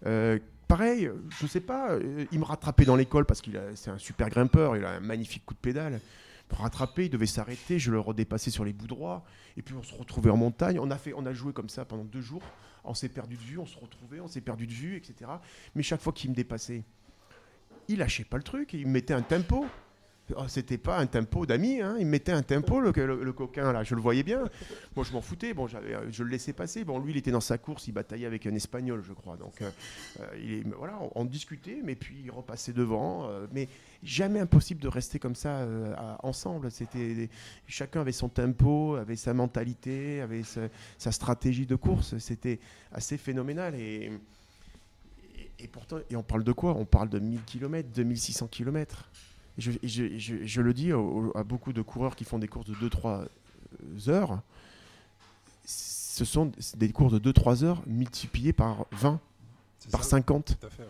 euh, 0.05 0.39
pareil, 0.68 1.09
je 1.39 1.47
sais 1.47 1.61
pas, 1.61 1.91
euh, 1.91 2.26
il 2.32 2.39
me 2.39 2.45
rattrapait 2.45 2.86
dans 2.86 2.95
l'école 2.95 3.26
parce 3.26 3.41
qu'il 3.41 3.55
a- 3.57 3.76
c'est 3.76 3.89
un 3.91 3.97
super 3.97 4.30
grimpeur, 4.30 4.76
il 4.78 4.84
a 4.86 4.91
un 4.91 4.99
magnifique 4.99 5.45
coup 5.45 5.53
de 5.53 5.59
pédale. 5.59 5.99
Pour 6.47 6.59
rattraper, 6.59 7.05
il 7.05 7.09
devait 7.09 7.26
s'arrêter, 7.26 7.78
je 7.78 7.91
le 7.91 7.99
redépassais 7.99 8.51
sur 8.51 8.63
les 8.63 8.72
bouts 8.72 8.88
droits, 8.88 9.26
et 9.57 9.61
puis 9.61 9.76
on 9.76 9.84
se 9.84 9.93
retrouvait 9.93 10.30
en 10.30 10.38
montagne. 10.38 10.80
On 10.80 10.89
a, 10.91 10.97
fait, 10.97 11.13
on 11.13 11.26
a 11.26 11.34
joué 11.34 11.51
comme 11.51 11.68
ça 11.68 11.84
pendant 11.84 12.05
deux 12.05 12.22
jours, 12.22 12.41
on 12.86 12.93
s'est 12.93 13.09
perdu 13.09 13.36
de 13.36 13.41
vue, 13.41 13.57
on 13.57 13.65
se 13.65 13.78
retrouvait, 13.78 14.22
on 14.22 14.28
s'est 14.30 14.39
perdu 14.41 14.65
de 14.65 14.72
vue, 14.72 14.95
etc. 14.95 15.30
Mais 15.76 15.84
chaque 15.84 15.99
fois 16.01 16.13
qu'il 16.13 16.30
me 16.30 16.36
dépassait, 16.36 16.84
il 17.89 17.99
lâchait 17.99 18.24
pas 18.24 18.38
le 18.38 18.43
truc, 18.43 18.72
il 18.74 18.88
me 18.88 18.93
mettait 18.93 19.13
un 19.13 19.22
tempo. 19.22 19.65
Oh, 20.36 20.43
C'était 20.47 20.78
pas 20.78 20.97
un 20.97 21.05
tempo 21.05 21.45
d'ami, 21.45 21.80
hein. 21.80 21.95
il 21.99 22.05
me 22.05 22.11
mettait 22.11 22.34
un 22.34 22.41
tempo, 22.41 22.82
le, 22.82 22.91
coquin, 23.32 23.71
là, 23.71 23.84
je 23.84 23.95
le 23.95 24.01
voyais 24.01 24.23
bien. 24.23 24.43
Moi, 24.95 25.05
je 25.05 25.13
m'en 25.13 25.21
foutais, 25.21 25.53
bon, 25.53 25.67
euh, 25.73 26.07
je 26.11 26.23
le 26.23 26.30
laissais 26.30 26.51
passer. 26.51 26.84
Bon, 26.84 26.99
lui, 26.99 27.13
il 27.13 27.17
était 27.17 27.32
dans 27.32 27.39
sa 27.39 27.57
course, 27.57 27.88
il 27.88 27.93
bataillait 27.93 28.25
avec 28.25 28.45
un 28.45 28.53
Espagnol, 28.53 29.01
je 29.07 29.13
crois. 29.13 29.38
Donc, 29.38 29.61
euh, 29.61 29.69
euh, 30.19 30.63
voilà, 30.78 30.99
on, 31.15 31.23
discutait, 31.23 31.80
mais 31.82 31.95
puis 31.95 32.23
il 32.25 32.32
repassait 32.32 32.73
devant. 32.73 33.30
mais 33.53 33.69
jamais 34.03 34.39
impossible 34.39 34.82
de 34.82 34.88
rester 34.89 35.17
comme 35.17 35.36
ça 35.36 35.65
ensemble. 36.23 36.71
C'était, 36.71 37.30
chacun 37.67 38.01
avait 38.01 38.11
son 38.11 38.30
tempo, 38.30 38.95
avait 38.95 39.15
sa 39.15 39.34
mentalité, 39.34 40.21
avait 40.21 40.43
sa, 40.43 41.11
stratégie 41.11 41.65
de 41.65 41.75
course. 41.75 42.17
C'était 42.17 42.59
assez 42.91 43.17
phénoménal. 43.17 43.75
Et, 43.75 44.11
et 45.59 45.67
pourtant, 45.67 45.97
et 46.09 46.15
on 46.15 46.23
parle 46.23 46.43
de 46.43 46.51
quoi? 46.51 46.75
On 46.75 46.86
parle 46.86 47.09
de 47.09 47.19
1000 47.19 47.43
km, 47.43 47.89
2600 47.93 48.47
km. 48.47 49.09
Et 49.58 49.62
je, 49.62 49.72
et 49.72 49.88
je- 49.88 50.18
je- 50.18 50.43
je 50.45 50.62
le 50.62 50.74
dis 50.74 50.93
au- 50.93 51.32
à 51.36 51.43
beaucoup 51.43 51.74
de 51.74 51.82
coureurs 51.82 52.16
qui 52.16 52.24
font 52.24 52.39
des 52.39 52.47
courses 52.47 52.68
de 52.68 52.76
2-3 52.76 53.26
heures. 54.08 54.39
Ce 55.66 56.26
sont 56.26 56.51
des 56.76 56.91
courses 56.91 57.14
de 57.14 57.20
2-3 57.20 57.64
heures 57.64 57.82
multipliées 57.86 58.53
par 58.53 58.86
20, 58.91 59.20
C'est 59.80 59.91
par 59.91 60.03
ça 60.03 60.10
50. 60.12 60.58
Tout 60.60 60.68
à 60.68 60.70
fait, 60.70 60.84
ouais. 60.84 60.89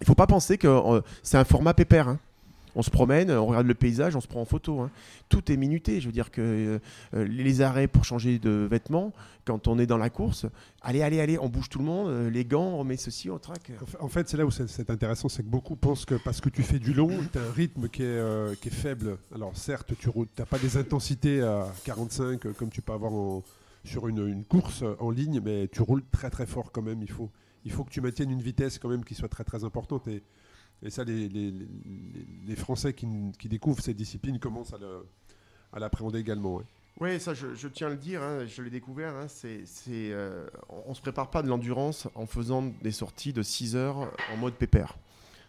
Il 0.00 0.06
faut 0.06 0.14
pas 0.14 0.26
penser 0.26 0.58
que 0.58 0.68
euh, 0.68 1.00
c'est 1.22 1.38
un 1.38 1.44
format 1.44 1.74
pépère. 1.74 2.08
hein. 2.08 2.18
On 2.74 2.82
se 2.82 2.90
promène, 2.90 3.30
on 3.30 3.46
regarde 3.46 3.66
le 3.66 3.74
paysage, 3.74 4.14
on 4.16 4.20
se 4.20 4.28
prend 4.28 4.40
en 4.40 4.44
photo. 4.44 4.80
hein. 4.80 4.90
Tout 5.28 5.50
est 5.50 5.56
minuté. 5.56 6.00
Je 6.00 6.06
veux 6.06 6.12
dire 6.12 6.30
que 6.30 6.80
euh, 7.14 7.26
les 7.26 7.60
arrêts 7.60 7.88
pour 7.88 8.04
changer 8.04 8.38
de 8.38 8.66
vêtements, 8.70 9.12
quand 9.44 9.68
on 9.68 9.78
est 9.78 9.86
dans 9.86 9.96
la 9.96 10.10
course, 10.10 10.46
allez, 10.82 11.02
allez, 11.02 11.20
allez, 11.20 11.38
on 11.38 11.48
bouge 11.48 11.68
tout 11.68 11.78
le 11.78 11.84
monde, 11.84 12.08
euh, 12.08 12.30
les 12.30 12.44
gants, 12.44 12.74
on 12.78 12.84
met 12.84 12.96
ceci, 12.96 13.30
on 13.30 13.38
traque. 13.38 13.72
En 14.00 14.08
fait- 14.08 14.28
c'est 14.28 14.36
là 14.36 14.44
où 14.44 14.50
c'est 14.50 14.90
intéressant, 14.90 15.28
c'est 15.28 15.42
que 15.42 15.48
beaucoup 15.48 15.76
pensent 15.76 16.04
que 16.04 16.14
parce 16.16 16.40
que 16.40 16.48
tu 16.50 16.62
fais 16.62 16.78
du 16.78 16.92
long, 16.92 17.10
tu 17.32 17.38
as 17.38 17.42
un 17.42 17.50
rythme 17.52 17.88
qui 17.88 18.02
est, 18.02 18.06
euh, 18.06 18.54
qui 18.60 18.68
est 18.68 18.72
faible. 18.72 19.18
Alors 19.34 19.56
certes, 19.56 19.92
tu 19.98 20.10
n'as 20.38 20.44
pas 20.46 20.58
des 20.58 20.76
intensités 20.76 21.40
à 21.42 21.66
45 21.84 22.44
euh, 22.46 22.52
comme 22.52 22.68
tu 22.70 22.82
peux 22.82 22.92
avoir 22.92 23.42
sur 23.84 24.08
une, 24.08 24.44
course 24.44 24.84
en 25.00 25.10
ligne, 25.10 25.40
mais 25.42 25.68
tu 25.68 25.80
roules 25.82 26.02
très 26.10 26.30
très 26.30 26.46
fort 26.46 26.72
quand 26.72 26.82
même. 26.82 27.00
Il 27.02 27.10
faut, 27.10 27.30
il 27.64 27.70
faut 27.72 27.84
que 27.84 27.90
tu 27.90 28.00
maintiennes 28.02 28.30
une 28.30 28.42
vitesse 28.42 28.78
quand 28.78 28.88
même 28.88 29.04
qui 29.04 29.14
soit 29.14 29.28
très 29.28 29.44
très 29.44 29.64
importante. 29.64 30.06
Et 30.82 30.90
ça, 30.90 31.04
les, 31.04 31.28
les- 31.28 31.50
les- 32.46 32.56
Français 32.56 32.92
qui, 32.94 33.06
qui 33.38 33.48
découvrent 33.48 33.82
cette 33.82 33.96
discipline 33.96 34.38
commencent 34.38 34.72
à 34.72 34.78
le- 34.78 35.06
à 35.72 35.78
l'appréhender 35.78 36.18
également. 36.18 36.56
ouais. 36.56 36.64
Oui, 37.00 37.20
ça, 37.20 37.32
je, 37.34 37.54
je 37.54 37.68
tiens 37.68 37.86
à 37.86 37.90
le 37.90 37.96
dire, 37.96 38.22
hein, 38.22 38.44
je 38.46 38.60
l'ai 38.62 38.70
découvert. 38.70 39.14
hein, 39.14 39.26
c'est, 39.28 39.62
c'est, 39.66 40.10
euh, 40.12 40.46
on 40.86 40.90
ne 40.90 40.94
se 40.94 41.00
prépare 41.00 41.30
pas 41.30 41.42
de 41.42 41.48
l'endurance 41.48 42.08
en 42.16 42.26
faisant 42.26 42.72
des 42.82 42.90
sorties 42.90 43.32
de 43.32 43.42
6 43.42 43.76
heures 43.76 44.10
en 44.32 44.36
mode 44.36 44.54
pépère. 44.54 44.98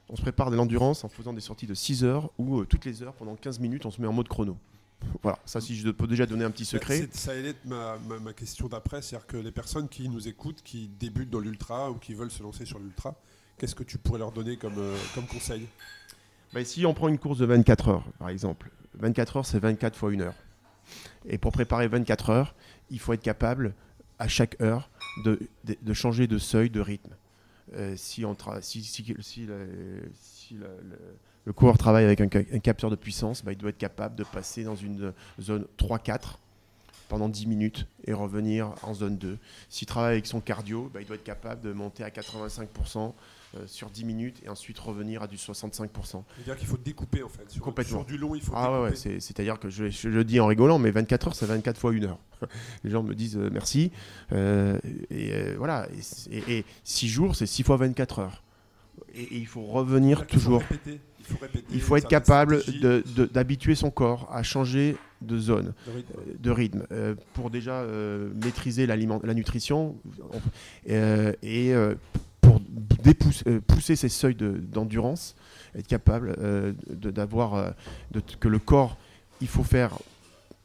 On 0.10 0.16
se 0.16 0.22
prépare 0.22 0.52
de 0.52 0.56
l'endurance 0.56 1.04
en 1.04 1.10
faisant 1.10 1.34
des 1.34 1.42
sorties 1.42 1.66
de 1.68 1.74
6 1.74 2.04
heures 2.04 2.30
où 2.38 2.60
euh, 2.60 2.66
toutes 2.66 2.86
les 2.86 3.02
heures, 3.04 3.14
pendant 3.14 3.36
15 3.36 3.60
minutes, 3.60 3.86
on 3.86 3.92
se 3.92 4.00
met 4.02 4.08
en 4.08 4.14
mode 4.14 4.28
chrono. 4.28 4.58
Voilà, 5.24 5.40
ça, 5.46 5.62
si 5.62 5.76
je 5.76 5.90
peux 5.90 6.08
déjà 6.08 6.26
donner 6.26 6.44
un 6.44 6.52
petit 6.52 6.66
secret. 6.66 7.00
Bah, 7.02 7.08
C'est- 7.14 7.18
Ça 7.20 7.32
allait 7.32 7.50
être 7.50 7.66
ma, 7.66 7.98
ma- 8.00 8.20
ma 8.20 8.34
question 8.34 8.68
d'après, 8.68 9.02
c'est-à-dire 9.02 9.26
que 9.28 9.38
les 9.38 9.52
personnes 9.52 9.88
qui 9.88 10.10
nous 10.10 10.28
écoutent, 10.28 10.62
qui 10.62 10.88
débutent 11.00 11.30
dans 11.30 11.40
l'ultra 11.40 11.90
ou 11.90 11.96
qui 11.96 12.14
veulent 12.14 12.30
se 12.32 12.44
lancer 12.44 12.66
sur 12.66 12.78
l'ultra, 12.80 13.16
qu'est-ce 13.60 13.76
que 13.76 13.84
tu 13.84 13.98
pourrais 13.98 14.20
leur 14.20 14.32
donner 14.32 14.58
comme, 14.58 14.78
euh, 14.78 14.96
comme 15.14 15.28
conseil 15.28 15.68
Bah, 16.54 16.64
si 16.66 16.86
on 16.86 16.94
prend 16.94 17.08
une 17.10 17.20
course 17.20 17.38
de 17.40 17.46
24 17.46 17.90
heures, 17.90 18.06
par 18.18 18.30
exemple, 18.30 18.72
24 18.98 19.38
heures, 19.38 19.46
c'est 19.46 19.60
24 19.60 19.96
fois 19.96 20.12
1 20.12 20.22
heure. 20.22 20.34
Et 21.28 21.38
pour 21.38 21.52
préparer 21.52 21.88
24 21.88 22.30
heures, 22.32 22.56
il 22.90 23.00
faut 23.00 23.14
être 23.14 23.22
capable, 23.22 23.74
à 24.18 24.28
chaque 24.28 24.60
heure, 24.62 24.90
de, 25.24 25.40
de- 25.66 25.94
changer 25.94 26.28
de 26.28 26.38
seuil, 26.38 26.70
de 26.70 26.80
rythme. 26.82 27.14
Euh, 27.76 27.94
si, 27.96 28.26
on 28.26 28.36
si, 28.62 28.84
si, 28.84 29.04
le, 31.46 31.54
coureur 31.54 31.78
travaille 31.78 32.06
avec 32.06 32.22
un, 32.22 32.28
ca- 32.32 32.46
un 32.52 32.60
capteur 32.60 32.90
de 32.90 32.96
puissance, 32.96 33.44
bah, 33.44 33.52
il 33.52 33.58
doit 33.58 33.70
être 33.70 33.78
capable 33.78 34.16
de 34.16 34.24
passer 34.24 34.64
dans 34.64 34.76
une 34.76 35.14
zone 35.40 35.66
3-4 35.78 36.38
pendant 37.08 37.30
10 37.30 37.48
minutes 37.48 37.88
et 38.06 38.14
revenir 38.14 38.74
en 38.84 38.94
zone 38.94 39.18
2. 39.18 39.38
S'il 39.70 39.88
travaille 39.88 40.14
avec 40.14 40.26
son 40.28 40.42
cardio, 40.42 40.90
bah, 40.94 41.02
il 41.02 41.08
doit 41.08 41.16
être 41.16 41.24
capable 41.24 41.62
de 41.62 41.72
monter 41.74 42.04
à 42.04 42.10
85% 42.10 43.14
euh, 43.56 43.64
sur 43.66 43.90
10 43.90 44.06
minutes 44.06 44.42
et 44.46 44.50
ensuite 44.50 44.78
revenir 44.80 45.24
à 45.24 45.28
du 45.28 45.36
65%. 45.38 45.88
C'est-à-dire 46.36 46.56
qu'il 46.58 46.68
faut 46.68 46.78
découper 46.78 47.24
en 47.24 47.30
fait. 47.30 47.50
Sur, 47.50 47.62
Complètement. 47.64 48.00
sur 48.00 48.06
du 48.06 48.18
long, 48.18 48.36
il 48.36 48.42
faut 48.42 48.54
Ah 48.56 48.72
ouais, 48.72 48.78
ouais, 48.84 48.90
découper. 48.92 48.98
c'est- 49.16 49.20
c'est-à-dire 49.20 49.60
que 49.60 49.70
je, 49.70 49.90
je 49.90 50.08
le 50.10 50.24
dis 50.24 50.40
en 50.40 50.46
rigolant, 50.48 50.78
mais 50.80 50.92
24 50.92 51.28
heures, 51.30 51.36
c'est 51.36 51.46
24 51.48 51.78
fois 51.80 51.92
1 51.92 52.04
heure. 52.04 52.20
Les 52.84 52.92
gens 52.92 53.04
me 53.04 53.16
disent 53.16 53.38
euh, 53.38 53.50
merci. 53.52 53.92
Euh, 54.32 54.80
et 55.10 55.34
euh, 55.34 55.56
voilà, 55.58 55.88
et, 56.32 56.64
6 56.84 57.08
jours, 57.08 57.36
c'est 57.36 57.46
6 57.48 57.64
fois 57.64 57.78
24 57.78 58.20
heures. 58.20 58.44
Et, 59.16 59.24
et 59.24 59.38
il 59.38 59.48
faut 59.48 59.64
revenir 59.64 60.28
qu'il 60.28 60.40
faut 60.40 60.46
toujours. 60.46 60.62
répéter, 60.62 61.00
il 61.20 61.26
faut 61.26 61.38
répéter 61.42 61.66
Il 61.74 61.82
faut 61.82 61.96
être 61.96 62.08
capable 62.08 62.62
d'habituer 63.34 63.76
son 63.76 63.90
corps 63.92 64.30
à 64.32 64.44
changer 64.44 64.96
de 65.22 65.38
zone, 65.38 65.74
de 65.88 65.92
rythme. 65.92 66.14
euh, 66.18 66.34
de 66.40 66.52
rythme, 66.52 66.84
euh, 66.92 67.16
pour 67.34 67.50
déjà 67.50 67.82
euh, 67.82 68.30
maîtriser 68.44 68.86
la 68.86 68.96
nutrition 69.34 69.98
euh, 70.90 71.34
et 71.44 71.74
pour 72.54 72.62
euh, 73.48 73.60
pousser 73.62 73.96
ces 73.96 74.10
seuils 74.10 74.36
de- 74.36 74.58
d'endurance, 74.58 75.36
être 75.76 75.88
capable 75.88 76.36
euh, 76.40 76.74
de- 76.90 77.12
d'avoir 77.12 77.54
euh, 77.56 77.70
de- 78.12 78.22
que 78.40 78.48
le 78.48 78.60
corps, 78.60 78.98
il 79.42 79.48
faut 79.48 79.64
faire. 79.64 79.92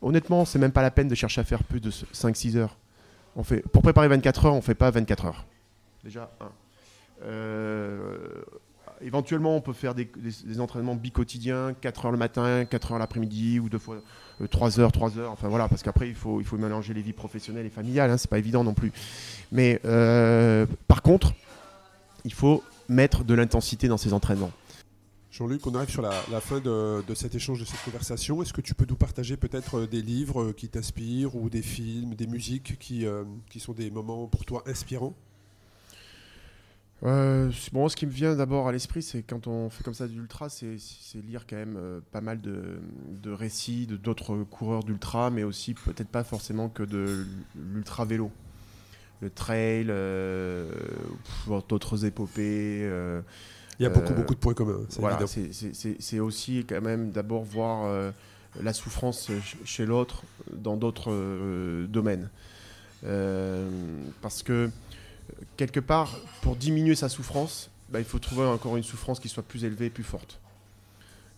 Honnêtement, 0.02 0.44
c'est 0.44 0.58
même 0.58 0.72
pas 0.72 0.82
la 0.82 0.90
peine 0.90 1.08
de 1.08 1.14
chercher 1.14 1.40
à 1.40 1.44
faire 1.44 1.62
plus 1.62 1.80
de 1.80 1.90
5-6 1.90 2.56
heures. 2.56 2.76
On 3.36 3.42
fait, 3.42 3.62
pour 3.72 3.82
préparer 3.82 4.08
24 4.08 4.46
heures, 4.46 4.54
on 4.54 4.60
fait 4.62 4.74
pas 4.74 4.90
24 4.90 5.26
heures. 5.26 5.44
Déjà, 6.04 6.30
un. 6.40 6.50
Euh, 7.26 8.16
éventuellement, 9.00 9.56
on 9.56 9.60
peut 9.60 9.72
faire 9.72 9.94
des, 9.94 10.04
des- 10.16 10.46
des 10.46 10.60
entraînements 10.60 10.94
bicotidiens, 10.94 11.74
4 11.80 12.06
heures 12.06 12.12
le 12.12 12.18
matin, 12.18 12.64
4 12.64 12.92
heures 12.92 12.98
l'après-midi, 12.98 13.60
ou 13.60 13.68
deux 13.68 13.78
fois 13.78 13.96
euh, 14.40 14.46
3 14.46 14.80
heures, 14.80 14.92
3 14.92 15.18
heures. 15.18 15.30
Enfin 15.32 15.48
voilà, 15.48 15.68
parce 15.68 15.82
qu'après, 15.82 16.08
il 16.08 16.14
faut, 16.14 16.40
il 16.40 16.46
faut 16.46 16.58
mélanger 16.58 16.92
les 16.94 17.02
vies 17.02 17.12
professionnelles 17.12 17.66
et 17.66 17.70
familiales, 17.70 18.10
hein, 18.10 18.16
c'est 18.18 18.30
pas 18.30 18.38
évident 18.38 18.64
non 18.64 18.74
plus. 18.74 18.92
Mais 19.52 19.80
par 20.88 21.02
contre, 21.02 21.32
il 22.24 22.32
faut 22.32 22.62
mettre 22.88 23.24
de 23.24 23.34
l'intensité 23.34 23.88
dans 23.88 23.96
ces 23.98 24.12
entraînements. 24.12 24.52
Jean-Luc, 25.30 25.66
on 25.66 25.74
arrive 25.74 25.90
sur 25.90 26.02
la, 26.02 26.12
la 26.30 26.40
fin 26.40 26.60
de, 26.60 27.02
de 27.06 27.14
cet 27.14 27.34
échange, 27.34 27.58
de 27.58 27.64
cette 27.64 27.82
conversation. 27.82 28.40
Est-ce 28.40 28.52
que 28.52 28.60
tu 28.60 28.74
peux 28.74 28.86
nous 28.88 28.94
partager 28.96 29.36
peut-être 29.36 29.80
euh, 29.80 29.86
des 29.88 30.00
livres 30.00 30.42
euh, 30.42 30.52
qui 30.52 30.68
t'inspirent 30.68 31.34
ou 31.34 31.50
des 31.50 31.62
films, 31.62 32.14
des 32.14 32.28
musiques 32.28 32.78
qui, 32.78 33.04
euh, 33.04 33.24
qui 33.50 33.58
sont 33.58 33.72
des 33.72 33.90
moments 33.90 34.28
pour 34.28 34.44
toi 34.44 34.62
inspirants? 34.66 35.14
Euh, 37.02 37.50
bon, 37.72 37.88
ce 37.88 37.96
qui 37.96 38.06
me 38.06 38.12
vient 38.12 38.36
d'abord 38.36 38.68
à 38.68 38.72
l'esprit, 38.72 39.02
c'est 39.02 39.22
quand 39.22 39.48
on 39.48 39.68
fait 39.68 39.82
comme 39.82 39.92
ça 39.92 40.06
de 40.06 40.12
l'ultra, 40.12 40.48
c'est 40.48 40.76
c'est 40.78 41.20
lire 41.20 41.46
quand 41.46 41.56
même 41.56 41.76
euh, 41.76 42.00
pas 42.12 42.20
mal 42.22 42.40
de, 42.40 42.78
de 43.20 43.30
récits 43.30 43.86
de 43.86 43.96
d'autres 43.96 44.44
coureurs 44.44 44.84
d'ultra, 44.84 45.30
mais 45.30 45.42
aussi 45.42 45.74
peut-être 45.74 46.08
pas 46.08 46.24
forcément 46.24 46.68
que 46.68 46.82
de 46.82 47.26
l'ultra 47.56 48.04
vélo. 48.04 48.30
Le 49.20 49.30
trail, 49.30 49.86
euh, 49.88 50.70
d'autres 51.68 52.04
épopées. 52.04 52.80
euh, 52.82 53.20
Il 53.80 53.84
y 53.84 53.86
a 53.86 53.88
beaucoup, 53.88 54.12
Euh, 54.12 54.16
beaucoup 54.16 54.34
de 54.34 54.38
points 54.40 54.54
communs, 54.54 54.80
c'est 54.88 55.00
voilà, 55.00 55.16
aussi 56.20 56.64
quand 56.68 56.80
même 56.80 57.10
d'abord 57.10 57.42
voir 57.42 58.12
la 58.62 58.72
souffrance 58.72 59.22
ch- 59.26 59.56
chez 59.64 59.84
l'autre 59.86 60.22
dans 60.52 60.76
d'autres 60.76 61.10
euh, 61.10 61.86
domaines. 61.86 62.28
Euh, 63.04 63.68
parce 64.22 64.42
que 64.42 64.70
quelque 65.56 65.80
part, 65.80 66.16
pour 66.42 66.56
diminuer 66.56 66.94
sa 66.94 67.08
souffrance, 67.08 67.70
bah, 67.90 67.98
il 67.98 68.04
faut 68.04 68.18
trouver 68.18 68.44
encore 68.46 68.76
une 68.76 68.82
souffrance 68.84 69.18
qui 69.20 69.28
soit 69.28 69.42
plus 69.42 69.64
élevée, 69.64 69.90
plus 69.90 70.04
forte. 70.04 70.40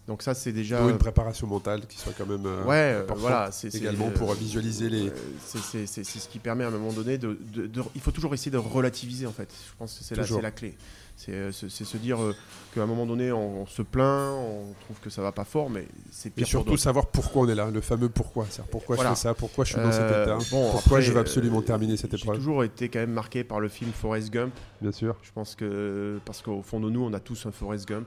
Donc 0.07 0.23
ça, 0.23 0.35
c'est 0.35 0.53
déjà 0.53 0.85
Ou 0.85 0.89
une 0.91 0.99
préparation 0.99 1.49
mentale 1.49 1.85
qui 1.89 1.99
soit 1.99 2.13
quand 2.17 2.27
même. 2.27 2.47
euh, 2.47 2.63
ouais, 2.65 3.03
euh, 3.03 3.07
voilà, 3.17 3.51
c'est 3.51 3.75
Également 3.75 4.07
euh, 4.07 4.11
pour 4.11 4.33
visualiser 4.35 4.89
les. 4.89 5.09
euh, 5.09 5.13
c'est- 5.45 5.87
ce 6.05 6.29
qui 6.29 6.39
permet 6.39 6.63
à 6.63 6.69
un 6.69 6.71
moment 6.71 6.93
donné 6.93 7.19
de, 7.19 7.37
de- 7.53 7.67
de- 7.67 7.83
il 7.95 8.01
faut 8.01 8.13
toujours 8.13 8.33
essayer 8.33 8.53
de 8.53 8.57
relativiser 8.57 9.27
en 9.27 9.33
fait. 9.33 9.49
Je 9.53 9.73
pense 9.77 9.99
que 9.99 10.05
c'est 10.05 10.15
la, 10.15 10.41
la 10.43 10.51
clé. 10.53 10.75
C'est 11.17 11.33
euh, 11.33 11.51
se 11.51 11.97
dire 11.97 12.23
euh, 12.23 12.35
qu'à 12.75 12.83
un 12.83 12.87
moment 12.87 13.07
donné 13.07 13.33
on, 13.33 13.63
on 13.63 13.67
se 13.67 13.81
plaint, 13.83 14.35
on 14.37 14.75
trouve 14.85 15.01
que 15.03 15.09
ça 15.11 15.23
va 15.23 15.33
pas 15.33 15.45
fort, 15.45 15.71
mais 15.71 15.89
c'est 16.13 16.29
Et 16.29 16.31
pire 16.33 16.45
pour 16.45 16.51
surtout 16.51 16.77
savoir 16.77 17.07
pourquoi 17.07 17.43
on 17.43 17.49
est 17.49 17.55
là, 17.55 17.69
le 17.71 17.81
fameux 17.81 18.09
pourquoi. 18.11 18.47
Pourquoi 18.71 18.97
Voilà. 18.97 19.11
je 19.11 19.15
fais 19.17 19.23
ça, 19.23 19.35
pourquoi 19.35 19.65
je 19.65 19.73
suis 19.73 19.81
dans 19.83 19.91
cet 19.91 20.03
Euh, 20.03 20.25
état, 20.25 20.39
bon, 20.53 20.71
pourquoi 20.71 20.81
après, 20.99 21.03
je 21.03 21.11
veux 21.13 21.19
absolument 21.19 21.59
euh, 21.61 21.63
terminer 21.63 21.97
cette 21.97 22.15
J'ai 22.15 22.23
épreuve. 22.23 22.37
toujours 22.37 22.63
été 22.63 22.89
quand 22.91 22.99
même 23.01 23.13
marqué 23.13 23.43
par 23.45 23.59
le 23.61 23.69
film 23.69 23.91
Forrest 23.93 24.31
Gump. 24.31 24.53
Bien 24.83 24.93
sûr. 24.93 25.17
Je 25.23 25.33
pense 25.33 25.55
que 25.57 26.21
parce 26.27 26.43
qu'au 26.43 26.63
fond 26.63 26.79
de 26.81 26.91
nous, 26.91 27.01
on 27.03 27.13
a 27.15 27.19
tous 27.19 27.47
un 27.47 27.51
Forrest 27.51 27.89
Gump. 27.89 28.07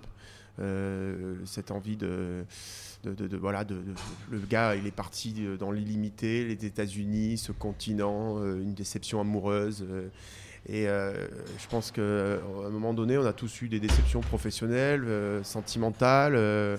Euh, 0.60 1.36
cette 1.46 1.72
envie 1.72 1.96
de, 1.96 2.44
de, 3.04 3.14
de- 3.14 3.28
de- 3.28 3.38
voilà, 3.38 3.64
de, 3.64 3.78
le 4.30 4.40
gars, 4.40 4.76
il 4.76 4.86
est 4.88 4.92
parti 4.92 5.34
euh, 5.40 5.56
dans 5.58 5.72
l'illimité, 5.72 6.44
les 6.46 6.66
États-Unis, 6.66 7.38
ce 7.38 7.52
continent, 7.54 8.40
euh, 8.40 8.62
une 8.62 8.74
déception 8.74 9.22
amoureuse. 9.22 9.86
et 10.68 10.88
euh, 10.90 11.14
je 11.58 11.68
pense 11.70 11.92
qu'à 11.92 12.02
un 12.02 12.70
moment 12.70 12.94
donné, 12.94 13.18
on 13.18 13.26
a 13.26 13.32
tous 13.34 13.62
eu 13.62 13.70
des 13.70 13.80
déceptions 13.80 14.20
professionnelles, 14.22 15.04
euh, 15.06 15.44
sentimentales. 15.44 16.36
euh, 16.36 16.78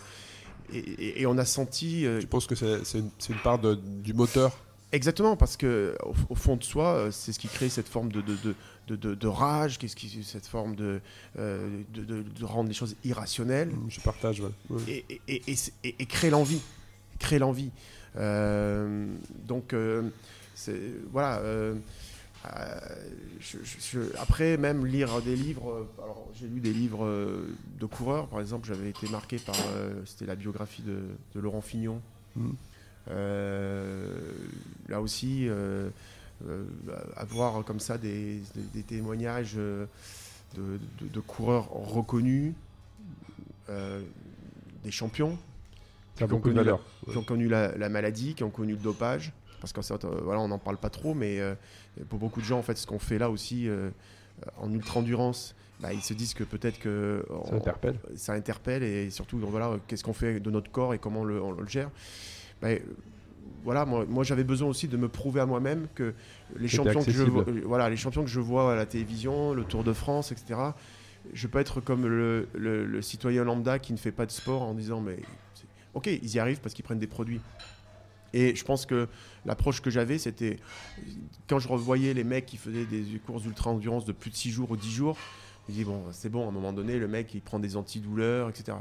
et, 0.72 0.78
et- 0.78 1.22
et 1.22 1.26
on 1.26 1.39
a 1.39 1.45
senti 1.47 2.03
Je 2.05 2.26
pense 2.26 2.47
que 2.47 2.55
c'est 2.55 2.99
une, 2.99 3.11
part 3.43 3.59
de- 3.59 3.74
du 3.74 4.12
moteur? 4.12 4.57
Exactement, 4.93 5.37
parce 5.37 5.57
que 5.57 5.97
au, 6.05 6.12
au 6.31 6.35
fond 6.35 6.57
de 6.57 6.64
soi, 6.64 7.09
c'est 7.12 7.33
ce 7.33 7.39
qui 7.39 7.49
crée 7.49 7.68
cette 7.68 7.89
forme 7.89 8.11
de, 8.12 8.20
de, 8.20 8.35
de, 8.45 8.55
de, 8.91 8.97
de- 8.97 9.14
de 9.14 9.26
rage, 9.26 9.78
qu'est-ce 9.78 9.97
qui, 9.97 10.22
cette 10.24 10.47
forme 10.47 10.74
de, 10.76 11.01
euh, 11.38 11.82
de, 11.95 12.45
rendre 12.45 12.68
les 12.68 12.74
choses 12.74 12.97
irrationnelles 13.05 13.70
Je 13.88 14.01
partage. 14.01 14.41
ouais. 14.41 14.51
Ouais. 14.70 15.05
et, 15.28 15.43
et, 15.84 16.07
créer 16.07 16.30
l'envie. 16.30 16.61
Créer 17.18 17.38
l'envie. 17.38 17.70
Euh, 18.16 19.07
donc, 19.47 19.72
euh, 19.72 20.09
c'est- 20.55 20.93
voilà. 21.12 21.41
je- 23.41 23.59
je- 23.62 23.99
je- 24.01 24.16
après, 24.18 24.57
même 24.57 24.86
lire 24.86 25.20
des 25.22 25.36
livres. 25.36 25.86
Alors, 26.03 26.28
j'ai 26.38 26.47
lu 26.49 26.61
des 26.61 26.72
livres 26.72 27.07
de 27.78 27.86
coureurs, 27.86 28.26
par 28.28 28.41
exemple. 28.41 28.66
J'avais 28.66 28.88
été 28.91 29.09
marqué 29.09 29.38
par. 29.38 29.57
C'était 30.07 30.26
la 30.26 30.34
biographie 30.36 30.82
de, 30.82 31.01
de 31.34 31.41
Laurent 31.41 31.61
Fignon. 31.61 32.01
Euh, 33.09 34.18
là 34.88 35.01
aussi, 35.01 35.49
avoir 37.16 37.64
comme 37.64 37.80
ça 37.80 37.99
des, 37.99 38.41
des- 38.55 38.62
des 38.74 38.82
témoignages 38.82 39.55
euh, 39.57 39.86
de, 40.55 40.78
de- 41.01 41.09
de 41.12 41.20
coureurs 41.20 41.70
reconnus, 41.70 42.53
euh, 43.68 44.01
des 44.84 44.91
champions, 44.91 45.38
qui 46.16 46.24
ont 46.24 46.26
beaucoup 46.28 46.49
de 46.49 46.55
connu 46.55 46.57
valeur. 46.57 46.80
qui 47.11 47.16
ont 47.16 47.22
connu 47.24 47.49
la, 47.49 47.76
la 47.76 47.88
maladie, 47.88 48.34
qui 48.34 48.45
ont 48.45 48.51
connu 48.51 48.72
le 48.72 48.78
dopage. 48.78 49.32
Parce 49.61 49.72
qu'en 49.74 49.82
fait, 49.82 50.05
euh, 50.05 50.20
voilà, 50.24 50.41
on 50.41 50.49
n'en 50.49 50.59
parle 50.59 50.78
pas 50.78 50.88
trop, 50.91 51.12
mais 51.14 51.38
euh, 51.38 51.55
pour 52.09 52.18
beaucoup 52.18 52.41
de 52.41 52.47
gens, 52.47 52.59
en 52.59 52.62
fait, 52.62 52.76
ce 52.78 52.86
qu'on 52.86 52.99
fait 52.99 53.18
là 53.18 53.28
aussi 53.30 53.68
euh, 53.68 53.91
en 54.57 54.72
ultra-endurance, 54.72 55.55
bah, 55.80 55.93
ils 55.93 56.01
se 56.03 56.14
disent 56.14 56.32
que 56.34 56.45
peut-être 56.45 56.78
que 56.78 57.24
Ça 57.28 57.34
on- 57.53 57.57
interpelle. 57.57 57.99
ça 58.16 58.32
interpelle 58.32 58.82
et 58.82 59.11
surtout 59.11 59.38
voilà 59.38 59.78
qu'est-ce 59.86 60.03
qu'on 60.05 60.12
fait 60.14 60.41
de 60.41 60.51
notre 60.51 60.70
corps 60.70 60.93
et 60.95 60.99
comment 60.99 61.20
on 61.20 61.24
le, 61.24 61.41
on 61.43 61.53
le 61.53 61.66
gère 61.66 61.91
euh, 62.64 62.78
voilà 63.64 63.84
moi, 63.84 64.05
moi, 64.09 64.24
j'avais 64.24 64.45
besoin 64.45 64.68
aussi 64.68 64.88
de 64.88 64.97
me 64.97 65.09
prouver 65.09 65.41
à 65.41 65.47
moi-même 65.47 65.86
que 65.95 66.14
les 66.57 66.68
champions 66.76 67.01
que 67.05 67.11
je 67.12 67.22
vois, 67.30 67.45
voilà 67.66 67.91
les 67.91 67.97
champions 67.97 68.22
que 68.24 68.30
je 68.30 68.41
vois 68.41 68.72
à 68.72 68.76
la 68.76 68.86
télévision 68.86 69.53
le 69.53 69.64
Tour 69.64 69.84
de 69.84 69.93
France 69.93 70.32
etc 70.32 70.59
je 71.34 71.47
peux 71.47 71.59
être 71.59 71.80
comme 71.82 72.07
le, 72.07 72.49
le- 72.55 72.86
le 72.86 73.03
citoyen 73.03 73.45
lambda 73.45 73.78
qui 73.78 73.93
ne 73.93 73.99
fait 73.99 74.12
pas 74.12 74.24
de 74.26 74.30
sport 74.30 74.62
en 74.62 74.72
disant 74.74 75.01
mais 75.03 75.18
ok 75.95 76.07
ils 76.07 76.34
y 76.34 76.38
arrivent 76.38 76.61
parce 76.61 76.74
qu'ils 76.74 76.84
prennent 76.84 76.99
des 76.99 77.07
produits 77.07 77.41
et 78.32 78.55
je 78.55 78.64
pense 78.64 78.86
que 78.86 79.09
l'approche 79.45 79.82
que 79.82 79.91
j'avais, 79.91 80.16
c'était 80.16 80.57
quand 81.49 81.59
je 81.59 81.66
revoyais 81.66 82.14
les 82.14 82.22
mecs 82.22 82.47
qui 82.47 82.59
faisaient 82.59 82.84
des 82.86 83.03
courses 83.26 83.43
d'ultra-endurance 83.43 84.05
de 84.05 84.12
plus 84.12 84.30
de 84.30 84.36
6 84.36 84.53
jours 84.53 84.70
ou 84.70 84.76
10 84.76 84.88
jours, 84.93 85.16
je 85.66 85.72
me 85.72 85.76
dis, 85.78 85.84
bon, 85.84 86.05
c'est 86.12 86.28
bon, 86.28 86.45
à 86.45 86.49
un 86.49 86.53
moment 86.53 86.72
donné, 86.72 87.01
le 87.01 87.09
mec, 87.09 87.34
il 87.34 87.41
prend 87.41 87.59
des 87.59 87.76
antidouleurs, 87.76 88.49
etc. 88.49 88.78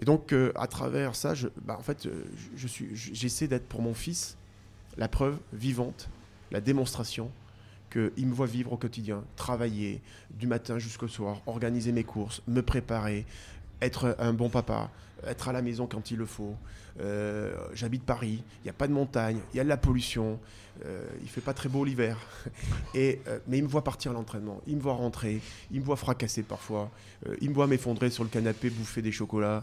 Et 0.00 0.04
donc, 0.04 0.32
euh, 0.32 0.52
à 0.56 0.66
travers 0.66 1.14
ça, 1.14 1.34
je, 1.34 1.48
bah, 1.64 1.76
en 1.78 1.82
fait, 1.82 2.06
euh, 2.06 2.24
j'essaie 2.54 3.48
d'être 3.48 3.66
pour 3.66 3.82
mon 3.82 3.94
fils 3.94 4.36
la 4.98 5.08
preuve 5.08 5.38
vivante, 5.52 6.08
la 6.50 6.60
démonstration 6.60 7.30
qu'il 7.90 8.26
me 8.26 8.34
voit 8.34 8.46
vivre 8.46 8.72
au 8.72 8.76
quotidien, 8.76 9.24
travailler 9.36 10.02
du 10.30 10.46
matin 10.46 10.78
jusqu'au 10.78 11.08
soir, 11.08 11.40
organiser 11.46 11.92
mes 11.92 12.04
courses, 12.04 12.42
me 12.48 12.60
préparer, 12.60 13.26
être 13.82 14.16
un 14.18 14.32
bon 14.32 14.48
papa, 14.48 14.90
être 15.26 15.48
à 15.48 15.52
la 15.52 15.62
maison 15.62 15.86
quand 15.86 16.10
il 16.10 16.16
le 16.18 16.26
faut. 16.26 16.54
Euh, 17.00 17.54
J'habite 17.74 18.02
Paris, 18.04 18.42
il 18.60 18.64
n'y 18.64 18.70
a 18.70 18.74
pas 18.74 18.88
de 18.88 18.92
montagne, 18.92 19.38
il 19.52 19.56
y 19.58 19.60
a 19.60 19.64
de 19.64 19.68
la 19.68 19.76
pollution, 19.76 20.38
euh, 20.84 21.04
il 21.22 21.28
fait 21.28 21.40
pas 21.42 21.52
très 21.52 21.68
beau 21.68 21.84
l'hiver. 21.84 22.16
Et, 22.94 23.20
euh, 23.28 23.38
mais 23.46 23.58
il 23.58 23.64
me 23.64 23.68
voit 23.68 23.84
partir 23.84 24.12
à 24.12 24.14
l'entraînement, 24.14 24.60
il 24.66 24.76
me 24.76 24.80
voit 24.80 24.94
rentrer, 24.94 25.40
il 25.70 25.80
me 25.80 25.84
voit 25.84 25.96
fracasser 25.96 26.42
parfois, 26.42 26.90
euh, 27.28 27.36
il 27.42 27.50
me 27.50 27.54
voit 27.54 27.66
m'effondrer 27.66 28.08
sur 28.10 28.24
le 28.24 28.30
canapé, 28.30 28.70
bouffer 28.70 29.02
des 29.02 29.12
chocolats, 29.12 29.62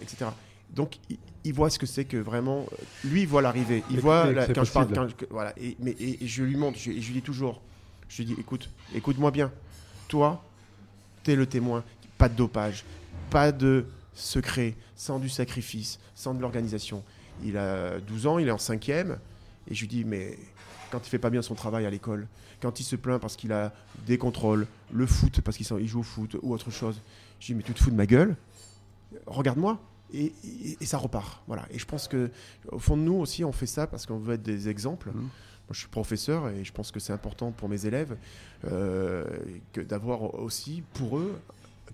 etc. 0.00 0.26
Donc 0.70 0.96
il, 1.10 1.18
il 1.44 1.52
voit 1.52 1.70
ce 1.70 1.78
que 1.78 1.86
c'est 1.86 2.04
que 2.04 2.16
vraiment, 2.16 2.66
lui 3.04 3.22
il 3.22 3.28
voit 3.28 3.42
l'arrivée, 3.42 3.82
il 3.90 3.98
Et- 3.98 4.00
voit 4.00 4.30
la- 4.32 4.46
quand 4.46 4.64
je 4.64 4.72
parle, 4.72 4.86
possible. 4.88 5.06
quand 5.06 5.08
je- 5.08 5.14
que- 5.26 5.32
voilà, 5.32 5.52
et, 5.56 5.76
mais, 5.80 5.90
et, 5.92 6.22
et 6.24 6.26
je 6.26 6.42
lui 6.44 6.56
montre, 6.56 6.78
je, 6.78 6.90
et 6.90 7.00
je 7.00 7.06
lui 7.08 7.14
dis 7.14 7.22
toujours, 7.22 7.60
je 8.08 8.18
lui 8.22 8.26
dis 8.26 8.36
écoute, 8.40 8.70
écoute-moi 8.94 9.30
bien, 9.32 9.52
toi, 10.08 10.42
t'es 11.24 11.34
le 11.36 11.46
témoin, 11.46 11.82
pas 12.16 12.28
de 12.28 12.34
dopage, 12.34 12.84
pas 13.30 13.52
de 13.52 13.86
secret, 14.14 14.74
sans 14.96 15.18
du 15.18 15.28
sacrifice, 15.28 15.98
sans 16.14 16.34
de 16.34 16.40
l'organisation. 16.40 17.02
Il 17.42 17.56
a 17.56 17.98
12 18.00 18.26
ans, 18.26 18.38
il 18.38 18.48
est 18.48 18.52
en 18.52 18.58
cinquième, 18.58 19.18
et 19.68 19.74
je 19.74 19.80
lui 19.80 19.88
dis, 19.88 20.04
mais 20.04 20.38
quand 20.90 21.00
il 21.04 21.08
fait 21.10 21.18
pas 21.18 21.30
bien 21.30 21.42
son 21.42 21.54
travail 21.54 21.84
à 21.86 21.90
l'école, 21.90 22.28
quand 22.60 22.78
il 22.80 22.84
se 22.84 22.96
plaint 22.96 23.20
parce 23.20 23.36
qu'il 23.36 23.52
a 23.52 23.72
des 24.06 24.16
contrôles, 24.18 24.66
le 24.92 25.06
foot 25.06 25.40
parce 25.40 25.56
qu'il 25.56 25.86
joue 25.88 26.00
au 26.00 26.04
foot 26.04 26.36
ou 26.42 26.52
autre 26.54 26.70
chose, 26.70 27.00
je 27.40 27.46
dis, 27.46 27.54
mais 27.54 27.62
tu 27.62 27.74
te 27.74 27.82
fous 27.82 27.90
de 27.90 27.96
ma 27.96 28.06
gueule, 28.06 28.36
regarde-moi. 29.26 29.78
Et, 30.12 30.32
et- 30.44 30.76
et 30.80 30.86
ça 30.86 30.98
repart. 30.98 31.42
Voilà. 31.48 31.64
Et 31.72 31.78
je 31.78 31.84
pense 31.86 32.06
que 32.06 32.30
au 32.70 32.78
fond 32.78 32.96
de 32.96 33.02
nous 33.02 33.14
aussi, 33.14 33.42
on 33.42 33.50
fait 33.50 33.66
ça 33.66 33.86
parce 33.88 34.06
qu'on 34.06 34.18
veut 34.18 34.34
être 34.34 34.42
des 34.44 34.68
exemples. 34.68 35.08
Mhm. 35.08 35.22
Moi, 35.22 35.30
je 35.72 35.78
suis 35.80 35.88
professeur 35.88 36.48
et 36.50 36.62
je 36.62 36.72
pense 36.72 36.92
que 36.92 37.00
c'est 37.00 37.12
important 37.12 37.50
pour 37.50 37.68
mes 37.68 37.84
élèves 37.86 38.16
euh, 38.70 39.24
que 39.72 39.80
d'avoir 39.80 40.34
aussi 40.38 40.84
pour 40.92 41.18
eux 41.18 41.36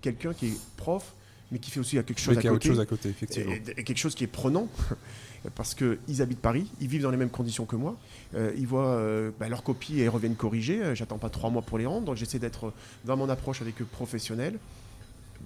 quelqu'un 0.01 0.33
qui 0.33 0.47
est 0.49 0.59
prof, 0.77 1.15
mais 1.51 1.59
qui 1.59 1.69
fait 1.71 1.79
aussi 1.79 1.95
quelque 1.97 2.19
chose 2.19 2.29
Mais 2.29 2.37
à 2.37 2.41
qu'il 2.41 2.47
y 2.47 2.49
a 2.49 2.53
autre 2.53 2.61
côté 2.61 2.69
chose 2.69 2.79
à 2.79 2.85
côté, 2.85 3.09
effectivement. 3.09 3.51
et, 3.51 3.61
et 3.77 3.83
quelque 3.83 3.97
chose 3.97 4.15
qui 4.15 4.23
est 4.23 4.27
prenant 4.27 4.67
parce 5.55 5.75
qu'ils 5.75 6.21
habitent 6.21 6.39
Paris, 6.39 6.69
ils 6.79 6.87
vivent 6.87 7.01
dans 7.01 7.11
les 7.11 7.17
mêmes 7.17 7.29
conditions 7.29 7.65
que 7.65 7.75
moi, 7.75 7.97
euh, 8.35 8.53
ils 8.57 8.67
voient 8.67 8.89
euh, 8.95 9.31
bah, 9.39 9.49
leurs 9.49 9.63
copies 9.63 9.99
et 9.99 10.07
reviennent 10.07 10.35
corrigées, 10.35 10.81
Euh, 10.81 10.95
j'attends 10.95 11.17
pas 11.17 11.29
trois 11.29 11.49
mois 11.49 11.61
pour 11.63 11.77
les 11.77 11.85
rendre, 11.85 12.05
donc 12.05 12.15
j'essaie 12.15 12.39
d'être 12.39 12.73
dans 13.05 13.17
mon 13.17 13.29
approche 13.29 13.61
avec 13.61 13.81
eux 13.81 13.85
professionnel, 13.85 14.57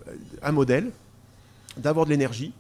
Euh, 0.08 0.16
un 0.42 0.52
modèle, 0.52 0.92
d'avoir 1.78 2.06
de 2.06 2.12
l'énergie. 2.12 2.52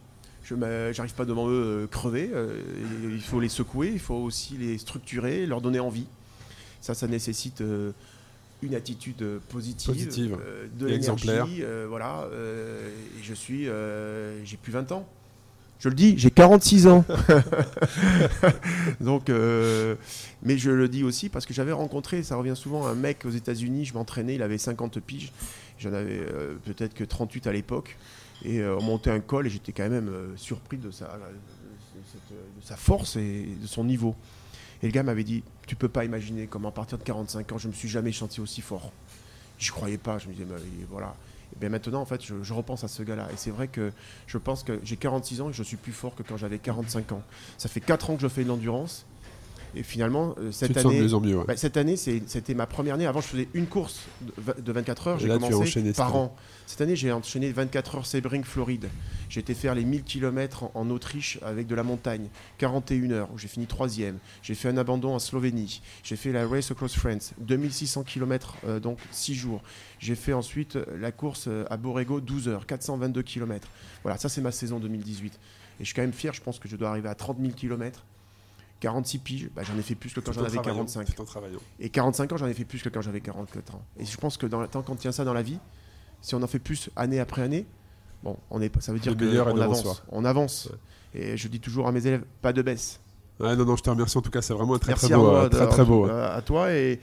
Je 0.44 0.56
n'arrive 0.56 1.14
pas 1.16 1.26
devant 1.26 1.50
eux 1.50 1.90
euh, 2.14 2.62
et 3.08 3.14
il 3.14 3.22
faut 3.22 3.40
les 3.40 3.50
secouer, 3.50 3.92
il 3.92 4.00
faut 4.00 4.16
aussi 4.16 4.56
les 4.58 4.78
structurer, 4.78 5.46
leur 5.46 5.60
donner 5.60 5.80
envie. 5.80 6.06
Ça, 6.82 6.94
ça 6.94 7.08
nécessite 7.08 7.64
une 8.62 8.74
attitude 8.76 9.22
euh, 9.22 9.40
positive, 9.50 9.94
Positive. 9.94 10.38
euh, 10.40 10.68
de 10.80 10.88
l'énergie. 10.88 11.28
euh, 11.62 11.86
voilà, 11.88 12.22
euh, 12.32 12.90
et 13.20 13.24
je 13.24 13.34
suis, 13.34 13.68
j'ai 14.46 14.58
plus 14.58 14.72
20 14.72 14.92
ans. 14.92 15.08
Je 15.80 15.90
le 15.90 15.96
dis, 15.96 16.16
j'ai 16.18 16.32
46 16.32 16.88
ans. 16.88 17.04
Donc, 19.02 19.30
mais 19.30 20.58
je 20.58 20.72
le 20.72 20.88
dis 20.88 21.04
aussi 21.04 21.30
parce 21.30 21.46
que 21.46 21.54
j'avais 21.54 21.74
rencontré, 21.74 22.24
ça 22.24 22.38
revient 22.38 22.56
souvent, 22.56 22.88
un 22.88 22.96
mec 22.96 23.26
aux 23.26 23.30
États-Unis. 23.30 23.86
Je 23.86 23.94
m'entraînais, 23.94 24.36
il 24.36 24.42
avait 24.42 24.58
50 24.58 25.00
piges. 25.00 25.32
J'en 25.78 25.94
avais 25.94 26.22
peut-être 26.64 26.94
que 26.94 27.04
38 27.04 27.48
à 27.48 27.52
l'époque. 27.52 27.98
Et 28.44 28.64
on 28.66 28.82
montait 28.82 29.12
un 29.12 29.20
col 29.20 29.48
et 29.48 29.50
j'étais 29.50 29.74
quand 29.74 29.90
même 29.90 30.10
surpris 30.38 30.78
de 30.78 30.92
sa, 30.92 31.06
de 31.06 32.66
sa 32.66 32.78
force 32.78 33.18
et 33.18 33.46
de 33.62 33.68
son 33.68 33.84
niveau. 33.84 34.16
Et 34.82 34.88
le 34.88 34.92
gars 34.92 35.04
m'avait 35.04 35.24
dit 35.24 35.44
Tu 35.68 35.76
peux 35.76 35.90
pas 35.90 36.06
imaginer 36.06 36.48
comment, 36.48 36.70
à 36.70 36.72
partir 36.72 36.98
de 36.98 37.04
45 37.04 37.52
ans, 37.52 37.58
je 37.58 37.68
me 37.68 37.74
suis 37.74 37.90
jamais 37.90 38.12
senti 38.12 38.42
aussi 38.42 38.62
fort. 38.62 38.92
Je 39.58 39.72
croyais 39.72 39.98
pas. 39.98 40.18
Je 40.18 40.28
me 40.28 40.34
disais, 40.34 40.46
mais 40.50 40.86
voilà. 40.90 41.16
Et 41.54 41.60
bien 41.60 41.70
maintenant, 41.70 42.02
en 42.02 42.06
fait, 42.06 42.24
je, 42.24 42.44
je 42.44 42.54
repense 42.54 42.84
à 42.84 42.88
ce 42.88 43.04
gars-là. 43.04 43.30
Et 43.32 43.38
c'est 43.38 43.52
vrai 43.52 43.68
que 43.68 43.92
je 44.28 44.38
pense 44.38 44.64
que 44.64 44.80
j'ai 44.84 44.98
46 44.98 45.42
ans 45.42 45.50
et 45.50 45.54
je 45.54 45.64
suis 45.64 45.78
plus 45.78 45.92
fort 45.94 46.16
que 46.16 46.24
quand 46.24 46.38
j'avais 46.38 46.60
45 46.60 47.12
ans. 47.14 47.24
Ça 47.58 47.70
fait 47.70 47.82
4 47.82 48.10
ans 48.10 48.16
que 48.16 48.22
je 48.22 48.28
fais 48.28 48.44
de 48.44 48.50
l'endurance. 48.50 49.06
Et 49.78 49.84
finalement, 49.84 50.36
euh, 50.40 50.52
cette 50.52 50.70
tu 50.70 50.74
te 50.76 50.80
sens 50.80 50.92
de 50.94 50.98
année, 50.98 51.28
mieux 51.28 51.38
ouais. 51.38 51.44
bah, 51.46 51.58
cette 51.58 51.76
année, 51.76 51.98
c'était 51.98 52.54
ma 52.54 52.66
première 52.66 52.96
année. 52.96 53.06
Avant, 53.06 53.20
je 53.20 53.28
faisais 53.28 53.50
une 53.54 53.68
course 53.68 54.00
de 54.22 54.32
v- 54.38 54.62
de 54.62 54.72
24 54.72 55.08
heures. 55.08 55.20
J'ai 55.20 55.28
commencé 55.36 55.52
cette 55.90 55.98
par 55.98 56.16
an. 56.16 56.36
Cette 56.66 56.82
année, 56.82 56.96
j'ai 56.96 57.12
enchaîné 57.12 57.52
24 57.52 57.96
heures 57.96 58.06
Sebring, 58.06 58.44
Floride. 58.44 58.88
J'ai 59.30 59.42
été 59.42 59.54
faire 59.54 59.76
les 59.76 59.84
1000 59.84 60.04
km 60.04 60.64
en, 60.64 60.72
en 60.74 60.90
Autriche 60.90 61.40
avec 61.44 61.68
de 61.68 61.76
la 61.76 61.84
montagne, 61.84 62.30
41 62.58 63.12
heures, 63.12 63.30
où 63.34 63.38
j'ai 63.38 63.48
fini 63.50 63.66
troisième. 63.68 64.18
J'ai 64.42 64.56
fait 64.56 64.70
un 64.70 64.78
abandon 64.78 65.14
en 65.14 65.20
Slovénie. 65.20 65.82
J'ai 66.04 66.16
fait 66.16 66.32
la 66.32 66.48
Race 66.48 66.72
Across 66.72 66.96
France, 66.96 67.34
2600 67.40 68.04
km, 68.04 68.56
euh, 68.66 68.80
donc 68.80 68.98
6 69.12 69.36
jours. 69.36 69.62
J'ai 70.00 70.16
fait 70.16 70.34
ensuite 70.34 70.78
euh, 70.78 70.86
la 71.00 71.12
course 71.12 71.50
à 71.70 71.78
Borrego, 71.78 72.22
12 72.22 72.48
heures, 72.48 72.66
422 72.66 73.24
km. 73.24 73.68
Voilà, 74.04 74.18
ça 74.18 74.30
c'est 74.30 74.42
ma 74.42 74.52
saison 74.52 74.80
2018. 74.80 75.34
Et 75.34 75.38
je 75.82 75.86
suis 75.86 75.94
quand 75.94 76.02
même 76.04 76.14
fier, 76.14 76.34
je 76.34 76.42
pense 76.42 76.60
que 76.60 76.70
je 76.70 76.78
dois 76.78 76.90
arriver 76.90 77.10
à 77.10 77.16
30 77.16 77.38
000 77.42 77.52
km. 77.54 78.06
46 78.80 79.18
piges, 79.20 79.50
bah, 79.56 79.62
j'en 79.64 79.78
ai 79.78 79.82
fait 79.82 79.96
plus 79.96 80.14
que 80.14 80.20
quand 80.20 80.32
j'en 80.32 80.42
en 80.42 80.46
avais 80.46 80.54
travaillant, 80.58 80.86
45. 80.86 81.16
tout 81.16 81.22
en 81.22 81.26
travaillant. 81.26 81.60
Et 81.80 81.90
45 81.90 82.34
ans, 82.34 82.38
j'en 82.38 82.48
ai 82.48 82.54
fait 82.54 82.66
plus 82.66 82.82
que 82.82 82.90
quand 82.90 83.02
j'avais 83.02 83.22
44 83.22 83.76
ans. 83.76 83.82
Et 84.00 84.06
je 84.06 84.18
pense 84.18 84.38
que 84.38 84.46
dans, 84.46 84.66
tant 84.68 84.82
qu'on 84.82 84.96
tient 84.96 85.12
ça 85.12 85.24
dans 85.24 85.34
la 85.34 85.42
vie, 85.42 85.58
si 86.22 86.36
on 86.36 86.44
en 86.44 86.48
fait 86.48 86.60
plus 86.60 86.90
année 86.96 87.20
après 87.20 87.42
année, 87.42 87.66
bon, 88.24 88.38
on 88.52 88.62
est, 88.62 88.72
ça 88.82 88.92
veut 88.94 89.00
dire 89.00 89.16
qu'on 89.16 89.60
avance. 89.62 90.04
On 90.12 90.26
avance. 90.26 90.70
Et 91.14 91.38
je 91.38 91.48
dis 91.48 91.60
toujours 91.60 91.88
à 91.88 91.92
mes 91.92 92.06
élèves, 92.06 92.24
pas 92.42 92.52
de 92.54 92.62
baisse. 92.62 93.00
Ouais, 93.40 93.56
non, 93.56 93.66
non, 93.66 93.76
je 93.76 93.84
te 93.84 93.90
remercie 93.90 94.18
en 94.18 94.22
tout 94.22 94.32
cas, 94.32 94.42
c'est 94.42 94.54
vraiment 94.54 94.76
un 94.76 94.80
très 94.80 94.92
Merci 94.94 95.08
très 95.08 95.16
beau. 95.16 95.28
à, 95.28 95.30
euh, 95.30 95.40
moi, 95.42 95.50
très, 95.50 95.66
de- 95.66 95.72
très 95.72 95.86
beau. 95.86 96.06
à, 96.06 96.34
à 96.36 96.42
toi 96.42 96.72
et, 96.74 97.00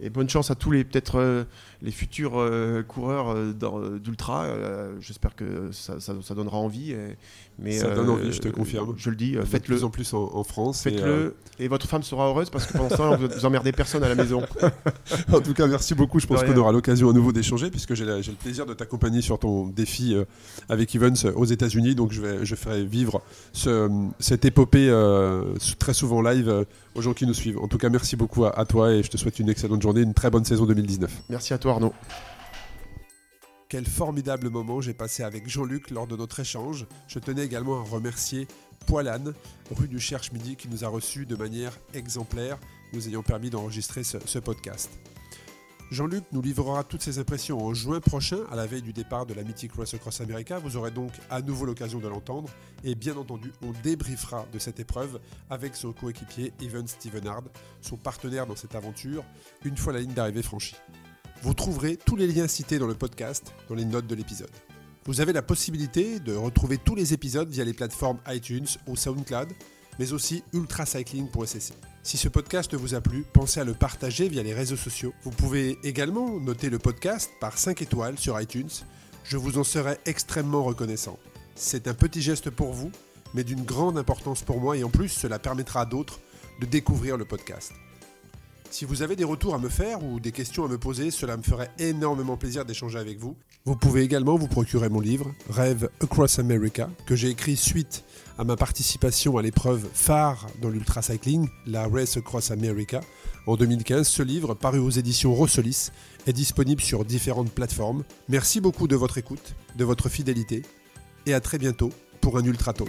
et 0.00 0.10
bonne 0.10 0.28
chance 0.28 0.50
à 0.50 0.54
tous 0.54 0.70
les 0.72 0.82
peut-être 0.84 1.18
euh, 1.20 1.44
les 1.82 1.92
futurs 1.92 2.32
euh, 2.40 2.82
coureurs 2.82 3.32
euh, 3.34 3.98
d'ultra. 3.98 4.46
J'espère 5.00 5.34
que 5.36 5.70
ça, 5.72 6.00
ça- 6.00 6.14
ça 6.22 6.34
donnera 6.34 6.56
envie. 6.56 6.92
et- 6.92 7.16
mais 7.60 7.70
Ça 7.78 7.94
donne 7.94 8.10
envie, 8.10 8.32
je 8.32 8.40
te 8.40 8.48
confirme. 8.48 8.94
Je 8.96 9.10
le 9.10 9.16
dis, 9.16 9.32
De 9.32 9.42
faites-le. 9.42 9.76
plus 9.76 9.84
en 9.84 9.90
plus 9.90 10.12
en, 10.12 10.28
en 10.34 10.42
France. 10.42 10.84
et, 10.86 10.90
Faites-le 10.90 11.36
et, 11.60 11.68
votre 11.68 11.86
femme 11.86 12.02
sera 12.02 12.26
heureuse 12.26 12.50
parce 12.50 12.66
que 12.66 12.72
pendant 12.72 12.90
ce 12.90 12.96
temps, 12.96 13.16
vous, 13.16 13.28
vous 13.28 13.44
emmerdez 13.46 13.70
personne 13.70 14.02
à 14.02 14.08
la 14.08 14.16
maison. 14.16 14.42
En 15.32 15.40
tout 15.40 15.54
cas, 15.54 15.66
merci 15.68 15.94
beaucoup. 15.94 16.18
Je 16.18 16.26
pense 16.26 16.42
qu'on 16.42 16.56
aura 16.56 16.72
l'occasion 16.72 17.10
à 17.10 17.12
nouveau 17.12 17.30
d'échanger 17.32 17.70
puisque 17.70 17.94
j'ai 17.94 18.04
le 18.04 18.20
plaisir 18.42 18.66
de 18.66 18.74
t'accompagner 18.74 19.20
sur 19.22 19.38
ton 19.38 19.66
défi 19.68 20.16
avec 20.68 20.94
Evans 20.94 21.14
aux 21.36 21.44
États-Unis. 21.44 21.94
Donc, 21.94 22.10
je, 22.12 22.20
vais, 22.20 22.44
je 22.44 22.54
ferai 22.56 22.84
vivre 22.84 23.22
ce- 23.52 23.88
cette 24.18 24.44
épopée 24.44 24.90
très 25.78 25.94
souvent 25.94 26.22
live 26.22 26.64
aux 26.94 27.02
gens 27.02 27.14
qui 27.14 27.26
nous 27.26 27.34
suivent. 27.34 27.58
En 27.58 27.68
tout 27.68 27.78
cas, 27.78 27.88
merci 27.88 28.16
beaucoup 28.16 28.44
à, 28.44 28.58
à 28.58 28.64
toi 28.64 28.92
et 28.92 29.02
je 29.02 29.10
te 29.10 29.16
souhaite 29.16 29.38
une 29.38 29.48
excellente 29.48 29.82
journée, 29.82 30.02
une 30.02 30.14
très 30.14 30.30
bonne 30.30 30.44
saison 30.44 30.66
2019. 30.66 31.24
Merci 31.28 31.54
à 31.54 31.58
toi 31.58 31.72
Arnaud. 31.72 31.92
Quel 33.68 33.86
formidable 33.86 34.50
moment 34.50 34.80
j'ai 34.80 34.94
passé 34.94 35.22
avec 35.24 35.48
Jean-Luc 35.48 35.90
lors 35.90 36.06
de 36.06 36.16
notre 36.16 36.38
échange. 36.38 36.86
Je 37.08 37.18
tenais 37.18 37.44
également 37.44 37.80
à 37.80 37.82
remercier 37.82 38.46
Poilane, 38.86 39.34
rue 39.74 39.88
du 39.88 39.98
Cherche-Midi, 39.98 40.56
qui 40.56 40.68
nous 40.68 40.84
a 40.84 40.88
reçus 40.88 41.26
de 41.26 41.34
manière 41.34 41.72
exemplaire, 41.94 42.58
nous 42.92 43.08
ayant 43.08 43.22
permis 43.22 43.50
d'enregistrer 43.50 44.04
ce, 44.04 44.18
ce 44.24 44.38
podcast. 44.38 44.90
Jean-Luc 45.94 46.24
nous 46.32 46.42
livrera 46.42 46.82
toutes 46.82 47.02
ses 47.02 47.20
impressions 47.20 47.64
en 47.64 47.72
juin 47.72 48.00
prochain, 48.00 48.40
à 48.50 48.56
la 48.56 48.66
veille 48.66 48.82
du 48.82 48.92
départ 48.92 49.26
de 49.26 49.32
la 49.32 49.44
mythique 49.44 49.72
Race 49.74 49.94
Across 49.94 50.20
America. 50.20 50.58
Vous 50.58 50.76
aurez 50.76 50.90
donc 50.90 51.12
à 51.30 51.40
nouveau 51.40 51.66
l'occasion 51.66 52.00
de 52.00 52.08
l'entendre. 52.08 52.50
Et 52.82 52.96
bien 52.96 53.16
entendu, 53.16 53.52
on 53.62 53.70
débriefera 53.82 54.44
de 54.52 54.58
cette 54.58 54.80
épreuve 54.80 55.20
avec 55.50 55.76
son 55.76 55.92
coéquipier 55.92 56.52
Evan 56.60 56.86
Stevenard, 56.88 57.44
son 57.80 57.96
partenaire 57.96 58.46
dans 58.46 58.56
cette 58.56 58.74
aventure, 58.74 59.24
une 59.64 59.76
fois 59.76 59.92
la 59.92 60.00
ligne 60.00 60.14
d'arrivée 60.14 60.42
franchie. 60.42 60.76
Vous 61.42 61.54
trouverez 61.54 61.96
tous 61.96 62.16
les 62.16 62.26
liens 62.26 62.48
cités 62.48 62.80
dans 62.80 62.88
le 62.88 62.94
podcast, 62.94 63.54
dans 63.68 63.76
les 63.76 63.84
notes 63.84 64.08
de 64.08 64.16
l'épisode. 64.16 64.50
Vous 65.04 65.20
avez 65.20 65.32
la 65.32 65.42
possibilité 65.42 66.18
de 66.18 66.34
retrouver 66.34 66.76
tous 66.78 66.96
les 66.96 67.14
épisodes 67.14 67.48
via 67.48 67.64
les 67.64 67.72
plateformes 67.72 68.18
iTunes 68.26 68.66
ou 68.88 68.96
SoundCloud, 68.96 69.52
mais 70.00 70.12
aussi 70.12 70.42
ultracycling.cc. 70.52 71.93
Si 72.04 72.18
ce 72.18 72.28
podcast 72.28 72.74
vous 72.74 72.94
a 72.94 73.00
plu, 73.00 73.24
pensez 73.32 73.60
à 73.60 73.64
le 73.64 73.72
partager 73.72 74.28
via 74.28 74.42
les 74.42 74.52
réseaux 74.52 74.76
sociaux. 74.76 75.14
Vous 75.22 75.30
pouvez 75.30 75.78
également 75.84 76.38
noter 76.38 76.68
le 76.68 76.78
podcast 76.78 77.30
par 77.40 77.56
5 77.56 77.80
étoiles 77.80 78.18
sur 78.18 78.38
iTunes. 78.38 78.68
Je 79.24 79.38
vous 79.38 79.56
en 79.56 79.64
serai 79.64 79.96
extrêmement 80.04 80.64
reconnaissant. 80.64 81.18
C'est 81.54 81.88
un 81.88 81.94
petit 81.94 82.20
geste 82.20 82.50
pour 82.50 82.74
vous, 82.74 82.92
mais 83.32 83.42
d'une 83.42 83.64
grande 83.64 83.96
importance 83.96 84.42
pour 84.42 84.60
moi 84.60 84.76
et 84.76 84.84
en 84.84 84.90
plus 84.90 85.08
cela 85.08 85.38
permettra 85.38 85.80
à 85.80 85.86
d'autres 85.86 86.20
de 86.60 86.66
découvrir 86.66 87.16
le 87.16 87.24
podcast. 87.24 87.72
Si 88.70 88.84
vous 88.84 89.00
avez 89.00 89.16
des 89.16 89.24
retours 89.24 89.54
à 89.54 89.58
me 89.58 89.70
faire 89.70 90.04
ou 90.04 90.20
des 90.20 90.32
questions 90.32 90.66
à 90.66 90.68
me 90.68 90.76
poser, 90.76 91.10
cela 91.10 91.38
me 91.38 91.42
ferait 91.42 91.70
énormément 91.78 92.36
plaisir 92.36 92.66
d'échanger 92.66 92.98
avec 92.98 93.18
vous. 93.18 93.34
Vous 93.64 93.76
pouvez 93.76 94.02
également 94.02 94.36
vous 94.36 94.48
procurer 94.48 94.90
mon 94.90 95.00
livre 95.00 95.32
Rêve 95.48 95.88
Across 96.02 96.38
America 96.38 96.90
que 97.06 97.16
j'ai 97.16 97.28
écrit 97.28 97.56
suite 97.56 98.04
à 98.38 98.44
ma 98.44 98.56
participation 98.56 99.38
à 99.38 99.42
l'épreuve 99.42 99.86
phare 99.92 100.46
dans 100.60 100.68
l'ultra 100.68 101.02
cycling, 101.02 101.48
la 101.66 101.86
Race 101.86 102.16
Across 102.16 102.50
America. 102.50 103.00
En 103.46 103.56
2015, 103.56 104.08
ce 104.08 104.22
livre, 104.22 104.54
paru 104.54 104.78
aux 104.78 104.90
éditions 104.90 105.34
Rossolis, 105.34 105.90
est 106.26 106.32
disponible 106.32 106.80
sur 106.80 107.04
différentes 107.04 107.50
plateformes. 107.50 108.04
Merci 108.28 108.60
beaucoup 108.60 108.88
de 108.88 108.96
votre 108.96 109.18
écoute, 109.18 109.54
de 109.76 109.84
votre 109.84 110.08
fidélité 110.08 110.62
et 111.26 111.34
à 111.34 111.40
très 111.40 111.58
bientôt 111.58 111.90
pour 112.20 112.38
un 112.38 112.44
Ultra 112.44 112.72
Talk. 112.72 112.88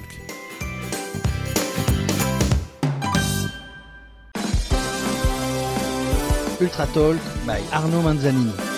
Ultra 6.61 6.87
Talk 6.87 7.17
by 7.45 7.61
Arnaud 7.71 8.01
Manzanini. 8.01 8.74